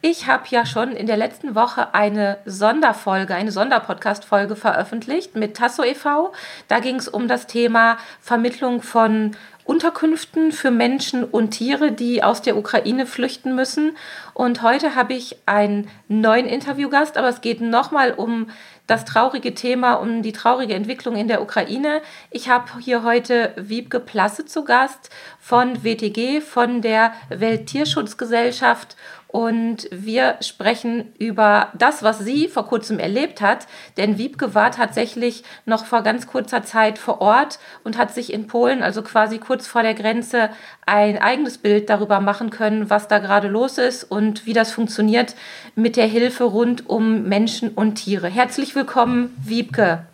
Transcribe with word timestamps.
Ich 0.00 0.28
habe 0.28 0.44
ja 0.50 0.64
schon 0.64 0.92
in 0.92 1.08
der 1.08 1.16
letzten 1.16 1.56
Woche 1.56 1.92
eine 1.92 2.38
Sonderfolge, 2.44 3.34
eine 3.34 3.50
Sonderpodcast-Folge 3.50 4.54
veröffentlicht 4.54 5.34
mit 5.34 5.56
Tasso 5.56 5.82
e.V. 5.82 6.32
Da 6.68 6.78
ging 6.78 6.94
es 6.96 7.08
um 7.08 7.26
das 7.26 7.48
Thema 7.48 7.98
Vermittlung 8.20 8.80
von 8.80 9.32
Unterkünften 9.64 10.52
für 10.52 10.70
Menschen 10.70 11.24
und 11.24 11.50
Tiere, 11.50 11.90
die 11.90 12.22
aus 12.22 12.40
der 12.40 12.56
Ukraine 12.56 13.06
flüchten 13.06 13.56
müssen. 13.56 13.96
Und 14.34 14.62
heute 14.62 14.94
habe 14.94 15.14
ich 15.14 15.36
einen 15.46 15.90
neuen 16.06 16.46
Interviewgast, 16.46 17.18
aber 17.18 17.28
es 17.28 17.40
geht 17.40 17.60
nochmal 17.60 18.12
um 18.12 18.50
das 18.86 19.04
traurige 19.04 19.54
Thema, 19.54 19.94
um 19.94 20.22
die 20.22 20.32
traurige 20.32 20.74
Entwicklung 20.74 21.16
in 21.16 21.28
der 21.28 21.42
Ukraine. 21.42 22.00
Ich 22.30 22.48
habe 22.48 22.64
hier 22.80 23.02
heute 23.02 23.52
Wiebke 23.56 24.00
Plasse 24.00 24.46
zu 24.46 24.64
Gast 24.64 25.10
von 25.38 25.84
WTG, 25.84 26.40
von 26.40 26.80
der 26.80 27.12
Welttierschutzgesellschaft 27.28 28.96
und 29.28 29.88
wir 29.90 30.36
sprechen 30.40 31.12
über 31.18 31.68
das, 31.78 32.02
was 32.02 32.18
sie 32.18 32.48
vor 32.48 32.66
kurzem 32.66 32.98
erlebt 32.98 33.42
hat. 33.42 33.66
Denn 33.98 34.16
Wiebke 34.16 34.54
war 34.54 34.70
tatsächlich 34.70 35.44
noch 35.66 35.84
vor 35.84 36.02
ganz 36.02 36.26
kurzer 36.26 36.64
Zeit 36.64 36.98
vor 36.98 37.20
Ort 37.20 37.58
und 37.84 37.98
hat 37.98 38.14
sich 38.14 38.32
in 38.32 38.46
Polen, 38.46 38.82
also 38.82 39.02
quasi 39.02 39.38
kurz 39.38 39.66
vor 39.66 39.82
der 39.82 39.94
Grenze, 39.94 40.48
ein 40.86 41.18
eigenes 41.18 41.58
Bild 41.58 41.90
darüber 41.90 42.20
machen 42.20 42.48
können, 42.48 42.88
was 42.88 43.06
da 43.06 43.18
gerade 43.18 43.48
los 43.48 43.76
ist 43.76 44.04
und 44.04 44.46
wie 44.46 44.54
das 44.54 44.72
funktioniert 44.72 45.34
mit 45.74 45.96
der 45.96 46.06
Hilfe 46.06 46.44
rund 46.44 46.88
um 46.88 47.24
Menschen 47.24 47.68
und 47.68 47.96
Tiere. 47.96 48.28
Herzlich 48.28 48.74
willkommen, 48.74 49.36
Wiebke. 49.44 50.06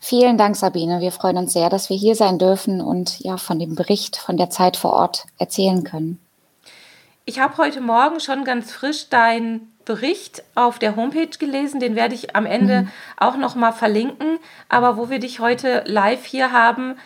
Vielen 0.00 0.38
Dank, 0.38 0.56
Sabine. 0.56 1.00
Wir 1.00 1.12
freuen 1.12 1.36
uns 1.36 1.52
sehr, 1.52 1.70
dass 1.70 1.88
wir 1.88 1.96
hier 1.96 2.16
sein 2.16 2.38
dürfen 2.38 2.80
und 2.80 3.20
ja 3.20 3.36
von 3.36 3.60
dem 3.60 3.76
Bericht 3.76 4.16
von 4.16 4.36
der 4.36 4.50
Zeit 4.50 4.76
vor 4.76 4.92
Ort 4.92 5.26
erzählen 5.38 5.84
können. 5.84 6.23
Ich 7.26 7.38
habe 7.38 7.56
heute 7.56 7.80
Morgen 7.80 8.20
schon 8.20 8.44
ganz 8.44 8.70
frisch 8.70 9.08
deinen 9.08 9.72
Bericht 9.86 10.42
auf 10.54 10.78
der 10.78 10.94
Homepage 10.94 11.38
gelesen. 11.38 11.80
Den 11.80 11.96
werde 11.96 12.14
ich 12.14 12.36
am 12.36 12.44
Ende 12.44 12.82
mhm. 12.82 12.88
auch 13.16 13.38
noch 13.38 13.54
mal 13.54 13.72
verlinken. 13.72 14.38
Aber 14.68 14.98
wo 14.98 15.08
wir 15.08 15.20
dich 15.20 15.40
heute 15.40 15.84
live 15.86 16.26
hier 16.26 16.52
haben, 16.52 16.96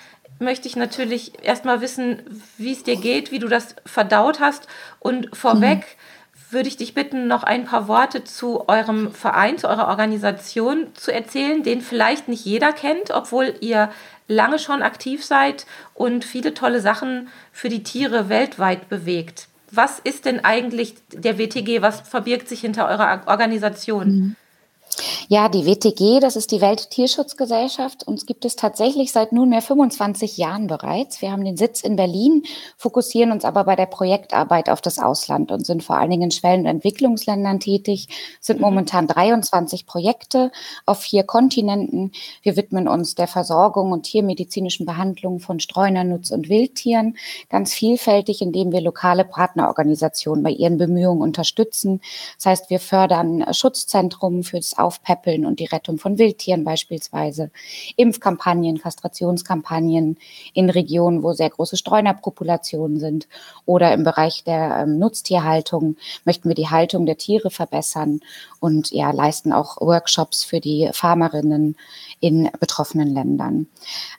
möchte 0.41 0.67
ich 0.67 0.75
natürlich 0.75 1.45
erstmal 1.45 1.81
wissen, 1.81 2.43
wie 2.57 2.73
es 2.73 2.83
dir 2.83 2.97
geht, 2.97 3.31
wie 3.31 3.39
du 3.39 3.47
das 3.47 3.77
verdaut 3.87 4.41
hast. 4.41 4.67
Und 4.99 5.37
vorweg 5.37 5.79
mhm. 5.79 6.53
würde 6.53 6.69
ich 6.69 6.77
dich 6.77 6.95
bitten, 6.95 7.29
noch 7.29 7.45
ein 7.45 7.65
paar 7.65 7.87
Worte 7.87 8.25
zu 8.25 8.69
eurem 8.69 9.13
Verein, 9.13 9.57
zu 9.57 9.69
eurer 9.69 9.87
Organisation 9.87 10.89
zu 10.95 11.13
erzählen, 11.13 11.63
den 11.63 11.81
vielleicht 11.81 12.27
nicht 12.27 12.45
jeder 12.45 12.73
kennt, 12.73 13.13
obwohl 13.13 13.55
ihr 13.61 13.89
lange 14.27 14.59
schon 14.59 14.83
aktiv 14.83 15.25
seid 15.25 15.65
und 15.95 16.25
viele 16.25 16.55
tolle 16.55 16.81
Sachen 16.81 17.29
für 17.53 17.69
die 17.69 17.85
Tiere 17.85 18.29
weltweit 18.29 18.89
bewegt 18.89 19.48
was 19.71 19.99
ist 19.99 20.25
denn 20.25 20.45
eigentlich 20.45 20.95
der 21.13 21.39
WTG? 21.39 21.83
Was 21.83 22.01
verbirgt 22.01 22.49
sich 22.49 22.61
hinter 22.61 22.89
eurer 22.89 23.23
Organisation? 23.27 24.37
Ja, 25.29 25.49
die 25.49 25.67
WTG, 25.67 26.21
das 26.21 26.37
ist 26.37 26.51
die 26.53 26.61
Welttierschutzgesellschaft. 26.61 28.07
Uns 28.07 28.27
gibt 28.27 28.45
es 28.45 28.57
tatsächlich 28.57 29.13
seit 29.13 29.33
nunmehr 29.33 29.63
25 29.63 30.39
Jahren 30.39 30.67
bereits. 30.67 31.21
Wir 31.21 31.31
haben 31.33 31.45
den 31.45 31.57
Sitz 31.57 31.83
in 31.83 31.97
Berlin, 31.97 32.45
fokussieren 32.77 33.31
uns 33.31 33.45
aber 33.45 33.65
bei 33.65 33.77
der 33.77 33.87
Projektarbeit 33.87 34.71
auf 34.71 34.81
das 34.81 34.99
Ausland 34.99 35.53
und 35.53 35.67
sind 35.67 35.83
vor 35.83 35.99
allen 35.99 36.11
Dingen 36.11 36.23
in 36.25 36.31
Schwellen- 36.31 36.61
und 36.61 36.67
Entwicklungsländern 36.67 37.61
tätig, 37.61 38.09
sind 38.41 38.57
mhm. 38.57 38.67
momentan 38.67 39.07
23 39.07 39.87
Projekte 39.87 40.51
auf 40.87 41.01
vier 41.01 41.25
Kontinenten. 41.25 42.13
Wir 42.43 42.57
widmen 42.57 42.89
uns 42.89 43.15
der 43.15 43.29
Versorgung 43.29 43.93
und 43.93 44.05
tiermedizinischen 44.05 44.87
Behandlung 44.87 45.41
von 45.41 45.61
Streunern, 45.61 46.09
Nutz- 46.09 46.31
und 46.31 46.49
Wildtieren 46.49 47.17
ganz 47.51 47.75
vielfältig, 47.75 48.41
indem 48.41 48.73
wir 48.73 48.81
lokale 48.81 49.25
Partnerorganisationen 49.25 50.43
bei 50.43 50.51
ihren 50.51 50.79
Bemühungen 50.79 51.23
unterstützen. 51.23 52.01
Das 52.37 52.47
heißt, 52.47 52.71
wir 52.71 52.81
fördern 52.81 53.45
Schutzzentrum 53.53 54.43
für 54.43 54.57
das 54.57 54.78
Aufpäppeln 54.79 55.45
und 55.45 55.61
die 55.61 55.67
Rettung 55.67 55.99
von 55.99 56.19
Wildtieren 56.19 56.65
beispielsweise, 56.65 57.51
Impfkampagnen, 57.97 58.79
Kastrationskampagnen 58.79 60.19
in 60.55 60.71
Regionen, 60.71 61.23
wo 61.23 61.33
sehr 61.33 61.51
große 61.51 61.77
Streunerpopulationen 61.77 62.99
sind 62.99 63.29
oder 63.67 63.93
im 63.93 64.05
Bereich 64.05 64.45
der 64.45 64.81
ähm, 64.83 64.99
Nutztierhaltung 64.99 65.97
möchten 66.25 66.49
wir 66.49 66.55
die 66.55 66.69
Haltung 66.69 67.07
der 67.07 67.19
Tiere 67.19 67.51
verbessern 67.51 68.21
und 68.61 68.91
ja, 68.91 69.11
leisten 69.11 69.53
auch 69.53 69.81
Workshops 69.81 70.45
für 70.45 70.61
die 70.61 70.91
Farmerinnen 70.93 71.77
in 72.21 72.51
betroffenen 72.61 73.13
Ländern. 73.13 73.67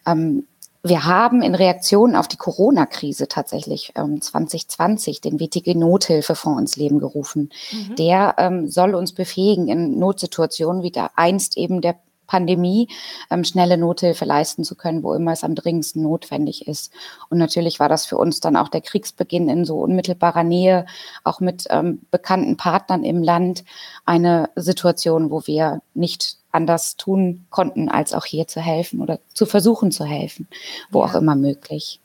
Ähm, 0.05 0.45
wir 0.81 1.05
haben 1.05 1.41
in 1.41 1.55
Reaktion 1.55 2.15
auf 2.15 2.27
die 2.27 2.37
Corona-Krise 2.37 3.27
tatsächlich 3.27 3.91
ähm, 3.95 4.21
2020 4.21 5.21
den 5.21 5.39
WTG 5.39 5.75
Nothilfefonds 5.75 6.61
ins 6.61 6.77
Leben 6.77 6.99
gerufen. 6.99 7.49
Mhm. 7.71 7.95
Der 7.95 8.35
ähm, 8.37 8.69
soll 8.69 8.95
uns 8.95 9.13
befähigen, 9.13 9.67
in 9.67 9.99
Notsituationen 9.99 10.81
wie 10.83 10.91
da 10.91 11.09
einst 11.15 11.57
eben 11.57 11.81
der 11.81 11.95
Pandemie 12.29 12.87
ähm, 13.31 13.43
schnelle 13.43 13.77
Nothilfe 13.77 14.23
leisten 14.23 14.63
zu 14.63 14.75
können, 14.75 15.03
wo 15.03 15.13
immer 15.13 15.33
es 15.33 15.43
am 15.43 15.55
dringendsten 15.55 16.03
notwendig 16.03 16.67
ist. 16.67 16.93
Und 17.29 17.39
natürlich 17.39 17.79
war 17.79 17.89
das 17.89 18.05
für 18.05 18.17
uns 18.17 18.39
dann 18.39 18.55
auch 18.55 18.69
der 18.69 18.81
Kriegsbeginn 18.81 19.49
in 19.49 19.65
so 19.65 19.81
unmittelbarer 19.81 20.43
Nähe, 20.43 20.85
auch 21.23 21.39
mit 21.39 21.65
ähm, 21.71 22.03
bekannten 22.11 22.55
Partnern 22.55 23.03
im 23.03 23.23
Land, 23.23 23.65
eine 24.05 24.49
Situation, 24.55 25.31
wo 25.31 25.45
wir 25.47 25.81
nicht 25.93 26.38
anders 26.51 26.97
tun 26.97 27.45
konnten, 27.49 27.89
als 27.89 28.13
auch 28.13 28.25
hier 28.25 28.47
zu 28.47 28.61
helfen 28.61 29.01
oder 29.01 29.19
zu 29.33 29.45
versuchen 29.45 29.91
zu 29.91 30.05
helfen, 30.05 30.47
wo 30.89 30.99
ja. 30.99 31.05
auch 31.05 31.15
immer 31.15 31.35
möglich. 31.35 31.99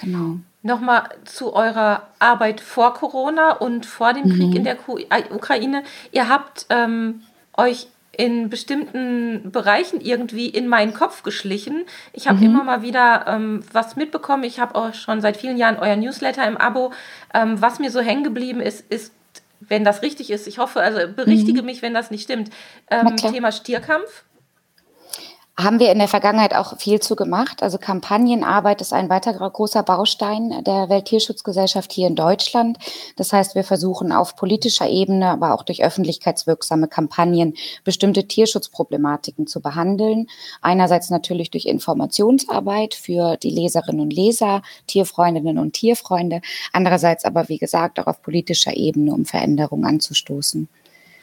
Genau. 0.00 0.36
Nochmal 0.62 1.08
zu 1.24 1.54
eurer 1.54 2.06
Arbeit 2.18 2.60
vor 2.60 2.94
Corona 2.94 3.52
und 3.52 3.84
vor 3.84 4.12
dem 4.12 4.24
Krieg 4.24 4.50
mhm. 4.50 4.56
in 4.56 4.64
der 4.64 4.76
äh, 5.10 5.34
Ukraine. 5.34 5.82
Ihr 6.12 6.28
habt 6.28 6.66
ähm, 6.70 7.22
euch 7.56 7.88
in 8.16 8.50
bestimmten 8.50 9.50
Bereichen 9.50 10.00
irgendwie 10.00 10.46
in 10.46 10.68
meinen 10.68 10.92
Kopf 10.92 11.22
geschlichen. 11.22 11.84
Ich 12.12 12.28
habe 12.28 12.38
mhm. 12.38 12.44
immer 12.44 12.64
mal 12.64 12.82
wieder 12.82 13.24
ähm, 13.26 13.64
was 13.72 13.96
mitbekommen. 13.96 14.44
Ich 14.44 14.60
habe 14.60 14.74
auch 14.74 14.94
schon 14.94 15.20
seit 15.20 15.36
vielen 15.36 15.56
Jahren 15.56 15.78
euer 15.78 15.96
Newsletter 15.96 16.46
im 16.46 16.58
Abo. 16.58 16.92
Ähm, 17.32 17.60
was 17.60 17.78
mir 17.78 17.90
so 17.90 18.00
hängen 18.00 18.22
geblieben 18.22 18.60
ist, 18.60 18.84
ist, 18.90 19.12
wenn 19.68 19.84
das 19.84 20.02
richtig 20.02 20.30
ist, 20.30 20.46
ich 20.46 20.58
hoffe, 20.58 20.80
also 20.80 21.12
berichtige 21.12 21.62
mhm. 21.62 21.66
mich, 21.66 21.82
wenn 21.82 21.94
das 21.94 22.10
nicht 22.10 22.24
stimmt, 22.24 22.50
ähm, 22.90 23.16
Thema 23.16 23.52
Stierkampf 23.52 24.24
haben 25.58 25.80
wir 25.80 25.92
in 25.92 25.98
der 25.98 26.08
Vergangenheit 26.08 26.54
auch 26.54 26.78
viel 26.78 27.00
zu 27.00 27.14
gemacht. 27.14 27.62
Also 27.62 27.76
Kampagnenarbeit 27.76 28.80
ist 28.80 28.94
ein 28.94 29.10
weiterer 29.10 29.50
großer 29.50 29.82
Baustein 29.82 30.64
der 30.64 30.88
Welttierschutzgesellschaft 30.88 31.92
hier 31.92 32.06
in 32.06 32.16
Deutschland. 32.16 32.78
Das 33.16 33.34
heißt, 33.34 33.54
wir 33.54 33.62
versuchen 33.62 34.12
auf 34.12 34.34
politischer 34.34 34.88
Ebene, 34.88 35.28
aber 35.28 35.52
auch 35.54 35.62
durch 35.62 35.84
öffentlichkeitswirksame 35.84 36.88
Kampagnen 36.88 37.54
bestimmte 37.84 38.26
Tierschutzproblematiken 38.26 39.46
zu 39.46 39.60
behandeln. 39.60 40.26
Einerseits 40.62 41.10
natürlich 41.10 41.50
durch 41.50 41.66
Informationsarbeit 41.66 42.94
für 42.94 43.36
die 43.36 43.50
Leserinnen 43.50 44.00
und 44.00 44.12
Leser, 44.12 44.62
Tierfreundinnen 44.86 45.58
und 45.58 45.74
Tierfreunde. 45.74 46.40
Andererseits 46.72 47.26
aber, 47.26 47.50
wie 47.50 47.58
gesagt, 47.58 48.00
auch 48.00 48.06
auf 48.06 48.22
politischer 48.22 48.74
Ebene, 48.74 49.12
um 49.12 49.26
Veränderungen 49.26 49.84
anzustoßen. 49.84 50.68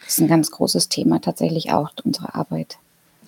Das 0.04 0.13
ist 0.13 0.19
ein 0.19 0.27
ganz 0.27 0.51
großes 0.51 0.89
Thema 0.89 1.19
tatsächlich 1.19 1.71
auch, 1.71 1.89
unsere 2.04 2.36
Arbeit. 2.36 2.77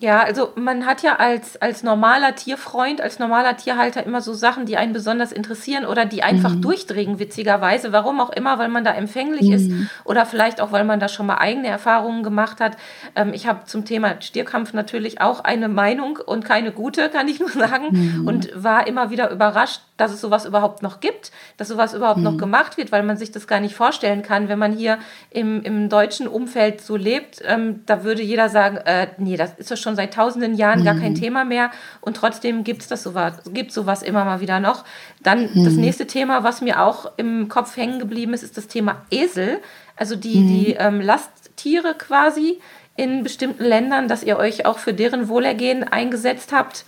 Ja, 0.02 0.20
also 0.20 0.48
man 0.56 0.84
hat 0.84 1.04
ja 1.04 1.14
als, 1.14 1.62
als 1.62 1.84
normaler 1.84 2.34
Tierfreund, 2.34 3.00
als 3.00 3.20
normaler 3.20 3.56
Tierhalter 3.56 4.04
immer 4.04 4.20
so 4.20 4.34
Sachen, 4.34 4.66
die 4.66 4.76
einen 4.76 4.92
besonders 4.92 5.30
interessieren 5.30 5.86
oder 5.86 6.06
die 6.06 6.24
einfach 6.24 6.56
mhm. 6.56 6.60
durchdringen, 6.60 7.20
witzigerweise. 7.20 7.92
Warum 7.92 8.20
auch 8.20 8.30
immer, 8.30 8.58
weil 8.58 8.68
man 8.68 8.82
da 8.82 8.92
empfänglich 8.92 9.46
mhm. 9.46 9.52
ist 9.52 9.70
oder 10.04 10.26
vielleicht 10.26 10.60
auch, 10.60 10.72
weil 10.72 10.82
man 10.82 10.98
da 10.98 11.06
schon 11.06 11.26
mal 11.26 11.36
eigene 11.36 11.68
Erfahrungen 11.68 12.24
gemacht 12.24 12.60
hat. 12.60 12.76
Ähm, 13.14 13.32
ich 13.32 13.46
habe 13.46 13.64
zum 13.66 13.84
Thema 13.84 14.20
Stierkampf 14.20 14.72
natürlich 14.72 15.20
auch 15.20 15.38
eine 15.38 15.68
Meinung 15.68 16.18
und 16.26 16.44
keine 16.44 16.72
gute, 16.72 17.08
kann 17.08 17.28
ich 17.28 17.38
nur 17.38 17.50
sagen. 17.50 17.90
Mhm. 17.92 18.26
Und 18.26 18.50
war 18.60 18.88
immer 18.88 19.10
wieder 19.10 19.30
überrascht, 19.30 19.82
dass 19.98 20.12
es 20.12 20.20
sowas 20.20 20.44
überhaupt 20.46 20.82
noch 20.82 20.98
gibt, 20.98 21.30
dass 21.58 21.68
sowas 21.68 21.94
überhaupt 21.94 22.18
noch 22.18 22.32
mhm. 22.32 22.38
gemacht 22.38 22.76
wird, 22.76 22.90
weil 22.90 23.04
man 23.04 23.16
sich 23.16 23.30
das 23.30 23.46
gar 23.46 23.60
nicht 23.60 23.76
vorstellen 23.76 24.22
kann, 24.22 24.48
wenn 24.48 24.58
man 24.58 24.72
hier 24.72 24.98
im, 25.30 25.62
im 25.62 25.88
deutschen 25.88 26.26
Umfeld 26.26 26.80
so 26.80 26.96
lebt. 26.96 27.40
Ähm, 27.44 27.84
da 27.86 28.02
würde 28.02 28.22
jeder 28.22 28.48
sagen, 28.48 28.78
äh, 28.78 29.06
nee, 29.18 29.36
das 29.36 29.54
ist 29.58 29.70
doch 29.70 29.76
schon 29.76 29.91
schon 29.92 29.96
seit 29.96 30.14
tausenden 30.14 30.54
Jahren 30.54 30.80
mhm. 30.80 30.84
gar 30.84 30.94
kein 30.94 31.12
mhm. 31.12 31.20
Thema 31.20 31.44
mehr 31.44 31.70
und 32.00 32.16
trotzdem 32.16 32.64
gibt 32.64 32.82
es 32.82 32.88
das 32.88 33.02
sowas, 33.02 33.34
gibt 33.52 33.72
sowas 33.72 34.02
immer 34.02 34.24
mal 34.24 34.40
wieder 34.40 34.60
noch. 34.60 34.84
Dann 35.22 35.50
mhm. 35.52 35.64
das 35.64 35.74
nächste 35.74 36.06
Thema, 36.06 36.42
was 36.42 36.60
mir 36.60 36.82
auch 36.82 37.12
im 37.16 37.48
Kopf 37.48 37.76
hängen 37.76 37.98
geblieben 37.98 38.34
ist, 38.34 38.42
ist 38.42 38.56
das 38.56 38.68
Thema 38.68 39.02
Esel, 39.10 39.58
also 39.96 40.16
die, 40.16 40.38
mhm. 40.38 40.48
die 40.48 40.72
ähm, 40.72 41.00
Lasttiere 41.00 41.94
quasi 41.94 42.58
in 42.96 43.22
bestimmten 43.22 43.64
Ländern, 43.64 44.08
dass 44.08 44.22
ihr 44.22 44.36
euch 44.36 44.66
auch 44.66 44.78
für 44.78 44.92
deren 44.94 45.28
Wohlergehen 45.28 45.84
eingesetzt 45.84 46.52
habt. 46.52 46.84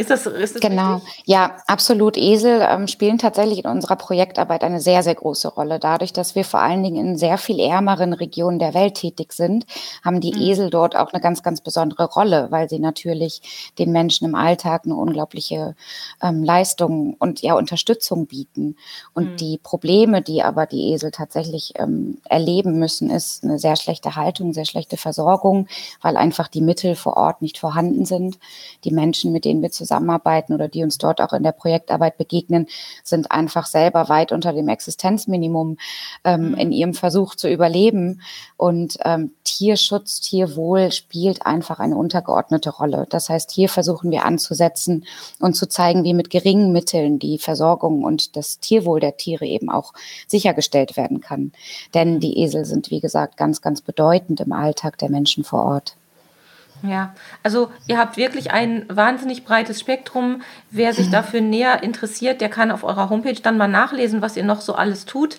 Ist 0.00 0.10
das, 0.10 0.26
ist 0.26 0.54
das 0.54 0.62
genau? 0.62 0.98
Richtig? 0.98 1.24
Ja, 1.26 1.56
absolut. 1.66 2.16
Esel 2.16 2.60
ähm, 2.62 2.86
spielen 2.86 3.18
tatsächlich 3.18 3.64
in 3.64 3.66
unserer 3.68 3.96
Projektarbeit 3.96 4.62
eine 4.62 4.78
sehr, 4.80 5.02
sehr 5.02 5.16
große 5.16 5.48
Rolle. 5.48 5.80
Dadurch, 5.80 6.12
dass 6.12 6.36
wir 6.36 6.44
vor 6.44 6.60
allen 6.60 6.84
Dingen 6.84 7.04
in 7.04 7.18
sehr 7.18 7.36
viel 7.36 7.58
ärmeren 7.58 8.12
Regionen 8.12 8.60
der 8.60 8.74
Welt 8.74 8.94
tätig 8.94 9.32
sind, 9.32 9.66
haben 10.04 10.20
die 10.20 10.32
mhm. 10.32 10.40
Esel 10.40 10.70
dort 10.70 10.94
auch 10.94 11.12
eine 11.12 11.20
ganz, 11.20 11.42
ganz 11.42 11.60
besondere 11.60 12.04
Rolle, 12.04 12.46
weil 12.50 12.68
sie 12.68 12.78
natürlich 12.78 13.72
den 13.80 13.90
Menschen 13.90 14.28
im 14.28 14.36
Alltag 14.36 14.82
eine 14.84 14.94
unglaubliche 14.94 15.74
ähm, 16.22 16.44
Leistung 16.44 17.16
und 17.18 17.42
ja 17.42 17.54
Unterstützung 17.54 18.26
bieten. 18.26 18.76
Und 19.14 19.32
mhm. 19.32 19.36
die 19.38 19.58
Probleme, 19.60 20.22
die 20.22 20.44
aber 20.44 20.66
die 20.66 20.92
Esel 20.92 21.10
tatsächlich 21.10 21.72
ähm, 21.74 22.18
erleben 22.28 22.78
müssen, 22.78 23.10
ist 23.10 23.42
eine 23.42 23.58
sehr 23.58 23.74
schlechte 23.74 24.14
Haltung, 24.14 24.52
sehr 24.52 24.64
schlechte 24.64 24.96
Versorgung, 24.96 25.66
weil 26.02 26.16
einfach 26.16 26.46
die 26.46 26.62
Mittel 26.62 26.94
vor 26.94 27.16
Ort 27.16 27.42
nicht 27.42 27.58
vorhanden 27.58 28.04
sind. 28.04 28.38
Die 28.84 28.92
Menschen, 28.92 29.32
mit 29.32 29.44
denen 29.44 29.60
wir 29.60 29.72
zusammen 29.72 29.87
zusammenarbeiten 29.88 30.52
oder 30.52 30.68
die 30.68 30.84
uns 30.84 30.98
dort 30.98 31.20
auch 31.20 31.32
in 31.32 31.42
der 31.42 31.52
Projektarbeit 31.52 32.18
begegnen, 32.18 32.66
sind 33.02 33.32
einfach 33.32 33.66
selber 33.66 34.08
weit 34.08 34.32
unter 34.32 34.52
dem 34.52 34.68
Existenzminimum 34.68 35.78
ähm, 36.24 36.50
mhm. 36.50 36.54
in 36.54 36.72
ihrem 36.72 36.94
Versuch 36.94 37.34
zu 37.34 37.50
überleben. 37.50 38.20
Und 38.56 38.98
ähm, 39.04 39.32
Tierschutz, 39.44 40.20
Tierwohl 40.20 40.92
spielt 40.92 41.46
einfach 41.46 41.80
eine 41.80 41.96
untergeordnete 41.96 42.70
Rolle. 42.70 43.06
Das 43.08 43.28
heißt, 43.28 43.50
hier 43.50 43.68
versuchen 43.68 44.10
wir 44.10 44.24
anzusetzen 44.24 45.04
und 45.40 45.54
zu 45.54 45.68
zeigen, 45.68 46.04
wie 46.04 46.14
mit 46.14 46.30
geringen 46.30 46.72
Mitteln 46.72 47.18
die 47.18 47.38
Versorgung 47.38 48.04
und 48.04 48.36
das 48.36 48.60
Tierwohl 48.60 49.00
der 49.00 49.16
Tiere 49.16 49.46
eben 49.46 49.70
auch 49.70 49.92
sichergestellt 50.26 50.96
werden 50.96 51.20
kann. 51.20 51.52
Denn 51.94 52.20
die 52.20 52.38
Esel 52.40 52.64
sind, 52.64 52.90
wie 52.90 53.00
gesagt, 53.00 53.36
ganz, 53.36 53.62
ganz 53.62 53.80
bedeutend 53.80 54.40
im 54.40 54.52
Alltag 54.52 54.98
der 54.98 55.10
Menschen 55.10 55.44
vor 55.44 55.64
Ort. 55.64 55.96
Ja, 56.82 57.14
also 57.42 57.70
ihr 57.86 57.98
habt 57.98 58.16
wirklich 58.16 58.50
ein 58.52 58.86
wahnsinnig 58.88 59.44
breites 59.44 59.80
Spektrum. 59.80 60.42
Wer 60.70 60.94
sich 60.94 61.10
dafür 61.10 61.40
näher 61.40 61.82
interessiert, 61.82 62.40
der 62.40 62.48
kann 62.48 62.70
auf 62.70 62.84
eurer 62.84 63.10
Homepage 63.10 63.40
dann 63.42 63.58
mal 63.58 63.68
nachlesen, 63.68 64.22
was 64.22 64.36
ihr 64.36 64.44
noch 64.44 64.60
so 64.60 64.74
alles 64.74 65.04
tut. 65.04 65.38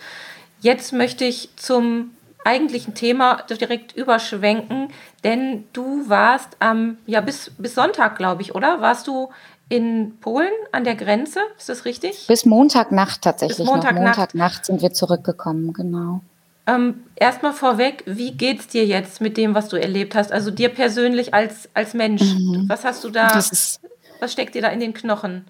Jetzt 0.62 0.91
möchte 0.91 1.25
ich 1.25 1.50
zum 1.56 2.12
eigentlichen 2.44 2.94
Thema 2.94 3.44
direkt 3.50 3.95
überschwenken, 3.95 4.89
denn 5.24 5.65
du 5.74 6.09
warst 6.09 6.57
am, 6.59 6.97
ja, 7.06 7.21
bis, 7.21 7.51
bis 7.57 7.75
Sonntag, 7.75 8.18
glaube 8.18 8.41
ich, 8.41 8.56
oder? 8.56 8.81
Warst 8.81 9.07
du 9.07 9.30
in 9.69 10.18
Polen 10.19 10.51
an 10.71 10.83
der 10.83 10.95
Grenze? 10.95 11.39
Ist 11.57 11.69
das 11.69 11.86
richtig? 11.86 12.27
Bis 12.27 12.45
Montagnacht 12.45 13.21
tatsächlich. 13.21 13.57
Bis 13.59 13.68
Montagnacht. 13.68 14.18
Montagnacht 14.18 14.65
sind 14.65 14.81
wir 14.81 14.94
zurückgekommen, 14.94 15.74
genau. 15.74 16.21
Ähm, 16.69 17.06
Erstmal 17.19 17.51
vorweg, 17.51 18.04
wie 18.06 18.31
geht's 18.31 18.68
dir 18.68 18.86
jetzt 18.86 19.19
mit 19.19 19.36
dem, 19.36 19.54
was 19.54 19.68
du 19.68 19.75
erlebt 19.75 20.16
hast? 20.16 20.31
Also 20.31 20.51
dir 20.51 20.69
persönlich 20.69 21.33
als, 21.33 21.68
als 21.74 21.94
Mensch. 21.94 22.21
Mhm. 22.21 22.63
Was 22.69 22.86
hast 22.86 23.04
du 23.04 23.10
da, 23.10 23.36
was 23.36 24.31
steckt 24.31 24.56
dir 24.56 24.62
da 24.62 24.69
in 24.69 24.80
den 24.80 24.94
Knochen? 24.94 25.45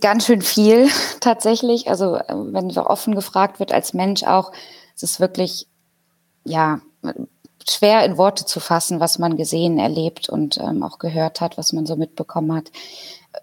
Ganz 0.00 0.26
schön 0.26 0.42
viel 0.42 0.88
tatsächlich. 1.20 1.88
Also 1.88 2.18
wenn 2.28 2.70
so 2.70 2.84
offen 2.84 3.14
gefragt 3.14 3.60
wird 3.60 3.72
als 3.72 3.94
Mensch 3.94 4.24
auch, 4.24 4.50
es 4.96 5.04
ist 5.04 5.20
wirklich, 5.20 5.68
ja, 6.44 6.80
schwer 7.68 8.04
in 8.04 8.18
Worte 8.18 8.44
zu 8.44 8.58
fassen, 8.58 8.98
was 8.98 9.20
man 9.20 9.36
gesehen, 9.36 9.78
erlebt 9.78 10.28
und 10.28 10.58
ähm, 10.58 10.82
auch 10.82 10.98
gehört 10.98 11.40
hat, 11.40 11.58
was 11.58 11.72
man 11.72 11.86
so 11.86 11.94
mitbekommen 11.94 12.56
hat 12.56 12.72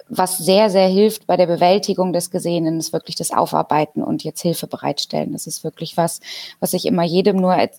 was 0.09 0.37
sehr, 0.37 0.69
sehr 0.69 0.87
hilft 0.87 1.27
bei 1.27 1.37
der 1.37 1.47
Bewältigung 1.47 2.13
des 2.13 2.31
Gesehenen, 2.31 2.79
ist 2.79 2.93
wirklich 2.93 3.15
das 3.15 3.31
Aufarbeiten 3.31 4.03
und 4.03 4.23
jetzt 4.23 4.41
Hilfe 4.41 4.67
bereitstellen. 4.67 5.33
Das 5.33 5.47
ist 5.47 5.63
wirklich 5.63 5.97
was, 5.97 6.19
was 6.59 6.73
ich 6.73 6.85
immer 6.85 7.03
jedem 7.03 7.37
nur 7.37 7.57
äh, 7.57 7.69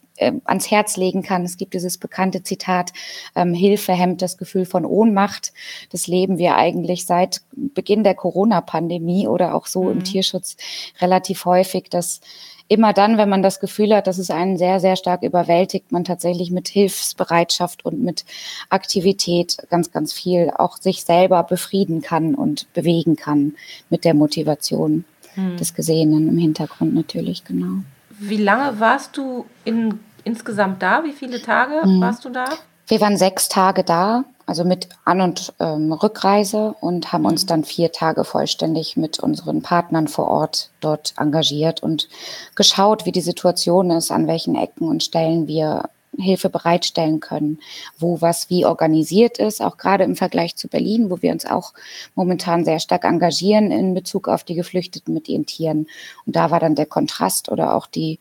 ans 0.44 0.70
Herz 0.70 0.96
legen 0.96 1.22
kann. 1.22 1.44
Es 1.44 1.56
gibt 1.56 1.75
dieses 1.75 1.99
bekannte 1.99 2.43
Zitat, 2.43 2.93
ähm, 3.34 3.55
Hilfe 3.55 3.93
hemmt 3.93 4.22
das 4.22 4.37
Gefühl 4.37 4.66
von 4.66 4.84
Ohnmacht. 4.84 5.52
Das 5.90 6.06
leben 6.06 6.38
wir 6.38 6.56
eigentlich 6.56 7.06
seit 7.06 7.43
Beginn 7.52 8.05
der 8.05 8.14
Corona-Pandemie 8.14 9.28
oder 9.28 9.55
auch 9.55 9.66
so 9.66 9.84
mhm. 9.84 9.90
im 9.93 10.05
Tierschutz 10.05 10.56
relativ 11.00 11.44
häufig, 11.44 11.88
dass 11.90 12.20
immer 12.69 12.93
dann, 12.93 13.19
wenn 13.19 13.28
man 13.28 13.43
das 13.43 13.61
Gefühl 13.61 13.94
hat, 13.94 14.06
dass 14.06 14.19
es 14.19 14.31
einen 14.31 14.56
sehr, 14.56 14.81
sehr 14.81 14.96
stark 14.96 15.22
überwältigt, 15.22 15.93
man 15.93 16.05
tatsächlich 16.05 16.50
mit 16.50 16.69
Hilfsbereitschaft 16.69 17.84
und 17.84 18.02
mit 18.02 18.25
Aktivität 18.70 19.58
ganz, 19.70 19.93
ganz 19.93 20.12
viel 20.12 20.50
auch 20.55 20.76
sich 20.76 21.05
selber 21.05 21.43
befrieden 21.43 22.00
kann 22.00 22.34
und 22.34 22.72
bewegen 22.72 23.16
kann 23.16 23.55
mit 23.90 24.05
der 24.05 24.14
Motivation 24.14 25.05
hm. 25.34 25.56
des 25.56 25.75
Gesehenen 25.75 26.28
im 26.28 26.38
Hintergrund 26.38 26.94
natürlich, 26.94 27.44
genau. 27.44 27.82
Wie 28.19 28.37
lange 28.37 28.78
warst 28.81 29.16
du 29.16 29.44
in, 29.64 29.99
insgesamt 30.22 30.82
da? 30.82 31.05
Wie 31.05 31.12
viele 31.12 31.43
Tage 31.43 31.82
hm. 31.82 32.00
warst 32.00 32.25
du 32.25 32.31
da? 32.31 32.46
Wir 32.87 33.01
waren 33.01 33.17
sechs 33.17 33.49
Tage 33.49 33.85
da 33.85 34.25
also 34.47 34.65
mit 34.65 34.89
An- 35.05 35.21
und 35.21 35.55
ähm, 35.59 35.93
Rückreise 35.93 36.75
und 36.81 37.13
haben 37.13 37.25
uns 37.25 37.45
mhm. 37.45 37.49
dann 37.49 37.65
vier 37.65 37.93
Tage 37.93 38.25
vollständig 38.25 38.97
mit 38.97 39.19
unseren 39.19 39.63
Partnern 39.63 40.09
vor 40.09 40.29
Ort 40.29 40.71
dort 40.81 41.15
engagiert 41.17 41.83
und 41.83 42.09
geschaut, 42.55 43.07
wie 43.07 43.13
die 43.13 43.21
Situation 43.21 43.91
ist, 43.91 44.11
an 44.11 44.27
welchen 44.27 44.55
Ecken 44.55 44.89
und 44.89 45.03
Stellen 45.03 45.47
wir 45.47 45.89
Hilfe 46.19 46.49
bereitstellen 46.49 47.20
können, 47.20 47.58
wo 47.99 48.20
was 48.20 48.50
wie 48.50 48.64
organisiert 48.64 49.38
ist, 49.38 49.61
auch 49.61 49.76
gerade 49.76 50.05
im 50.05 50.16
Vergleich 50.16 50.56
zu 50.56 50.69
Berlin, 50.69 51.11
wo 51.11 51.22
wir 51.22 51.32
uns 51.32 51.46
auch 51.46 51.72
momentan 52.14 52.64
sehr 52.64 52.81
stark 52.81 53.05
engagieren 53.05 53.70
in 53.70 53.94
Bezug 53.94 54.28
auf 54.28 54.44
die 54.44 54.55
Geflüchteten 54.55 55.14
mit 55.14 55.28
ihren 55.28 55.46
Tieren. 55.46 55.87
Und 56.26 56.37
da 56.37 56.50
war 56.50 56.61
dann 56.61 56.75
der 56.75 56.87
Kontrast 56.87 57.50
oder 57.50 57.75
auch 57.75 57.87
die, 57.87 58.19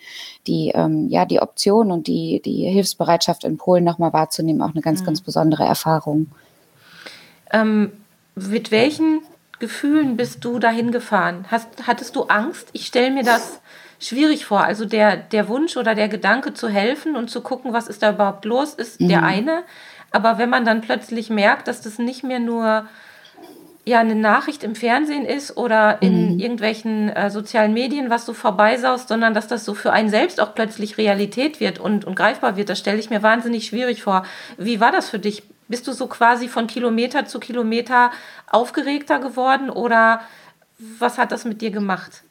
die, 0.48 0.72
ähm, 0.74 1.10
ja, 1.10 1.26
die 1.26 1.42
Option 1.42 1.92
und 1.92 2.08
die, 2.08 2.42
die 2.44 2.66
Hilfsbereitschaft 2.70 3.44
in 3.44 3.58
Polen 3.58 3.84
nochmal 3.84 4.14
wahrzunehmen, 4.14 4.62
auch 4.62 4.74
eine 4.74 4.82
ganz, 4.82 5.02
mhm. 5.02 5.06
ganz 5.06 5.22
besondere 5.22 5.64
Erfahrung. 5.64 6.28
Ähm, 7.52 7.92
mit 8.36 8.72
welchen 8.72 9.22
Gefühlen 9.60 10.18
bist 10.18 10.44
du 10.44 10.60
dahin 10.60 10.92
gefahren? 10.92 11.46
Hast, 11.50 11.88
hattest 11.88 12.16
du 12.16 12.24
Angst? 12.24 12.70
Ich 12.74 12.88
stelle 12.88 13.12
mir 13.12 13.24
das 13.24 13.62
schwierig 14.08 14.46
vor. 14.46 14.64
Also 14.64 14.86
der, 14.86 15.18
der 15.18 15.48
Wunsch 15.48 15.78
oder 15.78 15.96
der 15.96 16.10
Gedanke 16.10 16.54
zu 16.54 16.70
helfen 16.70 17.16
und 17.16 17.30
zu 17.30 17.42
gucken, 17.42 17.74
was 17.74 17.88
ist 17.88 18.04
da 18.04 18.12
überhaupt 18.12 18.46
los, 18.46 18.74
ist 18.74 19.02
mhm. 19.02 19.10
der 19.10 19.24
eine. 19.24 19.64
Aber 20.12 20.38
wenn 20.38 20.50
man 20.50 20.66
dann 20.66 20.82
plötzlich 20.82 21.30
merkt, 21.30 21.68
dass 21.68 21.82
das 21.82 21.98
nicht 21.98 22.24
mehr 22.24 22.40
nur 22.40 22.86
ja 23.86 24.00
eine 24.00 24.16
Nachricht 24.16 24.64
im 24.64 24.76
Fernsehen 24.76 25.26
ist 25.26 25.58
oder 25.58 26.02
in 26.02 26.34
mhm. 26.34 26.40
irgendwelchen 26.40 27.10
äh, 27.10 27.30
sozialen 27.30 27.74
Medien, 27.74 28.10
was 28.10 28.26
so 28.26 28.34
vorbeisaust, 28.34 29.10
sondern 29.10 29.34
dass 29.34 29.48
das 29.48 29.66
so 29.66 29.74
für 29.74 29.92
einen 29.92 30.10
selbst 30.10 30.40
auch 30.40 30.56
plötzlich 30.56 30.98
Realität 30.98 31.60
wird 31.60 31.80
und, 31.80 32.06
und 32.06 32.16
greifbar 32.16 32.56
wird, 32.56 32.70
das 32.70 32.80
stelle 32.80 33.00
ich 33.00 33.10
mir 33.10 33.24
wahnsinnig 33.24 33.66
schwierig 33.66 34.02
vor. 34.04 34.26
Wie 34.58 34.80
war 34.80 34.92
das 34.92 35.10
für 35.10 35.20
dich? 35.20 35.44
Bist 35.68 35.88
du 35.88 35.92
so 35.92 36.08
quasi 36.08 36.48
von 36.48 36.68
Kilometer 36.68 37.26
zu 37.26 37.40
Kilometer 37.40 38.12
aufgeregter 38.50 39.20
geworden 39.20 39.70
oder 39.70 40.22
was 41.00 41.18
hat 41.18 41.32
das 41.32 41.46
mit 41.46 41.62
dir 41.62 41.72
gemacht? 41.72 42.24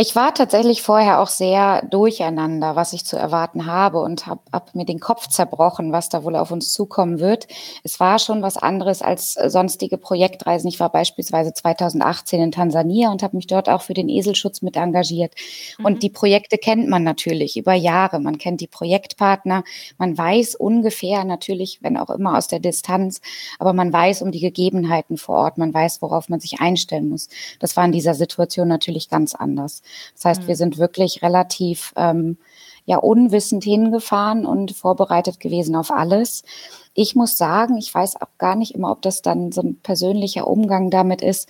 Ich 0.00 0.14
war 0.14 0.32
tatsächlich 0.32 0.82
vorher 0.82 1.20
auch 1.20 1.26
sehr 1.26 1.84
durcheinander, 1.86 2.76
was 2.76 2.92
ich 2.92 3.04
zu 3.04 3.16
erwarten 3.16 3.66
habe 3.66 3.98
und 3.98 4.28
habe 4.28 4.42
hab 4.52 4.72
mir 4.76 4.84
den 4.84 5.00
Kopf 5.00 5.26
zerbrochen, 5.26 5.90
was 5.90 6.08
da 6.08 6.22
wohl 6.22 6.36
auf 6.36 6.52
uns 6.52 6.72
zukommen 6.72 7.18
wird. 7.18 7.48
Es 7.82 7.98
war 7.98 8.20
schon 8.20 8.40
was 8.40 8.56
anderes 8.56 9.02
als 9.02 9.32
sonstige 9.32 9.98
Projektreisen. 9.98 10.68
Ich 10.68 10.78
war 10.78 10.92
beispielsweise 10.92 11.52
2018 11.52 12.40
in 12.40 12.52
Tansania 12.52 13.10
und 13.10 13.24
habe 13.24 13.36
mich 13.36 13.48
dort 13.48 13.68
auch 13.68 13.82
für 13.82 13.92
den 13.92 14.08
Eselschutz 14.08 14.62
mit 14.62 14.76
engagiert. 14.76 15.34
Mhm. 15.78 15.86
Und 15.86 16.02
die 16.04 16.10
Projekte 16.10 16.58
kennt 16.58 16.88
man 16.88 17.02
natürlich 17.02 17.56
über 17.56 17.74
Jahre. 17.74 18.20
Man 18.20 18.38
kennt 18.38 18.60
die 18.60 18.68
Projektpartner. 18.68 19.64
Man 19.98 20.16
weiß 20.16 20.54
ungefähr 20.54 21.24
natürlich, 21.24 21.80
wenn 21.82 21.96
auch 21.96 22.10
immer 22.10 22.38
aus 22.38 22.46
der 22.46 22.60
Distanz, 22.60 23.20
aber 23.58 23.72
man 23.72 23.92
weiß 23.92 24.22
um 24.22 24.30
die 24.30 24.38
Gegebenheiten 24.38 25.16
vor 25.16 25.38
Ort. 25.38 25.58
Man 25.58 25.74
weiß, 25.74 26.02
worauf 26.02 26.28
man 26.28 26.38
sich 26.38 26.60
einstellen 26.60 27.08
muss. 27.08 27.28
Das 27.58 27.76
war 27.76 27.84
in 27.84 27.90
dieser 27.90 28.14
Situation 28.14 28.68
natürlich 28.68 29.08
ganz 29.08 29.34
anders. 29.34 29.82
Das 30.14 30.24
heißt, 30.24 30.42
mhm. 30.42 30.46
wir 30.48 30.56
sind 30.56 30.78
wirklich 30.78 31.22
relativ 31.22 31.92
ähm, 31.96 32.38
ja 32.84 32.96
unwissend 32.96 33.64
hingefahren 33.64 34.46
und 34.46 34.72
vorbereitet 34.72 35.40
gewesen 35.40 35.76
auf 35.76 35.90
alles. 35.90 36.42
Ich 36.94 37.14
muss 37.14 37.36
sagen, 37.36 37.76
ich 37.76 37.94
weiß 37.94 38.16
auch 38.16 38.38
gar 38.38 38.56
nicht 38.56 38.74
immer, 38.74 38.90
ob 38.90 39.02
das 39.02 39.22
dann 39.22 39.52
so 39.52 39.60
ein 39.60 39.78
persönlicher 39.80 40.46
Umgang 40.46 40.90
damit 40.90 41.20
ist, 41.20 41.48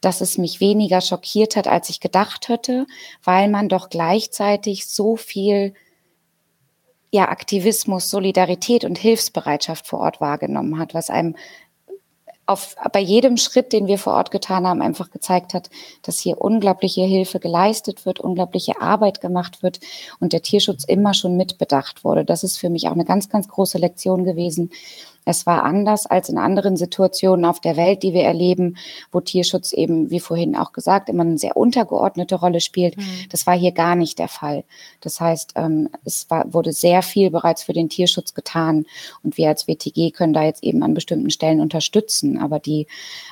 dass 0.00 0.20
es 0.20 0.38
mich 0.38 0.60
weniger 0.60 1.00
schockiert 1.00 1.56
hat, 1.56 1.66
als 1.66 1.88
ich 1.88 2.00
gedacht 2.00 2.48
hätte, 2.48 2.86
weil 3.24 3.48
man 3.48 3.68
doch 3.68 3.90
gleichzeitig 3.90 4.86
so 4.86 5.16
viel 5.16 5.74
ja, 7.10 7.28
Aktivismus, 7.28 8.10
Solidarität 8.10 8.84
und 8.84 8.98
Hilfsbereitschaft 8.98 9.86
vor 9.86 10.00
Ort 10.00 10.20
wahrgenommen 10.20 10.78
hat, 10.78 10.94
was 10.94 11.10
einem 11.10 11.34
auf, 12.46 12.76
bei 12.92 13.00
jedem 13.00 13.36
Schritt, 13.36 13.72
den 13.72 13.88
wir 13.88 13.98
vor 13.98 14.14
Ort 14.14 14.30
getan 14.30 14.66
haben, 14.66 14.80
einfach 14.80 15.10
gezeigt 15.10 15.52
hat, 15.52 15.68
dass 16.02 16.20
hier 16.20 16.40
unglaubliche 16.40 17.02
Hilfe 17.02 17.40
geleistet 17.40 18.06
wird, 18.06 18.20
unglaubliche 18.20 18.80
Arbeit 18.80 19.20
gemacht 19.20 19.62
wird 19.62 19.80
und 20.20 20.32
der 20.32 20.42
Tierschutz 20.42 20.84
immer 20.84 21.12
schon 21.12 21.36
mitbedacht 21.36 22.04
wurde. 22.04 22.24
Das 22.24 22.44
ist 22.44 22.58
für 22.58 22.70
mich 22.70 22.86
auch 22.86 22.92
eine 22.92 23.04
ganz, 23.04 23.28
ganz 23.28 23.48
große 23.48 23.78
Lektion 23.78 24.24
gewesen. 24.24 24.70
Es 25.26 25.44
war 25.44 25.64
anders 25.64 26.06
als 26.06 26.28
in 26.28 26.38
anderen 26.38 26.76
Situationen 26.76 27.44
auf 27.44 27.60
der 27.60 27.76
Welt, 27.76 28.04
die 28.04 28.14
wir 28.14 28.22
erleben, 28.22 28.76
wo 29.10 29.20
Tierschutz 29.20 29.72
eben, 29.72 30.08
wie 30.08 30.20
vorhin 30.20 30.56
auch 30.56 30.72
gesagt, 30.72 31.08
immer 31.08 31.24
eine 31.24 31.36
sehr 31.36 31.56
untergeordnete 31.56 32.36
Rolle 32.36 32.60
spielt. 32.60 32.96
Mhm. 32.96 33.02
Das 33.30 33.44
war 33.44 33.54
hier 33.54 33.72
gar 33.72 33.96
nicht 33.96 34.20
der 34.20 34.28
Fall. 34.28 34.62
Das 35.00 35.20
heißt, 35.20 35.54
ähm, 35.56 35.90
es 36.04 36.30
war, 36.30 36.54
wurde 36.54 36.72
sehr 36.72 37.02
viel 37.02 37.32
bereits 37.32 37.64
für 37.64 37.72
den 37.72 37.88
Tierschutz 37.88 38.34
getan 38.34 38.86
und 39.24 39.36
wir 39.36 39.48
als 39.48 39.66
WTG 39.66 40.12
können 40.12 40.32
da 40.32 40.44
jetzt 40.44 40.62
eben 40.62 40.84
an 40.84 40.94
bestimmten 40.94 41.30
Stellen 41.30 41.60
unterstützen. 41.60 42.38
Aber 42.38 42.60
die, 42.60 42.86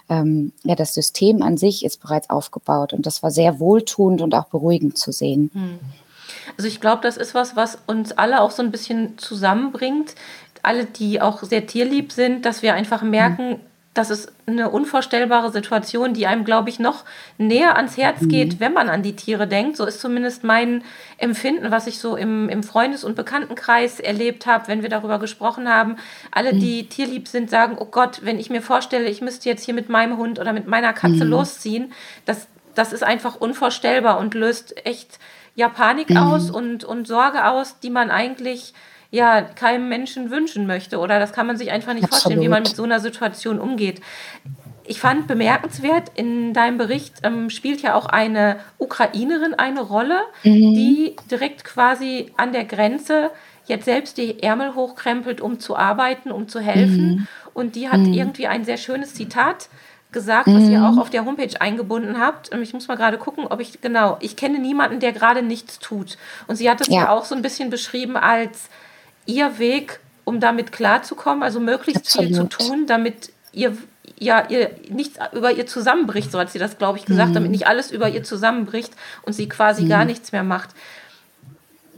ähm, 0.09 0.53
ja, 0.65 0.75
das 0.75 0.95
System 0.95 1.43
an 1.43 1.57
sich 1.57 1.85
ist 1.85 2.01
bereits 2.01 2.29
aufgebaut 2.29 2.93
und 2.93 3.07
das 3.07 3.23
war 3.23 3.31
sehr 3.31 3.61
wohltuend 3.61 4.21
und 4.21 4.35
auch 4.35 4.47
beruhigend 4.47 4.99
zu 4.99 5.13
sehen. 5.13 5.53
Mhm. 5.55 5.79
Also 6.57 6.69
ich 6.69 6.81
glaube, 6.81 7.03
das 7.03 7.17
ist 7.17 7.35
was, 7.35 7.57
was 7.57 7.79
uns 7.87 8.13
alle 8.13 8.41
auch 8.41 8.51
so 8.51 8.63
ein 8.63 8.71
bisschen 8.71 9.19
zusammenbringt. 9.19 10.15
Alle, 10.65 10.85
die 10.87 11.21
auch 11.21 11.43
sehr 11.43 11.67
tierlieb 11.67 12.13
sind, 12.13 12.45
dass 12.45 12.63
wir 12.63 12.75
einfach 12.75 13.03
merken, 13.03 13.51
mhm. 13.51 13.61
das 13.93 14.11
ist 14.11 14.33
eine 14.47 14.71
unvorstellbare 14.71 15.53
Situation, 15.53 16.15
die 16.15 16.27
einem, 16.27 16.45
glaube 16.45 16.69
ich, 16.71 16.79
noch 16.79 17.05
näher 17.39 17.77
ans 17.77 17.97
Herz 17.97 18.23
mhm. 18.23 18.29
geht, 18.29 18.61
wenn 18.61 18.73
man 18.73 18.89
an 18.89 19.03
die 19.03 19.17
Tiere 19.17 19.47
denkt. 19.47 19.77
So 19.77 19.85
ist 19.85 20.01
zumindest 20.01 20.45
mein 20.45 20.83
Empfinden, 21.19 21.71
was 21.71 21.87
ich 21.87 21.99
so 21.99 22.17
im, 22.17 22.49
im 22.49 22.63
Freundes- 22.63 23.05
und 23.05 23.15
Bekanntenkreis 23.15 24.01
erlebt 24.01 24.47
habe, 24.47 24.69
wenn 24.69 24.83
wir 24.83 24.89
darüber 24.89 25.19
gesprochen 25.19 25.69
haben. 25.69 25.97
Alle, 26.31 26.53
mhm. 26.53 26.61
die 26.61 26.89
tierlieb 26.89 27.29
sind, 27.29 27.51
sagen, 27.51 27.77
oh 27.79 27.87
Gott, 27.87 28.21
wenn 28.23 28.39
ich 28.39 28.51
mir 28.51 28.63
vorstelle, 28.63 29.09
ich 29.09 29.21
müsste 29.21 29.49
jetzt 29.49 29.65
hier 29.65 29.75
mit 29.75 29.89
meinem 29.89 30.17
Hund 30.17 30.39
oder 30.39 30.53
mit 30.53 30.67
meiner 30.67 30.93
Katze 30.93 31.25
mhm. 31.25 31.31
losziehen, 31.31 31.93
das, 32.25 32.47
das 32.75 32.93
ist 32.93 33.05
einfach 33.05 33.37
unvorstellbar 33.37 34.19
und 34.19 34.35
löst 34.35 34.87
echt 34.87 35.19
ja 35.55 35.69
Panik 35.69 36.11
mhm. 36.11 36.17
aus 36.17 36.51
und, 36.51 36.85
und 36.85 37.07
Sorge 37.07 37.47
aus, 37.47 37.79
die 37.81 37.91
man 37.91 38.11
eigentlich 38.11 38.75
ja 39.15 39.43
keinem 39.43 39.89
Menschen 39.89 40.31
wünschen 40.31 40.67
möchte. 40.67 40.99
Oder 40.99 41.19
das 41.19 41.33
kann 41.33 41.47
man 41.47 41.57
sich 41.57 41.71
einfach 41.71 41.95
nicht 41.95 42.05
Absolut. 42.05 42.23
vorstellen, 42.23 42.43
wie 42.43 42.49
man 42.49 42.65
mit 42.65 42.77
so 42.77 42.83
einer 42.83 43.01
Situation 43.01 43.61
umgeht. 43.61 44.01
Ich 44.87 45.01
fand 45.01 45.29
bemerkenswert, 45.29 46.11
in 46.15 46.53
deinem 46.53 46.77
Bericht 46.77 47.15
ähm, 47.23 47.49
spielt 47.49 47.81
ja 47.81 47.95
auch 47.95 48.07
eine 48.07 48.57
Ukrainerin 48.79 49.55
eine 49.55 49.81
Rolle, 49.81 50.21
mhm. 50.43 50.75
die 50.75 51.17
direkt 51.31 51.65
quasi 51.65 52.33
an 52.37 52.53
der 52.53 52.65
Grenze 52.65 53.31
jetzt 53.67 53.87
selbst 53.87 54.19
die 54.19 54.43
Ärmel 54.43 54.75
hochkrempelt, 54.75 55.41
um 55.41 55.59
zu 55.59 55.75
arbeiten, 55.75 56.31
um 56.31 56.49
zu 56.49 56.61
helfen. 56.61 57.07
Mhm. 57.07 57.27
Und 57.55 57.77
die 57.77 57.89
hat 57.89 58.01
mhm. 58.01 58.13
irgendwie 58.13 58.47
ein 58.47 58.65
sehr 58.65 58.77
schönes 58.77 59.15
Zitat 59.15 59.71
gesagt, 60.13 60.47
was 60.47 60.69
ihr 60.69 60.85
auch 60.85 60.93
mhm. 60.93 60.99
auf 60.99 61.11
der 61.11 61.25
Homepage 61.25 61.61
eingebunden 61.61 62.21
habt. 62.21 62.55
Ich 62.55 62.73
muss 62.73 62.89
mal 62.89 62.97
gerade 62.97 63.19
gucken, 63.19 63.47
ob 63.49 63.61
ich, 63.61 63.81
genau, 63.81 64.17
ich 64.21 64.37
kenne 64.37 64.59
niemanden, 64.59 65.01
der 65.01 65.13
gerade 65.13 65.43
nichts 65.43 65.79
tut. 65.79 66.19
Und 66.47 66.57
sie 66.57 66.69
hat 66.71 66.81
es 66.81 66.89
ja. 66.89 66.95
ja 66.95 67.11
auch 67.11 67.25
so 67.25 67.35
ein 67.35 67.43
bisschen 67.43 67.69
beschrieben 67.71 68.17
als 68.17 68.69
ihr 69.27 69.59
Weg, 69.59 70.01
um 70.25 70.41
damit 70.41 70.73
klarzukommen, 70.73 71.43
also 71.43 71.61
möglichst 71.61 72.07
Absolut. 72.07 72.29
viel 72.29 72.37
zu 72.37 72.45
tun, 72.45 72.87
damit 72.87 73.31
ihr 73.53 73.77
ja, 74.19 74.47
ihr 74.49 74.71
nichts 74.91 75.19
über 75.33 75.53
ihr 75.53 75.67
zusammenbricht, 75.67 76.31
so 76.31 76.39
hat 76.39 76.51
sie 76.51 76.59
das, 76.59 76.79
glaube 76.79 76.99
ich, 76.99 77.05
gesagt, 77.05 77.31
mhm. 77.31 77.35
damit 77.35 77.51
nicht 77.51 77.67
alles 77.67 77.91
über 77.91 78.09
ihr 78.09 78.23
zusammenbricht 78.23 78.93
und 79.23 79.33
sie 79.33 79.49
quasi 79.49 79.85
mhm. 79.85 79.89
gar 79.89 80.05
nichts 80.05 80.33
mehr 80.33 80.45
macht. 80.45 80.71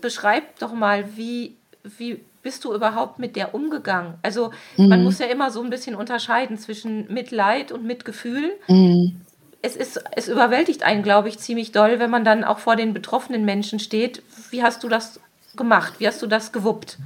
Beschreibt 0.00 0.62
doch 0.62 0.72
mal, 0.72 1.04
wie, 1.16 1.56
wie 1.82 2.20
bist 2.42 2.64
du 2.64 2.74
überhaupt 2.74 3.18
mit 3.18 3.36
der 3.36 3.54
umgegangen? 3.54 4.14
Also 4.22 4.50
mhm. 4.76 4.88
man 4.88 5.04
muss 5.04 5.18
ja 5.18 5.26
immer 5.26 5.50
so 5.50 5.62
ein 5.62 5.70
bisschen 5.70 5.94
unterscheiden 5.94 6.58
zwischen 6.58 7.12
Mitleid 7.12 7.72
und 7.72 7.84
Mitgefühl. 7.84 8.52
Mhm. 8.68 9.20
Es, 9.62 9.74
ist, 9.74 10.02
es 10.12 10.28
überwältigt 10.28 10.84
einen, 10.84 11.02
glaube 11.02 11.28
ich, 11.28 11.38
ziemlich 11.38 11.72
doll, 11.72 11.98
wenn 11.98 12.10
man 12.10 12.24
dann 12.24 12.44
auch 12.44 12.60
vor 12.60 12.76
den 12.76 12.94
betroffenen 12.94 13.44
Menschen 13.44 13.78
steht. 13.78 14.22
Wie 14.50 14.62
hast 14.62 14.84
du 14.84 14.88
das 14.88 15.18
gemacht? 15.56 15.94
Wie 15.98 16.06
hast 16.06 16.22
du 16.22 16.26
das 16.26 16.52
gewuppt? 16.52 16.98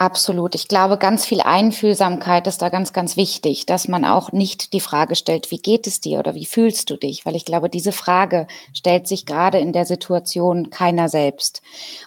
Absolut. 0.00 0.54
Ich 0.54 0.66
glaube, 0.66 0.96
ganz 0.96 1.26
viel 1.26 1.42
Einfühlsamkeit 1.42 2.46
ist 2.46 2.62
da 2.62 2.70
ganz, 2.70 2.94
ganz 2.94 3.18
wichtig, 3.18 3.66
dass 3.66 3.86
man 3.86 4.06
auch 4.06 4.32
nicht 4.32 4.72
die 4.72 4.80
Frage 4.80 5.14
stellt, 5.14 5.50
wie 5.50 5.58
geht 5.58 5.86
es 5.86 6.00
dir 6.00 6.20
oder 6.20 6.34
wie 6.34 6.46
fühlst 6.46 6.88
du 6.88 6.96
dich? 6.96 7.26
Weil 7.26 7.36
ich 7.36 7.44
glaube, 7.44 7.68
diese 7.68 7.92
Frage 7.92 8.46
stellt 8.72 9.06
sich 9.06 9.26
gerade 9.26 9.58
in 9.58 9.74
der 9.74 9.84
Situation 9.84 10.70
keiner 10.70 11.10
selbst. 11.10 11.60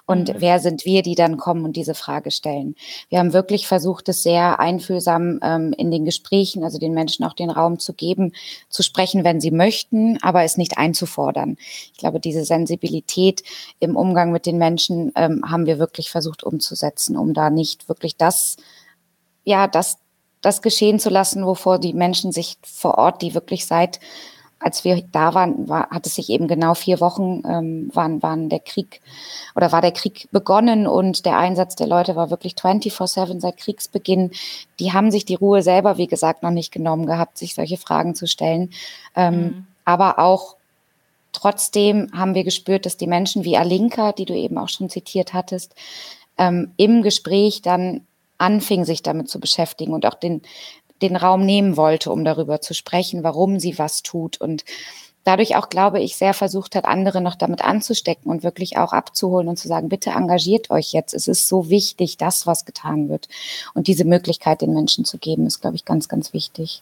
Und 0.08 0.30
mhm. 0.30 0.36
wer 0.40 0.60
sind 0.60 0.86
wir, 0.86 1.04
die 1.04 1.14
dann 1.14 1.38
kommen 1.38 1.66
und 1.66 1.76
diese 1.76 1.94
Frage 1.94 2.32
stellen? 2.32 2.74
Wir 3.10 3.20
haben 3.20 3.32
wirklich 3.32 3.68
versucht, 3.68 4.10
es 4.10 4.24
sehr 4.24 4.60
einfühlsam 4.60 5.38
ähm, 5.44 5.72
in 5.78 5.92
den 5.92 6.04
Gesprächen, 6.04 6.64
also 6.64 6.80
den 6.80 6.96
Menschen 6.96 7.24
auch 7.24 7.34
den 7.34 7.52
Raum 7.52 7.78
zu 7.78 7.94
geben, 7.94 8.34
zu 8.70 8.82
sprechen, 8.82 9.24
wenn 9.24 9.40
sie 9.40 9.52
möchten, 9.52 10.18
aber 10.24 10.42
es 10.42 10.58
nicht 10.58 10.80
einzufordern. 10.80 11.58
Ich 11.92 12.00
glaube, 12.00 12.20
diese 12.20 12.44
Sensibilität 12.44 13.44
im 13.80 13.96
Umgang 13.96 14.32
mit 14.32 14.48
den 14.48 14.58
Menschen 14.58 15.12
ähm, 15.16 15.44
haben 15.48 15.68
wir 15.68 15.78
wirklich 15.78 16.10
versucht 16.10 16.44
umzusetzen, 16.44 17.18
um 17.18 17.36
da 17.36 17.52
nicht 17.52 17.83
wirklich 17.88 18.18
das, 18.18 18.58
ja, 19.44 19.68
das, 19.68 19.98
das 20.42 20.62
geschehen 20.62 21.00
zu 21.00 21.10
lassen, 21.10 21.46
wovor 21.46 21.80
die 21.80 21.94
Menschen 21.94 22.32
sich 22.32 22.58
vor 22.64 22.98
Ort, 22.98 23.22
die 23.22 23.34
wirklich 23.34 23.66
seit, 23.66 24.00
als 24.60 24.84
wir 24.84 25.04
da 25.12 25.34
waren, 25.34 25.68
war, 25.68 25.90
hat 25.90 26.06
es 26.06 26.16
sich 26.16 26.30
eben 26.30 26.48
genau 26.48 26.74
vier 26.74 27.00
Wochen, 27.00 27.44
ähm, 27.46 27.90
waren, 27.94 28.22
waren 28.22 28.50
der 28.50 28.60
Krieg 28.60 29.02
oder 29.56 29.72
war 29.72 29.82
der 29.82 29.92
Krieg 29.92 30.28
begonnen 30.32 30.88
und 30.88 31.26
der 31.26 31.38
Einsatz 31.38 31.76
der 31.76 31.88
Leute 31.88 32.16
war 32.16 32.30
wirklich 32.30 32.54
24-7 32.54 33.40
seit 33.40 33.58
Kriegsbeginn. 33.58 34.32
Die 34.80 34.94
haben 34.94 35.12
sich 35.12 35.26
die 35.26 35.36
Ruhe 35.36 35.62
selber, 35.62 35.98
wie 35.98 36.08
gesagt, 36.08 36.44
noch 36.44 36.52
nicht 36.52 36.72
genommen 36.72 37.06
gehabt, 37.06 37.38
sich 37.38 37.56
solche 37.56 37.78
Fragen 37.78 38.16
zu 38.16 38.28
stellen. 38.28 38.72
Ähm, 39.16 39.36
mhm. 39.36 39.68
Aber 39.86 40.20
auch 40.20 40.56
trotzdem 41.34 42.10
haben 42.14 42.36
wir 42.36 42.44
gespürt, 42.44 42.86
dass 42.86 42.96
die 42.96 43.08
Menschen 43.08 43.44
wie 43.44 43.58
Alinka, 43.58 44.14
die 44.14 44.26
du 44.26 44.34
eben 44.34 44.58
auch 44.58 44.70
schon 44.70 44.90
zitiert 44.90 45.34
hattest, 45.34 45.76
ähm, 46.38 46.74
im 46.78 47.02
Gespräch 47.02 47.62
dann 47.62 48.02
anfing, 48.38 48.86
sich 48.86 49.04
damit 49.04 49.30
zu 49.30 49.40
beschäftigen 49.40 49.94
und 49.94 50.06
auch 50.06 50.16
den, 50.16 50.42
den 51.02 51.16
Raum 51.16 51.46
nehmen 51.46 51.78
wollte, 51.78 52.12
um 52.12 52.26
darüber 52.26 52.62
zu 52.62 52.74
sprechen, 52.74 53.24
warum 53.24 53.60
sie 53.60 53.78
was 53.78 54.04
tut 54.04 54.40
und 54.40 54.64
dadurch 55.24 55.56
auch, 55.56 55.70
glaube 55.70 56.02
ich, 56.02 56.16
sehr 56.18 56.34
versucht 56.34 56.76
hat, 56.76 56.86
andere 56.86 57.22
noch 57.22 57.36
damit 57.36 57.64
anzustecken 57.64 58.30
und 58.30 58.44
wirklich 58.44 58.78
auch 58.78 58.94
abzuholen 58.94 59.48
und 59.48 59.58
zu 59.58 59.68
sagen, 59.68 59.90
bitte 59.90 60.12
engagiert 60.12 60.70
euch 60.70 60.92
jetzt. 60.92 61.14
Es 61.14 61.28
ist 61.28 61.48
so 61.48 61.70
wichtig, 61.70 62.18
das, 62.18 62.46
was 62.46 62.66
getan 62.66 63.10
wird. 63.10 63.30
Und 63.74 63.88
diese 63.88 64.06
Möglichkeit 64.06 64.62
den 64.62 64.74
Menschen 64.74 65.06
zu 65.06 65.18
geben, 65.18 65.48
ist, 65.48 65.62
glaube 65.62 65.76
ich, 65.76 65.86
ganz, 65.86 66.10
ganz 66.10 66.34
wichtig. 66.34 66.82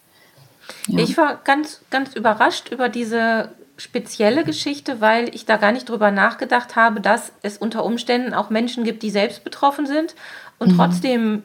Ja. 0.88 1.00
Ich 1.04 1.18
war 1.18 1.36
ganz, 1.44 1.82
ganz 1.90 2.16
überrascht 2.16 2.70
über 2.70 2.90
diese 2.90 3.52
spezielle 3.82 4.44
Geschichte, 4.44 5.02
weil 5.02 5.34
ich 5.34 5.46
da 5.46 5.58
gar 5.58 5.72
nicht 5.72 5.90
drüber 5.90 6.12
nachgedacht 6.12 6.76
habe, 6.76 7.02
dass 7.02 7.34
es 7.42 7.58
unter 7.58 7.84
Umständen 7.84 8.34
auch 8.34 8.50
Menschen 8.50 8.84
gibt, 8.84 9.02
die 9.02 9.10
selbst 9.10 9.44
betroffen 9.44 9.88
sind 9.88 10.16
und 10.60 10.74
mhm. 10.74 10.78
trotzdem 10.78 11.44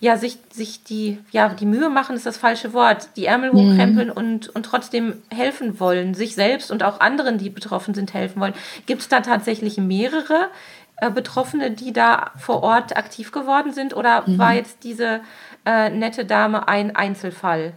ja 0.00 0.16
sich, 0.16 0.38
sich 0.50 0.82
die, 0.84 1.18
ja, 1.30 1.48
die 1.48 1.66
Mühe 1.66 1.88
machen, 1.88 2.16
ist 2.16 2.26
das 2.26 2.36
falsche 2.36 2.72
Wort, 2.72 3.10
die 3.16 3.26
Ärmel 3.26 3.52
mhm. 3.52 3.56
hochkrempeln 3.56 4.10
und, 4.10 4.48
und 4.48 4.64
trotzdem 4.64 5.22
helfen 5.30 5.78
wollen, 5.78 6.14
sich 6.14 6.34
selbst 6.34 6.70
und 6.70 6.82
auch 6.82 7.00
anderen, 7.00 7.38
die 7.38 7.50
betroffen 7.50 7.94
sind, 7.94 8.12
helfen 8.12 8.40
wollen. 8.40 8.54
Gibt 8.86 9.02
es 9.02 9.08
da 9.08 9.20
tatsächlich 9.20 9.76
mehrere 9.76 10.50
äh, 10.96 11.10
Betroffene, 11.10 11.70
die 11.70 11.92
da 11.92 12.32
vor 12.36 12.62
Ort 12.62 12.96
aktiv 12.96 13.30
geworden 13.30 13.72
sind 13.72 13.94
oder 13.94 14.28
mhm. 14.28 14.38
war 14.38 14.54
jetzt 14.54 14.82
diese 14.82 15.20
äh, 15.66 15.90
nette 15.90 16.24
Dame 16.24 16.68
ein 16.68 16.94
Einzelfall? 16.94 17.74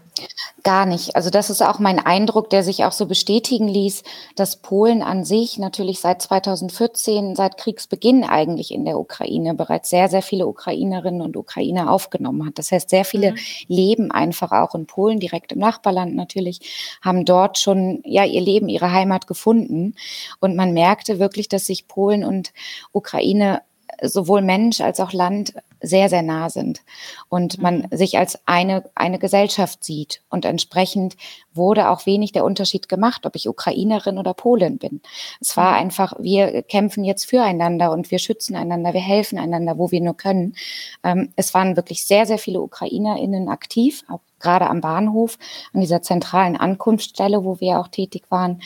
Gar 0.63 0.85
nicht. 0.85 1.15
Also 1.15 1.29
das 1.29 1.49
ist 1.49 1.61
auch 1.61 1.79
mein 1.79 1.97
Eindruck, 1.97 2.49
der 2.49 2.63
sich 2.63 2.83
auch 2.85 2.91
so 2.91 3.07
bestätigen 3.07 3.67
ließ, 3.67 4.03
dass 4.35 4.57
Polen 4.57 5.01
an 5.01 5.23
sich 5.23 5.57
natürlich 5.57 5.99
seit 5.99 6.21
2014, 6.21 7.35
seit 7.35 7.57
Kriegsbeginn 7.57 8.23
eigentlich 8.23 8.71
in 8.71 8.85
der 8.85 8.99
Ukraine 8.99 9.55
bereits 9.55 9.89
sehr, 9.89 10.07
sehr 10.09 10.21
viele 10.21 10.45
Ukrainerinnen 10.45 11.21
und 11.21 11.35
Ukrainer 11.35 11.91
aufgenommen 11.91 12.45
hat. 12.45 12.59
Das 12.59 12.71
heißt, 12.71 12.89
sehr 12.89 13.05
viele 13.05 13.31
mhm. 13.31 13.37
leben 13.67 14.11
einfach 14.11 14.51
auch 14.51 14.75
in 14.75 14.85
Polen, 14.85 15.19
direkt 15.19 15.51
im 15.51 15.59
Nachbarland 15.59 16.15
natürlich, 16.15 16.99
haben 17.01 17.25
dort 17.25 17.57
schon 17.57 18.01
ja 18.05 18.23
ihr 18.23 18.41
Leben, 18.41 18.69
ihre 18.69 18.91
Heimat 18.91 19.25
gefunden. 19.25 19.95
Und 20.39 20.55
man 20.55 20.73
merkte 20.73 21.17
wirklich, 21.19 21.49
dass 21.49 21.65
sich 21.65 21.87
Polen 21.87 22.23
und 22.23 22.53
Ukraine 22.91 23.61
sowohl 24.01 24.41
Mensch 24.41 24.81
als 24.81 24.99
auch 24.99 25.13
Land 25.13 25.53
sehr, 25.81 26.09
sehr 26.09 26.21
nah 26.21 26.49
sind 26.49 26.81
und 27.29 27.59
man 27.59 27.87
mhm. 27.89 27.97
sich 27.97 28.17
als 28.17 28.39
eine, 28.45 28.83
eine 28.95 29.19
Gesellschaft 29.19 29.83
sieht. 29.83 30.21
Und 30.29 30.45
entsprechend 30.45 31.17
wurde 31.53 31.89
auch 31.89 32.05
wenig 32.05 32.31
der 32.31 32.45
Unterschied 32.45 32.87
gemacht, 32.87 33.25
ob 33.25 33.35
ich 33.35 33.49
Ukrainerin 33.49 34.17
oder 34.17 34.33
Polin 34.33 34.77
bin. 34.77 35.01
Es 35.39 35.57
war 35.57 35.71
mhm. 35.71 35.79
einfach, 35.79 36.13
wir 36.19 36.61
kämpfen 36.63 37.03
jetzt 37.03 37.25
füreinander 37.25 37.91
und 37.91 38.11
wir 38.11 38.19
schützen 38.19 38.55
einander, 38.55 38.93
wir 38.93 39.01
helfen 39.01 39.39
einander, 39.39 39.77
wo 39.77 39.91
wir 39.91 40.01
nur 40.01 40.15
können. 40.15 40.55
Ähm, 41.03 41.33
es 41.35 41.53
waren 41.53 41.75
wirklich 41.75 42.05
sehr, 42.05 42.25
sehr 42.25 42.37
viele 42.37 42.61
UkrainerInnen 42.61 43.49
aktiv, 43.49 44.03
auch 44.07 44.21
gerade 44.39 44.69
am 44.69 44.81
Bahnhof, 44.81 45.37
an 45.73 45.81
dieser 45.81 46.01
zentralen 46.01 46.57
Ankunftsstelle, 46.57 47.43
wo 47.43 47.59
wir 47.59 47.79
auch 47.79 47.87
tätig 47.87 48.23
waren. 48.29 48.61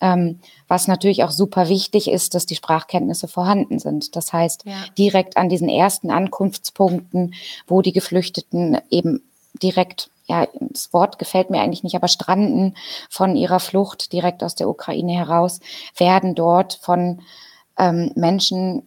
Ähm, 0.00 0.38
was 0.68 0.86
natürlich 0.86 1.24
auch 1.24 1.32
super 1.32 1.68
wichtig 1.68 2.08
ist, 2.08 2.34
dass 2.34 2.46
die 2.46 2.54
Sprachkenntnisse 2.54 3.26
vorhanden 3.26 3.78
sind. 3.78 4.14
Das 4.14 4.32
heißt, 4.32 4.64
ja. 4.64 4.84
direkt 4.96 5.36
an 5.36 5.48
diesen 5.48 5.68
ersten 5.68 6.10
Ankunftspunkten, 6.10 7.34
wo 7.66 7.82
die 7.82 7.92
Geflüchteten 7.92 8.78
eben 8.90 9.22
direkt 9.62 10.10
ja, 10.28 10.46
das 10.60 10.92
Wort 10.92 11.18
gefällt 11.18 11.48
mir 11.48 11.62
eigentlich 11.62 11.82
nicht, 11.82 11.96
aber 11.96 12.06
stranden 12.06 12.76
von 13.08 13.34
ihrer 13.34 13.60
Flucht 13.60 14.12
direkt 14.12 14.44
aus 14.44 14.54
der 14.54 14.68
Ukraine 14.68 15.14
heraus, 15.14 15.60
werden 15.96 16.34
dort 16.34 16.74
von 16.74 17.22
ähm, 17.78 18.12
Menschen 18.14 18.86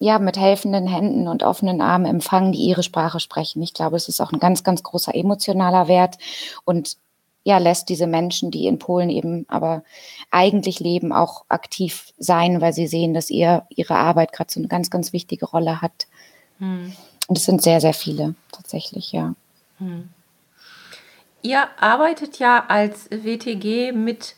ja, 0.00 0.18
mit 0.18 0.38
helfenden 0.38 0.86
Händen 0.86 1.28
und 1.28 1.42
offenen 1.42 1.80
Armen 1.80 2.06
empfangen, 2.06 2.52
die 2.52 2.64
ihre 2.64 2.82
Sprache 2.82 3.20
sprechen. 3.20 3.62
Ich 3.62 3.74
glaube, 3.74 3.96
es 3.96 4.08
ist 4.08 4.20
auch 4.20 4.32
ein 4.32 4.40
ganz, 4.40 4.64
ganz 4.64 4.82
großer 4.82 5.14
emotionaler 5.14 5.88
Wert 5.88 6.16
und 6.64 6.96
ja, 7.42 7.58
lässt 7.58 7.88
diese 7.88 8.06
Menschen, 8.06 8.50
die 8.50 8.66
in 8.66 8.78
Polen 8.78 9.08
eben 9.08 9.46
aber 9.48 9.82
eigentlich 10.30 10.80
leben, 10.80 11.12
auch 11.12 11.44
aktiv 11.48 12.12
sein, 12.18 12.60
weil 12.60 12.72
sie 12.72 12.86
sehen, 12.86 13.14
dass 13.14 13.30
ihr 13.30 13.64
ihre 13.70 13.94
Arbeit 13.94 14.32
gerade 14.32 14.52
so 14.52 14.60
eine 14.60 14.68
ganz, 14.68 14.90
ganz 14.90 15.12
wichtige 15.12 15.46
Rolle 15.46 15.80
hat. 15.80 16.06
Hm. 16.58 16.92
Und 17.28 17.38
es 17.38 17.44
sind 17.44 17.62
sehr, 17.62 17.80
sehr 17.80 17.94
viele 17.94 18.34
tatsächlich, 18.52 19.12
ja. 19.12 19.34
Hm. 19.78 20.10
Ihr 21.42 21.68
arbeitet 21.78 22.38
ja 22.38 22.64
als 22.68 23.08
WTG 23.10 23.92
mit 23.92 24.34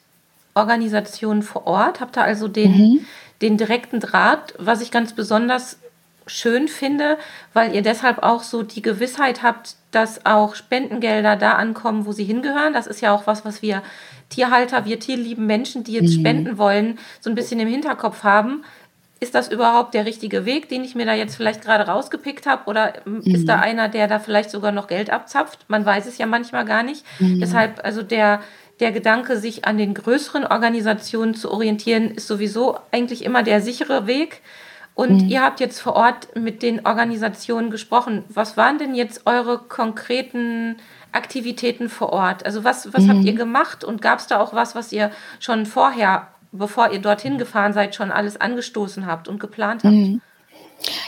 Organisationen 0.55 1.43
vor 1.43 1.67
Ort, 1.67 2.01
habt 2.01 2.17
ihr 2.17 2.23
also 2.23 2.47
den, 2.47 2.71
mhm. 2.71 3.07
den 3.41 3.57
direkten 3.57 3.99
Draht, 3.99 4.55
was 4.59 4.81
ich 4.83 4.91
ganz 4.91 5.15
besonders 5.15 5.79
schön 6.27 6.69
finde, 6.69 7.19
weil 7.53 7.75
ihr 7.75 7.83
deshalb 7.83 8.23
auch 8.23 8.43
so 8.43 8.63
die 8.63 8.83
Gewissheit 8.83 9.43
habt, 9.43 9.77
dass 9.93 10.27
auch 10.27 10.57
Spendengelder 10.57 11.37
da 11.37 11.53
ankommen, 11.53 12.07
wo 12.07 12.13
sie 12.13 12.25
hingehören. 12.25 12.73
Das 12.73 12.89
ist 12.89 13.01
ja 13.01 13.15
auch 13.15 13.27
was, 13.27 13.45
was 13.45 13.63
wir 13.63 13.83
Tierhalter, 14.31 14.85
wir 14.85 14.99
tierlieben 14.99 15.47
Menschen, 15.47 15.85
die 15.85 15.93
jetzt 15.93 16.17
mhm. 16.17 16.21
spenden 16.21 16.59
wollen, 16.59 16.99
so 17.21 17.31
ein 17.31 17.37
bisschen 17.37 17.61
im 17.61 17.69
Hinterkopf 17.69 18.25
haben. 18.25 18.65
Ist 19.21 19.37
das 19.37 19.53
überhaupt 19.53 19.95
der 19.95 20.05
richtige 20.05 20.47
Weg, 20.47 20.69
den 20.69 20.83
ich 20.83 20.97
mir 20.97 21.07
da 21.07 21.15
jetzt 21.15 21.37
vielleicht 21.37 21.63
gerade 21.63 21.85
rausgepickt 21.85 22.47
habe? 22.47 22.69
Oder 22.69 22.95
mhm. 23.05 23.21
ist 23.21 23.47
da 23.47 23.61
einer, 23.61 23.89
der 23.89 24.09
da 24.09 24.19
vielleicht 24.19 24.51
sogar 24.51 24.73
noch 24.73 24.89
Geld 24.89 25.11
abzapft? 25.11 25.61
Man 25.69 25.87
weiß 25.87 26.07
es 26.07 26.19
ja 26.19 26.27
manchmal 26.27 26.65
gar 26.65 26.83
nicht. 26.83 27.05
Mhm. 27.21 27.39
Deshalb, 27.39 27.85
also 27.85 28.03
der, 28.03 28.41
der 28.81 28.91
Gedanke, 28.91 29.37
sich 29.37 29.65
an 29.65 29.79
den 29.79 29.95
größeren 29.95 30.45
Organisationen 30.45 31.35
zu 31.35 31.53
orientieren, 31.53 32.11
ist 32.11 32.27
sowieso 32.27 32.79
eigentlich 32.91 33.25
immer 33.25 33.43
der 33.45 33.61
sichere 33.61 34.07
Weg. 34.07 34.41
Und 34.95 35.23
mhm. 35.23 35.29
ihr 35.29 35.43
habt 35.43 35.61
jetzt 35.61 35.81
vor 35.81 35.95
Ort 35.95 36.37
mit 36.37 36.63
den 36.63 36.85
Organisationen 36.87 37.71
gesprochen. 37.71 38.25
Was 38.29 38.57
waren 38.57 38.79
denn 38.79 38.95
jetzt 38.95 39.27
eure 39.27 39.59
konkreten 39.59 40.77
Aktivitäten 41.13 41.89
vor 41.89 42.11
Ort? 42.13 42.45
Also 42.45 42.63
was, 42.65 42.93
was 42.93 43.05
mhm. 43.05 43.11
habt 43.11 43.25
ihr 43.25 43.35
gemacht 43.35 43.85
und 43.85 44.03
gab 44.03 44.19
es 44.19 44.27
da 44.27 44.39
auch 44.39 44.53
was, 44.53 44.75
was 44.75 44.93
ihr 44.93 45.11
schon 45.41 45.65
vorher, 45.65 46.29
bevor 46.53 46.93
ihr 46.93 47.01
dorthin 47.01 47.39
gefahren 47.39 47.73
seid, 47.73 47.95
schon 47.95 48.11
alles 48.11 48.39
angestoßen 48.39 49.07
habt 49.07 49.29
und 49.29 49.41
geplant 49.41 49.83
habt? 49.85 49.95
Mhm. 49.95 50.21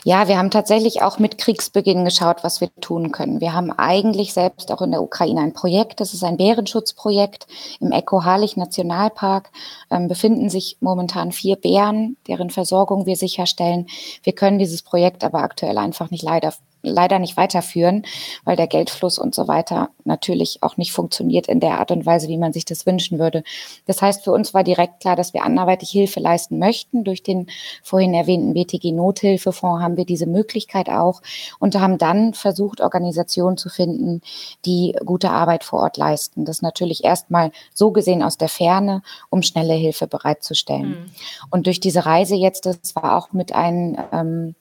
Ja, 0.05 0.29
wir 0.29 0.39
haben 0.39 0.51
tatsächlich 0.51 1.03
auch 1.03 1.19
mit 1.19 1.39
Kriegsbeginn 1.39 2.05
geschaut, 2.05 2.45
was 2.45 2.61
wir 2.61 2.69
tun 2.81 3.13
können. 3.13 3.41
Wir 3.41 3.55
haben 3.55 3.73
eigentlich 3.73 4.33
selbst 4.33 4.71
auch 4.71 4.83
in 4.83 4.91
der 4.91 5.03
Ukraine 5.03 5.41
ein 5.41 5.53
Projekt, 5.53 6.01
das 6.01 6.15
ist 6.15 6.25
ein 6.25 6.37
Bärenschutzprojekt. 6.37 7.47
Im 7.81 7.93
Eco-Harlich 7.93 8.57
Nationalpark 8.57 9.51
ähm, 9.91 10.09
befinden 10.09 10.51
sich 10.51 10.77
momentan 10.81 11.33
vier 11.33 11.57
Bären, 11.57 12.17
deren 12.29 12.51
Versorgung 12.51 13.07
wir 13.07 13.17
sicherstellen. 13.17 13.87
Wir 14.23 14.35
können 14.35 14.59
dieses 14.59 14.83
Projekt 14.83 15.25
aber 15.25 15.39
aktuell 15.39 15.79
einfach 15.79 16.11
nicht 16.11 16.23
leider 16.23 16.53
leider 16.85 17.19
nicht 17.19 17.37
weiterführen, 17.37 18.05
weil 18.45 18.57
der 18.57 18.67
Geldfluss 18.67 19.19
und 19.19 19.35
so 19.35 19.49
weiter 19.49 19.91
natürlich 20.05 20.63
auch 20.63 20.77
nicht 20.77 20.93
funktioniert 20.93 21.49
in 21.49 21.61
der 21.61 21.79
Art 21.81 21.91
und 21.91 22.07
Weise, 22.07 22.29
wie 22.29 22.39
man 22.39 22.53
sich 22.53 22.65
das 22.65 22.87
wünschen 22.87 23.19
würde. 23.19 23.43
Das 23.87 24.03
heißt, 24.03 24.25
für 24.25 24.33
uns 24.33 24.55
war 24.55 24.65
direkt 24.65 25.01
klar, 25.01 25.17
dass 25.17 25.35
wir 25.35 25.45
anderweitig 25.45 25.91
Hilfe 25.91 26.21
leisten 26.21 26.59
möchten. 26.59 27.05
Durch 27.05 27.23
den 27.23 27.49
vorhin 27.83 28.15
erwähnten 28.15 28.55
BTG-Nothilfefonds 28.55 29.83
haben 29.83 29.97
wir 29.97 30.05
diese 30.05 30.27
Möglichkeit 30.27 30.89
auch 30.89 31.23
und 31.59 31.75
haben 31.79 31.99
dann 31.99 32.35
versucht, 32.35 32.81
Organisationen 32.81 33.57
zu 33.57 33.69
finden, 33.69 34.21
die 34.65 34.97
gute 35.05 35.31
Arbeit 35.31 35.65
vor 35.65 35.81
Ort 35.81 35.97
leisten. 35.97 36.45
Das 36.45 36.63
natürlich 36.63 37.05
erstmal 37.05 37.51
so 37.73 37.91
gesehen 37.91 38.23
aus 38.23 38.37
der 38.37 38.49
Ferne, 38.49 39.03
um 39.31 39.43
schnelle 39.43 39.75
Hilfe 39.75 40.07
bereitzustellen. 40.07 40.91
Mhm. 40.91 41.11
Und 41.51 41.67
durch 41.67 41.81
diese 41.81 42.07
Reise 42.07 42.35
jetzt, 42.35 42.67
das 42.67 42.95
war 42.95 43.17
auch 43.17 43.33
mit 43.33 43.55
einem 43.55 43.97
ähm, 44.13 44.55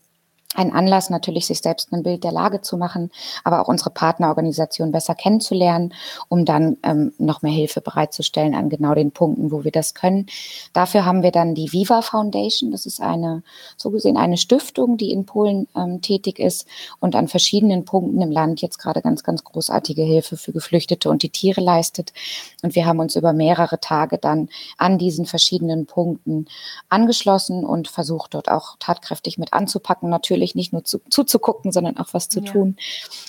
ein 0.55 0.72
Anlass 0.72 1.10
natürlich, 1.10 1.48
sich 1.48 1.60
selbst 1.60 1.91
ein 1.91 2.03
Bild 2.03 2.24
der 2.24 2.31
Lage 2.31 2.62
zu 2.62 2.77
machen, 2.77 3.12
aber 3.43 3.62
auch 3.62 3.67
unsere 3.67 3.89
Partnerorganisation 3.89 4.91
besser 4.91 5.15
kennenzulernen, 5.15 5.93
um 6.29 6.45
dann 6.45 6.77
ähm, 6.83 7.13
noch 7.17 7.41
mehr 7.41 7.51
Hilfe 7.51 7.81
bereitzustellen 7.81 8.55
an 8.55 8.69
genau 8.69 8.93
den 8.93 9.12
Punkten, 9.12 9.51
wo 9.51 9.63
wir 9.63 9.72
das 9.72 9.93
können. 9.93 10.27
Dafür 10.74 11.05
haben 11.05 11.24
wir 11.24 11.31
dann 11.31 11.55
die 11.55 11.72
Viva 11.72 12.01
Foundation. 12.01 12.72
Das 12.72 12.86
ist 12.86 13.01
eine, 13.01 13.43
so 13.77 13.89
gesehen, 13.89 14.17
eine 14.17 14.38
Stiftung, 14.38 14.98
die 14.98 15.12
in 15.12 15.25
Polen 15.25 15.67
ähm, 15.75 16.01
tätig 16.01 16.39
ist 16.39 16.67
und 16.99 17.15
an 17.15 17.28
verschiedenen 17.28 17.86
Punkten 17.86 18.21
im 18.21 18.32
Land 18.32 18.62
jetzt 18.62 18.78
gerade 18.78 19.01
ganz, 19.01 19.23
ganz 19.23 19.43
großartige 19.43 20.04
Hilfe 20.04 20.38
für 20.38 20.51
Geflüchtete 20.51 21.10
und 21.10 21.23
die 21.23 21.30
Tiere 21.30 21.62
leistet. 21.62 22.13
Und 22.63 22.76
wir 22.76 22.86
haben 22.86 22.99
uns 22.99 23.15
über 23.15 23.34
mehrere 23.34 23.80
Tage 23.80 24.17
dann 24.17 24.49
an 24.78 24.97
diesen 24.97 25.26
verschiedenen 25.26 25.86
Punkten 25.86 26.47
angeschlossen 26.89 27.65
und 27.65 27.89
versucht, 27.89 28.34
dort 28.34 28.49
auch 28.49 28.78
tatkräftig 28.80 29.38
mit 29.38 29.54
anzupacken. 29.54 30.10
Natürlich 30.10 30.56
nicht 30.56 30.73
nur 30.73 30.84
zu, 30.84 30.99
zuzugucken, 31.10 31.71
sondern 31.71 31.97
auch 31.97 32.13
was 32.13 32.30
zu 32.30 32.39
ja. 32.39 32.52
tun 32.52 32.78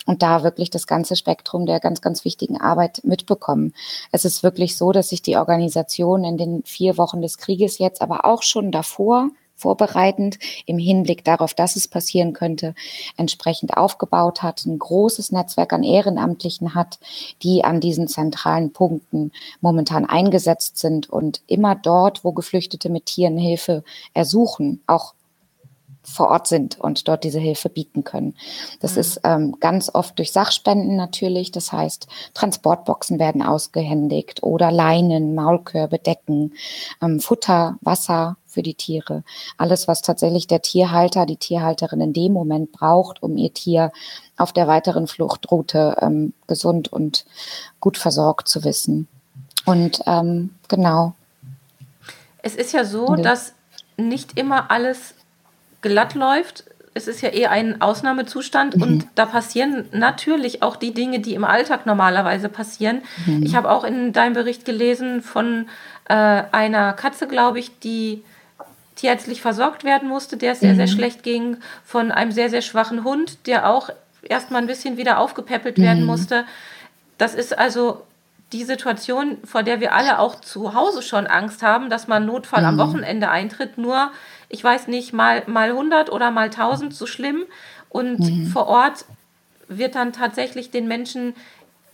und 0.07 0.23
da 0.23 0.45
wirklich 0.45 0.71
das 0.71 0.87
ganze 0.87 1.17
Spektrum 1.17 1.67
der 1.67 1.81
ganz, 1.81 2.01
ganz 2.01 2.25
wichtigen 2.25 2.61
Arbeit 2.61 3.03
mitbekommen. 3.05 3.75
Es 4.13 4.25
ist 4.25 4.43
wirklich 4.43 4.77
so, 4.77 4.93
dass 4.93 5.09
sich 5.09 5.21
die 5.21 5.37
Organisation 5.37 6.25
in 6.25 6.37
den 6.37 6.63
vier 6.63 6.97
Wochen 6.97 7.21
des 7.21 7.37
Krieges 7.37 7.79
jetzt, 7.79 8.03
aber 8.03 8.25
auch 8.25 8.43
schon 8.43 8.71
davor, 8.71 9.31
vorbereitend 9.57 10.39
im 10.67 10.79
Hinblick 10.79 11.25
darauf, 11.25 11.55
dass 11.55 11.77
es 11.77 11.89
passieren 11.89 12.33
könnte, 12.33 12.75
entsprechend 13.17 13.77
aufgebaut 13.77 14.43
hat, 14.43 14.67
ein 14.67 14.79
großes 14.79 15.33
Netzwerk 15.33 15.73
an 15.73 15.83
Ehrenamtlichen 15.83 16.75
hat, 16.75 16.99
die 17.43 17.65
an 17.65 17.81
diesen 17.81 18.09
zentralen 18.09 18.73
Punkten 18.73 19.33
momentan 19.61 20.05
eingesetzt 20.05 20.79
sind 20.79 21.09
und 21.09 21.41
immer 21.47 21.75
dort, 21.75 22.25
wo 22.25 22.33
Geflüchtete 22.33 22.91
mit 22.91 23.07
Tieren 23.07 23.39
Hilfe 23.39 23.85
ersuchen, 24.13 24.83
auch 24.87 25.15
vor 26.05 26.29
Ort 26.29 26.47
sind 26.47 26.79
und 26.79 27.09
dort 27.09 27.25
diese 27.25 27.41
Hilfe 27.41 27.69
bieten 27.69 28.05
können. 28.05 28.35
Das 28.81 28.95
mhm. 28.95 29.01
ist 29.01 29.21
ähm, 29.25 29.57
ganz 29.61 29.91
oft 29.93 30.19
durch 30.19 30.33
Sachspenden 30.33 30.97
natürlich. 30.97 31.51
Das 31.51 31.73
heißt, 31.73 32.07
Transportboxen 32.35 33.19
werden 33.19 33.43
ausgehändigt 33.43 34.43
oder 34.43 34.71
Leinen, 34.71 35.35
Maulkörbe, 35.35 35.99
Decken, 35.99 36.53
ähm, 37.03 37.21
Futter, 37.21 37.77
Wasser 37.81 38.37
für 38.47 38.63
die 38.63 38.75
Tiere. 38.75 39.25
Alles, 39.59 39.89
was 39.89 40.03
tatsächlich 40.03 40.47
der 40.47 40.63
Tierhalter, 40.63 41.27
die 41.27 41.37
Tierhalterin 41.37 42.01
in 42.01 42.13
dem 42.13 42.33
Moment 42.33 42.73
braucht, 42.73 43.23
um 43.23 43.37
ihr 43.37 43.53
Tier 43.53 43.91
auf 44.37 44.53
der 44.53 44.69
weiteren 44.69 45.07
Fluchtroute 45.07 45.97
ähm, 46.01 46.33
gesund 46.47 46.93
und 46.93 47.25
gut 47.81 47.99
versorgt 47.99 48.49
zu 48.49 48.65
wissen. 48.65 49.09
Und 49.65 50.03
ähm, 50.07 50.51
genau. 50.69 51.15
Es 52.43 52.55
ist 52.55 52.73
ja 52.73 52.85
so, 52.85 53.17
dass 53.17 53.55
nicht 53.97 54.39
immer 54.39 54.71
alles 54.71 55.15
glatt 55.85 56.15
läuft. 56.15 56.65
Es 56.95 57.07
ist 57.09 57.21
ja 57.21 57.29
eher 57.29 57.51
ein 57.51 57.81
Ausnahmezustand 57.81 58.77
mhm. 58.77 58.83
und 58.83 59.07
da 59.15 59.27
passieren 59.27 59.87
natürlich 59.93 60.63
auch 60.63 60.77
die 60.77 60.95
Dinge, 60.95 61.21
die 61.21 61.35
im 61.35 61.45
Alltag 61.45 61.87
normalerweise 61.87 62.49
passieren. 62.49 63.03
Mhm. 63.27 63.43
Ich 63.45 63.55
habe 63.55 63.71
auch 63.71 63.85
in 63.85 64.13
deinem 64.13 64.33
Bericht 64.33 64.65
gelesen 64.65 65.23
von 65.23 65.67
äh, 66.09 66.15
einer 66.15 66.93
Katze, 66.95 67.29
glaube 67.29 67.59
ich, 67.59 67.79
die 67.81 68.23
tierärztlich 68.97 69.43
versorgt 69.43 69.85
werden 69.85 70.09
musste, 70.09 70.37
der 70.37 70.53
es 70.53 70.61
sehr, 70.61 70.73
mhm. 70.73 70.77
sehr 70.77 70.87
schlecht 70.87 71.23
ging, 71.23 71.59
von 71.85 72.11
einem 72.11 72.33
sehr, 72.33 72.49
sehr 72.49 72.63
schwachen 72.63 73.05
Hund, 73.05 73.47
der 73.47 73.69
auch 73.69 73.91
erstmal 74.23 74.63
ein 74.63 74.69
bisschen 74.69 74.97
wieder 74.97 75.19
aufgepäppelt 75.19 75.79
werden 75.79 76.03
mhm. 76.03 76.07
musste. 76.07 76.45
Das 77.19 77.35
ist 77.35 77.59
also 77.59 78.03
die 78.53 78.65
Situation, 78.65 79.39
vor 79.45 79.65
der 79.65 79.81
wir 79.81 79.95
alle 79.95 80.21
auch 80.21 80.41
zu 80.41 80.75
Hause 80.75 81.03
schon 81.03 81.27
Angst 81.27 81.63
haben, 81.63 81.91
dass 81.91 82.07
man 82.07 82.25
Notfall 82.25 82.65
am 82.65 82.77
mhm. 82.77 82.79
Wochenende 82.79 83.29
eintritt, 83.29 83.79
nur 83.79 84.13
ich 84.55 84.63
weiß 84.63 84.87
nicht, 84.87 85.13
mal, 85.13 85.43
mal 85.49 85.71
100 85.71 86.13
oder 86.13 86.31
mal 86.31 86.45
1000 86.45 86.95
so 86.95 87.07
schlimm. 87.07 87.43
Und 87.89 88.21
mhm. 88.21 88.47
vor 88.47 88.69
Ort 88.69 89.05
wird 89.67 89.97
dann 89.97 90.13
tatsächlich 90.13 90.71
den 90.71 90.87
Menschen 90.87 91.35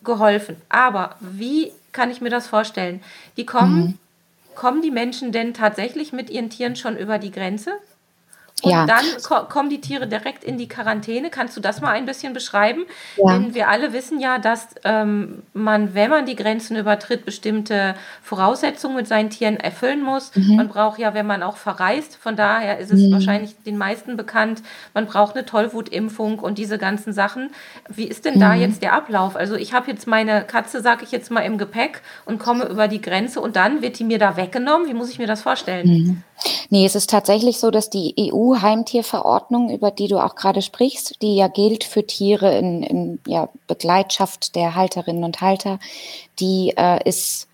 geholfen. 0.05 0.57
Aber 0.69 1.17
wie 1.21 1.73
kann 1.93 2.11
ich 2.11 2.21
mir 2.21 2.29
das 2.29 2.49
vorstellen? 2.49 3.03
Die 3.39 3.47
kommen, 3.47 3.81
mhm. 3.81 3.99
kommen 4.55 4.83
die 4.83 4.91
Menschen 4.91 5.33
denn 5.33 5.55
tatsächlich 5.55 6.13
mit 6.13 6.29
ihren 6.29 6.51
Tieren 6.51 6.77
schon 6.77 6.99
über 6.99 7.19
die 7.19 7.31
Grenze? 7.31 7.73
Und 8.63 8.73
ja. 8.73 8.87
dann 8.87 9.05
ko 9.23 9.45
kommen 9.49 9.71
die 9.71 9.81
Tiere 9.81 10.07
direkt 10.07 10.45
in 10.45 10.59
die 10.59 10.69
Quarantäne. 10.69 11.31
Kannst 11.31 11.57
du 11.57 11.61
das 11.61 11.81
mal 11.81 11.93
ein 11.93 12.07
bisschen 12.07 12.33
beschreiben? 12.33 12.85
Ja. 13.17 13.33
Denn 13.33 13.55
wir 13.55 13.69
alle 13.69 13.93
wissen 13.93 14.21
ja, 14.21 14.39
dass 14.39 14.69
ähm, 14.85 15.43
man, 15.53 15.95
wenn 15.95 16.11
man 16.11 16.27
die 16.27 16.37
Grenzen 16.37 16.77
übertritt, 16.77 17.25
bestimmte 17.25 17.95
Voraussetzungen 18.23 18.97
mit 18.97 19.09
seinen 19.09 19.31
Tieren 19.31 19.57
erfüllen 19.57 20.03
muss. 20.03 20.35
Mhm. 20.35 20.57
Man 20.57 20.69
braucht 20.69 20.99
ja, 20.99 21.15
wenn 21.15 21.27
man 21.27 21.43
auch 21.43 21.57
verreist, 21.57 22.17
von 22.17 22.37
daher 22.37 22.79
ist 22.79 22.93
es 22.93 23.01
mhm. 23.01 23.13
wahrscheinlich 23.13 23.55
den 23.65 23.79
meisten 23.79 24.17
bekannt, 24.17 24.63
man 24.95 25.07
braucht 25.07 25.37
eine 25.37 25.47
Tollwutimpfung 25.47 26.39
und 26.39 26.59
diese 26.59 26.79
ganzen 26.79 27.13
Sachen. 27.13 27.51
Wie 27.89 28.05
ist 28.05 28.25
denn 28.25 28.35
mhm. 28.35 28.41
da 28.41 28.55
jetzt 28.55 28.83
der 28.83 28.93
Ablauf? 28.93 29.37
Also 29.37 29.55
ich 29.55 29.73
habe 29.73 29.91
jetzt 29.91 30.07
meine 30.07 30.45
Katze, 30.45 30.81
sage 30.81 31.05
ich 31.05 31.13
jetzt 31.13 31.31
mal, 31.31 31.41
im 31.41 31.59
Gepäck 31.59 32.03
und 32.27 32.39
komme 32.39 32.65
über 32.65 32.89
die 32.89 33.01
Grenze 33.01 33.41
und 33.41 33.57
dann 33.57 33.83
wird 33.83 33.99
die 33.99 34.05
mir 34.05 34.19
da 34.19 34.37
weggenommen. 34.37 34.89
Wie 34.89 34.95
muss 34.95 35.11
ich 35.11 35.19
mir 35.19 35.27
das 35.27 35.43
vorstellen? 35.43 35.87
Mhm. 35.87 36.23
Nee, 36.71 36.87
es 36.87 36.95
ist 36.95 37.11
tatsächlich 37.11 37.59
so, 37.59 37.71
dass 37.71 37.91
die 37.91 38.15
EU-Heimtierverordnung, 38.51 39.71
über 39.71 39.91
die 39.91 40.09
du 40.09 40.19
auch 40.19 40.35
gerade 40.35 40.63
sprichst, 40.63 41.21
die 41.23 41.37
ja 41.37 41.49
gilt 41.49 41.85
für 41.85 42.07
Tiere 42.07 42.57
in, 42.59 42.83
in 42.83 43.19
ja, 43.27 43.49
Begleitschaft 43.67 44.55
der 44.55 44.75
Halterinnen 44.75 45.25
und 45.25 45.41
Halter, 45.41 45.79
die 46.39 46.75
äh, 46.77 47.07
ist 47.09 47.47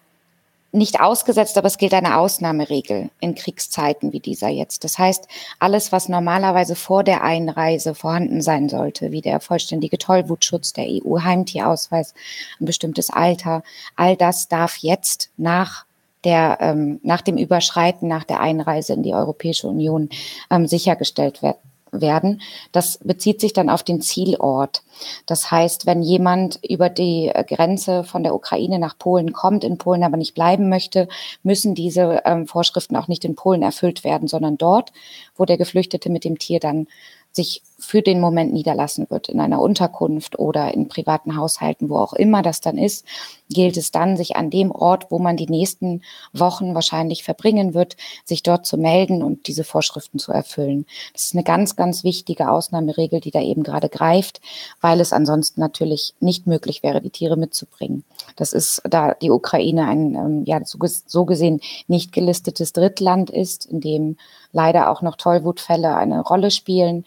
nicht 0.72 1.00
ausgesetzt, 1.00 1.56
aber 1.56 1.68
es 1.68 1.78
gilt 1.78 1.94
eine 1.94 2.18
Ausnahmeregel 2.18 3.08
in 3.20 3.34
Kriegszeiten 3.34 4.12
wie 4.12 4.20
dieser 4.20 4.48
jetzt. 4.48 4.84
Das 4.84 4.98
heißt, 4.98 5.26
alles, 5.58 5.90
was 5.90 6.08
normalerweise 6.08 6.76
vor 6.76 7.02
der 7.02 7.22
Einreise 7.22 7.94
vorhanden 7.94 8.42
sein 8.42 8.68
sollte, 8.68 9.10
wie 9.10 9.22
der 9.22 9.40
vollständige 9.40 9.96
Tollwutschutz, 9.96 10.74
der 10.74 10.86
EU-Heimtierausweis, 10.86 12.14
ein 12.60 12.66
bestimmtes 12.66 13.10
Alter, 13.10 13.62
all 13.96 14.16
das 14.16 14.48
darf 14.48 14.76
jetzt 14.78 15.30
nach 15.38 15.85
der, 16.26 16.58
ähm, 16.60 16.98
nach 17.04 17.22
dem 17.22 17.38
Überschreiten, 17.38 18.08
nach 18.08 18.24
der 18.24 18.40
Einreise 18.40 18.92
in 18.92 19.04
die 19.04 19.14
Europäische 19.14 19.68
Union 19.68 20.10
ähm, 20.50 20.66
sichergestellt 20.66 21.40
werden 21.40 21.60
werden. 21.92 22.42
Das 22.72 22.98
bezieht 22.98 23.40
sich 23.40 23.52
dann 23.52 23.70
auf 23.70 23.82
den 23.82 24.00
Zielort. 24.02 24.82
Das 25.24 25.50
heißt, 25.50 25.86
wenn 25.86 26.02
jemand 26.02 26.58
über 26.68 26.90
die 26.90 27.32
Grenze 27.46 28.04
von 28.04 28.22
der 28.22 28.34
Ukraine 28.34 28.78
nach 28.78 28.98
Polen 28.98 29.32
kommt, 29.32 29.64
in 29.64 29.78
Polen 29.78 30.02
aber 30.02 30.16
nicht 30.16 30.34
bleiben 30.34 30.68
möchte, 30.68 31.08
müssen 31.42 31.74
diese 31.74 32.22
ähm, 32.24 32.46
Vorschriften 32.46 32.96
auch 32.96 33.08
nicht 33.08 33.24
in 33.24 33.36
Polen 33.36 33.62
erfüllt 33.62 34.04
werden, 34.04 34.28
sondern 34.28 34.58
dort, 34.58 34.92
wo 35.36 35.44
der 35.44 35.56
Geflüchtete 35.56 36.10
mit 36.10 36.24
dem 36.24 36.38
Tier 36.38 36.60
dann 36.60 36.86
sich 37.32 37.62
für 37.78 38.00
den 38.00 38.20
Moment 38.20 38.52
niederlassen 38.52 39.06
wird, 39.10 39.28
in 39.28 39.38
einer 39.38 39.60
Unterkunft 39.60 40.38
oder 40.38 40.72
in 40.72 40.88
privaten 40.88 41.36
Haushalten, 41.36 41.90
wo 41.90 41.98
auch 41.98 42.14
immer 42.14 42.40
das 42.40 42.60
dann 42.60 42.78
ist, 42.78 43.04
gilt 43.50 43.76
es 43.76 43.90
dann, 43.90 44.16
sich 44.16 44.34
an 44.36 44.50
dem 44.50 44.70
Ort, 44.70 45.10
wo 45.10 45.18
man 45.18 45.36
die 45.36 45.48
nächsten 45.48 46.02
Wochen 46.32 46.74
wahrscheinlich 46.74 47.22
verbringen 47.22 47.74
wird, 47.74 47.96
sich 48.24 48.42
dort 48.42 48.66
zu 48.66 48.78
melden 48.78 49.22
und 49.22 49.46
diese 49.46 49.62
Vorschriften 49.62 50.18
zu 50.18 50.32
erfüllen. 50.32 50.86
Das 51.12 51.24
ist 51.24 51.34
eine 51.34 51.44
ganz, 51.44 51.76
ganz 51.76 52.02
wichtige 52.02 52.50
Ausnahmeregel, 52.50 53.20
die 53.20 53.30
da 53.30 53.42
eben 53.42 53.62
gerade 53.62 53.88
greift, 53.88 54.40
weil 54.80 55.00
es 55.00 55.12
ansonsten 55.12 55.60
natürlich 55.60 56.14
nicht 56.18 56.46
möglich 56.46 56.82
wäre, 56.82 57.02
die 57.02 57.10
Tiere 57.10 57.36
mitzubringen. 57.36 58.04
Das 58.36 58.52
ist, 58.52 58.82
da 58.88 59.14
die 59.14 59.30
Ukraine 59.30 59.86
ein, 59.86 60.14
ähm, 60.14 60.44
ja, 60.46 60.60
so 60.64 61.24
gesehen 61.26 61.60
nicht 61.88 62.12
gelistetes 62.12 62.72
Drittland 62.72 63.30
ist, 63.30 63.66
in 63.66 63.80
dem 63.80 64.16
leider 64.52 64.90
auch 64.90 65.02
noch 65.02 65.16
Tollwutfälle 65.16 65.94
eine 65.94 66.22
Rolle 66.22 66.50
spielen 66.50 67.04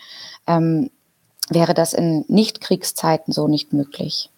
ähm, 0.59 0.91
wäre 1.49 1.73
das 1.73 1.93
in 1.93 2.25
Nicht-Kriegszeiten 2.27 3.33
so 3.33 3.47
nicht 3.47 3.73
möglich. 3.73 4.29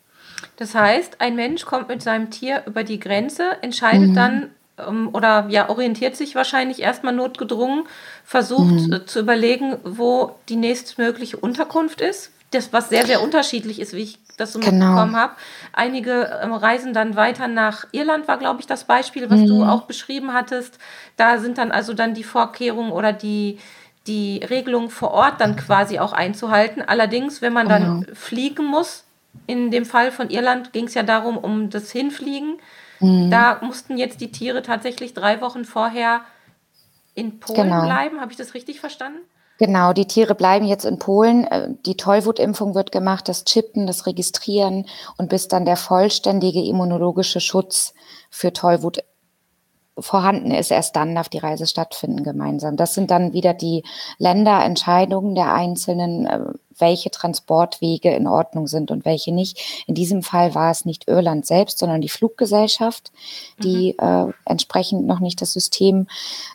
Das 0.58 0.76
heißt, 0.76 1.20
ein 1.20 1.36
Mensch 1.36 1.66
kommt 1.66 1.90
mit 1.90 2.02
seinem 2.02 2.30
Tier 2.30 2.64
über 2.66 2.84
die 2.84 3.00
Grenze, 3.00 3.58
entscheidet 3.62 4.10
mhm. 4.10 4.16
dann 4.16 4.50
ähm, 4.88 5.10
oder 5.14 5.48
ja, 5.50 5.70
orientiert 5.70 6.16
sich 6.16 6.36
wahrscheinlich 6.36 6.82
erstmal 6.82 7.14
notgedrungen, 7.14 7.84
versucht 8.24 8.88
mhm. 8.88 8.94
äh, 8.94 9.06
zu 9.06 9.20
überlegen, 9.20 9.78
wo 9.84 10.36
die 10.50 10.56
nächstmögliche 10.56 11.38
Unterkunft 11.38 12.02
ist. 12.02 12.32
Das, 12.52 12.74
was 12.74 12.90
sehr, 12.90 13.06
sehr 13.06 13.22
unterschiedlich 13.22 13.80
ist, 13.80 13.94
wie 13.94 14.04
ich 14.04 14.20
das 14.36 14.52
so 14.52 14.60
genau. 14.60 14.88
mitbekommen 14.88 15.16
habe. 15.16 15.36
Einige 15.72 16.40
ähm, 16.44 16.52
reisen 16.52 16.94
dann 16.94 17.16
weiter 17.16 17.48
nach 17.48 17.86
Irland, 17.94 18.28
war, 18.28 18.38
glaube 18.38 18.60
ich, 18.60 18.68
das 18.68 18.84
Beispiel, 18.84 19.30
was 19.30 19.40
mhm. 19.40 19.48
du 19.48 19.64
auch 19.64 19.84
beschrieben 19.84 20.34
hattest. 20.34 20.78
Da 21.16 21.38
sind 21.38 21.58
dann 21.58 21.72
also 21.72 21.94
dann 21.94 22.14
die 22.14 22.26
Vorkehrungen 22.26 22.92
oder 22.92 23.14
die, 23.14 23.60
die 24.08 24.38
Regelung 24.38 24.90
vor 24.90 25.12
Ort 25.12 25.40
dann 25.40 25.56
quasi 25.56 26.00
auch 26.00 26.14
einzuhalten. 26.14 26.82
Allerdings, 26.82 27.42
wenn 27.42 27.54
man 27.54 27.70
dann 27.70 28.02
genau. 28.02 28.16
fliegen 28.16 28.66
muss, 28.66 29.04
in 29.48 29.72
dem 29.72 29.86
Fall 29.86 30.12
von 30.12 30.30
Irland 30.30 30.74
ging 30.74 30.86
es 30.86 30.94
ja 30.94 31.04
darum, 31.04 31.38
um 31.38 31.70
das 31.70 31.92
Hinfliegen. 31.92 32.60
Mhm. 33.00 33.30
Da 33.32 33.60
mussten 33.62 33.98
jetzt 33.98 34.22
die 34.22 34.32
Tiere 34.32 34.62
tatsächlich 34.62 35.14
drei 35.14 35.42
Wochen 35.42 35.66
vorher 35.66 36.22
in 37.14 37.40
Polen 37.40 37.70
genau. 37.70 37.84
bleiben. 37.84 38.22
Habe 38.22 38.32
ich 38.32 38.38
das 38.38 38.54
richtig 38.54 38.80
verstanden? 38.80 39.20
Genau, 39.58 39.94
die 39.94 40.08
Tiere 40.08 40.34
bleiben 40.34 40.66
jetzt 40.66 40.86
in 40.86 40.98
Polen. 40.98 41.46
Äh, 41.46 41.70
die 41.86 41.96
Tollwutimpfung 41.96 42.74
wird 42.74 42.92
gemacht, 42.92 43.30
das 43.30 43.46
Chippen, 43.46 43.86
das 43.86 44.08
Registrieren 44.08 44.88
und 45.18 45.30
bis 45.30 45.48
dann 45.48 45.66
der 45.66 45.78
vollständige 45.78 46.64
immunologische 46.64 47.40
Schutz 47.40 47.94
für 48.32 48.54
Tollwut 48.54 49.04
vorhanden 49.98 50.52
ist, 50.52 50.72
erst 50.72 50.96
dann 50.96 51.16
darf 51.16 51.30
die 51.30 51.38
Reise 51.38 51.68
stattfinden 51.68 52.24
gemeinsam. 52.24 52.78
Das 52.78 52.94
sind 52.94 53.12
dann 53.12 53.34
wieder 53.34 53.54
die 53.54 53.84
Länderentscheidungen 54.18 55.36
der 55.36 55.54
Einzelnen, 55.54 56.26
äh, 56.26 56.40
welche 56.78 57.12
Transportwege 57.12 58.10
in 58.16 58.28
Ordnung 58.28 58.68
sind 58.68 58.90
und 58.90 59.06
welche 59.06 59.34
nicht. 59.34 59.84
In 59.88 59.94
diesem 59.94 60.24
Fall 60.24 60.56
war 60.56 60.72
es 60.72 60.86
nicht 60.86 61.08
Irland 61.08 61.46
selbst, 61.46 61.78
sondern 61.78 62.02
die 62.02 62.10
Fluggesellschaft, 62.10 63.12
die 63.62 63.96
mhm. 64.00 64.30
äh, 64.30 64.34
entsprechend 64.46 65.06
noch 65.06 65.20
nicht 65.20 65.42
das 65.42 65.54
System, 65.54 66.08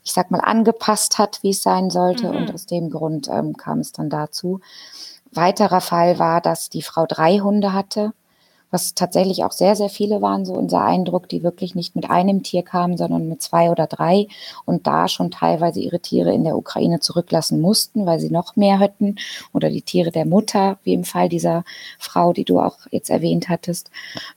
ich 0.03 0.13
sag 0.13 0.31
mal, 0.31 0.41
angepasst 0.41 1.19
hat, 1.19 1.43
wie 1.43 1.51
es 1.51 1.63
sein 1.63 1.91
sollte. 1.91 2.29
Mhm. 2.29 2.37
Und 2.37 2.55
aus 2.55 2.67
dem 2.67 2.91
Grund 2.91 3.29
ähm, 3.29 3.57
kam 3.57 3.81
es 3.81 3.93
dann 3.93 4.11
dazu. 4.11 4.61
Weiterer 5.31 5.83
Fall 5.83 6.19
war, 6.19 6.41
dass 6.41 6.71
die 6.71 6.83
Frau 6.83 7.07
drei 7.07 7.39
Hunde 7.39 7.73
hatte 7.73 8.13
was 8.77 8.93
tatsächlich 8.93 9.43
auch 9.43 9.53
sehr, 9.53 9.75
sehr 9.75 9.89
viele 9.89 10.21
waren, 10.21 10.45
so 10.45 10.53
unser 10.53 10.85
Eindruck, 10.85 11.31
die 11.31 11.43
wirklich 11.43 11.75
nicht 11.75 11.97
mit 11.97 12.11
einem 12.11 12.43
Tier 12.43 12.63
kamen, 12.63 12.99
sondern 12.99 13.27
mit 13.27 13.41
zwei 13.41 13.71
oder 13.71 13.87
drei 13.87 14.29
und 14.67 14.87
da 14.87 15.09
schon 15.09 15.31
teilweise 15.31 15.81
ihre 15.81 16.01
Tiere 16.01 16.35
in 16.35 16.45
der 16.45 16.59
Ukraine 16.59 17.01
zurücklassen 17.01 17.63
mussten, 17.63 18.05
weil 18.05 18.21
sie 18.21 18.29
noch 18.29 18.55
mehr 18.55 18.79
hätten 18.79 19.17
oder 19.55 19.71
die 19.71 19.81
Tiere 19.81 20.11
der 20.11 20.27
Mutter, 20.27 20.79
wie 20.85 20.93
im 20.93 21.05
Fall 21.05 21.31
dieser 21.31 21.65
Frau, 21.99 22.35
die 22.35 22.45
du 22.45 22.61
auch 22.61 22.77
jetzt 22.91 23.09
erwähnt 23.09 23.49
hattest. 23.49 23.91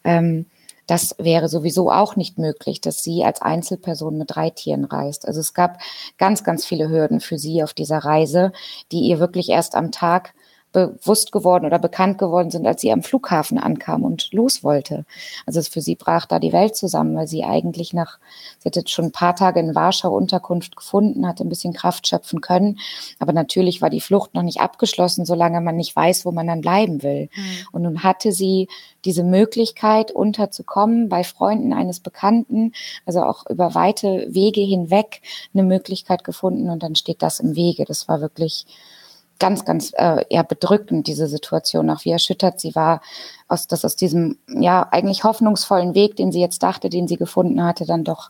Ähm, 0.06 0.45
das 0.88 1.15
wäre 1.17 1.49
sowieso 1.49 1.91
auch 1.91 2.15
nicht 2.15 2.38
möglich, 2.38 2.80
dass 2.80 3.04
sie 3.04 3.25
als 3.25 3.41
Einzelperson 3.41 4.17
mit 4.17 4.34
drei 4.34 4.52
Tieren 4.52 4.86
reist. 4.86 5.28
Also 5.28 5.41
es 5.41 5.54
gab 5.54 5.80
ganz, 6.17 6.45
ganz 6.45 6.65
viele 6.65 6.88
Hürden 6.89 7.19
für 7.19 7.38
sie 7.38 7.62
auf 7.62 7.73
dieser 7.73 7.97
Reise, 7.97 8.54
die 8.93 9.02
ihr 9.02 9.19
wirklich 9.19 9.49
erst 9.49 9.75
am 9.75 9.91
Tag 9.91 10.34
bewusst 10.71 11.32
geworden 11.32 11.65
oder 11.65 11.79
bekannt 11.79 12.19
geworden 12.19 12.51
sind, 12.51 12.67
als 12.67 12.82
sie 12.82 12.91
am 12.91 13.01
Flughafen 13.01 13.58
ankam 13.58 14.03
und 14.03 14.32
los 14.32 14.63
wollte. 14.63 15.05
Also 15.45 15.62
für 15.63 15.82
sie 15.82 15.95
brach 15.95 16.27
da 16.27 16.39
die 16.39 16.53
Welt 16.53 16.75
zusammen, 16.75 17.15
weil 17.15 17.27
sie 17.27 17.43
eigentlich 17.43 17.93
nach, 17.93 18.19
sie 18.60 18.69
hatte 18.69 18.84
schon 18.88 19.05
ein 19.05 19.12
paar 19.12 19.36
Tage 19.36 19.60
in 19.60 19.73
Warschau 19.73 20.15
Unterkunft 20.15 20.75
gefunden, 20.75 21.27
hatte 21.27 21.43
ein 21.43 21.49
bisschen 21.49 21.73
Kraft 21.73 22.08
schöpfen 22.08 22.41
können. 22.41 22.79
Aber 23.17 23.34
natürlich 23.34 23.82
war 23.82 23.89
die 23.89 24.01
Flucht 24.01 24.36
noch 24.36 24.43
nicht 24.43 24.62
abgeschlossen, 24.62 25.25
solange 25.25 25.60
man 25.60 25.75
nicht 25.75 25.95
weiß, 25.95 26.25
wo 26.25 26.32
man 26.32 26.45
dann 26.45 26.62
bleiben 26.62 27.01
will. 27.01 27.29
Mhm. 27.36 27.67
Und 27.71 27.82
nun 27.82 28.03
hatte 28.03 28.32
sie 28.32 28.67
diese 29.05 29.23
Möglichkeit, 29.23 30.12
unterzukommen 30.12 31.10
bei 31.10 31.23
Freunden 31.23 31.73
eines 31.73 31.99
Bekannten, 31.99 32.73
also 33.05 33.23
auch 33.23 33.49
über 33.49 33.73
weite 33.73 34.27
Wege 34.29 34.62
hinweg 34.62 35.21
eine 35.53 35.63
Möglichkeit 35.63 36.23
gefunden 36.23 36.69
und 36.69 36.84
dann 36.84 36.95
steht 36.95 37.23
das 37.23 37.39
im 37.39 37.55
Wege. 37.55 37.86
Das 37.86 38.08
war 38.08 38.21
wirklich 38.21 38.65
ganz, 39.39 39.65
ganz 39.65 39.91
äh, 39.95 40.25
eher 40.30 40.43
bedrückend, 40.43 41.08
diese 41.08 41.28
Situation, 41.28 41.89
auch 41.89 42.06
wie 42.06 42.12
erschüttert 42.12 42.60
sie 42.60 42.75
war, 42.75 43.02
aus, 43.47 43.67
dass 43.67 43.86
aus 43.86 43.95
diesem 43.95 44.38
ja 44.47 44.88
eigentlich 44.91 45.23
hoffnungsvollen 45.23 45.95
Weg, 45.95 46.17
den 46.17 46.32
sie 46.32 46.41
jetzt 46.41 46.62
dachte, 46.62 46.89
den 46.89 47.08
sie 47.08 47.17
gefunden 47.17 47.63
hatte, 47.63 47.86
dann 47.86 48.04
doch 48.04 48.30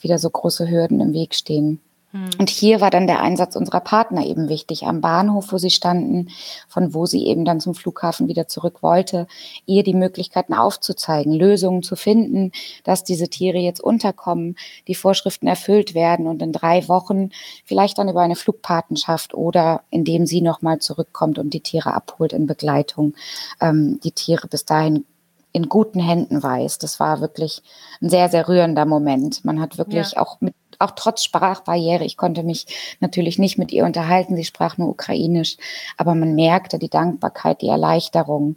wieder 0.00 0.18
so 0.18 0.28
große 0.28 0.68
Hürden 0.68 1.00
im 1.00 1.12
Weg 1.12 1.34
stehen. 1.34 1.80
Hm. 2.12 2.30
Und 2.38 2.48
hier 2.48 2.80
war 2.80 2.90
dann 2.90 3.06
der 3.06 3.20
Einsatz 3.20 3.54
unserer 3.54 3.80
Partner 3.80 4.24
eben 4.24 4.48
wichtig. 4.48 4.86
Am 4.86 5.02
Bahnhof, 5.02 5.52
wo 5.52 5.58
sie 5.58 5.70
standen, 5.70 6.30
von 6.66 6.94
wo 6.94 7.04
sie 7.04 7.26
eben 7.26 7.44
dann 7.44 7.60
zum 7.60 7.74
Flughafen 7.74 8.28
wieder 8.28 8.48
zurück 8.48 8.82
wollte, 8.82 9.26
ihr 9.66 9.82
die 9.82 9.94
Möglichkeiten 9.94 10.54
aufzuzeigen, 10.54 11.32
Lösungen 11.34 11.82
zu 11.82 11.96
finden, 11.96 12.52
dass 12.84 13.04
diese 13.04 13.28
Tiere 13.28 13.58
jetzt 13.58 13.80
unterkommen, 13.80 14.56
die 14.86 14.94
Vorschriften 14.94 15.46
erfüllt 15.46 15.94
werden 15.94 16.26
und 16.26 16.40
in 16.40 16.52
drei 16.52 16.88
Wochen 16.88 17.30
vielleicht 17.64 17.98
dann 17.98 18.08
über 18.08 18.22
eine 18.22 18.36
Flugpatenschaft 18.36 19.34
oder 19.34 19.82
indem 19.90 20.24
sie 20.24 20.40
nochmal 20.40 20.78
zurückkommt 20.78 21.38
und 21.38 21.52
die 21.52 21.60
Tiere 21.60 21.92
abholt 21.92 22.32
in 22.32 22.46
Begleitung, 22.46 23.14
ähm, 23.60 24.00
die 24.02 24.12
Tiere 24.12 24.48
bis 24.48 24.64
dahin 24.64 25.04
in 25.52 25.68
guten 25.68 26.00
Händen 26.00 26.42
weiß. 26.42 26.78
Das 26.78 27.00
war 27.00 27.20
wirklich 27.20 27.62
ein 28.00 28.08
sehr, 28.08 28.28
sehr 28.28 28.48
rührender 28.48 28.86
Moment. 28.86 29.44
Man 29.44 29.60
hat 29.60 29.76
wirklich 29.76 30.12
ja. 30.12 30.22
auch 30.22 30.40
mit 30.40 30.54
auch 30.78 30.92
trotz 30.92 31.24
Sprachbarriere. 31.24 32.04
Ich 32.04 32.16
konnte 32.16 32.42
mich 32.42 32.66
natürlich 33.00 33.38
nicht 33.38 33.58
mit 33.58 33.72
ihr 33.72 33.84
unterhalten. 33.84 34.36
Sie 34.36 34.44
sprach 34.44 34.78
nur 34.78 34.88
Ukrainisch. 34.88 35.56
Aber 35.96 36.14
man 36.14 36.34
merkte 36.34 36.78
die 36.78 36.88
Dankbarkeit, 36.88 37.62
die 37.62 37.68
Erleichterung. 37.68 38.56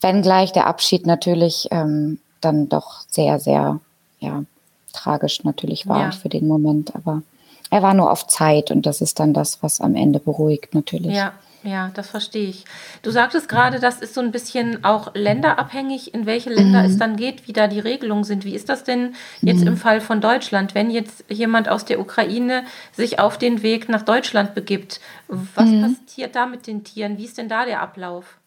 Wenngleich 0.00 0.52
der 0.52 0.66
Abschied 0.66 1.06
natürlich 1.06 1.68
ähm, 1.70 2.18
dann 2.40 2.68
doch 2.68 3.02
sehr, 3.08 3.38
sehr, 3.38 3.80
ja, 4.20 4.44
tragisch 4.92 5.42
natürlich 5.44 5.86
war 5.86 6.00
ja. 6.00 6.12
für 6.12 6.28
den 6.28 6.46
Moment. 6.46 6.94
Aber 6.94 7.22
er 7.70 7.82
war 7.82 7.94
nur 7.94 8.10
auf 8.10 8.26
Zeit 8.26 8.70
und 8.70 8.86
das 8.86 9.00
ist 9.00 9.18
dann 9.18 9.32
das, 9.32 9.62
was 9.62 9.80
am 9.80 9.94
Ende 9.94 10.20
beruhigt 10.20 10.74
natürlich. 10.74 11.16
Ja, 11.16 11.32
ja, 11.64 11.90
das 11.94 12.08
verstehe 12.08 12.48
ich. 12.48 12.64
Du 13.02 13.10
sagtest 13.10 13.48
gerade, 13.48 13.78
das 13.78 14.00
ist 14.00 14.14
so 14.14 14.20
ein 14.20 14.32
bisschen 14.32 14.84
auch 14.84 15.14
länderabhängig, 15.14 16.12
in 16.12 16.26
welche 16.26 16.50
Länder 16.50 16.80
mhm. 16.80 16.86
es 16.86 16.98
dann 16.98 17.16
geht, 17.16 17.46
wie 17.46 17.52
da 17.52 17.68
die 17.68 17.80
Regelungen 17.80 18.24
sind. 18.24 18.44
Wie 18.44 18.54
ist 18.54 18.68
das 18.68 18.84
denn 18.84 19.14
jetzt 19.40 19.60
mhm. 19.60 19.68
im 19.68 19.76
Fall 19.76 20.00
von 20.00 20.20
Deutschland, 20.20 20.74
wenn 20.74 20.90
jetzt 20.90 21.24
jemand 21.28 21.68
aus 21.68 21.84
der 21.84 22.00
Ukraine 22.00 22.64
sich 22.92 23.18
auf 23.18 23.38
den 23.38 23.62
Weg 23.62 23.88
nach 23.88 24.02
Deutschland 24.02 24.54
begibt? 24.54 25.00
Was 25.28 25.68
mhm. 25.68 25.96
passiert 26.06 26.34
da 26.34 26.46
mit 26.46 26.66
den 26.66 26.84
Tieren? 26.84 27.18
Wie 27.18 27.24
ist 27.24 27.38
denn 27.38 27.48
da 27.48 27.64
der 27.64 27.80
Ablauf? 27.80 28.38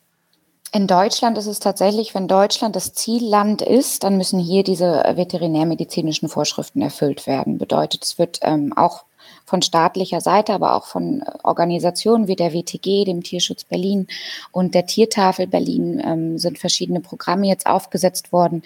In 0.75 0.87
Deutschland 0.87 1.37
ist 1.37 1.45
es 1.45 1.59
tatsächlich, 1.59 2.13
wenn 2.15 2.27
Deutschland 2.27 2.75
das 2.75 2.91
Zielland 2.93 3.61
ist, 3.61 4.03
dann 4.03 4.17
müssen 4.17 4.39
hier 4.39 4.61
diese 4.61 5.03
veterinärmedizinischen 5.15 6.27
Vorschriften 6.27 6.81
erfüllt 6.81 7.27
werden. 7.27 7.57
Bedeutet, 7.57 8.03
es 8.03 8.19
wird 8.19 8.39
ähm, 8.41 8.73
auch 8.75 9.05
von 9.45 9.61
staatlicher 9.61 10.21
Seite, 10.21 10.53
aber 10.53 10.75
auch 10.75 10.85
von 10.85 11.23
Organisationen 11.43 12.27
wie 12.27 12.35
der 12.35 12.53
WTG, 12.53 13.05
dem 13.05 13.21
Tierschutz 13.23 13.63
Berlin 13.63 14.07
und 14.51 14.73
der 14.73 14.87
Tiertafel 14.87 15.47
Berlin 15.47 16.01
ähm, 16.03 16.37
sind 16.37 16.57
verschiedene 16.57 16.99
Programme 16.99 17.47
jetzt 17.47 17.67
aufgesetzt 17.67 18.31
worden, 18.31 18.63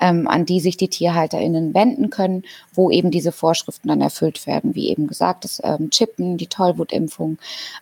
ähm, 0.00 0.28
an 0.28 0.44
die 0.46 0.60
sich 0.60 0.76
die 0.76 0.88
TierhalterInnen 0.88 1.74
wenden 1.74 2.10
können, 2.10 2.44
wo 2.72 2.90
eben 2.90 3.10
diese 3.10 3.32
Vorschriften 3.32 3.88
dann 3.88 4.02
erfüllt 4.02 4.46
werden, 4.46 4.74
wie 4.74 4.90
eben 4.90 5.06
gesagt, 5.06 5.44
das 5.44 5.62
ähm, 5.64 5.88
Chippen, 5.90 6.36
die 6.36 6.46
Tollwutimpfung, 6.46 7.38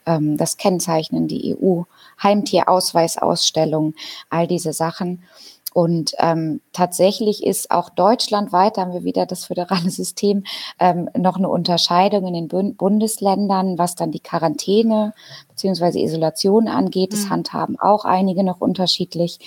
ähm, 0.06 0.36
das 0.36 0.56
Kennzeichnen, 0.56 1.26
die 1.28 1.56
EU-Heimtierausweisausstellung, 1.56 3.94
all 4.30 4.46
diese 4.46 4.72
Sachen. 4.72 5.24
Und 5.72 6.12
ähm, 6.18 6.62
tatsächlich 6.72 7.44
ist 7.44 7.70
auch 7.70 7.90
deutschlandweit, 7.90 8.78
haben 8.78 8.94
wir 8.94 9.04
wieder 9.04 9.26
das 9.26 9.44
föderale 9.44 9.90
System, 9.90 10.44
ähm, 10.78 11.10
noch 11.16 11.36
eine 11.36 11.48
Unterscheidung 11.48 12.26
in 12.26 12.34
den 12.34 12.48
Bund 12.48 12.78
Bundesländern, 12.78 13.76
was 13.78 13.94
dann 13.94 14.10
die 14.10 14.20
Quarantäne 14.20 15.12
beziehungsweise 15.56 15.98
Isolation 15.98 16.68
angeht. 16.68 17.14
Das 17.14 17.24
mhm. 17.24 17.30
handhaben 17.30 17.80
auch 17.80 18.04
einige 18.04 18.44
noch 18.44 18.60
unterschiedlich. 18.60 19.38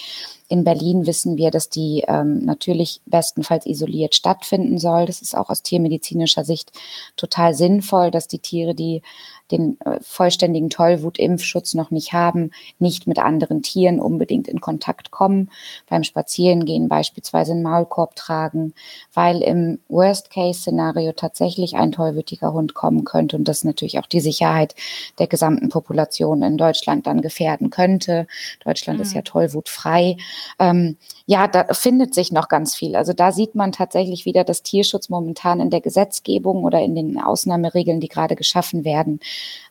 In 0.48 0.63
Berlin 0.63 1.06
wissen 1.06 1.38
wir, 1.38 1.52
dass 1.52 1.69
die 1.69 2.04
ähm, 2.08 2.43
natürlich 2.43 3.02
bestenfalls 3.06 3.67
isoliert 3.67 4.15
stattfinden 4.15 4.80
soll. 4.80 5.06
Das 5.06 5.22
ist 5.22 5.38
auch 5.38 5.52
aus 5.52 5.62
tiermedizinischer 5.62 6.43
Sicht 6.43 6.72
total 7.15 7.54
sinnvoll, 7.54 8.10
dass 8.10 8.28
die 8.28 8.39
Tiere, 8.39 8.74
die 8.74 9.04
den 9.52 9.80
äh, 9.82 10.00
vollständigen 10.02 10.69
Tollwutimpfschutz 10.69 11.74
noch 11.74 11.91
nicht 11.91 12.13
haben, 12.13 12.52
nicht 12.78 13.08
mit 13.08 13.19
anderen 13.19 13.62
Tieren 13.62 14.00
unbedingt 14.00 14.48
in 14.48 14.62
Kontakt 14.62 15.12
kommen, 15.12 15.50
beim 15.88 16.04
Spazierengehen 16.04 16.88
beispielsweise 16.88 17.52
einen 17.54 17.63
Maulkorb 17.63 18.15
tragen, 18.15 18.74
weil 19.13 19.41
im 19.41 19.80
Worst-Case-Szenario 19.88 21.13
tatsächlich 21.13 21.76
ein 21.76 21.91
tollwütiger 21.91 22.54
Hund 22.54 22.74
kommen 22.74 23.06
könnte 23.06 23.38
und 23.38 23.48
das 23.48 23.63
natürlich 23.63 24.00
auch 24.00 24.08
die 24.08 24.19
Sicherheit 24.19 24.76
der 25.17 25.28
gesamten 25.28 25.69
Population 25.69 25.98
in 26.05 26.57
Deutschland 26.57 27.07
dann 27.07 27.21
gefährden 27.21 27.69
könnte. 27.69 28.27
Deutschland 28.63 28.99
mhm. 28.99 29.03
ist 29.03 29.13
ja 29.13 29.21
tollwutfrei. 29.21 30.17
Ähm, 30.59 30.97
ja, 31.25 31.47
da 31.47 31.73
findet 31.73 32.13
sich 32.13 32.31
noch 32.31 32.47
ganz 32.47 32.75
viel. 32.75 32.95
Also 32.95 33.13
da 33.13 33.31
sieht 33.31 33.55
man 33.55 33.71
tatsächlich 33.71 34.25
wieder, 34.25 34.43
dass 34.43 34.63
Tierschutz 34.63 35.09
momentan 35.09 35.59
in 35.59 35.69
der 35.69 35.81
Gesetzgebung 35.81 36.63
oder 36.63 36.81
in 36.81 36.95
den 36.95 37.19
Ausnahmeregeln, 37.19 37.99
die 37.99 38.09
gerade 38.09 38.35
geschaffen 38.35 38.83
werden, 38.83 39.19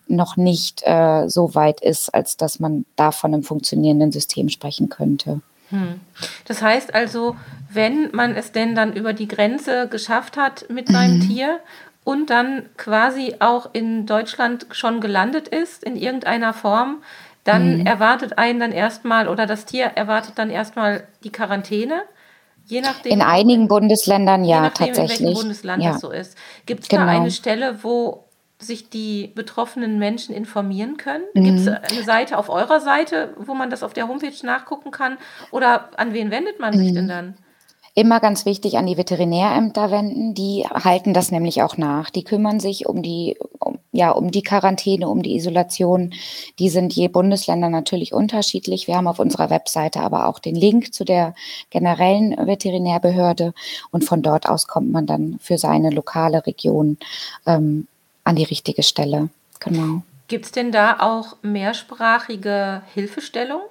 noch 0.06 0.36
nicht 0.36 0.82
äh, 0.84 1.28
so 1.28 1.54
weit 1.54 1.80
ist, 1.80 2.14
als 2.14 2.36
dass 2.36 2.60
man 2.60 2.84
da 2.96 3.10
von 3.10 3.34
einem 3.34 3.42
funktionierenden 3.42 4.12
System 4.12 4.48
sprechen 4.48 4.88
könnte. 4.88 5.40
Hm. 5.70 6.00
Das 6.46 6.62
heißt 6.62 6.94
also, 6.94 7.36
wenn 7.70 8.10
man 8.12 8.34
es 8.34 8.52
denn 8.52 8.74
dann 8.74 8.94
über 8.94 9.12
die 9.12 9.28
Grenze 9.28 9.86
geschafft 9.88 10.36
hat 10.36 10.64
mit 10.70 10.88
seinem 10.88 11.18
mhm. 11.18 11.28
Tier 11.28 11.60
und 12.04 12.30
dann 12.30 12.68
quasi 12.76 13.37
auch 13.40 13.70
in 13.72 14.06
Deutschland 14.06 14.66
schon 14.70 15.00
gelandet 15.00 15.48
ist 15.48 15.84
in 15.84 15.96
irgendeiner 15.96 16.54
Form, 16.54 17.02
dann 17.44 17.78
mhm. 17.78 17.87
erwartet 17.87 18.38
einen 18.38 18.61
dann 18.61 18.72
erstmal 18.72 19.28
oder 19.28 19.46
das 19.46 19.64
Tier 19.64 19.87
erwartet 19.87 20.32
dann 20.37 20.50
erstmal 20.50 21.06
die 21.24 21.30
Quarantäne. 21.30 22.02
Je 22.66 22.82
nachdem, 22.82 23.12
in 23.12 23.22
einigen 23.22 23.68
Bundesländern 23.68 24.44
ja 24.44 24.61
nachdem, 24.61 24.88
tatsächlich. 24.88 25.20
In 25.20 25.26
welchem 25.26 25.40
Bundesland 25.40 25.82
ja. 25.82 25.92
das 25.92 26.00
so 26.02 26.11
ist. 26.11 26.37
Gibt 26.66 26.82
es 26.82 26.88
genau. 26.88 27.06
da 27.06 27.08
eine 27.08 27.30
Stelle, 27.30 27.82
wo 27.82 28.24
sich 28.58 28.90
die 28.90 29.32
betroffenen 29.34 29.98
Menschen 29.98 30.34
informieren 30.34 30.96
können? 30.96 31.24
Mhm. 31.34 31.44
Gibt 31.44 31.58
es 31.61 31.68
eine 31.68 32.02
Seite 32.04 32.37
auf 32.37 32.48
eurer 32.48 32.80
Seite, 32.80 33.34
wo 33.38 33.54
man 33.54 33.70
das 33.70 33.82
auf 33.82 33.94
der 33.94 34.08
Homepage 34.08 34.34
nachgucken 34.42 34.90
kann? 34.90 35.16
Oder 35.50 35.90
an 35.96 36.12
wen 36.12 36.30
wendet 36.30 36.61
man 36.61 36.76
sich 36.76 36.90
mhm. 36.90 36.94
denn 36.94 37.08
dann? 37.08 37.34
Immer 37.98 38.20
ganz 38.20 38.46
wichtig 38.46 38.78
an 38.78 38.87
die 38.87 38.96
Veterinärämter 38.96 39.90
wenden. 39.90 40.32
Die 40.32 40.64
halten 40.70 41.14
das 41.14 41.32
nämlich 41.32 41.62
auch 41.62 41.76
nach. 41.78 42.11
Die 42.11 42.22
kümmern 42.22 42.61
sich 42.61 42.87
um 42.87 43.02
die, 43.02 43.37
um, 43.58 43.80
ja, 43.90 44.12
um 44.12 44.30
die 44.30 44.44
Quarantäne, 44.44 45.08
um 45.08 45.20
die 45.20 45.34
Isolation. 45.34 46.14
Die 46.61 46.68
sind 46.68 46.92
je 46.92 47.08
Bundesländer 47.08 47.70
natürlich 47.70 48.12
unterschiedlich. 48.12 48.87
Wir 48.87 48.94
haben 48.94 49.08
auf 49.08 49.18
unserer 49.18 49.50
Webseite 49.50 49.98
aber 49.98 50.28
auch 50.28 50.38
den 50.38 50.54
Link 50.54 50.94
zu 50.94 51.04
der 51.04 51.34
generellen 51.70 52.37
Veterinärbehörde 52.37 53.52
und 53.90 54.04
von 54.04 54.22
dort 54.22 54.48
aus 54.48 54.68
kommt 54.68 54.92
man 54.92 55.06
dann 55.06 55.40
für 55.42 55.58
seine 55.58 55.90
lokale 55.90 56.46
Region 56.46 56.98
ähm, 57.46 57.88
an 58.22 58.37
die 58.37 58.44
richtige 58.44 58.84
Stelle. 58.84 59.28
Genau. 59.58 60.02
Gibt 60.28 60.44
es 60.44 60.52
denn 60.52 60.70
da 60.70 60.98
auch 61.00 61.34
mehrsprachige 61.42 62.82
Hilfestellung? 62.94 63.62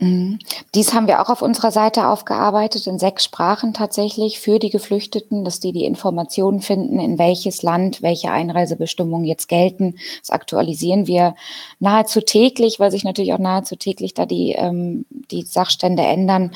Mhm. 0.00 0.40
Dies 0.74 0.92
haben 0.92 1.06
wir 1.06 1.22
auch 1.22 1.30
auf 1.30 1.40
unserer 1.40 1.70
Seite 1.70 2.08
aufgearbeitet, 2.08 2.88
in 2.88 2.98
sechs 2.98 3.24
Sprachen 3.24 3.74
tatsächlich 3.74 4.40
für 4.40 4.58
die 4.58 4.70
Geflüchteten, 4.70 5.44
dass 5.44 5.60
die 5.60 5.72
die 5.72 5.84
Informationen 5.84 6.60
finden, 6.60 6.98
in 6.98 7.18
welches 7.18 7.62
Land 7.62 8.02
welche 8.02 8.32
Einreisebestimmungen 8.32 9.24
jetzt 9.24 9.48
gelten. 9.48 9.94
Das 10.20 10.30
aktualisieren 10.30 11.06
wir 11.06 11.36
nahezu 11.78 12.20
täglich, 12.20 12.80
weil 12.80 12.90
sich 12.90 13.04
natürlich 13.04 13.34
auch 13.34 13.38
nahezu 13.38 13.76
täglich 13.76 14.14
da 14.14 14.26
die, 14.26 14.52
ähm, 14.52 15.06
die 15.30 15.42
Sachstände 15.42 16.02
ändern. 16.02 16.50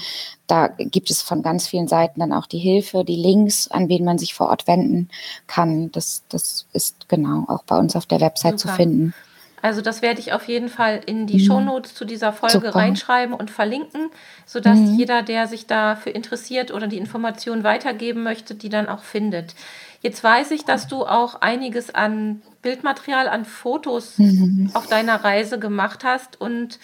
Da 0.48 0.66
gibt 0.66 1.10
es 1.10 1.22
von 1.22 1.42
ganz 1.42 1.68
vielen 1.68 1.86
Seiten 1.86 2.18
dann 2.18 2.32
auch 2.32 2.46
die 2.46 2.58
Hilfe, 2.58 3.04
die 3.04 3.16
Links, 3.16 3.68
an 3.68 3.88
wen 3.88 4.04
man 4.04 4.18
sich 4.18 4.34
vor 4.34 4.48
Ort 4.48 4.66
wenden 4.66 5.10
kann. 5.46 5.92
Das, 5.92 6.24
das 6.28 6.66
ist 6.72 7.08
genau 7.08 7.44
auch 7.46 7.62
bei 7.62 7.78
uns 7.78 7.94
auf 7.94 8.06
der 8.06 8.20
Website 8.20 8.58
Super. 8.58 8.72
zu 8.72 8.76
finden. 8.76 9.14
Also 9.62 9.80
das 9.80 10.02
werde 10.02 10.20
ich 10.20 10.32
auf 10.32 10.46
jeden 10.46 10.68
Fall 10.68 11.00
in 11.06 11.26
die 11.26 11.38
mhm. 11.38 11.46
Shownotes 11.46 11.94
zu 11.94 12.04
dieser 12.04 12.32
Folge 12.32 12.66
Super. 12.66 12.76
reinschreiben 12.76 13.34
und 13.34 13.50
verlinken, 13.50 14.10
sodass 14.46 14.78
mhm. 14.78 14.98
jeder, 14.98 15.22
der 15.22 15.46
sich 15.46 15.66
dafür 15.66 16.14
interessiert 16.14 16.72
oder 16.72 16.86
die 16.86 16.98
Informationen 16.98 17.64
weitergeben 17.64 18.22
möchte, 18.22 18.54
die 18.54 18.68
dann 18.68 18.88
auch 18.88 19.02
findet. 19.02 19.54
Jetzt 20.00 20.22
weiß 20.22 20.52
ich, 20.52 20.64
dass 20.64 20.86
du 20.86 21.04
auch 21.04 21.40
einiges 21.40 21.92
an 21.92 22.42
Bildmaterial, 22.62 23.28
an 23.28 23.44
Fotos 23.44 24.18
mhm. 24.18 24.70
auf 24.74 24.86
deiner 24.86 25.24
Reise 25.24 25.58
gemacht 25.58 26.04
hast 26.04 26.40
und 26.40 26.78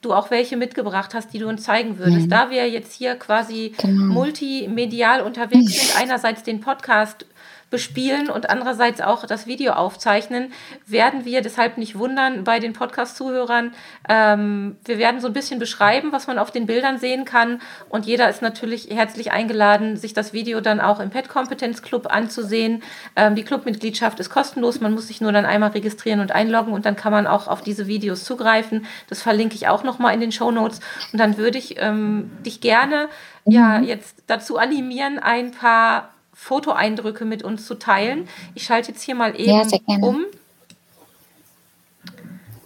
du 0.00 0.12
auch 0.12 0.30
welche 0.30 0.56
mitgebracht 0.56 1.14
hast, 1.14 1.32
die 1.32 1.38
du 1.38 1.48
uns 1.48 1.64
zeigen 1.64 1.98
würdest. 1.98 2.26
Mhm. 2.26 2.30
Da 2.30 2.50
wir 2.50 2.68
jetzt 2.68 2.92
hier 2.92 3.16
quasi 3.16 3.74
genau. 3.78 4.12
multimedial 4.12 5.22
unterwegs 5.22 5.72
sind, 5.72 5.96
einerseits 6.00 6.42
den 6.42 6.60
Podcast 6.60 7.26
bespielen 7.70 8.30
und 8.30 8.48
andererseits 8.48 9.00
auch 9.00 9.26
das 9.26 9.46
Video 9.46 9.72
aufzeichnen, 9.72 10.52
werden 10.86 11.24
wir 11.24 11.42
deshalb 11.42 11.78
nicht 11.78 11.98
wundern 11.98 12.44
bei 12.44 12.58
den 12.60 12.72
Podcast-Zuhörern. 12.72 13.72
Ähm, 14.08 14.76
wir 14.84 14.98
werden 14.98 15.20
so 15.20 15.26
ein 15.26 15.32
bisschen 15.32 15.58
beschreiben, 15.58 16.12
was 16.12 16.26
man 16.26 16.38
auf 16.38 16.50
den 16.50 16.66
Bildern 16.66 16.98
sehen 16.98 17.24
kann 17.24 17.60
und 17.88 18.06
jeder 18.06 18.28
ist 18.28 18.42
natürlich 18.42 18.88
herzlich 18.90 19.32
eingeladen, 19.32 19.96
sich 19.96 20.14
das 20.14 20.32
Video 20.32 20.60
dann 20.60 20.80
auch 20.80 21.00
im 21.00 21.10
Pet 21.10 21.28
Kompetenz 21.28 21.82
Club 21.82 22.06
anzusehen. 22.10 22.82
Ähm, 23.16 23.34
die 23.34 23.44
Clubmitgliedschaft 23.44 24.18
ist 24.20 24.30
kostenlos, 24.30 24.80
man 24.80 24.94
muss 24.94 25.08
sich 25.08 25.20
nur 25.20 25.32
dann 25.32 25.44
einmal 25.44 25.70
registrieren 25.70 26.20
und 26.20 26.32
einloggen 26.32 26.72
und 26.72 26.86
dann 26.86 26.96
kann 26.96 27.12
man 27.12 27.26
auch 27.26 27.48
auf 27.48 27.62
diese 27.62 27.86
Videos 27.86 28.24
zugreifen. 28.24 28.86
Das 29.08 29.22
verlinke 29.22 29.54
ich 29.54 29.68
auch 29.68 29.84
nochmal 29.84 30.14
in 30.14 30.20
den 30.20 30.32
Show 30.32 30.50
Notes 30.50 30.80
und 31.12 31.18
dann 31.18 31.36
würde 31.36 31.58
ich 31.58 31.80
ähm, 31.80 32.30
dich 32.44 32.60
gerne 32.60 33.08
ja 33.44 33.78
mhm. 33.78 33.84
jetzt 33.84 34.22
dazu 34.26 34.58
animieren, 34.58 35.18
ein 35.18 35.52
paar 35.52 36.10
Fotoeindrücke 36.38 37.24
mit 37.24 37.42
uns 37.42 37.66
zu 37.66 37.74
teilen. 37.74 38.28
Ich 38.54 38.62
schalte 38.62 38.92
jetzt 38.92 39.02
hier 39.02 39.16
mal 39.16 39.38
eben 39.38 39.50
ja, 39.50 39.96
um. 40.00 40.24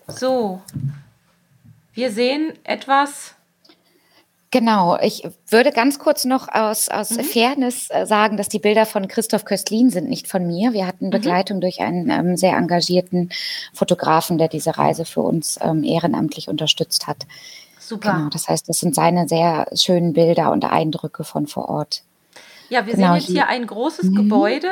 So, 0.06 0.60
wir 1.94 2.12
sehen 2.12 2.52
etwas. 2.64 3.34
Genau, 4.50 4.98
ich 5.00 5.26
würde 5.48 5.72
ganz 5.72 5.98
kurz 5.98 6.26
noch 6.26 6.48
aus, 6.48 6.90
aus 6.90 7.12
mhm. 7.12 7.24
Fairness 7.24 7.88
äh, 7.88 8.04
sagen, 8.04 8.36
dass 8.36 8.50
die 8.50 8.58
Bilder 8.58 8.84
von 8.84 9.08
Christoph 9.08 9.46
Köstlin 9.46 9.88
sind, 9.88 10.10
nicht 10.10 10.28
von 10.28 10.46
mir. 10.46 10.74
Wir 10.74 10.86
hatten 10.86 11.06
mhm. 11.06 11.10
Begleitung 11.10 11.56
mhm. 11.56 11.60
durch 11.62 11.80
einen 11.80 12.10
ähm, 12.10 12.36
sehr 12.36 12.54
engagierten 12.58 13.30
Fotografen, 13.72 14.36
der 14.36 14.48
diese 14.48 14.76
Reise 14.76 15.06
für 15.06 15.22
uns 15.22 15.58
ähm, 15.62 15.82
ehrenamtlich 15.82 16.48
unterstützt 16.48 17.06
hat. 17.06 17.26
Super. 17.80 18.12
Genau, 18.12 18.28
das 18.28 18.48
heißt, 18.48 18.68
das 18.68 18.78
sind 18.78 18.94
seine 18.94 19.26
sehr 19.26 19.66
schönen 19.74 20.12
Bilder 20.12 20.52
und 20.52 20.66
Eindrücke 20.66 21.24
von 21.24 21.46
vor 21.46 21.70
Ort. 21.70 22.02
Ja, 22.72 22.86
wir 22.86 22.94
genau, 22.94 23.08
sehen 23.08 23.16
jetzt 23.16 23.26
hier 23.26 23.48
ein 23.48 23.66
großes 23.66 24.12
mhm. 24.12 24.14
Gebäude. 24.14 24.70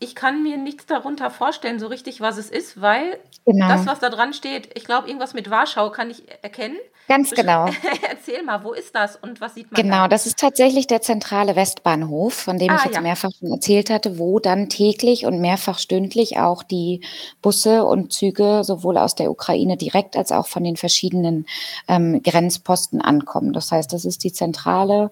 Ich 0.00 0.14
kann 0.14 0.42
mir 0.42 0.58
nichts 0.58 0.84
darunter 0.84 1.30
vorstellen, 1.30 1.78
so 1.78 1.86
richtig, 1.86 2.20
was 2.20 2.36
es 2.36 2.50
ist, 2.50 2.82
weil 2.82 3.18
genau. 3.46 3.68
das, 3.68 3.86
was 3.86 4.00
da 4.00 4.10
dran 4.10 4.34
steht, 4.34 4.68
ich 4.76 4.84
glaube, 4.84 5.08
irgendwas 5.08 5.32
mit 5.32 5.48
Warschau 5.48 5.88
kann 5.88 6.10
ich 6.10 6.24
erkennen. 6.42 6.76
Ganz 7.08 7.30
genau. 7.30 7.66
Erzähl 8.08 8.42
mal, 8.42 8.62
wo 8.64 8.72
ist 8.72 8.94
das 8.94 9.16
und 9.16 9.40
was 9.40 9.54
sieht 9.54 9.70
man 9.70 9.80
Genau, 9.80 10.02
da? 10.02 10.08
das 10.08 10.26
ist 10.26 10.38
tatsächlich 10.38 10.86
der 10.86 11.02
zentrale 11.02 11.56
Westbahnhof, 11.56 12.32
von 12.32 12.58
dem 12.58 12.70
ah, 12.70 12.76
ich 12.76 12.84
jetzt 12.84 12.94
ja. 12.94 13.00
mehrfach 13.00 13.30
schon 13.38 13.50
erzählt 13.50 13.90
hatte, 13.90 14.18
wo 14.18 14.38
dann 14.38 14.68
täglich 14.68 15.26
und 15.26 15.40
mehrfach 15.40 15.78
stündlich 15.78 16.38
auch 16.38 16.62
die 16.62 17.00
Busse 17.42 17.84
und 17.84 18.12
Züge 18.12 18.62
sowohl 18.64 18.98
aus 18.98 19.14
der 19.14 19.30
Ukraine 19.30 19.76
direkt 19.76 20.16
als 20.16 20.32
auch 20.32 20.46
von 20.46 20.64
den 20.64 20.76
verschiedenen 20.76 21.46
ähm, 21.88 22.22
Grenzposten 22.22 23.00
ankommen. 23.00 23.52
Das 23.52 23.72
heißt, 23.72 23.92
das 23.92 24.04
ist 24.04 24.24
die 24.24 24.32
zentrale 24.32 25.10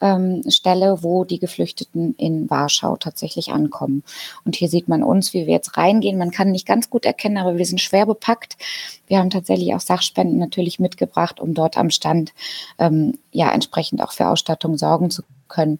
ähm, 0.00 0.42
Stelle, 0.48 1.02
wo 1.02 1.24
die 1.24 1.38
Geflüchteten 1.38 2.14
in 2.16 2.50
Warschau 2.50 2.96
tatsächlich 2.96 3.50
ankommen. 3.50 4.02
Und 4.44 4.56
hier 4.56 4.68
sieht 4.68 4.88
man 4.88 5.02
uns, 5.02 5.32
wie 5.34 5.46
wir 5.46 5.54
jetzt 5.54 5.76
reingehen. 5.76 6.18
Man 6.18 6.30
kann 6.30 6.50
nicht 6.50 6.66
ganz 6.66 6.90
gut 6.90 7.04
erkennen, 7.04 7.38
aber 7.38 7.56
wir 7.56 7.66
sind 7.66 7.80
schwer 7.80 8.06
bepackt. 8.06 8.56
Wir 9.06 9.18
haben 9.18 9.30
tatsächlich 9.30 9.74
auch 9.74 9.80
Sachspenden 9.80 10.38
natürlich 10.38 10.78
mitgebracht, 10.78 11.29
um 11.38 11.54
dort 11.54 11.76
am 11.76 11.90
Stand 11.90 12.32
ähm, 12.78 13.18
ja 13.30 13.52
entsprechend 13.52 14.02
auch 14.02 14.12
für 14.12 14.28
Ausstattung 14.28 14.76
sorgen 14.76 15.10
zu 15.10 15.22
können. 15.46 15.78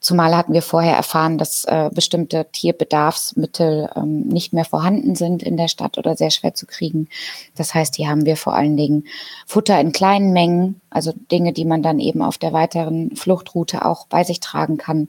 Zumal 0.00 0.36
hatten 0.36 0.52
wir 0.52 0.62
vorher 0.62 0.94
erfahren, 0.94 1.38
dass 1.38 1.64
äh, 1.64 1.90
bestimmte 1.92 2.46
Tierbedarfsmittel 2.52 3.90
ähm, 3.96 4.28
nicht 4.28 4.52
mehr 4.52 4.64
vorhanden 4.64 5.16
sind 5.16 5.42
in 5.42 5.56
der 5.56 5.66
Stadt 5.66 5.98
oder 5.98 6.16
sehr 6.16 6.30
schwer 6.30 6.54
zu 6.54 6.66
kriegen. 6.66 7.08
Das 7.56 7.74
heißt, 7.74 7.96
hier 7.96 8.08
haben 8.08 8.24
wir 8.24 8.36
vor 8.36 8.54
allen 8.54 8.76
Dingen 8.76 9.08
Futter 9.44 9.80
in 9.80 9.90
kleinen 9.90 10.32
Mengen, 10.32 10.80
also 10.88 11.12
Dinge, 11.32 11.52
die 11.52 11.64
man 11.64 11.82
dann 11.82 11.98
eben 11.98 12.22
auf 12.22 12.38
der 12.38 12.52
weiteren 12.52 13.16
Fluchtroute 13.16 13.84
auch 13.84 14.06
bei 14.06 14.22
sich 14.22 14.38
tragen 14.38 14.76
kann 14.76 15.08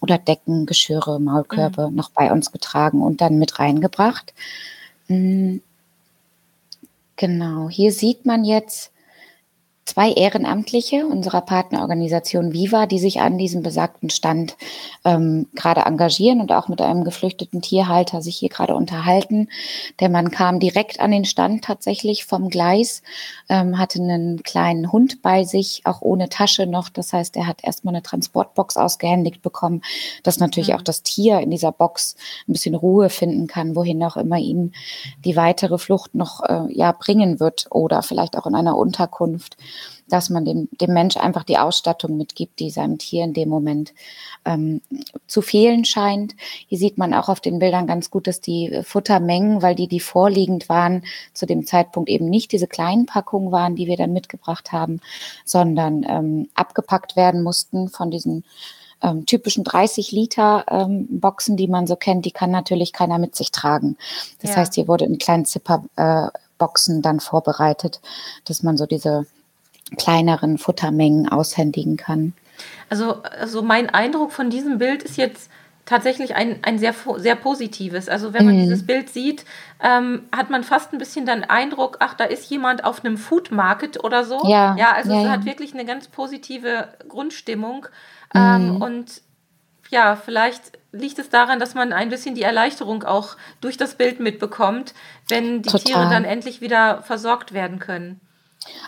oder 0.00 0.18
Decken, 0.18 0.66
Geschirre, 0.66 1.18
Maulkörbe 1.18 1.88
mhm. 1.90 1.96
noch 1.96 2.10
bei 2.10 2.30
uns 2.30 2.52
getragen 2.52 3.02
und 3.02 3.20
dann 3.20 3.38
mit 3.38 3.58
reingebracht. 3.58 4.34
Mhm. 5.08 5.62
Genau, 7.16 7.68
hier 7.68 7.90
sieht 7.90 8.24
man 8.24 8.44
jetzt, 8.44 8.92
zwei 9.88 10.12
Ehrenamtliche 10.12 11.06
unserer 11.06 11.40
Partnerorganisation 11.40 12.52
Viva, 12.52 12.84
die 12.84 12.98
sich 12.98 13.20
an 13.20 13.38
diesem 13.38 13.62
besagten 13.62 14.10
Stand 14.10 14.58
ähm, 15.06 15.46
gerade 15.54 15.80
engagieren 15.80 16.42
und 16.42 16.52
auch 16.52 16.68
mit 16.68 16.82
einem 16.82 17.04
geflüchteten 17.04 17.62
Tierhalter 17.62 18.20
sich 18.20 18.36
hier 18.36 18.50
gerade 18.50 18.74
unterhalten. 18.74 19.48
Der 19.98 20.10
Mann 20.10 20.30
kam 20.30 20.60
direkt 20.60 21.00
an 21.00 21.10
den 21.10 21.24
Stand 21.24 21.64
tatsächlich 21.64 22.26
vom 22.26 22.50
Gleis, 22.50 23.02
ähm, 23.48 23.78
hatte 23.78 23.98
einen 23.98 24.42
kleinen 24.42 24.92
Hund 24.92 25.22
bei 25.22 25.44
sich, 25.44 25.80
auch 25.84 26.02
ohne 26.02 26.28
Tasche 26.28 26.66
noch. 26.66 26.90
Das 26.90 27.14
heißt, 27.14 27.34
er 27.36 27.46
hat 27.46 27.64
erstmal 27.64 27.94
eine 27.94 28.02
Transportbox 28.02 28.76
ausgehändigt 28.76 29.40
bekommen, 29.40 29.80
dass 30.22 30.38
natürlich 30.38 30.68
mhm. 30.68 30.74
auch 30.74 30.82
das 30.82 31.02
Tier 31.02 31.40
in 31.40 31.50
dieser 31.50 31.72
Box 31.72 32.14
ein 32.46 32.52
bisschen 32.52 32.74
Ruhe 32.74 33.08
finden 33.08 33.46
kann, 33.46 33.74
wohin 33.74 34.04
auch 34.04 34.18
immer 34.18 34.36
ihn 34.36 34.72
die 35.24 35.36
weitere 35.36 35.78
Flucht 35.78 36.14
noch 36.14 36.44
äh, 36.44 36.70
ja 36.74 36.92
bringen 36.92 37.40
wird 37.40 37.68
oder 37.70 38.02
vielleicht 38.02 38.36
auch 38.36 38.46
in 38.46 38.54
einer 38.54 38.76
Unterkunft 38.76 39.56
dass 40.08 40.30
man 40.30 40.44
dem, 40.44 40.68
dem 40.80 40.92
Mensch 40.92 41.16
einfach 41.16 41.44
die 41.44 41.58
Ausstattung 41.58 42.16
mitgibt, 42.16 42.58
die 42.60 42.70
seinem 42.70 42.98
Tier 42.98 43.24
in 43.24 43.34
dem 43.34 43.48
Moment 43.48 43.92
ähm, 44.44 44.80
zu 45.26 45.42
fehlen 45.42 45.84
scheint. 45.84 46.34
Hier 46.66 46.78
sieht 46.78 46.98
man 46.98 47.14
auch 47.14 47.28
auf 47.28 47.40
den 47.40 47.58
Bildern 47.58 47.86
ganz 47.86 48.10
gut, 48.10 48.26
dass 48.26 48.40
die 48.40 48.80
Futtermengen, 48.82 49.62
weil 49.62 49.74
die, 49.74 49.88
die 49.88 50.00
vorliegend 50.00 50.68
waren, 50.68 51.04
zu 51.34 51.46
dem 51.46 51.66
Zeitpunkt 51.66 52.08
eben 52.08 52.28
nicht 52.28 52.52
diese 52.52 52.66
kleinen 52.66 53.06
Packungen 53.06 53.52
waren, 53.52 53.76
die 53.76 53.86
wir 53.86 53.96
dann 53.96 54.12
mitgebracht 54.12 54.72
haben, 54.72 55.00
sondern 55.44 56.04
ähm, 56.08 56.48
abgepackt 56.54 57.16
werden 57.16 57.42
mussten 57.42 57.88
von 57.88 58.10
diesen 58.10 58.44
ähm, 59.02 59.26
typischen 59.26 59.64
30 59.64 60.12
Liter 60.12 60.64
ähm, 60.70 61.20
Boxen, 61.20 61.56
die 61.56 61.68
man 61.68 61.86
so 61.86 61.96
kennt, 61.96 62.24
die 62.24 62.30
kann 62.30 62.50
natürlich 62.50 62.92
keiner 62.92 63.18
mit 63.18 63.36
sich 63.36 63.52
tragen. 63.52 63.96
Das 64.40 64.50
ja. 64.50 64.56
heißt, 64.56 64.74
hier 64.74 64.88
wurde 64.88 65.04
in 65.04 65.18
kleinen 65.18 65.44
Zipperboxen 65.44 66.98
äh, 66.98 67.02
dann 67.02 67.20
vorbereitet, 67.20 68.00
dass 68.44 68.62
man 68.62 68.76
so 68.76 68.86
diese 68.86 69.26
kleineren 69.96 70.58
Futtermengen 70.58 71.28
aushändigen 71.28 71.96
kann. 71.96 72.34
Also, 72.90 73.22
also 73.22 73.62
mein 73.62 73.90
Eindruck 73.90 74.32
von 74.32 74.50
diesem 74.50 74.78
Bild 74.78 75.02
ist 75.02 75.16
jetzt 75.16 75.50
tatsächlich 75.88 76.34
ein, 76.34 76.58
ein 76.62 76.78
sehr, 76.78 76.94
sehr 77.16 77.34
positives. 77.34 78.08
Also 78.08 78.34
wenn 78.34 78.44
man 78.44 78.56
mm. 78.56 78.60
dieses 78.60 78.86
Bild 78.86 79.08
sieht, 79.08 79.44
ähm, 79.82 80.22
hat 80.36 80.50
man 80.50 80.62
fast 80.62 80.92
ein 80.92 80.98
bisschen 80.98 81.24
den 81.24 81.44
Eindruck, 81.44 81.96
ach, 82.00 82.14
da 82.14 82.24
ist 82.24 82.50
jemand 82.50 82.84
auf 82.84 83.04
einem 83.04 83.16
Food 83.16 83.50
Market 83.50 84.04
oder 84.04 84.24
so. 84.24 84.42
Ja, 84.44 84.76
ja 84.76 84.92
also 84.92 85.12
ja, 85.12 85.18
es 85.18 85.24
ja. 85.24 85.30
hat 85.30 85.44
wirklich 85.46 85.72
eine 85.72 85.86
ganz 85.86 86.08
positive 86.08 86.88
Grundstimmung. 87.08 87.86
Mm. 88.34 88.38
Ähm, 88.38 88.82
und 88.82 89.22
ja, 89.88 90.16
vielleicht 90.16 90.72
liegt 90.92 91.18
es 91.18 91.30
daran, 91.30 91.58
dass 91.58 91.74
man 91.74 91.94
ein 91.94 92.10
bisschen 92.10 92.34
die 92.34 92.42
Erleichterung 92.42 93.04
auch 93.04 93.36
durch 93.62 93.78
das 93.78 93.94
Bild 93.94 94.20
mitbekommt, 94.20 94.92
wenn 95.28 95.62
die 95.62 95.70
Total. 95.70 95.84
Tiere 95.84 96.10
dann 96.10 96.24
endlich 96.24 96.60
wieder 96.60 97.02
versorgt 97.02 97.52
werden 97.54 97.78
können. 97.78 98.20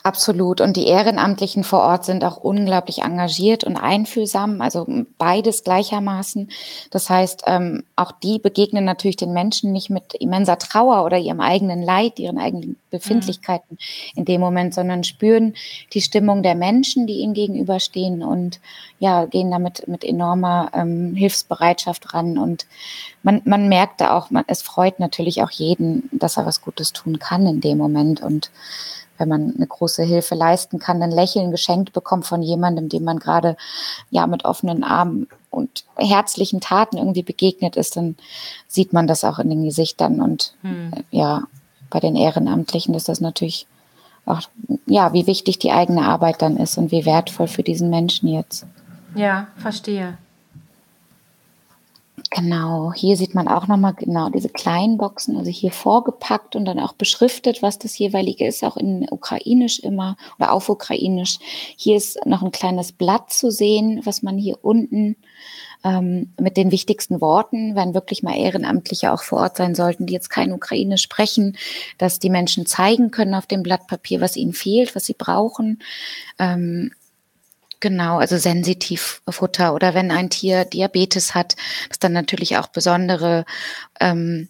Absolut. 0.03 0.61
Und 0.61 0.77
die 0.77 0.87
Ehrenamtlichen 0.87 1.63
vor 1.63 1.81
Ort 1.81 2.05
sind 2.05 2.25
auch 2.25 2.39
unglaublich 2.39 3.03
engagiert 3.03 3.65
und 3.65 3.77
einfühlsam, 3.77 4.61
also 4.63 4.87
beides 5.19 5.63
gleichermaßen. 5.63 6.51
Das 6.91 7.11
heißt, 7.11 7.43
ähm, 7.47 7.85
auch 7.97 8.13
die 8.13 8.39
begegnen 8.39 8.85
natürlich 8.85 9.17
den 9.17 9.33
Menschen 9.35 9.73
nicht 9.73 9.91
mit 9.91 10.15
immenser 10.15 10.59
Trauer 10.59 11.05
oder 11.05 11.19
ihrem 11.19 11.41
eigenen 11.41 11.83
Leid, 11.83 12.19
ihren 12.19 12.39
eigenen 12.39 12.77
Befindlichkeiten 12.91 13.77
mhm. 13.79 14.19
in 14.21 14.25
dem 14.25 14.41
Moment, 14.41 14.75
sondern 14.75 15.05
spüren 15.05 15.55
die 15.93 16.01
Stimmung 16.01 16.43
der 16.43 16.55
Menschen, 16.55 17.07
die 17.07 17.19
ihnen 17.19 17.35
gegenüberstehen 17.35 18.23
und 18.23 18.59
ja, 18.99 19.27
gehen 19.27 19.51
damit 19.51 19.87
mit 19.87 20.05
enormer 20.05 20.71
ähm, 20.75 21.15
Hilfsbereitschaft 21.15 22.15
ran. 22.15 22.39
Und 22.39 22.67
man, 23.23 23.43
man 23.45 23.69
merkt 23.69 24.01
da 24.01 24.17
auch, 24.17 24.31
man, 24.31 24.45
es 24.47 24.63
freut 24.63 24.99
natürlich 24.99 25.43
auch 25.43 25.51
jeden, 25.51 26.09
dass 26.13 26.37
er 26.39 26.47
was 26.47 26.63
Gutes 26.63 26.93
tun 26.93 27.19
kann 27.19 27.47
in 27.47 27.61
dem 27.61 27.79
Moment. 27.79 28.23
Und 28.23 28.51
wenn 29.21 29.29
man 29.29 29.55
eine 29.55 29.67
große 29.67 30.03
Hilfe 30.03 30.35
leisten 30.35 30.79
kann, 30.79 31.03
ein 31.03 31.11
Lächeln 31.11 31.51
geschenkt 31.51 31.93
bekommt 31.93 32.27
von 32.27 32.43
jemandem, 32.43 32.89
dem 32.89 33.05
man 33.05 33.19
gerade 33.19 33.57
ja 34.11 34.27
mit 34.27 34.45
offenen 34.45 34.83
Armen 34.83 35.29
und 35.51 35.85
herzlichen 35.97 36.61
Taten 36.61 36.97
irgendwie 36.97 37.23
begegnet 37.23 37.77
ist, 37.77 37.97
dann 37.97 38.17
sieht 38.67 38.93
man 38.93 39.07
das 39.07 39.23
auch 39.23 39.39
in 39.39 39.51
den 39.51 39.65
Gesichtern 39.65 40.21
und 40.21 40.55
hm. 40.63 40.93
Äh, 40.93 41.03
ja, 41.11 41.43
bei 41.91 42.01
den 42.01 42.17
Ehrenamtlichen 42.17 42.95
ist 42.95 43.09
das 43.09 43.21
natürlich 43.21 43.67
auch, 44.25 44.41
ja, 44.87 45.13
wie 45.13 45.27
wichtig 45.27 45.59
die 45.59 45.73
eigene 45.73 46.03
Arbeit 46.03 46.41
dann 46.41 46.57
ist 46.57 46.79
und 46.79 46.91
wie 46.91 47.05
wertvoll 47.05 47.49
für 47.49 47.63
diesen 47.63 47.91
Menschen 47.91 48.29
jetzt. 48.29 48.65
Ja, 49.15 49.49
verstehe. 49.57 50.17
Genau, 52.33 52.93
hier 52.93 53.17
sieht 53.17 53.35
man 53.35 53.49
auch 53.49 53.67
nochmal 53.67 53.95
genau 53.95 54.31
diese 54.31 54.49
kleinen 54.49 54.99
Boxen, 54.99 55.37
also 55.37 55.51
hier 55.51 55.73
vorgepackt 55.73 56.55
und 56.55 56.65
dann 56.65 56.79
auch 56.79 56.93
beschriftet, 56.93 57.61
was 57.61 57.81
das 57.81 57.99
jeweilige 57.99 58.47
ist, 58.47 58.63
auch 58.63 58.77
in 58.77 59.05
Ukrainisch 59.11 59.81
immer 59.81 60.17
oder 60.39 60.53
auf 60.53 60.69
Ukrainisch. 60.69 61.39
Hier 61.77 61.97
ist 61.97 62.25
noch 62.27 62.43
ein 62.43 62.53
kleines 62.53 62.93
Blatt 62.93 63.33
zu 63.33 63.51
sehen, 63.51 64.01
was 64.05 64.23
man 64.23 64.39
hier 64.39 64.59
unten 64.63 65.17
ähm, 65.83 66.33
mit 66.41 66.57
den 66.57 66.71
wichtigsten 66.71 67.21
Worten, 67.21 67.75
wenn 67.75 67.95
wirklich 67.95 68.23
mal 68.23 68.39
Ehrenamtliche 68.39 69.13
auch 69.13 69.23
vor 69.23 69.41
Ort 69.41 69.57
sein 69.57 69.75
sollten, 69.75 70.07
die 70.07 70.13
jetzt 70.13 70.31
kein 70.31 70.53
Ukrainisch 70.53 71.03
sprechen, 71.03 71.57
dass 71.99 72.21
die 72.21 72.31
Menschen 72.31 72.65
zeigen 72.65 73.11
können 73.11 73.35
auf 73.35 73.47
dem 73.47 73.65
Blatt 73.65 73.89
Papier, 73.89 74.21
was 74.21 74.37
ihnen 74.37 74.53
fehlt, 74.53 74.95
was 74.95 75.07
sie 75.07 75.15
brauchen. 75.15 75.81
Ähm, 76.39 76.93
Genau, 77.81 78.19
also 78.19 78.37
sensitiv 78.37 79.23
Futter 79.29 79.75
oder 79.75 79.95
wenn 79.95 80.11
ein 80.11 80.29
Tier 80.29 80.67
Diabetes 80.67 81.35
hat, 81.35 81.57
dass 81.89 81.99
dann 81.99 82.13
natürlich 82.13 82.59
auch 82.59 82.69
besondere 82.69 83.47
ähm, 83.99 84.49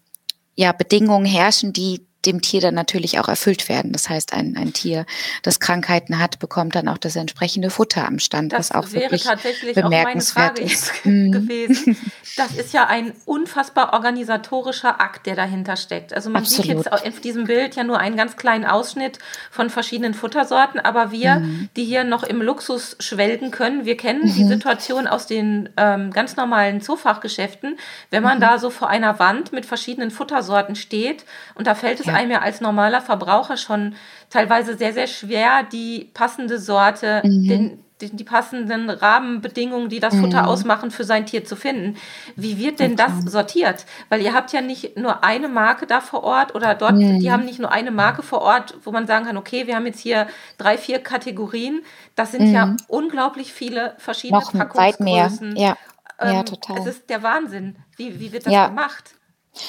ja, 0.57 0.73
Bedingungen 0.73 1.27
herrschen, 1.27 1.73
die 1.73 2.05
dem 2.26 2.42
Tier 2.42 2.61
dann 2.61 2.74
natürlich 2.74 3.18
auch 3.18 3.28
erfüllt 3.28 3.68
werden. 3.68 3.92
Das 3.92 4.09
heißt, 4.09 4.33
ein, 4.33 4.56
ein 4.56 4.72
Tier, 4.72 5.06
das 5.42 5.61
Krankheiten 5.61 6.18
hat, 6.18 6.38
bekommt 6.38 6.74
dann 6.74 6.88
auch 6.88 6.98
das 6.98 7.16
entsprechende 7.16 7.70
Futter 7.70 8.06
am 8.06 8.18
Stand, 8.18 8.52
das 8.52 8.70
was 8.70 8.72
auch 8.72 8.92
wäre 8.92 9.04
wirklich 9.04 9.24
tatsächlich 9.24 9.74
bemerkenswert 9.74 10.52
auch 10.52 10.61
meine 10.61 10.68
Frage 10.68 10.72
ist. 10.72 11.02
gewesen. 11.04 11.96
Das 12.37 12.52
ist 12.52 12.72
ja 12.72 12.87
ein 12.87 13.12
unfassbar 13.26 13.92
organisatorischer 13.92 15.00
Akt, 15.00 15.26
der 15.26 15.35
dahinter 15.35 15.76
steckt. 15.76 16.14
Also 16.14 16.30
man 16.30 16.42
Absolut. 16.42 16.66
sieht 16.66 16.76
jetzt 16.76 16.92
auf 16.92 17.20
diesem 17.20 17.44
Bild 17.44 17.74
ja 17.74 17.83
nur 17.83 17.98
einen 17.98 18.16
ganz 18.16 18.37
kleinen 18.37 18.64
Ausschnitt 18.64 19.18
von 19.50 19.68
verschiedenen 19.68 20.14
Futtersorten, 20.14 20.80
aber 20.80 21.11
wir, 21.11 21.40
mhm. 21.40 21.68
die 21.76 21.85
hier 21.85 22.04
noch 22.04 22.22
im 22.22 22.40
Luxus 22.40 22.96
schwelgen 23.00 23.50
können, 23.50 23.85
wir 23.85 23.96
kennen 23.96 24.22
mhm. 24.22 24.35
die 24.35 24.44
Situation 24.44 25.09
aus 25.09 25.26
den 25.26 25.70
ähm, 25.76 26.12
ganz 26.12 26.37
normalen 26.37 26.80
Zoofachgeschäften, 26.80 27.76
wenn 28.11 28.22
man 28.22 28.38
mhm. 28.38 28.42
da 28.42 28.59
so 28.59 28.70
vor 28.70 28.88
einer 28.88 29.18
Wand 29.18 29.52
mit 29.52 29.66
verschiedenen 29.66 30.12
Futtersorten 30.12 30.76
steht 30.76 31.24
und 31.56 31.66
da 31.66 31.74
fällt 31.74 32.00
es 32.00 32.06
ja. 32.11 32.16
einem 32.16 32.31
ja 32.33 32.38
als 32.40 32.61
normaler 32.61 33.01
Verbraucher 33.01 33.57
schon 33.57 33.94
teilweise 34.29 34.77
sehr, 34.77 34.92
sehr 34.92 35.07
schwer, 35.07 35.64
die 35.70 36.11
passende 36.14 36.59
Sorte, 36.59 37.23
mhm. 37.25 37.49
den, 37.49 37.85
die, 38.01 38.16
die, 38.16 38.25
passenden 38.25 38.88
Rahmenbedingungen, 38.88 39.88
die 39.88 40.01
das 40.01 40.14
Futter 40.16 40.42
mhm. 40.42 40.49
ausmachen, 40.49 40.90
für 40.90 41.05
sein 41.05 41.27
Tier 41.27 41.44
zu 41.44 41.57
finden. 41.57 41.96
Wie 42.37 42.59
wird 42.59 42.81
denn 42.81 42.96
das 42.96 43.12
sortiert? 43.27 43.85
Weil 44.09 44.23
ihr 44.23 44.33
habt 44.33 44.53
ja 44.53 44.61
nicht 44.61 44.96
nur 44.96 45.23
eine 45.23 45.49
Marke 45.49 45.87
da 45.87 46.01
vor 46.01 46.25
Ort 46.25 46.55
oder 46.55 46.75
dort, 46.75 46.94
mhm. 46.94 47.20
die 47.20 47.31
haben 47.31 47.44
nicht 47.44 47.59
nur 47.59 47.70
eine 47.70 47.90
Marke 47.90 48.23
vor 48.23 48.42
Ort, 48.42 48.75
wo 48.85 48.90
man 48.90 49.07
sagen 49.07 49.27
kann, 49.27 49.37
okay, 49.37 49.66
wir 49.66 49.77
haben 49.77 49.87
jetzt 49.87 50.01
hier 50.01 50.29
drei, 50.57 50.79
vier 50.79 51.01
Kategorien. 51.01 51.83
Das 52.14 52.33
sind 52.33 52.53
ja 52.53 52.66
mhm. 52.66 52.77
unglaublich 52.88 53.53
viele 53.53 53.94
verschiedene 53.99 54.40
Noch 54.40 54.53
Packungsgrößen. 54.53 55.57
Ja. 55.57 55.77
ja, 56.23 56.40
ähm, 56.40 56.46
total. 56.46 56.79
Es 56.79 56.87
ist 56.87 57.11
der 57.11 57.23
Wahnsinn. 57.23 57.77
Wie, 57.96 58.18
wie 58.18 58.33
wird 58.33 58.46
das 58.46 58.53
ja. 58.53 58.68
gemacht? 58.68 59.14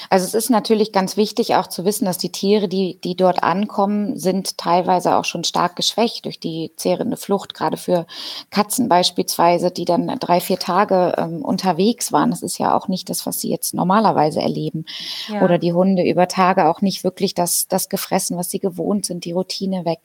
Also 0.10 0.26
es 0.26 0.34
ist 0.34 0.50
natürlich 0.50 0.92
ganz 0.92 1.18
wichtig 1.18 1.56
auch 1.56 1.68
zu 1.68 1.86
wissen, 1.86 2.06
dass 2.06 2.18
die 2.18 2.32
Tiere, 2.32 2.68
die, 2.68 3.00
die 3.04 3.16
dort 3.16 3.44
ankommen, 3.44 4.18
sind 4.18 4.58
teilweise 4.58 5.16
auch 5.16 5.26
schon 5.26 5.44
stark 5.44 5.76
geschwächt 5.76 6.26
durch 6.26 6.40
die 6.40 6.72
zehrende 6.76 7.18
Flucht, 7.18 7.54
gerade 7.54 7.78
für 7.78 8.06
Katzen 8.50 8.90
beispielsweise, 8.90 9.72
die 9.72 9.86
dann 9.86 10.08
drei, 10.20 10.40
vier 10.40 10.60
Tage 10.60 11.16
ähm, 11.18 11.44
unterwegs 11.44 12.12
waren. 12.12 12.32
Das 12.32 12.42
ist 12.42 12.58
ja 12.58 12.76
auch 12.76 12.88
nicht 12.88 13.10
das, 13.10 13.26
was 13.26 13.40
sie 13.42 13.50
jetzt 13.50 13.74
normalerweise 13.74 14.42
erleben. 14.42 14.86
Ja. 15.28 15.42
Oder 15.44 15.58
die 15.58 15.74
Hunde 15.74 16.04
über 16.04 16.28
Tage 16.28 16.68
auch 16.68 16.82
nicht 16.82 17.04
wirklich 17.04 17.34
das, 17.34 17.68
das 17.68 17.90
gefressen, 17.90 18.38
was 18.38 18.50
sie 18.50 18.60
gewohnt 18.60 19.06
sind, 19.06 19.26
die 19.26 19.32
Routine 19.32 19.86
weg. 19.86 20.00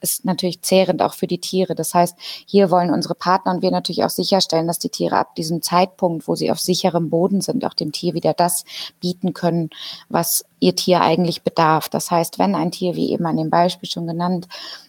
Ist 0.00 0.24
natürlich 0.24 0.62
zehrend 0.62 1.02
auch 1.02 1.14
für 1.14 1.26
die 1.26 1.40
Tiere. 1.40 1.74
Das 1.74 1.94
heißt, 1.94 2.16
hier 2.46 2.70
wollen 2.70 2.92
unsere 2.92 3.14
Partner 3.14 3.52
und 3.52 3.62
wir 3.62 3.70
natürlich 3.70 4.04
auch 4.04 4.10
sicherstellen, 4.10 4.66
dass 4.66 4.78
die 4.78 4.90
Tiere 4.90 5.16
ab 5.16 5.34
diesem 5.34 5.62
Zeitpunkt, 5.62 6.28
wo 6.28 6.34
sie 6.34 6.50
auf 6.50 6.60
sicherem 6.60 7.10
Boden 7.10 7.40
sind, 7.40 7.64
auch 7.64 7.74
dem 7.74 7.92
Tier 7.92 8.14
wieder 8.14 8.34
das 8.34 8.64
bieten, 9.00 9.25
bieten 9.26 9.34
können, 9.34 9.70
was 10.08 10.44
ihr 10.60 10.74
Tier 10.74 11.00
eigentlich 11.00 11.42
bedarf. 11.42 11.88
Das 11.88 12.10
heißt, 12.10 12.38
wenn 12.38 12.54
ein 12.54 12.70
Tier, 12.70 12.96
wie 12.96 13.12
eben 13.12 13.26
an 13.26 13.36
dem 13.36 13.50
Beispiel 13.50 13.88
schon 13.88 14.06
genannt, 14.06 14.48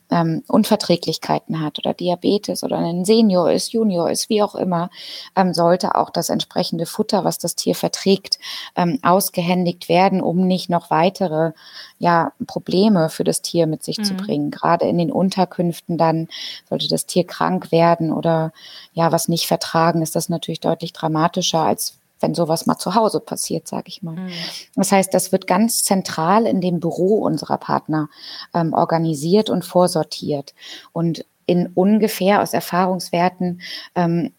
ähm, 0.09 0.41
Unverträglichkeiten 0.47 1.61
hat 1.61 1.79
oder 1.79 1.93
Diabetes 1.93 2.63
oder 2.63 2.77
ein 2.77 3.03
Senior 3.03 3.51
ist, 3.51 3.73
Junior 3.73 4.09
ist, 4.09 4.29
wie 4.29 4.41
auch 4.41 4.55
immer, 4.55 4.89
ähm, 5.35 5.53
sollte 5.53 5.95
auch 5.95 6.09
das 6.09 6.29
entsprechende 6.29 6.85
Futter, 6.85 7.25
was 7.25 7.39
das 7.39 7.55
Tier 7.55 7.75
verträgt, 7.75 8.39
ähm, 8.77 8.99
ausgehändigt 9.01 9.89
werden, 9.89 10.21
um 10.21 10.47
nicht 10.47 10.69
noch 10.69 10.89
weitere 10.91 11.51
ja, 11.99 12.31
Probleme 12.45 13.09
für 13.09 13.25
das 13.25 13.41
Tier 13.41 13.67
mit 13.67 13.83
sich 13.83 13.97
mhm. 13.97 14.03
zu 14.05 14.13
bringen. 14.13 14.49
Gerade 14.49 14.88
in 14.88 14.97
den 14.97 15.11
Unterkünften 15.11 15.97
dann 15.97 16.29
sollte 16.69 16.88
das 16.88 17.05
Tier 17.05 17.25
krank 17.25 17.73
werden 17.73 18.13
oder 18.13 18.53
ja, 18.93 19.11
was 19.11 19.27
nicht 19.27 19.47
vertragen, 19.47 20.01
ist 20.01 20.15
das 20.15 20.29
natürlich 20.29 20.61
deutlich 20.61 20.93
dramatischer 20.93 21.63
als 21.63 21.96
wenn 22.20 22.34
sowas 22.34 22.65
mal 22.65 22.78
zu 22.78 22.95
Hause 22.95 23.20
passiert, 23.20 23.68
sage 23.68 23.86
ich 23.88 24.03
mal. 24.03 24.15
Mhm. 24.15 24.30
Das 24.76 24.91
heißt, 24.91 25.13
das 25.13 25.32
wird 25.32 25.47
ganz 25.47 25.84
zentral 25.84 26.45
in 26.45 26.61
dem 26.61 26.80
Büro 26.80 27.18
unserer 27.18 27.57
Partner 27.57 28.09
ähm, 28.53 28.74
organisiert 28.74 29.49
und 29.49 29.65
vorsortiert 29.65 30.53
und 30.93 31.26
in 31.45 31.68
ungefähr 31.68 32.41
aus 32.41 32.53
Erfahrungswerten 32.53 33.61
ähm, 33.95 34.32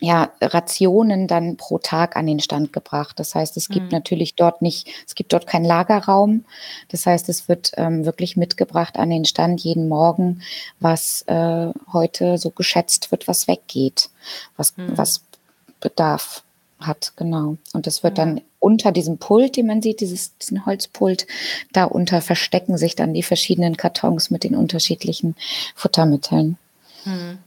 ja, 0.00 0.32
Rationen 0.40 1.28
dann 1.28 1.56
pro 1.56 1.78
Tag 1.78 2.16
an 2.16 2.26
den 2.26 2.40
Stand 2.40 2.72
gebracht. 2.72 3.18
Das 3.18 3.34
heißt, 3.34 3.56
es 3.56 3.68
gibt 3.68 3.86
mhm. 3.86 3.92
natürlich 3.92 4.34
dort 4.34 4.60
nicht, 4.60 4.88
es 5.06 5.14
gibt 5.14 5.32
dort 5.32 5.46
keinen 5.46 5.64
Lagerraum. 5.64 6.44
Das 6.88 7.06
heißt, 7.06 7.28
es 7.28 7.48
wird 7.48 7.72
ähm, 7.76 8.04
wirklich 8.04 8.36
mitgebracht 8.36 8.96
an 8.96 9.10
den 9.10 9.24
Stand 9.24 9.60
jeden 9.60 9.88
Morgen, 9.88 10.42
was 10.80 11.22
äh, 11.22 11.68
heute 11.92 12.38
so 12.38 12.50
geschätzt 12.50 13.12
wird, 13.12 13.28
was 13.28 13.46
weggeht, 13.46 14.10
was, 14.56 14.76
mhm. 14.76 14.98
was 14.98 15.22
Bedarf 15.80 16.42
hat, 16.78 17.12
genau. 17.16 17.56
Und 17.72 17.86
das 17.86 18.02
wird 18.02 18.18
dann 18.18 18.40
unter 18.58 18.92
diesem 18.92 19.18
Pult, 19.18 19.56
den 19.56 19.66
man 19.66 19.82
sieht, 19.82 20.00
dieses, 20.00 20.36
diesen 20.38 20.66
Holzpult, 20.66 21.26
darunter 21.72 22.20
verstecken 22.20 22.78
sich 22.78 22.96
dann 22.96 23.14
die 23.14 23.22
verschiedenen 23.22 23.76
Kartons 23.76 24.30
mit 24.30 24.44
den 24.44 24.54
unterschiedlichen 24.54 25.36
Futtermitteln. 25.74 26.58
Hm. 27.04 27.38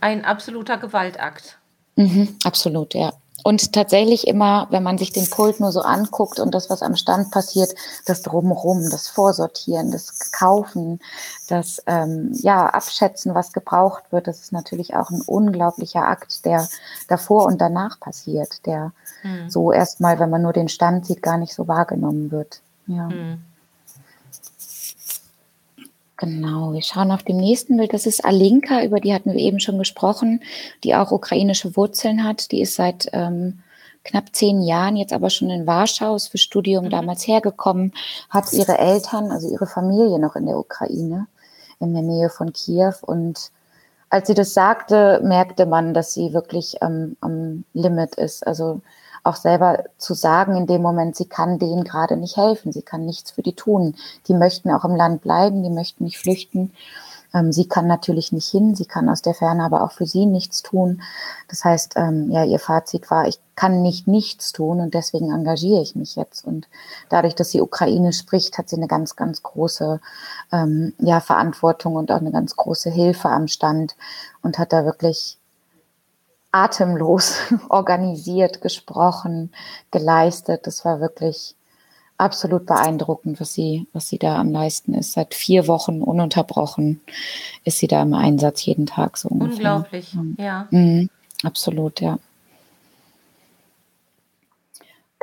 Ein 0.00 0.24
absoluter 0.24 0.76
Gewaltakt. 0.76 1.58
Mhm, 1.96 2.36
absolut, 2.44 2.94
ja. 2.94 3.14
Und 3.44 3.74
tatsächlich 3.74 4.26
immer, 4.26 4.68
wenn 4.70 4.82
man 4.82 4.96
sich 4.96 5.12
den 5.12 5.28
Pult 5.28 5.60
nur 5.60 5.70
so 5.70 5.82
anguckt 5.82 6.40
und 6.40 6.54
das, 6.54 6.70
was 6.70 6.80
am 6.80 6.96
Stand 6.96 7.30
passiert, 7.30 7.74
das 8.06 8.22
Drumherum, 8.22 8.88
das 8.90 9.08
Vorsortieren, 9.08 9.90
das 9.90 10.32
Kaufen, 10.32 10.98
das 11.48 11.82
ähm, 11.86 12.30
ja, 12.40 12.66
Abschätzen, 12.66 13.34
was 13.34 13.52
gebraucht 13.52 14.04
wird, 14.10 14.28
das 14.28 14.40
ist 14.40 14.52
natürlich 14.52 14.96
auch 14.96 15.10
ein 15.10 15.20
unglaublicher 15.20 16.08
Akt, 16.08 16.46
der 16.46 16.66
davor 17.06 17.44
und 17.44 17.60
danach 17.60 18.00
passiert, 18.00 18.64
der 18.64 18.92
mhm. 19.22 19.50
so 19.50 19.72
erstmal, 19.72 20.18
wenn 20.18 20.30
man 20.30 20.40
nur 20.40 20.54
den 20.54 20.70
Stand 20.70 21.04
sieht, 21.04 21.22
gar 21.22 21.36
nicht 21.36 21.54
so 21.54 21.68
wahrgenommen 21.68 22.30
wird. 22.30 22.62
Ja. 22.86 23.08
Mhm. 23.08 23.42
Genau, 26.16 26.72
wir 26.72 26.82
schauen 26.82 27.10
auf 27.10 27.24
dem 27.24 27.38
nächsten 27.38 27.76
Bild. 27.76 27.92
Das 27.92 28.06
ist 28.06 28.24
Alinka, 28.24 28.84
über 28.84 29.00
die 29.00 29.12
hatten 29.12 29.32
wir 29.32 29.40
eben 29.40 29.58
schon 29.58 29.78
gesprochen, 29.78 30.42
die 30.84 30.94
auch 30.94 31.10
ukrainische 31.10 31.76
Wurzeln 31.76 32.22
hat. 32.22 32.52
Die 32.52 32.60
ist 32.60 32.76
seit 32.76 33.08
ähm, 33.12 33.60
knapp 34.04 34.32
zehn 34.32 34.62
Jahren 34.62 34.96
jetzt 34.96 35.12
aber 35.12 35.28
schon 35.28 35.50
in 35.50 35.66
Warschau, 35.66 36.14
ist 36.14 36.28
für 36.28 36.38
Studium 36.38 36.84
mhm. 36.84 36.90
damals 36.90 37.26
hergekommen, 37.26 37.92
hat 38.30 38.52
ihre 38.52 38.78
Eltern, 38.78 39.32
also 39.32 39.50
ihre 39.50 39.66
Familie 39.66 40.20
noch 40.20 40.36
in 40.36 40.46
der 40.46 40.58
Ukraine, 40.58 41.26
in 41.80 41.94
der 41.94 42.02
Nähe 42.02 42.30
von 42.30 42.52
Kiew. 42.52 42.94
Und 43.02 43.50
als 44.08 44.28
sie 44.28 44.34
das 44.34 44.54
sagte, 44.54 45.20
merkte 45.24 45.66
man, 45.66 45.94
dass 45.94 46.14
sie 46.14 46.32
wirklich 46.32 46.76
ähm, 46.80 47.16
am 47.20 47.64
Limit 47.72 48.14
ist. 48.14 48.46
Also 48.46 48.82
auch 49.24 49.36
selber 49.36 49.84
zu 49.98 50.14
sagen 50.14 50.56
in 50.56 50.66
dem 50.66 50.82
Moment, 50.82 51.16
sie 51.16 51.24
kann 51.24 51.58
denen 51.58 51.82
gerade 51.82 52.16
nicht 52.16 52.36
helfen, 52.36 52.72
sie 52.72 52.82
kann 52.82 53.06
nichts 53.06 53.32
für 53.32 53.42
die 53.42 53.54
tun. 53.54 53.96
Die 54.28 54.34
möchten 54.34 54.70
auch 54.70 54.84
im 54.84 54.94
Land 54.94 55.22
bleiben, 55.22 55.62
die 55.62 55.70
möchten 55.70 56.04
nicht 56.04 56.18
flüchten. 56.18 56.72
Ähm, 57.34 57.52
sie 57.52 57.66
kann 57.66 57.86
natürlich 57.86 58.32
nicht 58.32 58.48
hin, 58.48 58.74
sie 58.76 58.84
kann 58.84 59.08
aus 59.08 59.22
der 59.22 59.34
Ferne 59.34 59.64
aber 59.64 59.82
auch 59.82 59.92
für 59.92 60.06
sie 60.06 60.26
nichts 60.26 60.62
tun. 60.62 61.02
Das 61.48 61.64
heißt, 61.64 61.94
ähm, 61.96 62.30
ja, 62.30 62.44
ihr 62.44 62.60
Fazit 62.60 63.10
war, 63.10 63.26
ich 63.26 63.40
kann 63.56 63.82
nicht 63.82 64.06
nichts 64.06 64.52
tun 64.52 64.80
und 64.80 64.94
deswegen 64.94 65.32
engagiere 65.32 65.82
ich 65.82 65.96
mich 65.96 66.16
jetzt. 66.16 66.44
Und 66.44 66.68
dadurch, 67.08 67.34
dass 67.34 67.50
sie 67.50 67.60
Ukraine 67.60 68.12
spricht, 68.12 68.56
hat 68.56 68.68
sie 68.68 68.76
eine 68.76 68.88
ganz, 68.88 69.16
ganz 69.16 69.42
große 69.42 70.00
ähm, 70.52 70.92
ja, 70.98 71.20
Verantwortung 71.20 71.96
und 71.96 72.12
auch 72.12 72.20
eine 72.20 72.32
ganz 72.32 72.56
große 72.56 72.90
Hilfe 72.90 73.28
am 73.30 73.48
Stand 73.48 73.96
und 74.42 74.58
hat 74.58 74.72
da 74.72 74.84
wirklich 74.84 75.38
atemlos 76.54 77.36
organisiert, 77.68 78.62
gesprochen, 78.62 79.52
geleistet. 79.90 80.66
Das 80.66 80.84
war 80.84 81.00
wirklich 81.00 81.56
absolut 82.16 82.66
beeindruckend, 82.66 83.40
was 83.40 83.52
sie, 83.52 83.88
was 83.92 84.08
sie 84.08 84.18
da 84.18 84.36
am 84.36 84.52
leisten 84.52 84.94
ist. 84.94 85.12
Seit 85.12 85.34
vier 85.34 85.66
Wochen 85.66 86.00
ununterbrochen 86.00 87.00
ist 87.64 87.78
sie 87.78 87.88
da 87.88 88.02
im 88.02 88.14
Einsatz 88.14 88.64
jeden 88.64 88.86
Tag 88.86 89.16
so 89.16 89.28
ungefähr. 89.28 89.76
Unglaublich, 89.76 90.16
ja. 90.38 90.68
Mhm, 90.70 91.10
absolut, 91.42 92.00
ja. 92.00 92.18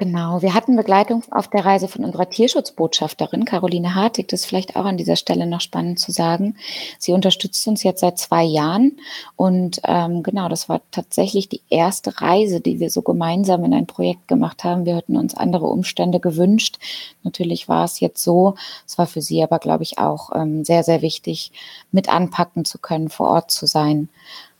Genau, 0.01 0.41
wir 0.41 0.55
hatten 0.55 0.75
Begleitung 0.75 1.21
auf 1.29 1.47
der 1.47 1.63
Reise 1.63 1.87
von 1.87 2.03
unserer 2.03 2.27
Tierschutzbotschafterin 2.27 3.45
Caroline 3.45 3.93
Hartig. 3.93 4.29
Das 4.29 4.39
ist 4.39 4.45
vielleicht 4.47 4.75
auch 4.75 4.85
an 4.85 4.97
dieser 4.97 5.15
Stelle 5.15 5.45
noch 5.45 5.61
spannend 5.61 5.99
zu 5.99 6.11
sagen. 6.11 6.55
Sie 6.97 7.13
unterstützt 7.13 7.67
uns 7.67 7.83
jetzt 7.83 7.99
seit 7.99 8.17
zwei 8.17 8.43
Jahren 8.43 8.93
und 9.35 9.79
ähm, 9.83 10.23
genau, 10.23 10.49
das 10.49 10.67
war 10.69 10.81
tatsächlich 10.89 11.49
die 11.49 11.61
erste 11.69 12.19
Reise, 12.19 12.61
die 12.61 12.79
wir 12.79 12.89
so 12.89 13.03
gemeinsam 13.03 13.63
in 13.63 13.75
ein 13.75 13.85
Projekt 13.85 14.27
gemacht 14.27 14.63
haben. 14.63 14.85
Wir 14.85 14.95
hatten 14.95 15.17
uns 15.17 15.37
andere 15.37 15.67
Umstände 15.67 16.19
gewünscht. 16.19 16.79
Natürlich 17.21 17.69
war 17.69 17.85
es 17.85 17.99
jetzt 17.99 18.23
so. 18.23 18.55
Es 18.87 18.97
war 18.97 19.05
für 19.05 19.21
sie 19.21 19.43
aber, 19.43 19.59
glaube 19.59 19.83
ich, 19.83 19.99
auch 19.99 20.31
ähm, 20.33 20.65
sehr, 20.65 20.81
sehr 20.81 21.03
wichtig, 21.03 21.51
mit 21.91 22.09
anpacken 22.09 22.65
zu 22.65 22.79
können, 22.79 23.09
vor 23.09 23.27
Ort 23.27 23.51
zu 23.51 23.67
sein. 23.67 24.09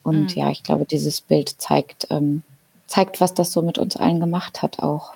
Und 0.04 0.36
mhm. 0.36 0.40
ja, 0.40 0.52
ich 0.52 0.62
glaube, 0.62 0.86
dieses 0.86 1.20
Bild 1.20 1.50
zeigt, 1.60 2.10
ähm, 2.12 2.44
zeigt, 2.86 3.20
was 3.20 3.34
das 3.34 3.52
so 3.52 3.64
mit 3.64 3.80
uns 3.80 3.98
allen 3.98 4.20
gemacht 4.20 4.62
hat 4.62 4.84
auch. 4.84 5.16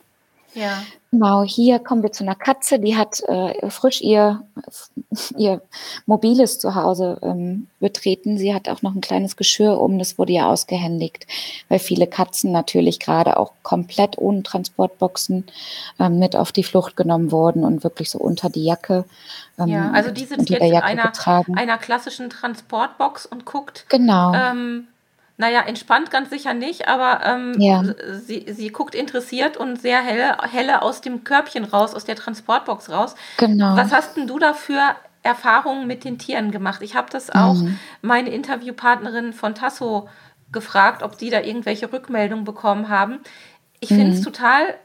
Ja. 0.56 0.84
Genau, 1.12 1.44
hier 1.44 1.80
kommen 1.80 2.04
wir 2.04 2.12
zu 2.12 2.24
einer 2.24 2.36
Katze, 2.36 2.80
die 2.80 2.98
hat 2.98 3.22
äh, 3.28 3.70
frisch 3.70 4.02
ihr, 4.02 4.44
ihr 5.38 5.62
mobiles 6.06 6.60
Zuhause 6.60 7.20
ähm, 7.22 7.68
betreten. 7.80 8.38
Sie 8.38 8.54
hat 8.54 8.68
auch 8.68 8.82
noch 8.82 8.96
ein 8.96 9.02
kleines 9.02 9.38
Geschirr 9.38 9.80
um, 9.80 9.98
das 10.00 10.18
wurde 10.18 10.34
ja 10.34 10.50
ausgehändigt, 10.50 11.28
weil 11.70 11.80
viele 11.80 12.08
Katzen 12.08 12.52
natürlich 12.52 13.00
gerade 13.00 13.38
auch 13.38 13.54
komplett 13.64 14.18
ohne 14.18 14.44
Transportboxen 14.44 15.46
ähm, 16.00 16.20
mit 16.20 16.36
auf 16.36 16.52
die 16.52 16.64
Flucht 16.64 16.98
genommen 16.98 17.32
wurden 17.32 17.64
und 17.64 17.84
wirklich 17.84 18.10
so 18.10 18.18
unter 18.18 18.50
die 18.50 18.66
Jacke. 18.66 19.06
Ähm, 19.58 19.68
ja, 19.68 19.92
also 19.92 20.12
die 20.12 20.26
sitzt 20.26 20.50
jetzt 20.50 20.62
in 20.62 20.76
einer, 20.76 21.14
einer, 21.56 21.78
klassischen 21.78 22.30
Transportbox 22.30 23.26
und 23.26 23.46
guckt. 23.46 23.86
Genau. 23.88 24.34
Ähm, 24.34 24.88
naja, 25.38 25.62
entspannt 25.62 26.12
ganz 26.12 26.30
sicher 26.30 26.54
nicht, 26.54 26.88
aber 26.88 27.26
ähm, 27.26 27.54
ja. 27.60 27.84
sie, 28.14 28.46
sie 28.48 28.70
guckt 28.70 28.96
interessiert 28.96 29.58
und 29.58 29.82
sehr 29.82 30.02
helle, 30.02 30.38
helle 30.50 30.82
aus 30.82 31.02
dem 31.02 31.24
Körbchen 31.24 31.66
raus, 31.66 31.94
aus 31.94 32.06
der 32.06 32.16
Transportbox 32.16 32.90
raus. 32.90 33.16
Genau. 33.38 33.76
Was 33.76 33.92
hast 33.92 34.16
denn 34.16 34.28
du 34.28 34.40
da 34.40 34.54
für 34.54 34.96
Erfahrungen 35.24 35.88
mit 35.88 36.06
den 36.06 36.18
Tieren 36.20 36.52
gemacht? 36.52 36.82
Ich 36.82 36.96
habe 36.96 37.10
das 37.12 37.30
auch 37.30 37.56
mhm. 37.56 37.78
meine 38.02 38.30
Interviewpartnerin 38.30 39.34
von 39.34 39.56
Tasso 39.56 40.08
gefragt, 40.52 41.04
ob 41.04 41.18
die 41.18 41.30
da 41.30 41.42
irgendwelche 41.42 41.92
Rückmeldungen 41.92 42.46
bekommen 42.46 42.88
haben. 42.88 43.20
Ich 43.82 43.90
mhm. 43.90 43.96
finde 43.96 44.14
es 44.14 44.22
total 44.22 44.76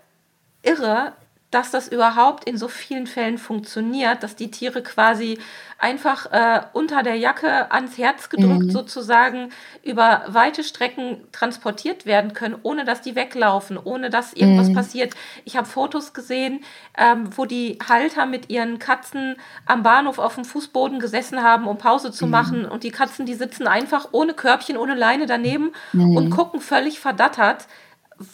irre, 0.62 1.12
dass 1.50 1.72
das 1.72 1.88
überhaupt 1.88 2.44
in 2.44 2.56
so 2.56 2.68
vielen 2.68 3.06
Fällen 3.06 3.36
funktioniert, 3.36 4.22
dass 4.22 4.36
die 4.36 4.50
Tiere 4.50 4.82
quasi 4.82 5.38
einfach 5.78 6.30
äh, 6.30 6.60
unter 6.74 7.02
der 7.02 7.16
Jacke 7.16 7.72
ans 7.72 7.98
Herz 7.98 8.28
gedrückt 8.28 8.66
mhm. 8.66 8.70
sozusagen 8.70 9.48
über 9.82 10.24
weite 10.28 10.62
Strecken 10.62 11.16
transportiert 11.32 12.06
werden 12.06 12.34
können, 12.34 12.56
ohne 12.62 12.84
dass 12.84 13.00
die 13.00 13.16
weglaufen, 13.16 13.78
ohne 13.82 14.10
dass 14.10 14.32
irgendwas 14.32 14.68
mhm. 14.68 14.74
passiert. 14.74 15.14
Ich 15.44 15.56
habe 15.56 15.66
Fotos 15.66 16.12
gesehen, 16.12 16.60
ähm, 16.96 17.30
wo 17.36 17.46
die 17.46 17.78
Halter 17.88 18.26
mit 18.26 18.50
ihren 18.50 18.78
Katzen 18.78 19.36
am 19.66 19.82
Bahnhof 19.82 20.18
auf 20.18 20.36
dem 20.36 20.44
Fußboden 20.44 21.00
gesessen 21.00 21.42
haben, 21.42 21.66
um 21.66 21.78
Pause 21.78 22.12
zu 22.12 22.26
mhm. 22.26 22.30
machen 22.30 22.64
und 22.64 22.84
die 22.84 22.90
Katzen, 22.90 23.26
die 23.26 23.34
sitzen 23.34 23.66
einfach 23.66 24.08
ohne 24.12 24.34
Körbchen, 24.34 24.76
ohne 24.76 24.94
Leine 24.94 25.26
daneben 25.26 25.72
und 25.92 26.26
mhm. 26.26 26.30
gucken 26.30 26.60
völlig 26.60 27.00
verdattert 27.00 27.66